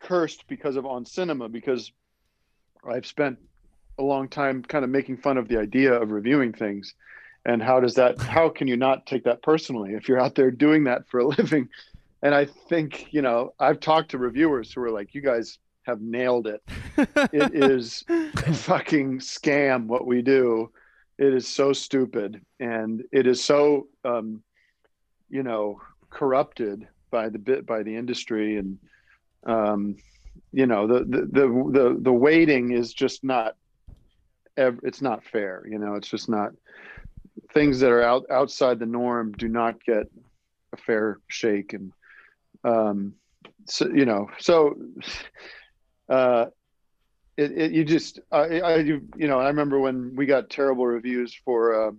cursed 0.00 0.44
because 0.48 0.76
of 0.76 0.84
on 0.84 1.04
cinema 1.04 1.48
because 1.48 1.92
i've 2.84 3.06
spent 3.06 3.38
a 3.98 4.02
long 4.02 4.28
time 4.28 4.62
kind 4.62 4.84
of 4.84 4.90
making 4.90 5.16
fun 5.16 5.38
of 5.38 5.48
the 5.48 5.58
idea 5.58 5.92
of 5.92 6.10
reviewing 6.10 6.52
things. 6.52 6.94
And 7.44 7.62
how 7.62 7.80
does 7.80 7.94
that 7.94 8.16
how 8.22 8.48
can 8.48 8.68
you 8.68 8.76
not 8.76 9.06
take 9.06 9.24
that 9.24 9.42
personally 9.42 9.94
if 9.94 10.08
you're 10.08 10.20
out 10.20 10.34
there 10.34 10.50
doing 10.50 10.84
that 10.84 11.08
for 11.08 11.20
a 11.20 11.26
living? 11.38 11.68
And 12.22 12.34
i 12.34 12.44
think 12.44 13.08
you 13.10 13.22
know 13.22 13.52
i've 13.58 13.80
talked 13.80 14.12
to 14.12 14.18
reviewers 14.18 14.72
who 14.72 14.82
are 14.82 14.90
like 14.90 15.14
you 15.14 15.22
guys 15.22 15.58
have 15.84 16.00
nailed 16.00 16.46
it. 16.46 16.62
It 17.32 17.54
is 17.54 18.04
a 18.08 18.54
fucking 18.54 19.18
scam 19.18 19.86
what 19.86 20.06
we 20.06 20.22
do 20.22 20.70
it 21.22 21.34
is 21.34 21.46
so 21.46 21.72
stupid 21.72 22.40
and 22.58 23.04
it 23.12 23.28
is 23.28 23.42
so 23.42 23.86
um 24.04 24.42
you 25.30 25.44
know 25.44 25.80
corrupted 26.10 26.88
by 27.12 27.28
the 27.28 27.38
bit 27.38 27.64
by 27.64 27.84
the 27.84 27.94
industry 27.94 28.56
and 28.56 28.76
um 29.46 29.94
you 30.52 30.66
know 30.66 30.88
the 30.88 31.00
the 31.04 31.46
the 31.70 31.96
the, 32.00 32.12
weighting 32.12 32.72
is 32.72 32.92
just 32.92 33.22
not 33.22 33.54
it's 34.56 35.00
not 35.00 35.24
fair 35.24 35.64
you 35.70 35.78
know 35.78 35.94
it's 35.94 36.08
just 36.08 36.28
not 36.28 36.50
things 37.54 37.78
that 37.78 37.92
are 37.92 38.02
out 38.02 38.24
outside 38.28 38.80
the 38.80 38.86
norm 38.86 39.30
do 39.32 39.46
not 39.46 39.82
get 39.84 40.06
a 40.72 40.76
fair 40.76 41.18
shake 41.28 41.72
and 41.72 41.92
um 42.64 43.14
so 43.66 43.88
you 43.88 44.04
know 44.04 44.28
so 44.40 44.74
uh 46.08 46.46
it, 47.36 47.52
it 47.52 47.72
you 47.72 47.84
just 47.84 48.20
I, 48.30 48.60
I 48.60 48.76
you 48.78 49.02
you 49.16 49.28
know 49.28 49.40
I 49.40 49.48
remember 49.48 49.78
when 49.78 50.14
we 50.16 50.26
got 50.26 50.50
terrible 50.50 50.86
reviews 50.86 51.34
for 51.44 51.88
um, 51.88 51.98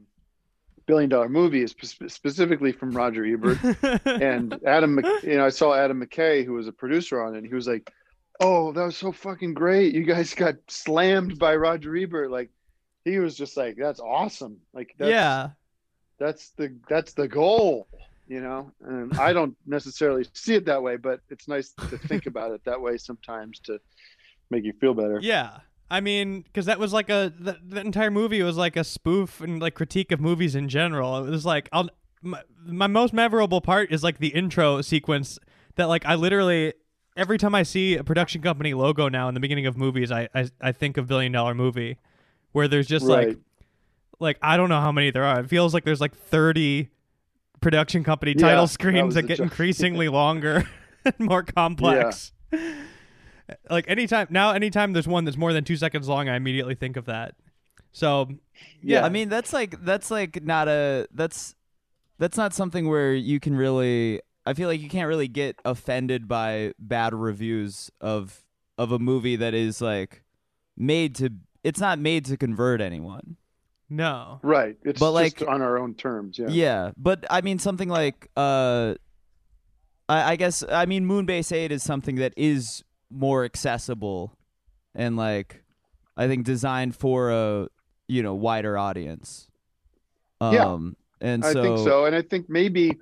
billion 0.85 1.09
dollar 1.09 1.29
movie 1.29 1.65
spe- 1.67 2.07
specifically 2.07 2.71
from 2.71 2.91
Roger 2.91 3.25
Ebert 3.25 3.57
and 4.05 4.59
Adam 4.65 4.95
Mc- 4.95 5.23
you 5.23 5.37
know 5.37 5.45
I 5.45 5.49
saw 5.49 5.73
Adam 5.73 6.05
McKay 6.05 6.45
who 6.45 6.53
was 6.53 6.67
a 6.67 6.73
producer 6.73 7.23
on 7.23 7.35
it 7.35 7.39
and 7.39 7.47
he 7.47 7.53
was 7.53 7.67
like 7.67 7.91
oh, 8.39 8.71
that 8.71 8.83
was 8.83 8.97
so 8.97 9.11
fucking 9.11 9.53
great. 9.53 9.93
You 9.93 10.03
guys 10.03 10.33
got 10.33 10.55
slammed 10.67 11.39
by 11.39 11.55
Roger 11.55 11.95
Ebert. 11.95 12.31
Like 12.31 12.49
he 13.05 13.19
was 13.19 13.35
just 13.35 13.57
like, 13.57 13.75
that's 13.77 13.99
awesome. 13.99 14.57
Like 14.73 14.95
that's, 14.97 15.09
yeah. 15.09 15.49
that's 16.19 16.49
the 16.51 16.75
that's 16.89 17.13
the 17.13 17.27
goal, 17.27 17.87
you 18.27 18.41
know. 18.41 18.71
And 18.81 19.17
I 19.17 19.33
don't 19.33 19.55
necessarily 19.65 20.25
see 20.33 20.55
it 20.55 20.65
that 20.65 20.83
way, 20.83 20.97
but 20.97 21.21
it's 21.29 21.47
nice 21.47 21.73
to 21.89 21.97
think 21.97 22.25
about 22.25 22.51
it 22.51 22.63
that 22.65 22.81
way 22.81 22.97
sometimes 22.97 23.59
to 23.61 23.79
make 24.53 24.63
you 24.63 24.73
feel 24.79 24.93
better. 24.93 25.19
Yeah. 25.21 25.57
I 25.91 25.99
mean, 26.01 26.41
because 26.41 26.65
that 26.65 26.79
was 26.79 26.93
like 26.93 27.09
a 27.09 27.31
the, 27.37 27.57
the 27.67 27.81
entire 27.81 28.09
movie 28.09 28.41
was 28.41 28.57
like 28.57 28.75
a 28.75 28.83
spoof 28.83 29.41
and 29.41 29.61
like 29.61 29.75
critique 29.75 30.11
of 30.11 30.19
movies 30.19 30.55
in 30.55 30.69
general. 30.69 31.23
It 31.25 31.29
was 31.29 31.45
like 31.45 31.69
I'll 31.71 31.89
my, 32.21 32.41
my 32.65 32.87
most 32.87 33.13
memorable 33.13 33.61
part 33.61 33.91
is 33.91 34.03
like 34.03 34.17
the 34.19 34.29
intro 34.29 34.81
sequence 34.81 35.37
that 35.75 35.85
like 35.85 36.05
I 36.05 36.15
literally 36.15 36.73
every 37.15 37.37
time 37.37 37.53
I 37.53 37.61
see 37.63 37.95
a 37.95 38.03
production 38.03 38.41
company 38.41 38.73
logo 38.73 39.07
now 39.09 39.27
in 39.27 39.33
the 39.33 39.39
beginning 39.39 39.65
of 39.67 39.77
movies, 39.77 40.11
I 40.11 40.29
I, 40.33 40.49
I 40.61 40.71
think 40.71 40.97
of 40.97 41.07
Billion 41.07 41.31
Dollar 41.31 41.53
Movie, 41.53 41.97
where 42.53 42.67
there's 42.67 42.87
just 42.87 43.05
like 43.05 43.27
Right. 43.27 43.37
like 44.19 44.37
I 44.41 44.57
don't 44.57 44.69
know 44.69 44.79
how 44.81 44.91
many 44.91 45.11
there 45.11 45.25
are. 45.25 45.41
It 45.41 45.49
feels 45.49 45.73
like 45.75 45.83
there's 45.85 46.01
like 46.01 46.15
30 46.15 46.89
production 47.61 48.03
company 48.03 48.33
title 48.33 48.65
that 48.65 48.71
screens 48.71 49.05
was 49.05 49.15
that 49.15 49.23
get 49.27 49.37
joke. 49.37 49.43
increasingly 49.51 50.09
longer 50.09 50.67
and 51.05 51.13
more 51.19 51.43
complex. 51.43 52.31
Like 53.69 53.85
anytime 53.87 54.27
now, 54.29 54.51
anytime 54.51 54.93
there's 54.93 55.07
one 55.07 55.25
that's 55.25 55.37
more 55.37 55.53
than 55.53 55.63
two 55.63 55.75
seconds 55.77 56.07
long, 56.07 56.29
I 56.29 56.35
immediately 56.35 56.75
think 56.75 56.97
of 56.97 57.05
that. 57.05 57.35
So 57.91 58.29
Yeah. 58.81 59.05
I 59.05 59.09
mean, 59.09 59.29
that's 59.29 59.53
like 59.53 59.83
that's 59.83 60.09
like 60.11 60.43
not 60.43 60.67
a 60.67 61.07
that's 61.13 61.55
that's 62.19 62.37
not 62.37 62.53
something 62.53 62.87
where 62.89 63.13
you 63.13 63.39
can 63.39 63.55
really. 63.55 64.21
I 64.45 64.53
feel 64.53 64.67
like 64.67 64.81
you 64.81 64.89
can't 64.89 65.07
really 65.07 65.27
get 65.29 65.55
offended 65.63 66.27
by 66.27 66.73
bad 66.77 67.13
reviews 67.13 67.89
of 68.01 68.41
of 68.77 68.91
a 68.91 68.99
movie 68.99 69.35
that 69.37 69.53
is 69.53 69.81
like 69.81 70.23
made 70.77 71.15
to. 71.15 71.29
It's 71.63 71.79
not 71.79 71.97
made 71.99 72.25
to 72.25 72.35
convert 72.35 72.81
anyone. 72.81 73.37
no, 73.89 74.39
Right. 74.43 74.75
It's 74.83 74.99
But, 74.99 75.21
just 75.23 75.41
like- 75.41 75.49
on 75.49 75.61
our 75.61 75.77
own 75.77 75.93
terms. 75.93 76.37
Yeah. 76.39 76.47
Yeah, 76.49 76.91
but 76.97 77.25
I 77.29 77.41
mean 77.41 77.57
something 77.59 77.87
like 77.89 78.29
uh, 78.35 78.95
I, 80.09 80.31
I 80.33 80.35
guess 80.35 80.63
I 80.69 80.85
mean 80.85 81.05
Moonbase 81.07 81.51
Eight 81.53 81.71
is 81.71 81.83
something 81.83 82.15
that 82.15 82.33
is 82.35 82.83
more 83.13 83.45
accessible, 83.45 84.37
and 84.95 85.15
like 85.15 85.63
I 86.17 86.27
think 86.27 86.45
designed 86.45 86.95
for 86.95 87.31
a 87.31 87.67
you 88.07 88.23
know 88.23 88.33
wider 88.33 88.77
audience. 88.77 89.47
Um, 90.41 90.53
Yeah. 91.21 91.29
and 91.29 91.45
I 91.45 91.53
think 91.53 91.77
so. 91.77 92.05
And 92.05 92.15
I 92.15 92.21
think 92.21 92.49
maybe 92.49 92.97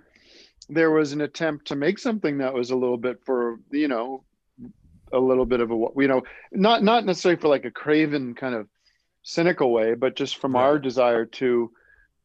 there 0.69 0.91
was 0.91 1.11
an 1.11 1.21
attempt 1.21 1.67
to 1.67 1.75
make 1.75 1.97
something 1.97 2.37
that 2.37 2.53
was 2.53 2.69
a 2.71 2.75
little 2.75 2.97
bit 2.97 3.19
for, 3.25 3.59
you 3.71 3.87
know, 3.87 4.23
a 5.11 5.19
little 5.19 5.45
bit 5.45 5.59
of 5.59 5.71
a, 5.71 5.75
you 5.97 6.07
know, 6.07 6.21
not, 6.51 6.83
not 6.83 7.03
necessarily 7.03 7.41
for 7.41 7.47
like 7.47 7.65
a 7.65 7.71
craven 7.71 8.35
kind 8.35 8.55
of 8.55 8.67
cynical 9.23 9.71
way, 9.71 9.95
but 9.95 10.15
just 10.15 10.37
from 10.37 10.55
our 10.55 10.77
desire 10.79 11.25
to, 11.25 11.71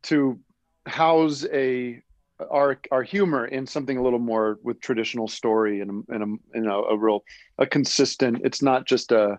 to 0.03 0.39
house 0.85 1.45
a, 1.53 2.01
our, 2.39 2.79
our 2.91 3.03
humor 3.03 3.47
in 3.47 3.67
something 3.67 3.97
a 3.97 4.03
little 4.03 4.19
more 4.19 4.59
with 4.63 4.81
traditional 4.81 5.29
story 5.29 5.81
and, 5.81 5.91
a- 6.09 6.15
and 6.15 6.23
a, 6.23 6.59
you 6.59 6.65
know, 6.65 6.85
a 6.85 6.97
real, 6.97 7.25
a 7.59 7.67
consistent, 7.67 8.41
it's 8.45 8.63
not 8.63 8.87
just 8.87 9.13
a, 9.13 9.39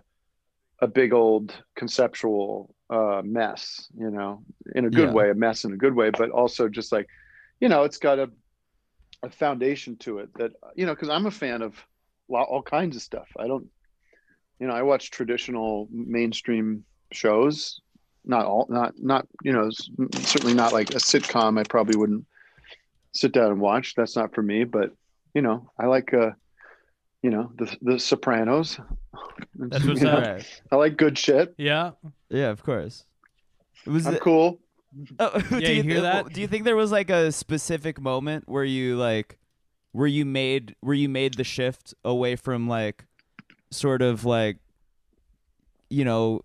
a 0.80 0.86
big 0.86 1.12
old 1.12 1.52
conceptual 1.76 2.74
uh, 2.90 3.20
mess, 3.24 3.88
you 3.96 4.10
know, 4.10 4.42
in 4.74 4.84
a 4.84 4.90
good 4.90 5.08
Yeah. 5.08 5.12
way, 5.12 5.30
a 5.30 5.34
mess 5.34 5.64
in 5.64 5.72
a 5.72 5.76
good 5.76 5.94
way, 5.94 6.10
but 6.10 6.30
also 6.30 6.68
just 6.68 6.92
like, 6.92 7.06
you 7.60 7.68
know, 7.68 7.84
it's 7.84 7.98
got 7.98 8.18
a 8.18 8.30
a 9.24 9.30
foundation 9.30 9.96
to 9.96 10.18
it 10.20 10.28
that 10.34 10.52
you 10.76 10.86
know, 10.86 10.94
because 10.94 11.08
I'm 11.08 11.26
a 11.26 11.30
fan 11.32 11.62
of 11.62 11.74
all 12.30 12.62
kinds 12.62 12.94
of 12.94 13.02
stuff. 13.02 13.26
I 13.36 13.48
don't, 13.48 13.66
you 14.60 14.68
know, 14.68 14.72
I 14.74 14.82
watch 14.82 15.10
traditional 15.10 15.88
mainstream 15.90 16.84
shows, 17.10 17.80
not 18.24 18.46
all, 18.46 18.66
not 18.70 18.94
not 18.96 19.26
you 19.42 19.52
know, 19.52 19.70
certainly 20.22 20.54
not 20.54 20.72
like 20.72 20.90
a 20.90 20.98
sitcom. 21.00 21.58
I 21.58 21.64
probably 21.64 21.96
wouldn't 21.96 22.26
sit 23.12 23.32
down 23.32 23.50
and 23.52 23.60
watch. 23.60 23.94
That's 23.96 24.16
not 24.16 24.34
for 24.34 24.42
me. 24.42 24.64
But 24.64 24.92
you 25.34 25.42
know, 25.42 25.70
I 25.78 25.86
like 25.86 26.12
uh, 26.14 26.30
you 27.22 27.30
know, 27.30 27.50
the 27.56 27.76
the 27.82 27.98
Sopranos. 27.98 28.78
That's 29.54 29.84
what's 29.84 30.00
know, 30.02 30.12
up. 30.12 30.24
Right. 30.26 30.62
I 30.72 30.76
like 30.76 30.96
good 30.96 31.18
shit. 31.18 31.54
yeah, 31.58 31.92
Yeah, 32.30 32.50
of 32.50 32.62
course. 32.62 33.04
It 33.86 33.90
Was 33.90 34.06
I'm 34.06 34.14
it- 34.14 34.20
cool. 34.20 34.60
Oh, 35.18 35.38
do 35.50 35.56
you 35.58 35.82
hear 35.82 36.00
th- 36.00 36.02
that? 36.02 36.32
Do 36.32 36.40
you 36.40 36.48
think 36.48 36.64
there 36.64 36.74
was 36.76 36.90
like 36.90 37.10
a 37.10 37.30
specific 37.30 38.00
moment 38.00 38.44
where 38.48 38.64
you 38.64 38.96
like, 38.96 39.38
where 39.92 40.06
you 40.06 40.24
made 40.24 40.74
where 40.80 40.94
you 40.94 41.08
made 41.10 41.34
the 41.34 41.44
shift 41.44 41.92
away 42.04 42.36
from 42.36 42.68
like, 42.68 43.04
sort 43.70 44.00
of 44.00 44.24
like, 44.24 44.56
you 45.90 46.04
know, 46.06 46.40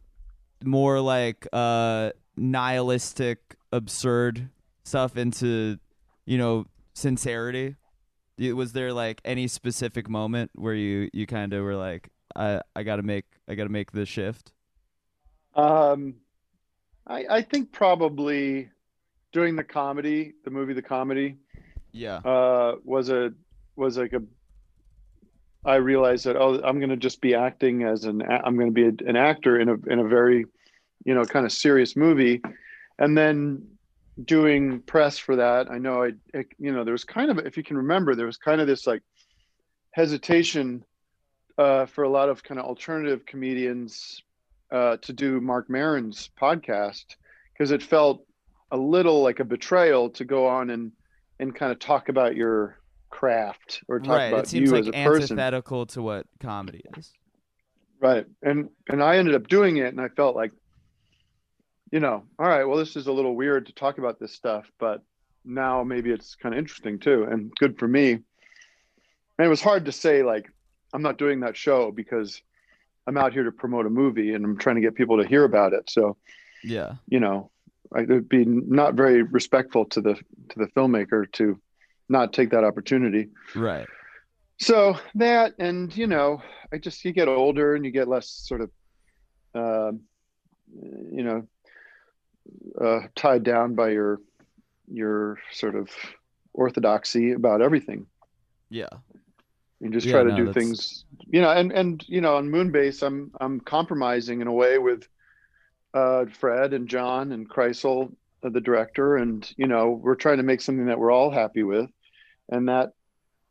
more 0.64 1.00
like 1.00 1.48
uh 1.54 2.12
nihilistic, 2.36 3.56
absurd 3.72 4.50
stuff 4.84 5.16
into, 5.18 5.78
you 6.26 6.38
know, 6.38 6.66
sincerity? 6.94 7.76
Was 8.40 8.74
there 8.74 8.94
like 8.94 9.22
any 9.26 9.48
specific 9.48 10.10
moment 10.10 10.52
where 10.56 10.74
you 10.74 11.10
you 11.14 11.28
kind 11.28 11.54
of 11.54 11.64
were 11.64 11.76
like, 11.76 12.10
I 12.36 12.62
I 12.76 12.84
gotta 12.84 13.04
make 13.04 13.26
I 13.48 13.56
gotta 13.56 13.70
make 13.70 13.92
this 13.92 14.10
shift? 14.10 14.54
Um, 15.56 16.16
I, 17.06 17.26
I 17.30 17.42
think 17.42 17.72
probably 17.72 18.70
doing 19.32 19.56
the 19.56 19.64
comedy, 19.64 20.34
the 20.46 20.52
movie, 20.52 20.74
the 20.74 20.82
comedy, 20.82 21.38
Yeah. 21.92 22.18
uh, 22.18 22.76
was 22.84 23.10
a 23.10 23.34
was 23.76 23.98
like 23.98 24.14
a. 24.14 24.22
I 25.66 25.76
realized 25.76 26.26
that 26.26 26.36
oh, 26.36 26.62
I'm 26.64 26.80
going 26.80 26.90
to 26.90 26.98
just 26.98 27.22
be 27.22 27.36
acting 27.36 27.84
as 27.84 28.04
an 28.04 28.22
I'm 28.22 28.58
to 28.58 28.72
be 28.72 28.84
a, 28.86 29.10
an 29.10 29.16
actor 29.16 29.60
in 29.60 29.70
a 29.70 29.76
in 29.88 30.00
a 30.00 30.08
very, 30.08 30.46
you 31.06 31.14
know, 31.14 31.24
kind 31.26 31.46
of 31.46 31.52
serious 31.52 31.96
movie, 31.96 32.42
and 33.00 33.18
then 33.18 33.73
doing 34.24 34.82
press 34.82 35.18
for 35.18 35.36
that. 35.38 35.70
I 35.72 35.78
know 35.78 36.04
I, 36.04 36.12
you 36.60 36.72
know 36.72 36.84
there 36.84 36.92
was 36.92 37.04
kind 37.04 37.32
of 37.32 37.40
if 37.40 37.58
you 37.58 37.64
can 37.64 37.78
remember 37.78 38.16
there 38.16 38.26
was 38.26 38.38
kind 38.38 38.62
of 38.62 38.68
this 38.68 38.86
like 38.86 39.02
hesitation 39.92 40.84
uh, 41.58 41.86
for 41.86 42.04
a 42.04 42.10
lot 42.10 42.30
of 42.30 42.44
kind 42.44 42.60
of 42.60 42.66
alternative 42.66 43.26
comedians 43.26 44.22
uh, 44.72 44.98
to 44.98 45.14
do 45.14 45.40
Marc 45.40 45.70
Maron's 45.70 46.30
podcast 46.40 47.06
because 47.54 47.72
it 47.72 47.84
felt 47.84 48.26
a 48.72 48.78
little 48.78 49.22
like 49.22 49.40
a 49.40 49.46
betrayal 49.46 50.10
to 50.12 50.26
go 50.26 50.48
on 50.48 50.70
and 50.72 50.92
and 51.40 51.56
kind 51.56 51.72
of 51.72 51.80
talk 51.80 52.10
about 52.10 52.36
your 52.36 52.80
craft 53.10 53.84
or 53.88 54.00
talk 54.00 54.10
Right. 54.10 54.26
about 54.28 54.46
It 54.46 54.48
seems 54.50 54.70
you 54.70 54.76
like 54.76 54.82
as 54.82 54.88
a 54.88 54.92
person. 54.92 55.38
antithetical 55.40 55.86
to 55.88 56.02
what 56.02 56.26
comedy 56.40 56.82
is. 56.98 57.12
Right. 58.02 58.26
And 58.42 58.70
and 58.90 59.04
I 59.04 59.18
ended 59.18 59.36
up 59.36 59.48
doing 59.48 59.78
it 59.78 59.88
and 59.88 60.02
I 60.02 60.08
felt 60.10 60.36
like, 60.36 60.52
you 61.94 62.00
know, 62.00 62.24
all 62.40 62.48
right, 62.48 62.64
well, 62.64 62.80
this 62.80 62.96
is 62.96 63.06
a 63.06 63.12
little 63.12 63.36
weird 63.36 63.68
to 63.68 63.74
talk 63.74 64.00
about 64.00 64.20
this 64.20 64.34
stuff, 64.34 64.66
but 64.80 65.04
now 65.46 65.84
maybe 65.84 66.10
it's 66.10 66.34
kind 66.34 66.56
of 66.56 66.58
interesting 66.58 66.98
too 66.98 67.28
and 67.30 67.52
good 67.60 67.78
for 67.78 67.88
me. 67.88 68.14
And 68.14 69.46
it 69.46 69.48
was 69.48 69.62
hard 69.62 69.86
to 69.86 69.92
say 69.92 70.24
like, 70.24 70.50
I'm 70.92 71.04
not 71.04 71.20
doing 71.20 71.42
that 71.42 71.56
show 71.56 71.92
because 71.92 72.42
I'm 73.06 73.16
out 73.16 73.32
here 73.32 73.44
to 73.44 73.52
promote 73.52 73.86
a 73.86 73.92
movie 73.92 74.34
and 74.34 74.44
I'm 74.44 74.58
trying 74.58 74.78
to 74.78 74.82
get 74.82 74.96
people 74.96 75.22
to 75.22 75.28
hear 75.28 75.44
about 75.44 75.74
it. 75.74 75.88
So, 75.88 76.18
Yeah. 76.64 76.96
you 77.08 77.20
know, 77.20 77.52
it 77.96 78.10
would 78.10 78.28
be 78.28 78.44
not 78.44 78.96
very 78.96 79.22
respectful 79.22 79.86
to 79.86 80.02
the 80.02 80.16
to 80.16 80.56
the 80.58 80.68
filmmaker 80.76 81.32
to 81.34 81.62
not 82.10 82.34
take 82.34 82.50
that 82.50 82.64
opportunity 82.64 83.28
Right. 83.56 83.88
so 84.60 84.98
that 85.16 85.54
and 85.60 85.96
you 85.96 86.08
know 86.08 86.42
i 86.74 86.78
just 86.78 87.06
you 87.06 87.12
get 87.12 87.28
older 87.28 87.76
and 87.76 87.86
you 87.86 87.92
get 87.92 88.08
less 88.08 88.28
sort 88.30 88.62
of 88.62 88.70
um 89.54 90.02
you 91.12 91.24
know 91.24 91.48
uh, 92.80 93.02
tied 93.16 93.44
down 93.44 93.76
by 93.76 93.90
your 93.90 94.20
your 94.88 95.40
sort 95.52 95.76
of 95.76 95.90
orthodoxy 96.54 97.32
about 97.32 97.62
everything 97.62 98.06
Yeah. 98.70 98.90
you 99.80 99.90
just 99.90 100.06
Yeah, 100.06 100.14
try 100.14 100.24
to 100.24 100.30
no, 100.30 100.36
do 100.38 100.46
that's- 100.46 100.64
things 100.64 101.06
you 101.28 101.42
know 101.42 101.50
and 101.52 101.72
and 101.72 102.04
you 102.08 102.22
know 102.22 102.36
on 102.38 102.50
moonbase 102.50 103.02
i'm 103.02 103.32
i'm 103.40 103.60
compromising 103.60 104.42
in 104.42 104.48
a 104.48 104.52
way 104.54 104.78
with 104.78 105.08
uh 105.94 106.26
fred 106.40 106.74
and 106.74 106.88
john 106.88 107.32
and 107.32 107.50
Krisel 107.50 108.14
uh, 108.44 108.50
the 108.50 108.62
director 108.62 109.16
and 109.18 109.50
you 109.58 109.68
know 109.68 109.92
we're 109.92 110.16
trying 110.16 110.38
to 110.38 110.44
make 110.44 110.62
something 110.62 110.88
that 110.88 111.00
we're 111.00 111.12
all 111.12 111.32
happy 111.32 111.64
with 111.64 111.90
and 112.50 112.68
that 112.68 112.92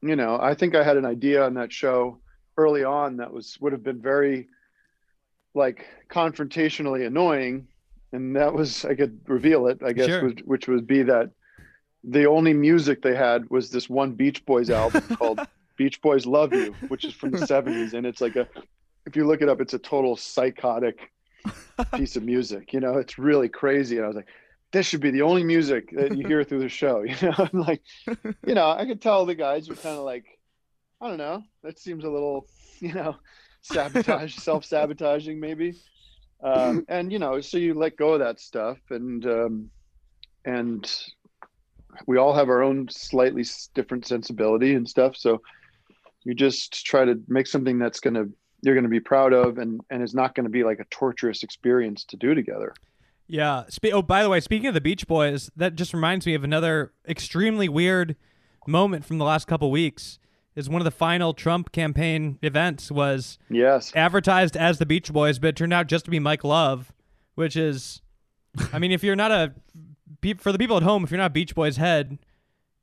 you 0.02 0.16
know 0.16 0.38
i 0.40 0.54
think 0.54 0.74
i 0.74 0.82
had 0.84 0.96
an 0.98 1.06
idea 1.06 1.42
on 1.44 1.54
that 1.54 1.72
show 1.72 2.18
early 2.58 2.84
on 2.84 3.16
that 3.16 3.32
was 3.32 3.56
would 3.60 3.72
have 3.72 3.82
been 3.82 4.02
very 4.02 4.48
like 5.54 5.86
confrontationally 6.10 7.06
annoying 7.06 7.66
and 8.12 8.36
that 8.36 8.52
was 8.52 8.84
i 8.84 8.94
could 8.94 9.18
reveal 9.26 9.66
it 9.66 9.80
i 9.84 9.92
guess 9.92 10.06
Sure. 10.08 10.24
was, 10.24 10.34
which 10.44 10.68
would 10.68 10.86
be 10.86 11.02
that 11.02 11.30
the 12.04 12.26
only 12.26 12.52
music 12.52 13.02
they 13.02 13.14
had 13.14 13.48
was 13.50 13.70
this 13.70 13.88
one 13.88 14.12
beach 14.12 14.44
boys 14.44 14.70
album 14.70 15.02
called 15.16 15.40
beach 15.76 16.00
boys 16.02 16.26
love 16.26 16.52
you 16.52 16.74
which 16.88 17.04
is 17.04 17.14
from 17.14 17.30
the 17.30 17.38
70s 17.52 17.94
and 17.94 18.06
it's 18.06 18.20
like 18.20 18.36
a 18.36 18.46
if 19.06 19.16
you 19.16 19.26
look 19.26 19.40
it 19.42 19.48
up 19.48 19.60
it's 19.60 19.74
a 19.74 19.78
total 19.78 20.16
psychotic 20.16 21.10
piece 21.96 22.14
of 22.16 22.22
music 22.22 22.72
you 22.72 22.78
know? 22.80 22.98
It's 22.98 23.18
really 23.18 23.48
crazy. 23.48 23.96
And 23.96 24.04
i 24.04 24.08
was 24.08 24.16
like 24.16 24.28
this 24.72 24.86
should 24.86 25.00
be 25.00 25.10
the 25.10 25.22
only 25.22 25.44
music 25.44 25.90
that 25.96 26.16
you 26.16 26.26
hear 26.26 26.44
through 26.44 26.60
the 26.60 26.68
show 26.68 27.02
you 27.02 27.14
know? 27.22 27.34
I'm 27.52 27.60
like 27.60 27.82
you 28.46 28.54
know 28.54 28.70
i 28.70 28.84
could 28.86 29.00
tell 29.02 29.24
the 29.26 29.34
guys 29.34 29.68
were 29.68 29.74
kind 29.76 29.96
of 29.98 30.04
like 30.04 30.24
i 31.00 31.08
don't 31.08 31.18
know. 31.18 31.42
That 31.64 31.78
seems 31.80 32.04
a 32.04 32.10
little 32.10 32.46
you 32.80 32.92
know 32.94 33.16
sabotage, 33.62 34.36
self 34.36 34.64
sabotaging, 34.64 35.38
maybe. 35.40 35.74
Um, 36.42 36.84
and 36.88 37.12
you 37.12 37.18
know, 37.18 37.40
so 37.40 37.56
you 37.56 37.74
let 37.74 37.96
go 37.96 38.14
of 38.14 38.20
that 38.20 38.40
stuff, 38.40 38.78
and 38.90 39.24
um, 39.26 39.70
and 40.44 40.90
we 42.06 42.18
all 42.18 42.34
have 42.34 42.48
our 42.48 42.62
own 42.62 42.88
slightly 42.90 43.44
different 43.74 44.06
sensibility 44.06 44.74
and 44.74 44.88
stuff. 44.88 45.16
So 45.16 45.42
you 46.24 46.34
just 46.34 46.84
try 46.84 47.04
to 47.04 47.20
make 47.28 47.46
something 47.46 47.78
that's 47.78 48.00
gonna 48.00 48.24
you're 48.62 48.74
gonna 48.74 48.88
be 48.88 49.00
proud 49.00 49.32
of, 49.32 49.58
and 49.58 49.80
and 49.90 50.02
it's 50.02 50.14
not 50.14 50.34
gonna 50.34 50.48
be 50.48 50.64
like 50.64 50.80
a 50.80 50.84
torturous 50.90 51.42
experience 51.42 52.04
to 52.04 52.16
do 52.16 52.34
together. 52.34 52.74
Yeah. 53.28 53.64
Oh, 53.92 54.02
by 54.02 54.22
the 54.22 54.28
way, 54.28 54.40
speaking 54.40 54.66
of 54.66 54.74
the 54.74 54.80
Beach 54.80 55.06
Boys, 55.06 55.50
that 55.56 55.74
just 55.74 55.94
reminds 55.94 56.26
me 56.26 56.34
of 56.34 56.44
another 56.44 56.92
extremely 57.08 57.68
weird 57.68 58.16
moment 58.66 59.04
from 59.04 59.18
the 59.18 59.24
last 59.24 59.46
couple 59.46 59.70
weeks. 59.70 60.18
Is 60.54 60.68
one 60.68 60.80
of 60.82 60.84
the 60.84 60.90
final 60.90 61.32
Trump 61.32 61.72
campaign 61.72 62.38
events 62.42 62.90
was 62.90 63.38
Yes. 63.48 63.90
advertised 63.96 64.54
as 64.56 64.78
the 64.78 64.84
Beach 64.84 65.10
Boys, 65.10 65.38
but 65.38 65.48
it 65.48 65.56
turned 65.56 65.72
out 65.72 65.86
just 65.86 66.04
to 66.04 66.10
be 66.10 66.18
Mike 66.18 66.44
Love, 66.44 66.92
which 67.36 67.56
is, 67.56 68.02
I 68.72 68.78
mean, 68.78 68.92
if 68.92 69.02
you're 69.02 69.16
not 69.16 69.30
a 69.30 69.54
for 70.38 70.52
the 70.52 70.58
people 70.58 70.76
at 70.76 70.82
home, 70.82 71.04
if 71.04 71.10
you're 71.10 71.18
not 71.18 71.32
Beach 71.32 71.54
Boys 71.54 71.78
head, 71.78 72.18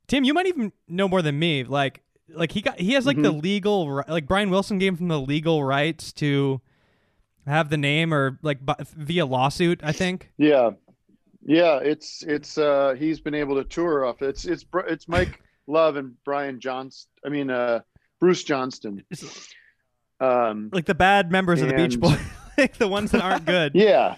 Tim, 0.08 0.24
you 0.24 0.34
might 0.34 0.46
even 0.46 0.72
know 0.88 1.06
more 1.08 1.22
than 1.22 1.38
me. 1.38 1.62
Like, 1.62 2.02
like 2.28 2.52
he 2.52 2.60
got 2.60 2.78
he 2.80 2.92
has 2.94 3.06
like 3.06 3.20
the 3.22 3.30
legal 3.30 4.02
like 4.08 4.26
Brian 4.26 4.50
Wilson 4.50 4.78
gave 4.78 4.98
him 5.00 5.06
the 5.08 5.20
legal 5.20 5.62
rights 5.64 6.12
to 6.14 6.60
have 7.46 7.70
the 7.70 7.76
name 7.76 8.12
or 8.12 8.38
like 8.42 8.58
via 8.96 9.24
lawsuit. 9.26 9.80
I 9.82 9.92
think. 9.92 10.32
Yeah, 10.38 10.70
yeah. 11.42 11.78
It's 11.78 12.22
it's 12.24 12.58
uh 12.58 12.94
he's 12.98 13.20
been 13.20 13.34
able 13.34 13.54
to 13.56 13.64
tour 13.64 14.04
off. 14.04 14.22
It's 14.22 14.44
it's 14.44 14.64
it's 14.88 15.06
Mike 15.08 15.40
Love 15.70 15.96
and 15.96 16.14
Brian 16.24 16.60
Johnston. 16.60 17.10
I 17.24 17.28
mean 17.28 17.50
uh 17.50 17.80
Bruce 18.20 18.44
Johnston. 18.44 19.04
Um, 20.20 20.68
like 20.72 20.84
the 20.84 20.94
bad 20.94 21.30
members 21.32 21.62
of 21.62 21.68
the 21.68 21.74
Beach 21.74 21.98
Boys, 21.98 22.18
like 22.58 22.76
the 22.76 22.88
ones 22.88 23.10
that 23.12 23.22
aren't 23.22 23.46
good. 23.46 23.72
yeah, 23.74 24.16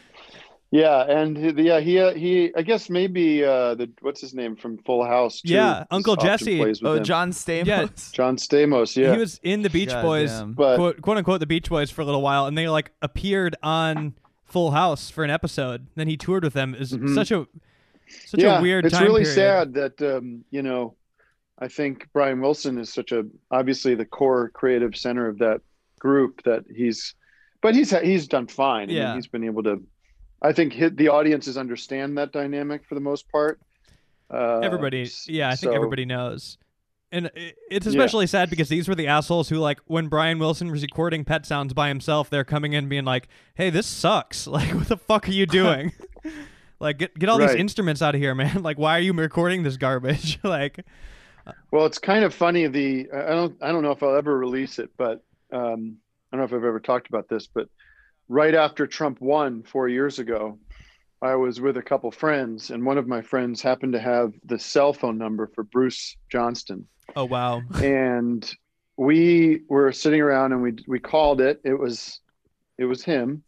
yeah, 0.72 1.02
and 1.02 1.36
he- 1.36 1.62
yeah 1.62 1.78
he 1.78 2.00
uh, 2.00 2.12
he 2.12 2.52
I 2.56 2.62
guess 2.62 2.90
maybe 2.90 3.44
uh 3.44 3.76
the 3.76 3.88
what's 4.00 4.20
his 4.20 4.34
name 4.34 4.56
from 4.56 4.78
Full 4.78 5.04
House. 5.04 5.42
too, 5.42 5.52
Yeah, 5.54 5.84
Uncle 5.92 6.16
Jesse. 6.16 6.60
Oh, 6.84 6.94
him. 6.96 7.04
John 7.04 7.30
Stamos. 7.30 7.66
Yeah. 7.66 7.86
John 8.12 8.36
Stamos. 8.36 8.96
Yeah, 8.96 9.12
He 9.12 9.18
was 9.18 9.38
in 9.44 9.62
the 9.62 9.70
Beach 9.70 9.90
God 9.90 10.02
Boys, 10.02 10.32
damn. 10.32 10.54
but 10.54 10.76
quote, 10.76 11.00
quote 11.02 11.18
unquote, 11.18 11.38
the 11.38 11.46
Beach 11.46 11.68
Boys 11.68 11.88
for 11.92 12.00
a 12.02 12.04
little 12.04 12.22
while, 12.22 12.46
and 12.46 12.58
they 12.58 12.68
like 12.68 12.90
appeared 13.00 13.54
on 13.62 14.14
Full 14.44 14.72
House 14.72 15.08
for 15.08 15.22
an 15.22 15.30
episode. 15.30 15.86
Then 15.94 16.08
he 16.08 16.16
toured 16.16 16.42
with 16.42 16.54
them. 16.54 16.74
Is 16.74 16.92
Mhm. 16.92 17.14
such 17.14 17.30
a 17.30 17.46
such 18.26 18.40
yeah, 18.40 18.58
a 18.58 18.62
weird 18.62 18.82
time. 18.82 18.86
it's 18.88 18.96
time 18.98 19.06
really 19.06 19.22
period. 19.22 19.34
sad 19.36 19.74
that 19.74 20.16
um, 20.16 20.44
you 20.50 20.62
know, 20.62 20.94
I 21.62 21.68
think 21.68 22.08
Brian 22.12 22.40
Wilson 22.40 22.76
is 22.78 22.92
such 22.92 23.12
a 23.12 23.24
obviously 23.52 23.94
the 23.94 24.04
core 24.04 24.48
creative 24.50 24.96
center 24.96 25.28
of 25.28 25.38
that 25.38 25.60
group 26.00 26.42
that 26.42 26.64
he's, 26.74 27.14
but 27.60 27.76
he's 27.76 27.96
he's 28.00 28.26
done 28.26 28.48
fine. 28.48 28.84
I 28.84 28.86
mean, 28.86 28.96
Yeah. 28.96 29.14
he's 29.14 29.28
been 29.28 29.44
able 29.44 29.62
to. 29.62 29.80
I 30.42 30.52
think 30.52 30.72
hit, 30.72 30.96
the 30.96 31.06
audiences 31.08 31.56
understand 31.56 32.18
that 32.18 32.32
dynamic 32.32 32.84
for 32.84 32.96
the 32.96 33.00
most 33.00 33.30
part. 33.30 33.60
Uh, 34.28 34.58
Everybody, 34.58 35.08
yeah, 35.28 35.50
I 35.50 35.54
think 35.54 35.72
everybody 35.72 36.04
knows. 36.04 36.58
And 37.12 37.30
it's 37.70 37.86
especially 37.86 38.26
sad 38.26 38.48
because 38.50 38.68
these 38.68 38.88
were 38.88 38.94
the 38.94 39.06
assholes 39.06 39.50
who, 39.50 39.58
like, 39.58 39.78
when 39.84 40.08
Brian 40.08 40.38
Wilson 40.38 40.70
was 40.70 40.82
recording 40.82 41.24
Pet 41.24 41.44
Sounds 41.44 41.74
by 41.74 41.88
himself, 41.88 42.30
they're 42.30 42.42
coming 42.42 42.72
in 42.72 42.88
being 42.88 43.04
like, 43.04 43.28
"Hey, 43.54 43.70
this 43.70 43.86
sucks. 43.86 44.46
Like, 44.52 44.74
what 44.74 44.88
the 44.88 44.96
fuck 44.96 45.28
are 45.28 45.32
you 45.32 45.46
doing? 45.46 45.92
like, 46.80 46.98
get 46.98 47.16
get 47.16 47.28
all 47.28 47.38
these 47.38 47.54
instruments 47.54 48.02
out 48.02 48.14
of 48.16 48.20
here, 48.20 48.34
man. 48.34 48.62
Like, 48.68 48.78
why 48.78 48.96
are 48.96 49.00
you 49.02 49.12
recording 49.12 49.62
this 49.62 49.76
garbage? 49.76 50.40
like, 50.42 50.84
Well, 51.70 51.86
it's 51.86 51.98
kind 51.98 52.24
of 52.24 52.34
funny. 52.34 52.66
The 52.66 53.08
I 53.12 53.30
don't 53.30 53.56
I 53.62 53.72
don't 53.72 53.82
know 53.82 53.92
if 53.92 54.02
I'll 54.02 54.16
ever 54.16 54.36
release 54.36 54.78
it, 54.78 54.90
but 54.96 55.24
um, 55.52 55.96
I 56.32 56.36
don't 56.36 56.40
know 56.40 56.44
if 56.44 56.52
I've 56.52 56.64
ever 56.66 56.80
talked 56.80 57.08
about 57.08 57.28
this. 57.28 57.46
But 57.46 57.68
right 58.28 58.54
after 58.54 58.86
Trump 58.86 59.20
won 59.20 59.62
four 59.62 59.88
years 59.88 60.18
ago, 60.18 60.58
I 61.20 61.34
was 61.36 61.60
with 61.60 61.76
a 61.76 61.82
couple 61.82 62.10
friends, 62.10 62.70
and 62.70 62.84
one 62.84 62.98
of 62.98 63.06
my 63.06 63.22
friends 63.22 63.62
happened 63.62 63.92
to 63.92 64.00
have 64.00 64.34
the 64.44 64.58
cell 64.58 64.92
phone 64.92 65.18
number 65.18 65.46
for 65.54 65.64
Bruce 65.64 66.16
Johnston, 66.30 66.86
oh 67.16 67.24
wow, 67.24 67.62
and 67.82 68.50
we 68.96 69.62
were 69.68 69.92
sitting 69.92 70.20
around 70.20 70.52
and 70.52 70.62
we 70.62 70.74
we 70.86 70.98
called 70.98 71.40
it. 71.40 71.60
It 71.64 71.78
was 71.78 72.20
it 72.78 72.84
was 72.84 73.04
him, 73.04 73.42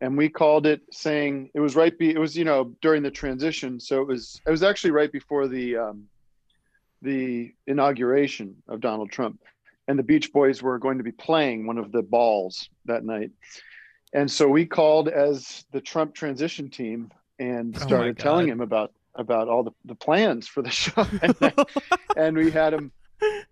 and 0.00 0.16
we 0.16 0.28
called 0.28 0.66
it 0.66 0.80
saying 0.90 1.50
it 1.54 1.60
was 1.60 1.76
right. 1.76 1.96
Be 1.96 2.10
it 2.10 2.18
was 2.18 2.36
you 2.36 2.44
know 2.44 2.74
during 2.80 3.02
the 3.02 3.10
transition, 3.10 3.78
so 3.78 4.00
it 4.00 4.08
was 4.08 4.40
it 4.46 4.50
was 4.50 4.62
actually 4.62 4.90
right 4.90 5.12
before 5.12 5.48
the 5.48 5.76
um, 5.76 6.06
the 7.02 7.52
inauguration 7.66 8.62
of 8.68 8.80
Donald 8.80 9.10
Trump, 9.10 9.40
and 9.88 9.98
the 9.98 10.02
Beach 10.02 10.32
Boys 10.32 10.62
were 10.62 10.78
going 10.78 10.98
to 10.98 11.04
be 11.04 11.12
playing 11.12 11.66
one 11.66 11.78
of 11.78 11.92
the 11.92 12.02
balls 12.02 12.68
that 12.86 13.04
night, 13.04 13.30
and 14.12 14.30
so 14.30 14.48
we 14.48 14.66
called 14.66 15.08
as 15.08 15.64
the 15.72 15.80
Trump 15.80 16.14
transition 16.14 16.70
team 16.70 17.10
and 17.38 17.76
Oh 17.76 17.80
started 17.80 18.18
telling 18.18 18.48
him 18.48 18.60
about 18.60 18.92
about 19.14 19.48
all 19.48 19.62
the, 19.62 19.72
the 19.84 19.94
plans 19.94 20.48
for 20.48 20.62
the 20.62 20.70
show, 20.82 21.06
and, 21.22 21.54
and 22.16 22.36
we 22.36 22.50
had 22.50 22.72
him 22.72 22.92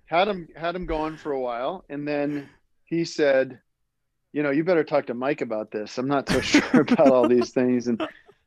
had 0.07 0.29
him 0.29 0.49
had 0.57 0.75
him 0.75 0.87
going 0.87 1.17
for 1.17 1.33
a 1.33 1.41
while, 1.41 1.85
and 1.89 2.07
then 2.07 2.49
he 2.85 3.05
said, 3.05 3.61
"You 4.33 4.43
know, 4.43 4.51
you 4.51 4.65
better 4.65 4.85
talk 4.85 5.07
to 5.07 5.15
Mike 5.15 5.41
about 5.41 5.71
this. 5.71 5.99
I'm 5.99 6.09
not 6.09 6.29
so 6.29 6.41
sure 6.41 6.81
about 6.81 7.11
all 7.11 7.29
these 7.29 7.51
things." 7.51 7.87
And 7.87 8.01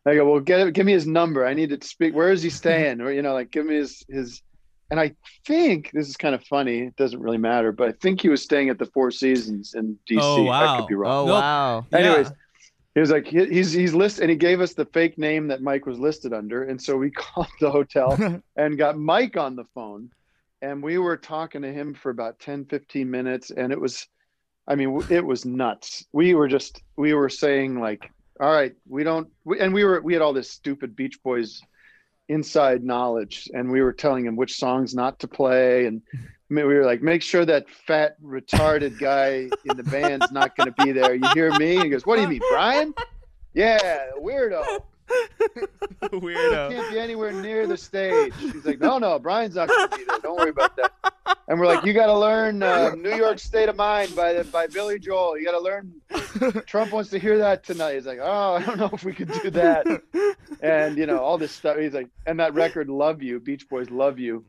I 0.06 0.16
go, 0.16 0.30
"Well, 0.30 0.42
get 0.42 0.74
give 0.74 0.86
me 0.86 0.94
his 0.94 1.08
number. 1.08 1.46
I 1.46 1.54
need 1.54 1.70
to 1.70 1.88
speak. 1.88 2.14
Where 2.14 2.32
is 2.32 2.44
he 2.44 2.50
staying? 2.50 3.02
Or 3.02 3.12
you 3.12 3.22
know, 3.22 3.34
like 3.34 3.52
give 3.52 3.66
me 3.66 3.76
his 3.76 4.04
his." 4.10 4.42
And 4.92 5.00
I 5.00 5.14
think 5.48 5.90
this 5.94 6.08
is 6.08 6.18
kind 6.18 6.36
of 6.36 6.44
funny. 6.46 6.80
It 6.82 6.96
doesn't 6.96 7.20
really 7.20 7.38
matter, 7.38 7.72
but 7.72 7.90
I 7.90 7.94
think 7.94 8.22
he 8.22 8.30
was 8.30 8.44
staying 8.44 8.70
at 8.70 8.78
the 8.78 8.86
Four 8.88 9.10
Seasons 9.12 9.74
in 9.74 9.98
DC. 10.10 10.20
Oh, 10.22 10.48
I 10.50 10.66
wow. 10.66 10.78
could 10.78 10.88
be 10.88 10.96
wrong. 10.96 11.24
Oh 11.24 11.26
Nope. 11.26 11.42
wow. 11.42 11.86
Anyways, 11.94 12.28
Yeah. 12.28 12.34
he 12.96 13.00
was 13.00 13.10
like, 13.12 13.26
he- 13.26 13.46
he's 13.50 13.72
he's 13.72 13.94
listed, 13.96 14.24
and 14.24 14.30
he 14.30 14.36
gave 14.36 14.62
us 14.62 14.74
the 14.74 14.86
fake 14.86 15.18
name 15.18 15.48
that 15.48 15.62
Mike 15.62 15.86
was 15.86 15.98
listed 16.00 16.32
under, 16.34 16.64
and 16.64 16.80
so 16.82 16.96
we 16.98 17.10
called 17.24 17.48
the 17.60 17.72
hotel 17.72 18.18
and 18.56 18.78
got 18.78 18.98
Mike 18.98 19.36
on 19.38 19.56
the 19.56 19.66
phone, 19.74 20.12
and 20.62 20.84
we 20.84 20.98
were 21.00 21.18
talking 21.18 21.64
to 21.64 21.74
him 21.74 21.94
for 21.96 22.12
about 22.12 22.40
10, 22.40 22.66
15 22.66 23.10
minutes, 23.10 23.50
and 23.52 23.72
it 23.72 23.80
was, 23.82 24.08
I 24.68 24.76
mean, 24.76 25.02
it 25.10 25.26
was 25.26 25.44
nuts. 25.44 26.06
We 26.14 26.36
were 26.36 26.48
just, 26.48 26.82
we 26.98 27.14
were 27.16 27.30
saying 27.30 27.80
like, 27.80 28.12
all 28.40 28.52
right, 28.54 28.74
we 28.88 29.04
don't, 29.04 29.28
we, 29.44 29.60
and 29.60 29.74
we 29.74 29.84
were, 29.86 30.02
we 30.02 30.14
had 30.14 30.22
all 30.22 30.34
this 30.34 30.52
stupid 30.52 30.96
Beach 30.96 31.18
Boys 31.24 31.62
inside 32.30 32.84
knowledge, 32.84 33.50
and 33.54 33.72
we 33.72 33.82
were 33.82 33.94
telling 33.94 34.26
him 34.26 34.36
which 34.36 34.56
songs 34.56 34.94
not 34.94 35.20
to 35.20 35.28
play, 35.28 35.86
and 35.86 36.02
we 36.50 36.64
were 36.64 36.86
like, 36.86 37.02
make 37.02 37.22
sure 37.22 37.46
that 37.46 37.70
fat 37.70 38.22
retarded 38.22 39.00
guy 39.00 39.50
in 39.66 39.78
the 39.78 39.84
band's 39.84 40.32
not 40.32 40.56
going 40.56 40.72
to 40.72 40.86
be 40.86 40.92
there. 40.92 41.16
You 41.16 41.28
hear 41.34 41.52
me? 41.58 41.76
And 41.76 41.84
he 41.84 41.90
goes, 41.90 42.06
what 42.06 42.18
do 42.18 42.22
you 42.22 42.28
mean, 42.28 42.42
Brian? 42.50 42.94
Yeah, 43.54 43.80
weirdo. 44.18 44.84
weirdo. 46.04 46.72
Can't 46.72 46.92
be 46.92 47.00
anywhere 47.00 47.32
near 47.32 47.68
the 47.68 47.78
stage. 47.78 48.34
He's 48.40 48.66
like, 48.66 48.80
no, 48.80 48.98
no, 48.98 49.20
Brian's 49.20 49.56
not 49.56 49.68
going 49.68 49.90
to 49.90 49.98
be 49.98 50.04
there. 50.04 50.20
Don't 50.20 50.38
worry 50.38 50.50
about 50.50 50.76
that. 50.78 51.13
And 51.48 51.60
we're 51.60 51.68
like, 51.68 51.84
you 51.84 51.94
got 51.94 52.06
to 52.08 52.18
learn 52.18 52.64
uh, 52.64 52.92
New 52.98 53.16
York 53.16 53.38
State 53.38 53.68
of 53.70 53.76
Mind 53.76 54.16
by 54.16 54.34
the, 54.34 54.44
by 54.46 54.68
Billy 54.68 54.98
Joel. 54.98 55.38
You 55.38 55.46
got 55.46 55.52
to 55.52 55.60
learn. 55.60 56.64
Trump 56.66 56.92
wants 56.94 57.10
to 57.10 57.20
hear 57.20 57.38
that 57.40 57.64
tonight. 57.64 57.96
He's 57.96 58.06
like, 58.06 58.20
oh, 58.22 58.54
I 58.56 58.62
don't 58.64 58.78
know 58.78 58.90
if 58.94 59.04
we 59.04 59.14
could 59.14 59.32
do 59.42 59.50
that. 59.52 59.86
And 60.62 60.98
you 60.98 61.06
know 61.06 61.20
all 61.20 61.38
this 61.38 61.52
stuff. 61.52 61.78
He's 61.78 61.94
like, 61.94 62.08
and 62.26 62.40
that 62.40 62.54
record, 62.54 62.88
Love 62.90 63.22
You, 63.22 63.40
Beach 63.40 63.68
Boys, 63.68 63.90
Love 63.90 64.20
You. 64.20 64.46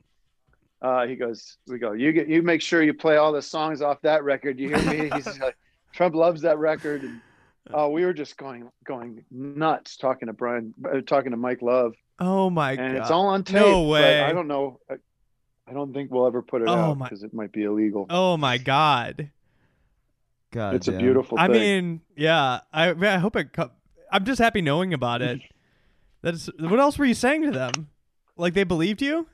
Uh, 0.81 1.07
he 1.07 1.16
goes, 1.16 1.57
we 1.66 1.79
go. 1.79 1.93
You 1.93 2.12
get, 2.12 2.29
you 2.29 2.43
make 2.43 2.61
sure 2.61 2.83
you 2.83 2.95
play 2.95 3.16
all 3.16 3.33
the 3.33 3.43
songs 3.43 3.83
off 3.83 4.01
that 4.03 4.23
record. 4.23 4.61
You 4.61 4.77
hear 4.77 4.93
me? 4.93 5.11
He's 5.15 5.27
like, 5.41 5.57
Trump 5.93 6.15
loves 6.15 6.43
that 6.43 6.59
record. 6.59 7.03
And 7.03 7.21
oh, 7.73 7.89
we 7.89 8.05
were 8.05 8.12
just 8.12 8.37
going 8.37 8.69
going 8.85 9.25
nuts 9.31 9.97
talking 9.97 10.27
to 10.27 10.33
Brian, 10.33 10.75
uh, 10.85 11.01
talking 11.01 11.31
to 11.31 11.37
Mike 11.37 11.62
Love 11.62 11.95
Oh 12.21 12.51
my 12.51 12.73
and 12.73 12.95
god. 12.95 12.97
it's 13.03 13.11
all 13.11 13.27
on 13.29 13.43
tape. 13.45 13.57
No 13.57 13.83
way. 13.89 14.21
I 14.23 14.33
don't 14.33 14.47
know. 14.47 14.79
I, 15.66 15.70
I 15.70 15.74
don't 15.74 15.93
think 15.93 16.11
we'll 16.11 16.27
ever 16.27 16.43
put 16.43 16.62
it 16.62 16.69
Oh 16.69 16.73
out 16.74 16.99
my- 16.99 17.07
because 17.07 17.23
it 17.23 17.32
might 17.35 17.53
be 17.53 17.65
illegal. 17.65 18.07
oh 18.11 18.36
my 18.36 18.59
god. 18.59 19.31
God. 20.53 20.74
it's 20.77 20.86
a 20.89 20.93
damn. 20.93 21.01
beautiful. 21.01 21.39
I 21.39 21.49
thing. 21.49 21.53
mean, 21.53 22.01
yeah. 22.16 22.61
I 22.73 22.91
I 22.91 23.16
hope 23.19 23.35
it. 23.36 23.53
Co- 23.53 23.73
I'm 24.12 24.24
just 24.24 24.41
happy 24.41 24.62
knowing 24.62 24.95
about 24.95 25.20
it. 25.23 25.41
That's 26.23 26.49
what 26.61 26.78
else 26.81 26.97
were 26.97 27.05
you 27.05 27.15
saying 27.15 27.43
to 27.43 27.51
them? 27.51 27.89
Like 28.36 28.55
they 28.55 28.65
believed 28.65 29.03
you? 29.03 29.27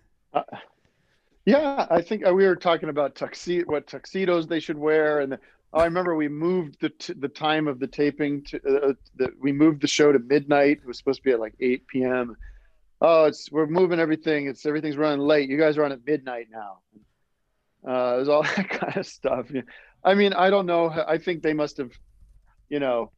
yeah, 1.44 1.86
I 1.90 2.00
think 2.02 2.26
uh, 2.26 2.32
we 2.34 2.46
were 2.46 2.56
talking 2.56 2.88
about 2.88 3.14
tuxedo, 3.14 3.64
what 3.70 3.86
tuxedos 3.86 4.46
they 4.46 4.60
should 4.60 4.78
wear, 4.78 5.20
and 5.20 5.38
I 5.72 5.84
remember 5.84 6.14
we 6.16 6.28
moved 6.28 6.76
the 6.80 6.90
t- 6.90 7.12
the 7.14 7.28
time 7.28 7.68
of 7.68 7.78
the 7.80 7.86
taping 7.86 8.42
to 8.44 8.56
uh, 8.88 8.92
the, 9.16 9.32
we 9.40 9.52
moved 9.52 9.80
the 9.82 9.86
show 9.88 10.12
to 10.12 10.18
midnight. 10.18 10.78
It 10.82 10.86
was 10.86 10.98
supposed 10.98 11.18
to 11.20 11.24
be 11.24 11.30
at 11.32 11.40
like 11.40 11.54
8 11.60 11.86
p.m. 11.86 12.36
Oh, 13.00 13.24
it's 13.24 13.50
we're 13.50 13.66
moving 13.66 13.98
everything. 13.98 14.46
It's 14.46 14.66
everything's 14.66 14.96
running 14.96 15.20
late. 15.20 15.48
You 15.48 15.58
guys 15.58 15.78
are 15.78 15.84
on 15.84 15.92
at 15.92 16.04
midnight 16.06 16.48
now. 16.50 16.78
Uh, 17.86 18.16
there's 18.16 18.28
all 18.28 18.42
that 18.56 18.68
kind 18.68 18.96
of 18.96 19.06
stuff. 19.06 19.46
I 20.04 20.14
mean, 20.14 20.32
I 20.32 20.50
don't 20.50 20.66
know. 20.66 20.90
I 20.90 21.18
think 21.18 21.42
they 21.42 21.54
must 21.54 21.78
have, 21.78 21.92
you 22.68 22.78
know, 22.80 23.10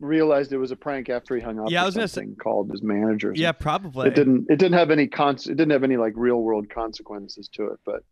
realized 0.00 0.52
it 0.52 0.58
was 0.58 0.70
a 0.72 0.76
prank 0.76 1.08
after 1.08 1.36
he 1.36 1.42
hung 1.42 1.58
up. 1.60 1.70
Yeah, 1.70 1.82
I 1.82 1.86
was 1.86 1.94
gonna 1.94 2.08
say- 2.08 2.26
called 2.40 2.70
his 2.70 2.82
manager. 2.82 3.32
Yeah, 3.34 3.52
probably. 3.52 4.08
it 4.08 4.14
didn't. 4.14 4.46
It 4.50 4.56
didn't 4.56 4.78
have 4.78 4.90
any 4.90 5.06
cons. 5.06 5.46
It 5.46 5.56
didn't 5.56 5.70
have 5.70 5.84
any 5.84 5.96
like 5.96 6.14
real 6.16 6.40
world 6.42 6.68
consequences 6.68 7.48
to 7.54 7.68
it. 7.68 7.80
But 7.84 8.02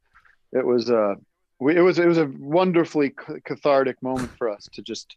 it 0.52 0.64
was. 0.64 0.90
Uh, 0.90 1.14
we, 1.60 1.76
it 1.76 1.80
was 1.80 1.98
it 1.98 2.06
was 2.06 2.18
a 2.18 2.30
wonderfully 2.38 3.12
cathartic 3.44 4.00
moment 4.02 4.30
for 4.38 4.48
us 4.48 4.68
to 4.74 4.82
just 4.82 5.16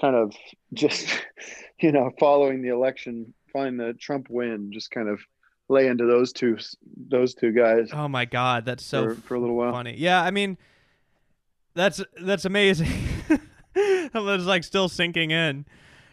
kind 0.00 0.16
of 0.16 0.34
just 0.72 1.08
you 1.80 1.92
know 1.92 2.10
following 2.18 2.62
the 2.62 2.68
election, 2.70 3.32
following 3.54 3.78
the 3.78 3.94
Trump 3.94 4.26
win, 4.28 4.70
just 4.72 4.90
kind 4.90 5.08
of 5.08 5.18
lay 5.70 5.86
into 5.86 6.04
those 6.04 6.30
two 6.34 6.58
those 7.08 7.32
two 7.34 7.50
guys 7.52 7.88
Oh 7.94 8.06
my 8.08 8.26
god, 8.26 8.66
that's 8.66 8.84
so 8.84 9.14
for, 9.14 9.20
for 9.22 9.34
a 9.36 9.40
little 9.40 9.56
while. 9.56 9.72
funny. 9.72 9.94
Yeah, 9.96 10.22
I 10.22 10.30
mean, 10.30 10.58
that's 11.74 12.02
that's 12.20 12.44
amazing. 12.44 12.90
That's 14.12 14.44
like 14.44 14.62
still 14.62 14.88
sinking 14.88 15.32
in. 15.32 15.64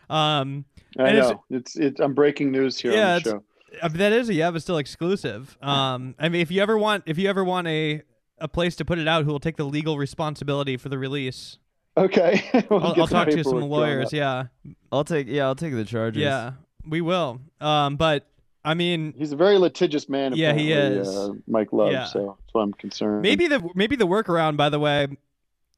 Um, 0.09 0.65
I 0.97 1.09
And 1.09 1.17
it's- 1.17 1.29
know 1.29 1.43
it's 1.51 1.75
it's 1.77 1.99
I'm 1.99 2.15
breaking 2.15 2.51
news 2.51 2.79
here 2.79 2.91
Yeah, 2.93 3.15
on 3.17 3.21
the 3.23 3.29
show. 3.29 3.43
I 3.83 3.87
mean, 3.89 3.97
that 3.99 4.11
is 4.11 4.29
a 4.29 4.33
yeah, 4.33 4.49
but 4.49 4.61
still 4.63 4.79
exclusive. 4.79 5.55
Um, 5.61 6.15
I 6.17 6.27
mean, 6.29 6.41
if 6.41 6.49
you 6.49 6.61
ever 6.63 6.77
want, 6.77 7.03
if 7.05 7.17
you 7.19 7.29
ever 7.29 7.43
want 7.43 7.67
a 7.67 8.01
a 8.39 8.47
place 8.47 8.75
to 8.77 8.85
put 8.85 8.97
it 8.97 9.07
out, 9.07 9.23
who 9.25 9.31
will 9.31 9.39
take 9.39 9.57
the 9.57 9.63
legal 9.65 9.97
responsibility 9.99 10.75
for 10.77 10.89
the 10.89 10.97
release? 10.97 11.59
Okay, 11.95 12.41
We'll 12.71 12.83
I'll, 12.83 13.01
I'll 13.01 13.07
talk 13.07 13.29
to 13.29 13.43
some 13.43 13.61
lawyers. 13.61 14.11
Yeah, 14.11 14.45
I'll 14.91 15.03
take 15.03 15.27
yeah, 15.27 15.45
I'll 15.45 15.55
take 15.55 15.73
the 15.75 15.85
charges. 15.85 16.21
yeah, 16.23 16.53
we 16.87 17.01
will. 17.01 17.41
Um, 17.59 17.95
but 17.95 18.27
I 18.63 18.73
mean, 18.73 19.13
He's 19.17 19.31
a 19.31 19.35
very 19.35 19.57
litigious 19.57 20.07
man. 20.07 20.33
Yeah, 20.35 20.53
he 20.53 20.71
is. 20.71 21.07
Uh, 21.07 21.33
Mike 21.47 21.73
Love. 21.73 21.91
Yeah. 21.91 22.05
So 22.05 22.37
that's 22.39 22.53
why 22.53 22.61
I'm 22.63 22.73
concerned. 22.73 23.21
maybe 23.21 23.47
the 23.47 23.67
maybe 23.75 23.95
the 23.95 24.07
workaround, 24.07 24.57
by 24.57 24.69
the 24.69 24.79
way, 24.79 25.07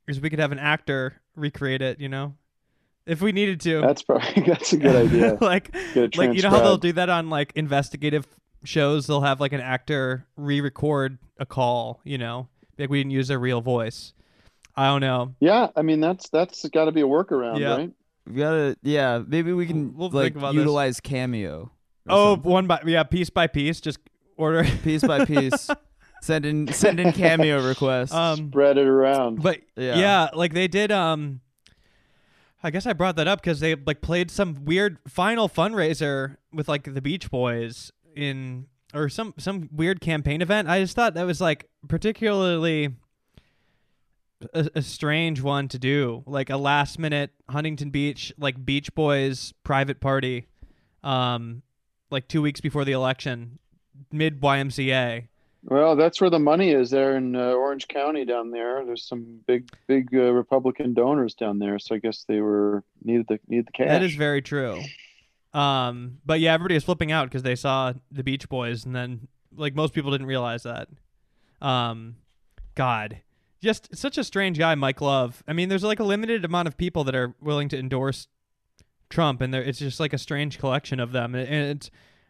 is 0.07 0.19
we 0.19 0.29
could 0.29 0.39
have 0.39 0.51
an 0.51 0.59
actor 0.59 1.21
recreate 1.35 1.81
it. 1.81 1.99
You 1.99 2.09
know, 2.09 2.35
if 3.05 3.21
we 3.21 3.31
needed 3.31 3.61
to. 3.61 3.81
that's 3.81 4.01
probably 4.03 4.43
that's 4.47 4.73
a 4.73 4.77
good 4.77 4.95
idea. 4.95 5.37
like, 5.41 5.73
like 5.95 6.33
you 6.33 6.41
know 6.41 6.49
how 6.49 6.59
they'll 6.59 6.77
do 6.77 6.93
that 6.93 7.09
on 7.09 7.29
like 7.29 7.53
investigative 7.55 8.27
shows. 8.63 9.07
They'll 9.07 9.21
have 9.21 9.39
like 9.39 9.53
an 9.53 9.61
actor 9.61 10.25
re-record 10.35 11.17
a 11.37 11.45
call. 11.45 12.01
You 12.03 12.17
know, 12.17 12.47
like 12.77 12.89
we 12.89 12.99
didn't 12.99 13.11
use 13.11 13.27
their 13.29 13.39
real 13.39 13.61
voice. 13.61 14.13
I 14.75 14.87
don't 14.87 15.01
know. 15.01 15.35
Yeah, 15.39 15.67
I 15.75 15.83
mean 15.83 15.99
that's 16.01 16.29
that's 16.29 16.67
got 16.69 16.85
to 16.85 16.91
be 16.91 17.01
a 17.01 17.05
workaround, 17.05 17.59
Yeah. 17.59 17.75
right? 17.75 17.91
We 18.27 18.35
gotta 18.35 18.77
yeah, 18.83 19.21
maybe 19.25 19.51
we 19.53 19.65
can 19.65 19.95
We'll 19.95 20.09
like 20.09 20.33
think 20.33 20.37
about 20.37 20.53
this. 20.53 20.59
utilize 20.59 20.99
cameo. 20.99 21.63
or 21.63 21.71
Oh, 22.09 22.33
something. 22.35 22.51
one 22.51 22.67
by 22.67 22.81
yeah, 22.85 23.03
piece 23.03 23.29
by 23.29 23.47
piece, 23.47 23.81
just 23.81 23.99
order. 24.37 24.63
piece 24.83 25.03
by 25.03 25.25
piece. 25.25 25.69
send 26.21 26.45
in 26.45 26.71
send 26.71 26.99
in 27.01 27.11
cameo 27.11 27.65
requests. 27.67 28.13
um, 28.13 28.47
Spread 28.49 28.77
it 28.77 28.87
around. 28.87 29.41
but 29.41 29.59
Yeah. 29.75 29.97
yeah. 29.97 30.29
like 30.33 30.53
they 30.53 30.67
did. 30.67 30.91
Um, 30.91 31.41
I 32.65 32.71
guess 32.71 32.85
I 32.85 32.93
brought 32.93 33.17
that 33.17 33.27
up 33.27 33.41
because 33.41 33.59
they 33.59 33.75
like 33.75 33.99
played 34.01 34.31
some 34.31 34.63
weird 34.63 34.97
final 35.05 35.49
fundraiser 35.49 36.37
with 36.53 36.69
like 36.69 36.93
the 36.93 37.01
Beach 37.01 37.29
Boys 37.29 37.91
in 38.15 38.67
or 38.93 39.09
some 39.09 39.33
some 39.37 39.67
weird 39.69 39.99
campaign 39.99 40.41
event. 40.41 40.69
I 40.69 40.79
just 40.79 40.95
thought 40.95 41.13
that 41.15 41.25
was 41.25 41.41
like 41.41 41.67
particularly 41.89 42.95
a, 44.53 44.69
a 44.75 44.81
strange 44.81 45.41
one 45.41 45.67
to 45.69 45.79
do, 45.79 46.23
like 46.25 46.49
a 46.49 46.57
last 46.57 46.99
minute 46.99 47.31
Huntington 47.49 47.89
Beach 47.89 48.33
like 48.37 48.63
Beach 48.63 48.93
Boys 48.95 49.53
private 49.63 49.99
party, 49.99 50.47
um, 51.03 51.61
like 52.09 52.27
two 52.27 52.41
weeks 52.41 52.61
before 52.61 52.85
the 52.85 52.91
election, 52.91 53.59
mid 54.11 54.41
YMCA. 54.41 55.27
Well, 55.65 55.95
that's 55.95 56.19
where 56.19 56.29
the 56.29 56.39
money 56.39 56.71
is 56.71 56.89
there 56.89 57.15
in 57.15 57.35
uh, 57.35 57.51
Orange 57.51 57.87
County 57.87 58.25
down 58.25 58.51
there. 58.51 58.85
There's 58.85 59.05
some 59.05 59.39
big, 59.47 59.69
big 59.87 60.09
uh, 60.13 60.33
Republican 60.33 60.93
donors 60.93 61.35
down 61.35 61.59
there, 61.59 61.79
so 61.79 61.95
I 61.95 61.99
guess 61.99 62.25
they 62.27 62.41
were 62.41 62.83
needed 63.03 63.27
the 63.29 63.39
needed 63.47 63.67
the 63.67 63.71
cash. 63.71 63.87
That 63.87 64.03
is 64.03 64.15
very 64.15 64.41
true. 64.41 64.81
Um, 65.53 66.17
but 66.25 66.39
yeah, 66.39 66.53
everybody 66.53 66.75
was 66.75 66.83
flipping 66.83 67.11
out 67.11 67.29
because 67.29 67.43
they 67.43 67.55
saw 67.55 67.93
the 68.11 68.23
Beach 68.23 68.49
Boys, 68.49 68.85
and 68.85 68.93
then 68.93 69.27
like 69.55 69.75
most 69.75 69.93
people 69.93 70.11
didn't 70.11 70.27
realize 70.27 70.63
that. 70.63 70.89
Um, 71.61 72.17
God, 72.75 73.21
just 73.63 73.95
such 73.95 74.17
a 74.17 74.23
strange 74.23 74.57
guy, 74.59 74.75
Mike 74.75 75.01
Love. 75.01 75.41
I 75.47 75.53
mean, 75.53 75.69
there's 75.69 75.83
like 75.83 75.99
a 75.99 76.03
limited 76.03 76.43
amount 76.45 76.67
of 76.67 76.77
people 76.77 77.03
that 77.05 77.15
are 77.15 77.33
willing 77.41 77.69
to 77.69 77.79
endorse 77.79 78.27
Trump, 79.09 79.41
and 79.41 79.55
it's 79.55 79.79
just 79.79 79.99
like 79.99 80.13
a 80.13 80.17
strange 80.17 80.59
collection 80.59 80.99
of 80.99 81.11
them, 81.13 81.33
and 81.33 81.47
it's 81.77 81.89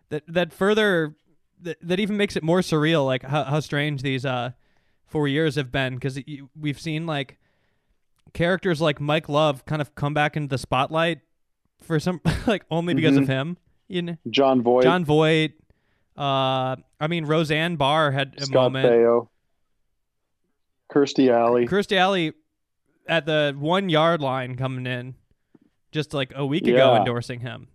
that 0.09 0.23
that 0.27 0.53
further 0.53 1.15
that, 1.61 1.77
that 1.81 1.99
even 1.99 2.15
makes 2.17 2.35
it 2.35 2.43
more 2.43 2.59
surreal, 2.59 3.05
like 3.05 3.23
how 3.23 3.43
how 3.45 3.59
strange 3.59 4.01
these 4.01 4.25
uh 4.25 4.51
four 5.05 5.27
years 5.27 5.55
have 5.55 5.71
been, 5.71 5.95
because 5.95 6.19
we've 6.59 6.79
seen 6.79 7.05
like 7.05 7.37
characters 8.33 8.81
like 8.81 8.99
Mike 8.99 9.29
Love 9.29 9.65
kind 9.65 9.81
of 9.81 9.93
come 9.95 10.13
back 10.13 10.35
into 10.35 10.49
the 10.49 10.57
spotlight 10.57 11.19
for 11.81 11.99
some 11.99 12.21
like 12.47 12.63
only 12.71 12.93
because 12.93 13.17
of 13.17 13.23
Mhm. 13.25 13.27
him. 13.27 13.57
You 13.87 14.01
know, 14.01 14.17
Jon 14.29 14.61
Voight, 14.61 14.83
Jon 14.83 15.05
Voight. 15.05 15.53
Uh, 16.17 16.75
I 16.99 17.07
mean 17.09 17.25
Roseanne 17.25 17.75
Barr 17.75 18.11
had 18.11 18.35
a 18.37 18.45
Scott 18.45 18.53
moment. 18.73 18.89
Baio, 18.91 19.27
Kirstie 20.93 21.29
Alley. 21.29 21.65
Kirstie 21.67 21.97
Alley 21.97 22.33
at 23.07 23.25
the 23.25 23.55
one 23.57 23.89
yard 23.89 24.21
line 24.21 24.55
coming 24.55 24.85
in 24.85 25.15
just 25.91 26.13
like 26.13 26.31
a 26.35 26.45
week 26.45 26.67
ago 26.67 26.93
Yeah. 26.93 26.99
endorsing 26.99 27.39
him, 27.39 27.67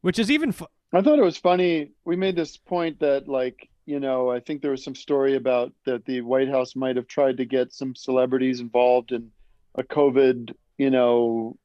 which 0.00 0.18
is 0.18 0.30
even 0.30 0.52
fu- 0.52 0.66
I 0.92 1.00
thought 1.02 1.18
it 1.18 1.24
was 1.24 1.38
funny. 1.38 1.90
We 2.04 2.16
made 2.16 2.36
this 2.36 2.56
point 2.56 3.00
that, 3.00 3.28
like, 3.28 3.68
you 3.86 3.98
know, 3.98 4.30
I 4.30 4.40
think 4.40 4.60
there 4.60 4.70
was 4.72 4.84
some 4.84 4.94
story 4.94 5.36
about 5.36 5.72
that 5.86 6.04
the 6.04 6.20
White 6.20 6.48
House 6.48 6.76
might 6.76 6.96
have 6.96 7.06
tried 7.06 7.38
to 7.38 7.44
get 7.44 7.72
some 7.72 7.94
celebrities 7.94 8.60
involved 8.60 9.12
in 9.12 9.30
a 9.74 9.82
COVID, 9.82 10.54
you 10.78 10.90
know, 10.90 11.56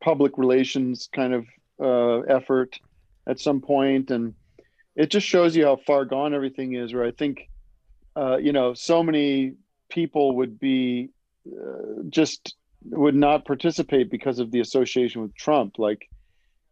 public 0.00 0.38
relations 0.38 1.08
kind 1.12 1.34
of 1.34 1.46
uh, 1.82 2.20
effort 2.32 2.78
at 3.26 3.40
some 3.40 3.60
point, 3.60 4.10
and 4.10 4.34
it 4.96 5.10
just 5.10 5.26
shows 5.26 5.56
you 5.56 5.64
how 5.64 5.76
far 5.76 6.04
gone 6.04 6.32
everything 6.34 6.74
is. 6.74 6.94
Where 6.94 7.04
I 7.04 7.10
think, 7.10 7.49
uh, 8.16 8.36
you 8.36 8.52
know, 8.52 8.74
so 8.74 9.02
many 9.02 9.54
people 9.88 10.36
would 10.36 10.58
be 10.58 11.10
uh, 11.46 12.02
just 12.08 12.54
would 12.84 13.14
not 13.14 13.44
participate 13.44 14.10
because 14.10 14.38
of 14.38 14.50
the 14.50 14.60
association 14.60 15.22
with 15.22 15.34
Trump, 15.34 15.78
like 15.78 16.08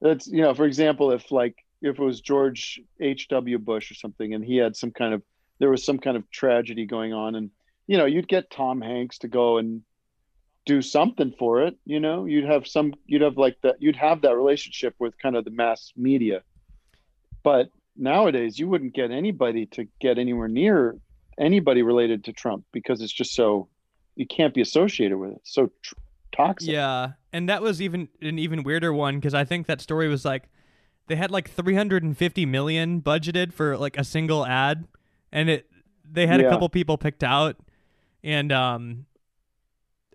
that's 0.00 0.26
you 0.26 0.42
know 0.42 0.54
for 0.54 0.64
example 0.64 1.10
if 1.10 1.30
like 1.32 1.56
if 1.82 1.98
it 1.98 2.02
was 2.02 2.20
george 2.20 2.80
h.w 3.00 3.58
bush 3.58 3.90
or 3.90 3.94
something 3.94 4.34
and 4.34 4.44
he 4.44 4.56
had 4.56 4.76
some 4.76 4.90
kind 4.90 5.12
of 5.12 5.22
there 5.58 5.70
was 5.70 5.84
some 5.84 5.98
kind 5.98 6.16
of 6.16 6.30
tragedy 6.30 6.86
going 6.86 7.12
on 7.12 7.34
and 7.34 7.50
you 7.86 7.98
know 7.98 8.06
you'd 8.06 8.28
get 8.28 8.50
tom 8.50 8.80
hanks 8.80 9.18
to 9.18 9.28
go 9.28 9.58
and 9.58 9.82
do 10.66 10.82
something 10.82 11.32
for 11.38 11.62
it 11.62 11.76
you 11.86 11.98
know? 11.98 12.26
You'd 12.26 12.44
have 12.44 12.66
some 12.66 12.94
you'd 13.06 13.22
have 13.22 13.38
like 13.38 13.56
that 13.62 13.76
you'd 13.80 13.96
have 13.96 14.20
that 14.22 14.36
relationship 14.36 14.94
with 14.98 15.18
kind 15.18 15.34
of 15.34 15.44
the 15.46 15.50
mass 15.50 15.92
media. 15.96 16.42
But 17.42 17.70
nowadays 17.96 18.58
you 18.58 18.68
wouldn't 18.68 18.94
get 18.94 19.10
anybody 19.10 19.64
to 19.66 19.88
get 19.98 20.18
anywhere 20.18 20.48
near 20.48 20.96
anybody 21.38 21.82
related 21.82 22.24
to 22.24 22.32
trump 22.32 22.64
because 22.72 23.00
it's 23.00 23.12
just 23.12 23.34
so 23.34 23.68
you 24.16 24.26
can't 24.26 24.54
be 24.54 24.60
associated 24.60 25.16
with 25.16 25.32
it 25.32 25.40
so 25.44 25.70
tr- 25.82 25.94
toxic 26.32 26.70
yeah, 26.70 27.12
and 27.32 27.48
that 27.48 27.62
was 27.62 27.82
even 27.82 28.08
an 28.22 28.38
even 28.38 28.62
weirder 28.62 28.92
one 28.92 29.16
because 29.16 29.34
I 29.34 29.44
think 29.44 29.66
that 29.66 29.80
story 29.80 30.08
was 30.08 30.24
like 30.24 30.44
they 31.06 31.16
had 31.16 31.30
like 31.30 31.50
350 31.50 32.46
million 32.46 33.02
budgeted 33.02 33.52
for 33.52 33.76
like 33.76 33.96
a 33.96 34.04
single 34.04 34.46
ad, 34.46 34.86
and 35.32 35.50
it 35.50 35.66
they 36.10 36.26
had 36.26 36.40
a 36.40 36.48
couple 36.48 36.68
people 36.68 36.98
picked 36.98 37.24
out, 37.24 37.56
and 38.22 38.52
um. 38.52 39.06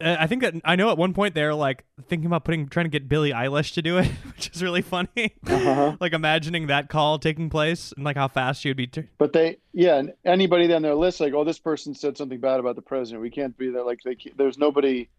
Uh, 0.01 0.17
I 0.19 0.27
think 0.27 0.41
that 0.41 0.55
I 0.65 0.75
know 0.75 0.89
at 0.89 0.97
one 0.97 1.13
point 1.13 1.35
they're 1.35 1.53
like 1.53 1.85
thinking 2.07 2.25
about 2.25 2.45
putting 2.45 2.67
trying 2.67 2.85
to 2.85 2.89
get 2.89 3.07
Billie 3.07 3.31
Eilish 3.31 3.73
to 3.75 3.81
do 3.81 3.97
it, 3.97 4.07
which 4.35 4.49
is 4.53 4.63
really 4.63 4.81
funny. 4.81 5.33
Uh-huh. 5.45 5.97
like 6.01 6.13
imagining 6.13 6.67
that 6.67 6.89
call 6.89 7.19
taking 7.19 7.49
place 7.49 7.93
and 7.95 8.03
like 8.03 8.17
how 8.17 8.27
fast 8.27 8.61
she 8.61 8.69
would 8.69 8.77
be. 8.77 8.87
T- 8.87 9.03
But 9.17 9.33
they, 9.33 9.57
yeah, 9.73 9.97
and 9.97 10.13
anybody 10.25 10.71
on 10.73 10.81
their 10.81 10.95
list, 10.95 11.19
like, 11.19 11.33
oh, 11.33 11.43
this 11.43 11.59
person 11.59 11.93
said 11.93 12.17
something 12.17 12.39
bad 12.39 12.59
about 12.59 12.75
the 12.75 12.81
president. 12.81 13.21
We 13.21 13.29
can't 13.29 13.57
be 13.57 13.69
there. 13.69 13.83
Like, 13.83 13.99
they, 14.03 14.17
there's 14.35 14.57
nobody, 14.57 15.09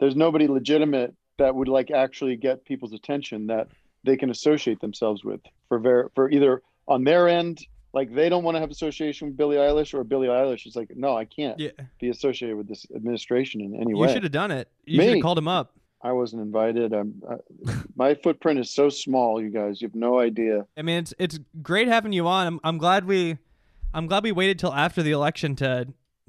there's 0.00 0.16
nobody 0.16 0.46
legitimate 0.48 1.14
that 1.38 1.54
would 1.54 1.68
like 1.68 1.90
actually 1.90 2.36
get 2.36 2.64
people's 2.64 2.92
attention 2.92 3.46
that 3.48 3.68
they 4.04 4.16
can 4.16 4.30
associate 4.30 4.80
themselves 4.80 5.24
with 5.24 5.40
for 5.68 5.78
ver- 5.78 6.10
for 6.14 6.30
either 6.30 6.62
on 6.88 7.04
their 7.04 7.28
end, 7.28 7.66
like 7.96 8.14
they 8.14 8.28
don't 8.28 8.44
want 8.44 8.56
to 8.56 8.60
have 8.60 8.70
association 8.70 9.28
with 9.28 9.38
Billie 9.38 9.56
Eilish, 9.56 9.94
or 9.94 10.04
Billie 10.04 10.28
Eilish 10.28 10.66
is 10.66 10.76
like, 10.76 10.94
no, 10.94 11.16
I 11.16 11.24
can't 11.24 11.58
yeah, 11.58 11.70
be 11.98 12.10
associated 12.10 12.54
with 12.54 12.68
this 12.68 12.84
administration 12.94 13.62
in 13.62 13.74
any 13.74 13.92
you 13.92 13.96
way. 13.96 14.08
You 14.08 14.12
should 14.12 14.22
have 14.22 14.32
done 14.32 14.50
it. 14.50 14.68
You 14.84 15.00
should 15.00 15.08
have 15.08 15.14
Me. 15.14 15.22
called 15.22 15.38
him 15.38 15.48
up. 15.48 15.72
I 16.02 16.12
wasn't 16.12 16.42
invited. 16.42 16.92
I'm, 16.92 17.22
I, 17.28 17.72
my 17.96 18.14
footprint 18.14 18.60
is 18.60 18.70
so 18.70 18.90
small, 18.90 19.42
you 19.42 19.48
guys. 19.48 19.80
You 19.80 19.88
have 19.88 19.94
no 19.94 20.20
idea. 20.20 20.66
I 20.76 20.82
mean, 20.82 20.98
it's 20.98 21.14
it's 21.18 21.40
great 21.62 21.88
having 21.88 22.12
you 22.12 22.28
on. 22.28 22.46
I'm 22.46 22.60
I'm 22.62 22.76
glad 22.76 23.06
we, 23.06 23.38
I'm 23.94 24.06
glad 24.06 24.22
we 24.24 24.30
waited 24.30 24.58
till 24.58 24.74
after 24.74 25.02
the 25.02 25.12
election 25.12 25.56
to 25.56 25.88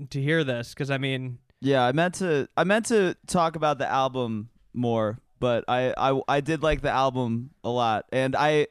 to 0.09 0.21
hear 0.21 0.45
this 0.45 0.73
because 0.73 0.89
I 0.89 0.97
mean, 0.97 1.37
Yeah, 1.59 1.83
I 1.85 1.91
meant 1.91 2.15
to 2.15 2.47
I 2.55 2.63
meant 2.63 2.85
to 2.85 3.17
talk 3.27 3.57
about 3.57 3.77
the 3.77 3.89
album 3.91 4.49
more, 4.73 5.19
but 5.41 5.65
I 5.67 5.93
I, 5.97 6.21
I 6.29 6.39
did 6.39 6.63
like 6.63 6.81
the 6.81 6.91
album 6.91 7.49
a 7.61 7.69
lot. 7.69 8.05
And 8.13 8.37
I 8.37 8.67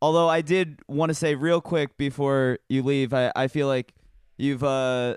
although 0.00 0.28
I 0.28 0.40
did 0.40 0.80
want 0.88 1.10
to 1.10 1.14
say 1.14 1.34
real 1.34 1.60
quick 1.60 1.96
before 1.96 2.58
you 2.68 2.82
leave, 2.82 3.12
I, 3.12 3.32
I 3.34 3.48
feel 3.48 3.66
like 3.66 3.94
you've 4.36 4.64
uh 4.64 5.16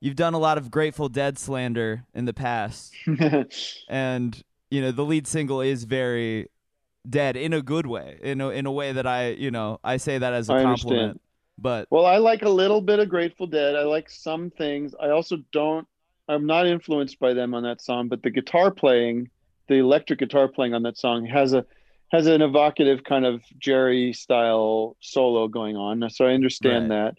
you've 0.00 0.16
done 0.16 0.34
a 0.34 0.38
lot 0.38 0.58
of 0.58 0.70
Grateful 0.70 1.08
Dead 1.08 1.38
slander 1.38 2.04
in 2.14 2.24
the 2.24 2.34
past. 2.34 2.94
And 3.88 4.42
you 4.70 4.82
know, 4.82 4.90
the 4.90 5.04
lead 5.04 5.26
single 5.26 5.60
is 5.60 5.84
very 5.84 6.48
dead 7.08 7.36
in 7.36 7.52
a 7.52 7.62
good 7.62 7.86
way. 7.86 8.18
In 8.22 8.40
a 8.40 8.50
in 8.50 8.66
a 8.66 8.72
way 8.72 8.92
that 8.92 9.06
I, 9.06 9.30
you 9.30 9.50
know, 9.50 9.80
I 9.82 9.96
say 9.96 10.18
that 10.18 10.32
as 10.32 10.50
a 10.50 10.54
I 10.54 10.62
compliment. 10.62 11.00
understand. 11.00 11.20
But 11.60 11.88
Well, 11.90 12.06
I 12.06 12.18
like 12.18 12.42
a 12.42 12.48
little 12.48 12.80
bit 12.80 13.00
of 13.00 13.08
Grateful 13.08 13.46
Dead. 13.46 13.74
I 13.74 13.82
like 13.82 14.08
some 14.08 14.50
things. 14.50 14.94
I 15.00 15.10
also 15.10 15.38
don't. 15.52 15.86
I'm 16.28 16.46
not 16.46 16.66
influenced 16.66 17.18
by 17.18 17.32
them 17.32 17.54
on 17.54 17.62
that 17.62 17.80
song, 17.80 18.08
but 18.08 18.22
the 18.22 18.30
guitar 18.30 18.70
playing, 18.70 19.30
the 19.66 19.76
electric 19.76 20.18
guitar 20.18 20.46
playing 20.46 20.74
on 20.74 20.82
that 20.82 20.98
song 20.98 21.24
has 21.24 21.54
a 21.54 21.64
has 22.10 22.26
an 22.26 22.42
evocative 22.42 23.04
kind 23.04 23.26
of 23.26 23.42
Jerry 23.58 24.12
style 24.12 24.96
solo 25.00 25.48
going 25.48 25.76
on. 25.76 26.08
So 26.10 26.26
I 26.26 26.32
understand 26.32 26.90
that. 26.90 27.18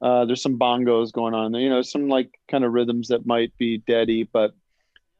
Uh, 0.00 0.24
there's 0.26 0.42
some 0.42 0.58
bongos 0.58 1.12
going 1.12 1.34
on 1.34 1.50
there, 1.50 1.60
you 1.60 1.68
know, 1.68 1.82
some 1.82 2.08
like 2.08 2.30
kind 2.48 2.64
of 2.64 2.72
rhythms 2.72 3.08
that 3.08 3.26
might 3.26 3.56
be 3.58 3.78
deady. 3.78 4.22
But 4.22 4.52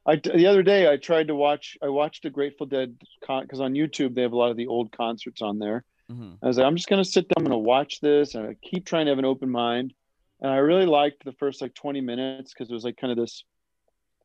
I 0.06 0.16
the 0.16 0.46
other 0.46 0.62
day 0.62 0.88
I 0.90 0.96
tried 0.96 1.28
to 1.28 1.34
watch. 1.34 1.76
I 1.82 1.88
watched 1.88 2.24
a 2.24 2.30
Grateful 2.30 2.66
Dead 2.66 2.96
con 3.24 3.42
because 3.42 3.60
on 3.60 3.74
YouTube 3.74 4.14
they 4.14 4.22
have 4.22 4.32
a 4.32 4.36
lot 4.36 4.50
of 4.50 4.56
the 4.56 4.68
old 4.68 4.92
concerts 4.92 5.42
on 5.42 5.58
there. 5.58 5.84
mhm. 6.10 6.38
I 6.42 6.46
was 6.46 6.58
like, 6.58 6.66
I'm 6.66 6.76
just 6.76 6.88
gonna 6.88 7.04
sit 7.04 7.28
down, 7.28 7.34
I'm 7.38 7.44
gonna 7.44 7.58
watch 7.58 8.00
this, 8.00 8.36
and 8.36 8.46
I 8.46 8.54
keep 8.62 8.86
trying 8.86 9.06
to 9.06 9.10
have 9.10 9.18
an 9.18 9.24
open 9.24 9.50
mind. 9.50 9.94
And 10.40 10.52
I 10.52 10.58
really 10.58 10.86
liked 10.86 11.24
the 11.24 11.32
first 11.32 11.60
like 11.60 11.74
20 11.74 12.00
minutes 12.00 12.54
because 12.54 12.70
it 12.70 12.74
was 12.74 12.84
like 12.84 12.96
kind 12.96 13.10
of 13.10 13.16
this 13.18 13.42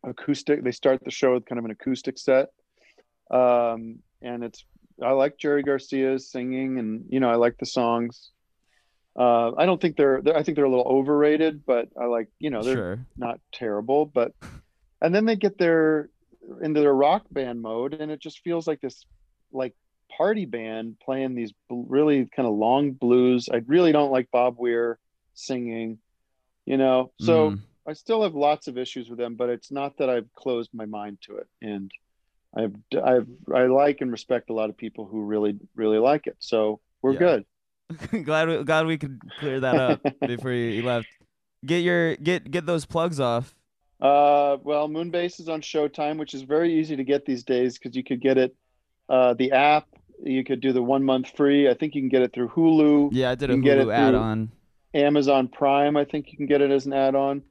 acoustic. 0.04 0.64
They 0.64 0.72
start 0.72 1.04
the 1.04 1.10
show 1.10 1.34
with 1.34 1.46
kind 1.46 1.58
of 1.58 1.66
an 1.66 1.72
acoustic 1.72 2.20
set, 2.20 2.50
um, 3.32 3.98
and 4.22 4.44
it's 4.44 4.64
I 5.02 5.12
like 5.12 5.38
Jerry 5.38 5.64
Garcia's 5.64 6.30
singing, 6.32 6.80
and 6.80 7.06
you 7.10 7.20
know 7.20 7.30
I 7.30 7.36
like 7.36 7.58
the 7.58 7.66
songs. 7.66 8.32
Uh, 9.18 9.52
I 9.56 9.66
don't 9.66 9.80
think 9.80 9.96
they're, 9.96 10.22
they're 10.22 10.36
I 10.36 10.44
think 10.44 10.56
they're 10.56 10.66
a 10.66 10.70
little 10.70 10.88
overrated, 10.88 11.66
but 11.66 11.90
I 12.00 12.06
like 12.06 12.30
you 12.40 12.50
know 12.50 12.64
they're 12.64 12.76
sure. 12.76 13.06
not 13.18 13.40
terrible. 13.54 14.06
But 14.06 14.34
and 15.02 15.14
then 15.14 15.26
they 15.26 15.36
get 15.36 15.58
their 15.58 16.10
into 16.62 16.82
their 16.82 16.94
rock 16.94 17.26
band 17.32 17.62
mode, 17.62 17.94
and 17.94 18.12
it 18.12 18.22
just 18.22 18.40
feels 18.40 18.68
like 18.68 18.82
this 18.82 19.06
like 19.52 19.74
party 20.18 20.46
band 20.46 20.98
playing 21.04 21.36
these 21.36 21.54
really 21.70 22.28
kind 22.36 22.48
of 22.48 22.56
long 22.56 22.92
blues. 22.92 23.50
I 23.52 23.62
really 23.68 23.92
don't 23.92 24.12
like 24.12 24.30
Bob 24.32 24.56
Weir 24.58 25.00
singing, 25.34 26.00
you 26.66 26.78
know. 26.78 27.12
So 27.20 27.52
Mhm. 27.52 27.60
I 27.88 27.94
still 27.94 28.24
have 28.24 28.36
lots 28.36 28.68
of 28.68 28.78
issues 28.78 29.10
with 29.10 29.20
them, 29.20 29.36
but 29.36 29.50
it's 29.50 29.72
not 29.72 29.98
that 29.98 30.10
I've 30.10 30.32
closed 30.34 30.70
my 30.74 30.86
mind 30.86 31.20
to 31.24 31.38
it. 31.38 31.48
And 31.62 31.92
I've 32.56 32.76
I've 33.04 33.28
I 33.54 33.64
like 33.66 34.02
and 34.02 34.12
respect 34.12 34.50
a 34.50 34.54
lot 34.54 34.70
of 34.70 34.78
people 34.78 35.06
who 35.06 35.24
really 35.24 35.58
really 35.76 35.98
like 36.00 36.28
it. 36.28 36.36
So 36.40 36.80
we're 37.02 37.14
Yeah. 37.14 37.20
good. 37.20 37.46
glad 38.24 38.48
we, 38.48 38.64
glad 38.64 38.86
we 38.86 38.98
could 38.98 39.20
clear 39.36 39.60
that 39.60 39.78
up 39.78 40.02
before 40.26 40.52
you, 40.52 40.72
you 40.76 40.82
left. 40.84 41.08
Get 41.66 41.80
your 41.80 42.16
get 42.16 42.50
get 42.52 42.66
those 42.66 42.86
plugs 42.86 43.20
off. 43.20 43.56
Uh, 44.02 44.58
well, 44.64 44.90
Moonbase 44.90 45.40
is 45.40 45.48
on 45.48 45.62
Showtime, 45.62 46.18
which 46.18 46.34
is 46.34 46.42
very 46.42 46.78
easy 46.80 46.96
to 46.96 47.04
get 47.04 47.26
these 47.26 47.44
days 47.44 47.78
because 47.78 47.96
you 47.96 48.04
could 48.04 48.22
get 48.22 48.38
it 48.38 48.56
uh, 49.10 49.34
the 49.34 49.52
app. 49.52 49.88
You 50.22 50.44
could 50.44 50.62
do 50.62 50.74
the 50.74 50.84
one 50.84 51.04
month 51.04 51.32
free. 51.36 51.70
I 51.70 51.74
think 51.74 51.96
you 51.96 52.02
can 52.02 52.10
get 52.10 52.22
it 52.22 52.34
through 52.34 52.50
Hulu. 52.50 53.10
Yeah, 53.14 53.32
I 53.32 53.36
did 53.36 53.50
a 53.50 53.56
You 53.56 53.62
can 53.62 53.80
it 53.80 53.88
Hulu 53.88 53.94
add-on. 53.94 54.52
Amazon 54.94 55.48
Prime, 55.48 55.98
I 55.98 56.06
think 56.06 56.32
you 56.32 56.38
can 56.38 56.46
get 56.46 56.62
it 56.62 56.72
as 56.72 56.86
an 56.86 56.94
add-on. 56.94 57.42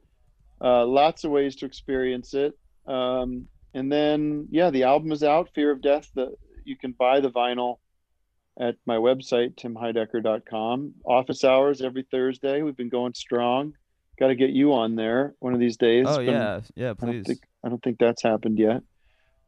Uh, 0.61 0.85
lots 0.85 1.23
of 1.23 1.31
ways 1.31 1.55
to 1.57 1.65
experience 1.65 2.33
it. 2.33 2.57
Um, 2.87 3.47
and 3.73 3.91
then, 3.91 4.47
yeah, 4.51 4.69
the 4.69 4.83
album 4.83 5.11
is 5.11 5.23
out. 5.23 5.49
Fear 5.53 5.71
of 5.71 5.81
Death. 5.81 6.09
The 6.15 6.35
you 6.65 6.77
can 6.77 6.93
buy 6.93 7.19
the 7.19 7.29
vinyl 7.29 7.77
at 8.59 8.75
my 8.85 8.97
website 8.97 9.55
timheidecker.com. 9.55 10.93
Office 11.05 11.43
hours 11.43 11.81
every 11.81 12.05
Thursday. 12.09 12.61
We've 12.61 12.77
been 12.77 12.89
going 12.89 13.13
strong. 13.13 13.73
Got 14.19 14.27
to 14.27 14.35
get 14.35 14.51
you 14.51 14.73
on 14.73 14.95
there 14.95 15.33
one 15.39 15.53
of 15.53 15.59
these 15.59 15.77
days. 15.77 16.05
Oh 16.07 16.17
been- 16.17 16.27
yeah, 16.27 16.61
yeah, 16.75 16.91
I 16.91 16.93
don't 16.93 17.09
please. 17.11 17.25
think 17.25 17.39
I 17.63 17.69
don't 17.69 17.83
think 17.83 17.97
that's 17.99 18.21
happened 18.21 18.59
yet. 18.59 18.81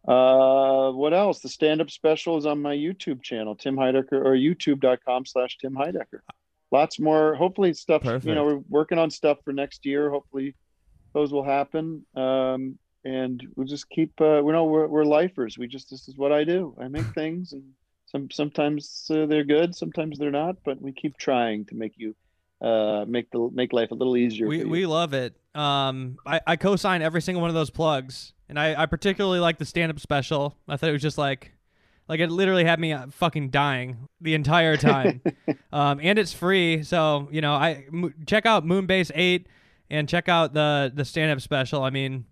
Uh, 0.07 0.91
what 0.91 1.13
else? 1.13 1.39
The 1.39 1.49
stand-up 1.49 1.89
special 1.89 2.37
is 2.37 2.45
on 2.45 2.61
my 2.61 2.75
YouTube 2.75 3.23
channel, 3.23 3.55
Tim 3.55 3.75
Heidecker, 3.75 4.13
or 4.13 4.35
youtube.com 4.35 5.25
slash 5.25 5.57
Tim 5.57 5.73
Heidecker. 5.73 6.19
Lots 6.71 6.99
more, 6.99 7.33
hopefully 7.35 7.73
stuff, 7.73 8.03
you 8.23 8.35
know, 8.35 8.45
we're 8.45 8.61
working 8.69 8.99
on 8.99 9.09
stuff 9.09 9.39
for 9.43 9.51
next 9.51 9.83
year. 9.85 10.11
Hopefully 10.11 10.55
those 11.13 11.31
will 11.31 11.43
happen. 11.43 12.05
Um, 12.15 12.77
and 13.05 13.47
we'll 13.55 13.67
just 13.67 13.87
keep, 13.89 14.19
uh, 14.19 14.41
we 14.43 14.51
know 14.51 14.65
we're, 14.65 14.87
we're 14.87 15.05
lifers. 15.05 15.57
We 15.57 15.67
just, 15.67 15.89
this 15.91 16.07
is 16.07 16.17
what 16.17 16.31
I 16.31 16.43
do. 16.43 16.75
I 16.81 16.87
make 16.87 17.05
things 17.13 17.53
and 17.53 17.63
some, 18.07 18.29
sometimes 18.31 19.09
uh, 19.11 19.27
they're 19.27 19.43
good, 19.43 19.75
sometimes 19.75 20.17
they're 20.17 20.31
not, 20.31 20.57
but 20.65 20.81
we 20.81 20.91
keep 20.91 21.17
trying 21.17 21.65
to 21.65 21.75
make 21.75 21.93
you, 21.97 22.15
uh, 22.61 23.05
make 23.07 23.29
the, 23.31 23.49
make 23.53 23.73
life 23.73 23.91
a 23.91 23.95
little 23.95 24.17
easier. 24.17 24.47
We 24.47 24.63
we 24.63 24.85
love 24.85 25.13
it. 25.13 25.35
Um, 25.53 26.17
I, 26.25 26.41
I 26.47 26.55
co-sign 26.55 27.01
every 27.01 27.21
single 27.21 27.41
one 27.41 27.49
of 27.49 27.53
those 27.53 27.69
plugs, 27.69 28.33
and 28.49 28.59
I, 28.59 28.81
I 28.81 28.85
particularly 28.87 29.39
like 29.39 29.59
the 29.59 29.65
stand-up 29.65 29.99
special. 29.99 30.57
I 30.67 30.77
thought 30.77 30.89
it 30.89 30.93
was 30.93 31.01
just 31.01 31.17
like, 31.17 31.51
like 32.07 32.19
it 32.19 32.31
literally 32.31 32.63
had 32.63 32.79
me 32.79 32.93
uh, 32.93 33.07
fucking 33.11 33.49
dying 33.49 34.07
the 34.21 34.33
entire 34.33 34.77
time. 34.77 35.21
um, 35.71 35.99
and 36.01 36.17
it's 36.17 36.33
free, 36.33 36.83
so 36.83 37.27
you 37.31 37.41
know 37.41 37.53
I 37.53 37.85
m- 37.93 38.15
check 38.25 38.45
out 38.45 38.65
Moonbase 38.65 39.11
Eight 39.13 39.47
and 39.89 40.09
check 40.09 40.27
out 40.29 40.53
the 40.53 40.91
the 40.93 41.05
stand-up 41.05 41.41
special. 41.41 41.83
I 41.83 41.89
mean, 41.89 42.25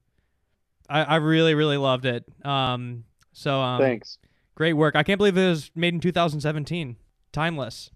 I, 0.89 1.03
I 1.03 1.15
really 1.17 1.53
really 1.55 1.77
loved 1.77 2.05
it. 2.05 2.25
Um, 2.45 3.03
so 3.31 3.59
um, 3.59 3.79
Thanks. 3.81 4.17
great 4.55 4.73
work. 4.73 4.95
I 4.95 5.03
can't 5.03 5.17
believe 5.17 5.37
it 5.37 5.47
was 5.47 5.71
made 5.75 5.93
in 5.93 5.99
2017. 5.99 6.97
Timeless. 7.31 7.89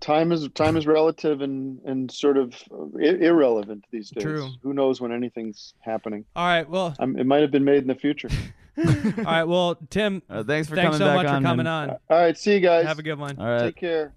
time 0.00 0.32
is 0.32 0.48
time 0.54 0.76
is 0.76 0.86
relative 0.86 1.40
and 1.40 1.80
and 1.84 2.10
sort 2.10 2.36
of 2.36 2.54
i- 3.00 3.04
irrelevant 3.04 3.84
these 3.90 4.10
days. 4.10 4.22
True. 4.22 4.50
Who 4.62 4.74
knows 4.74 5.00
when 5.00 5.12
anything's 5.12 5.74
happening? 5.80 6.24
All 6.36 6.46
right. 6.46 6.68
Well. 6.68 6.94
Um, 6.98 7.16
it 7.18 7.26
might 7.26 7.42
have 7.42 7.50
been 7.50 7.64
made 7.64 7.78
in 7.82 7.88
the 7.88 7.94
future. 7.94 8.28
all 8.78 9.24
right. 9.24 9.44
Well, 9.44 9.76
Tim. 9.90 10.22
Uh, 10.28 10.42
thanks 10.42 10.68
for 10.68 10.74
thanks 10.74 10.98
coming 10.98 10.98
so 10.98 11.06
back 11.06 11.16
much 11.16 11.26
on, 11.26 11.42
for 11.42 11.48
coming 11.48 11.64
man. 11.64 11.90
on. 11.90 11.96
All 12.10 12.18
right, 12.18 12.36
see 12.36 12.54
you 12.54 12.60
guys. 12.60 12.84
Have 12.86 12.98
a 12.98 13.02
good 13.02 13.18
one. 13.18 13.38
All 13.38 13.46
right. 13.46 13.62
Take 13.62 13.76
care. 13.76 14.12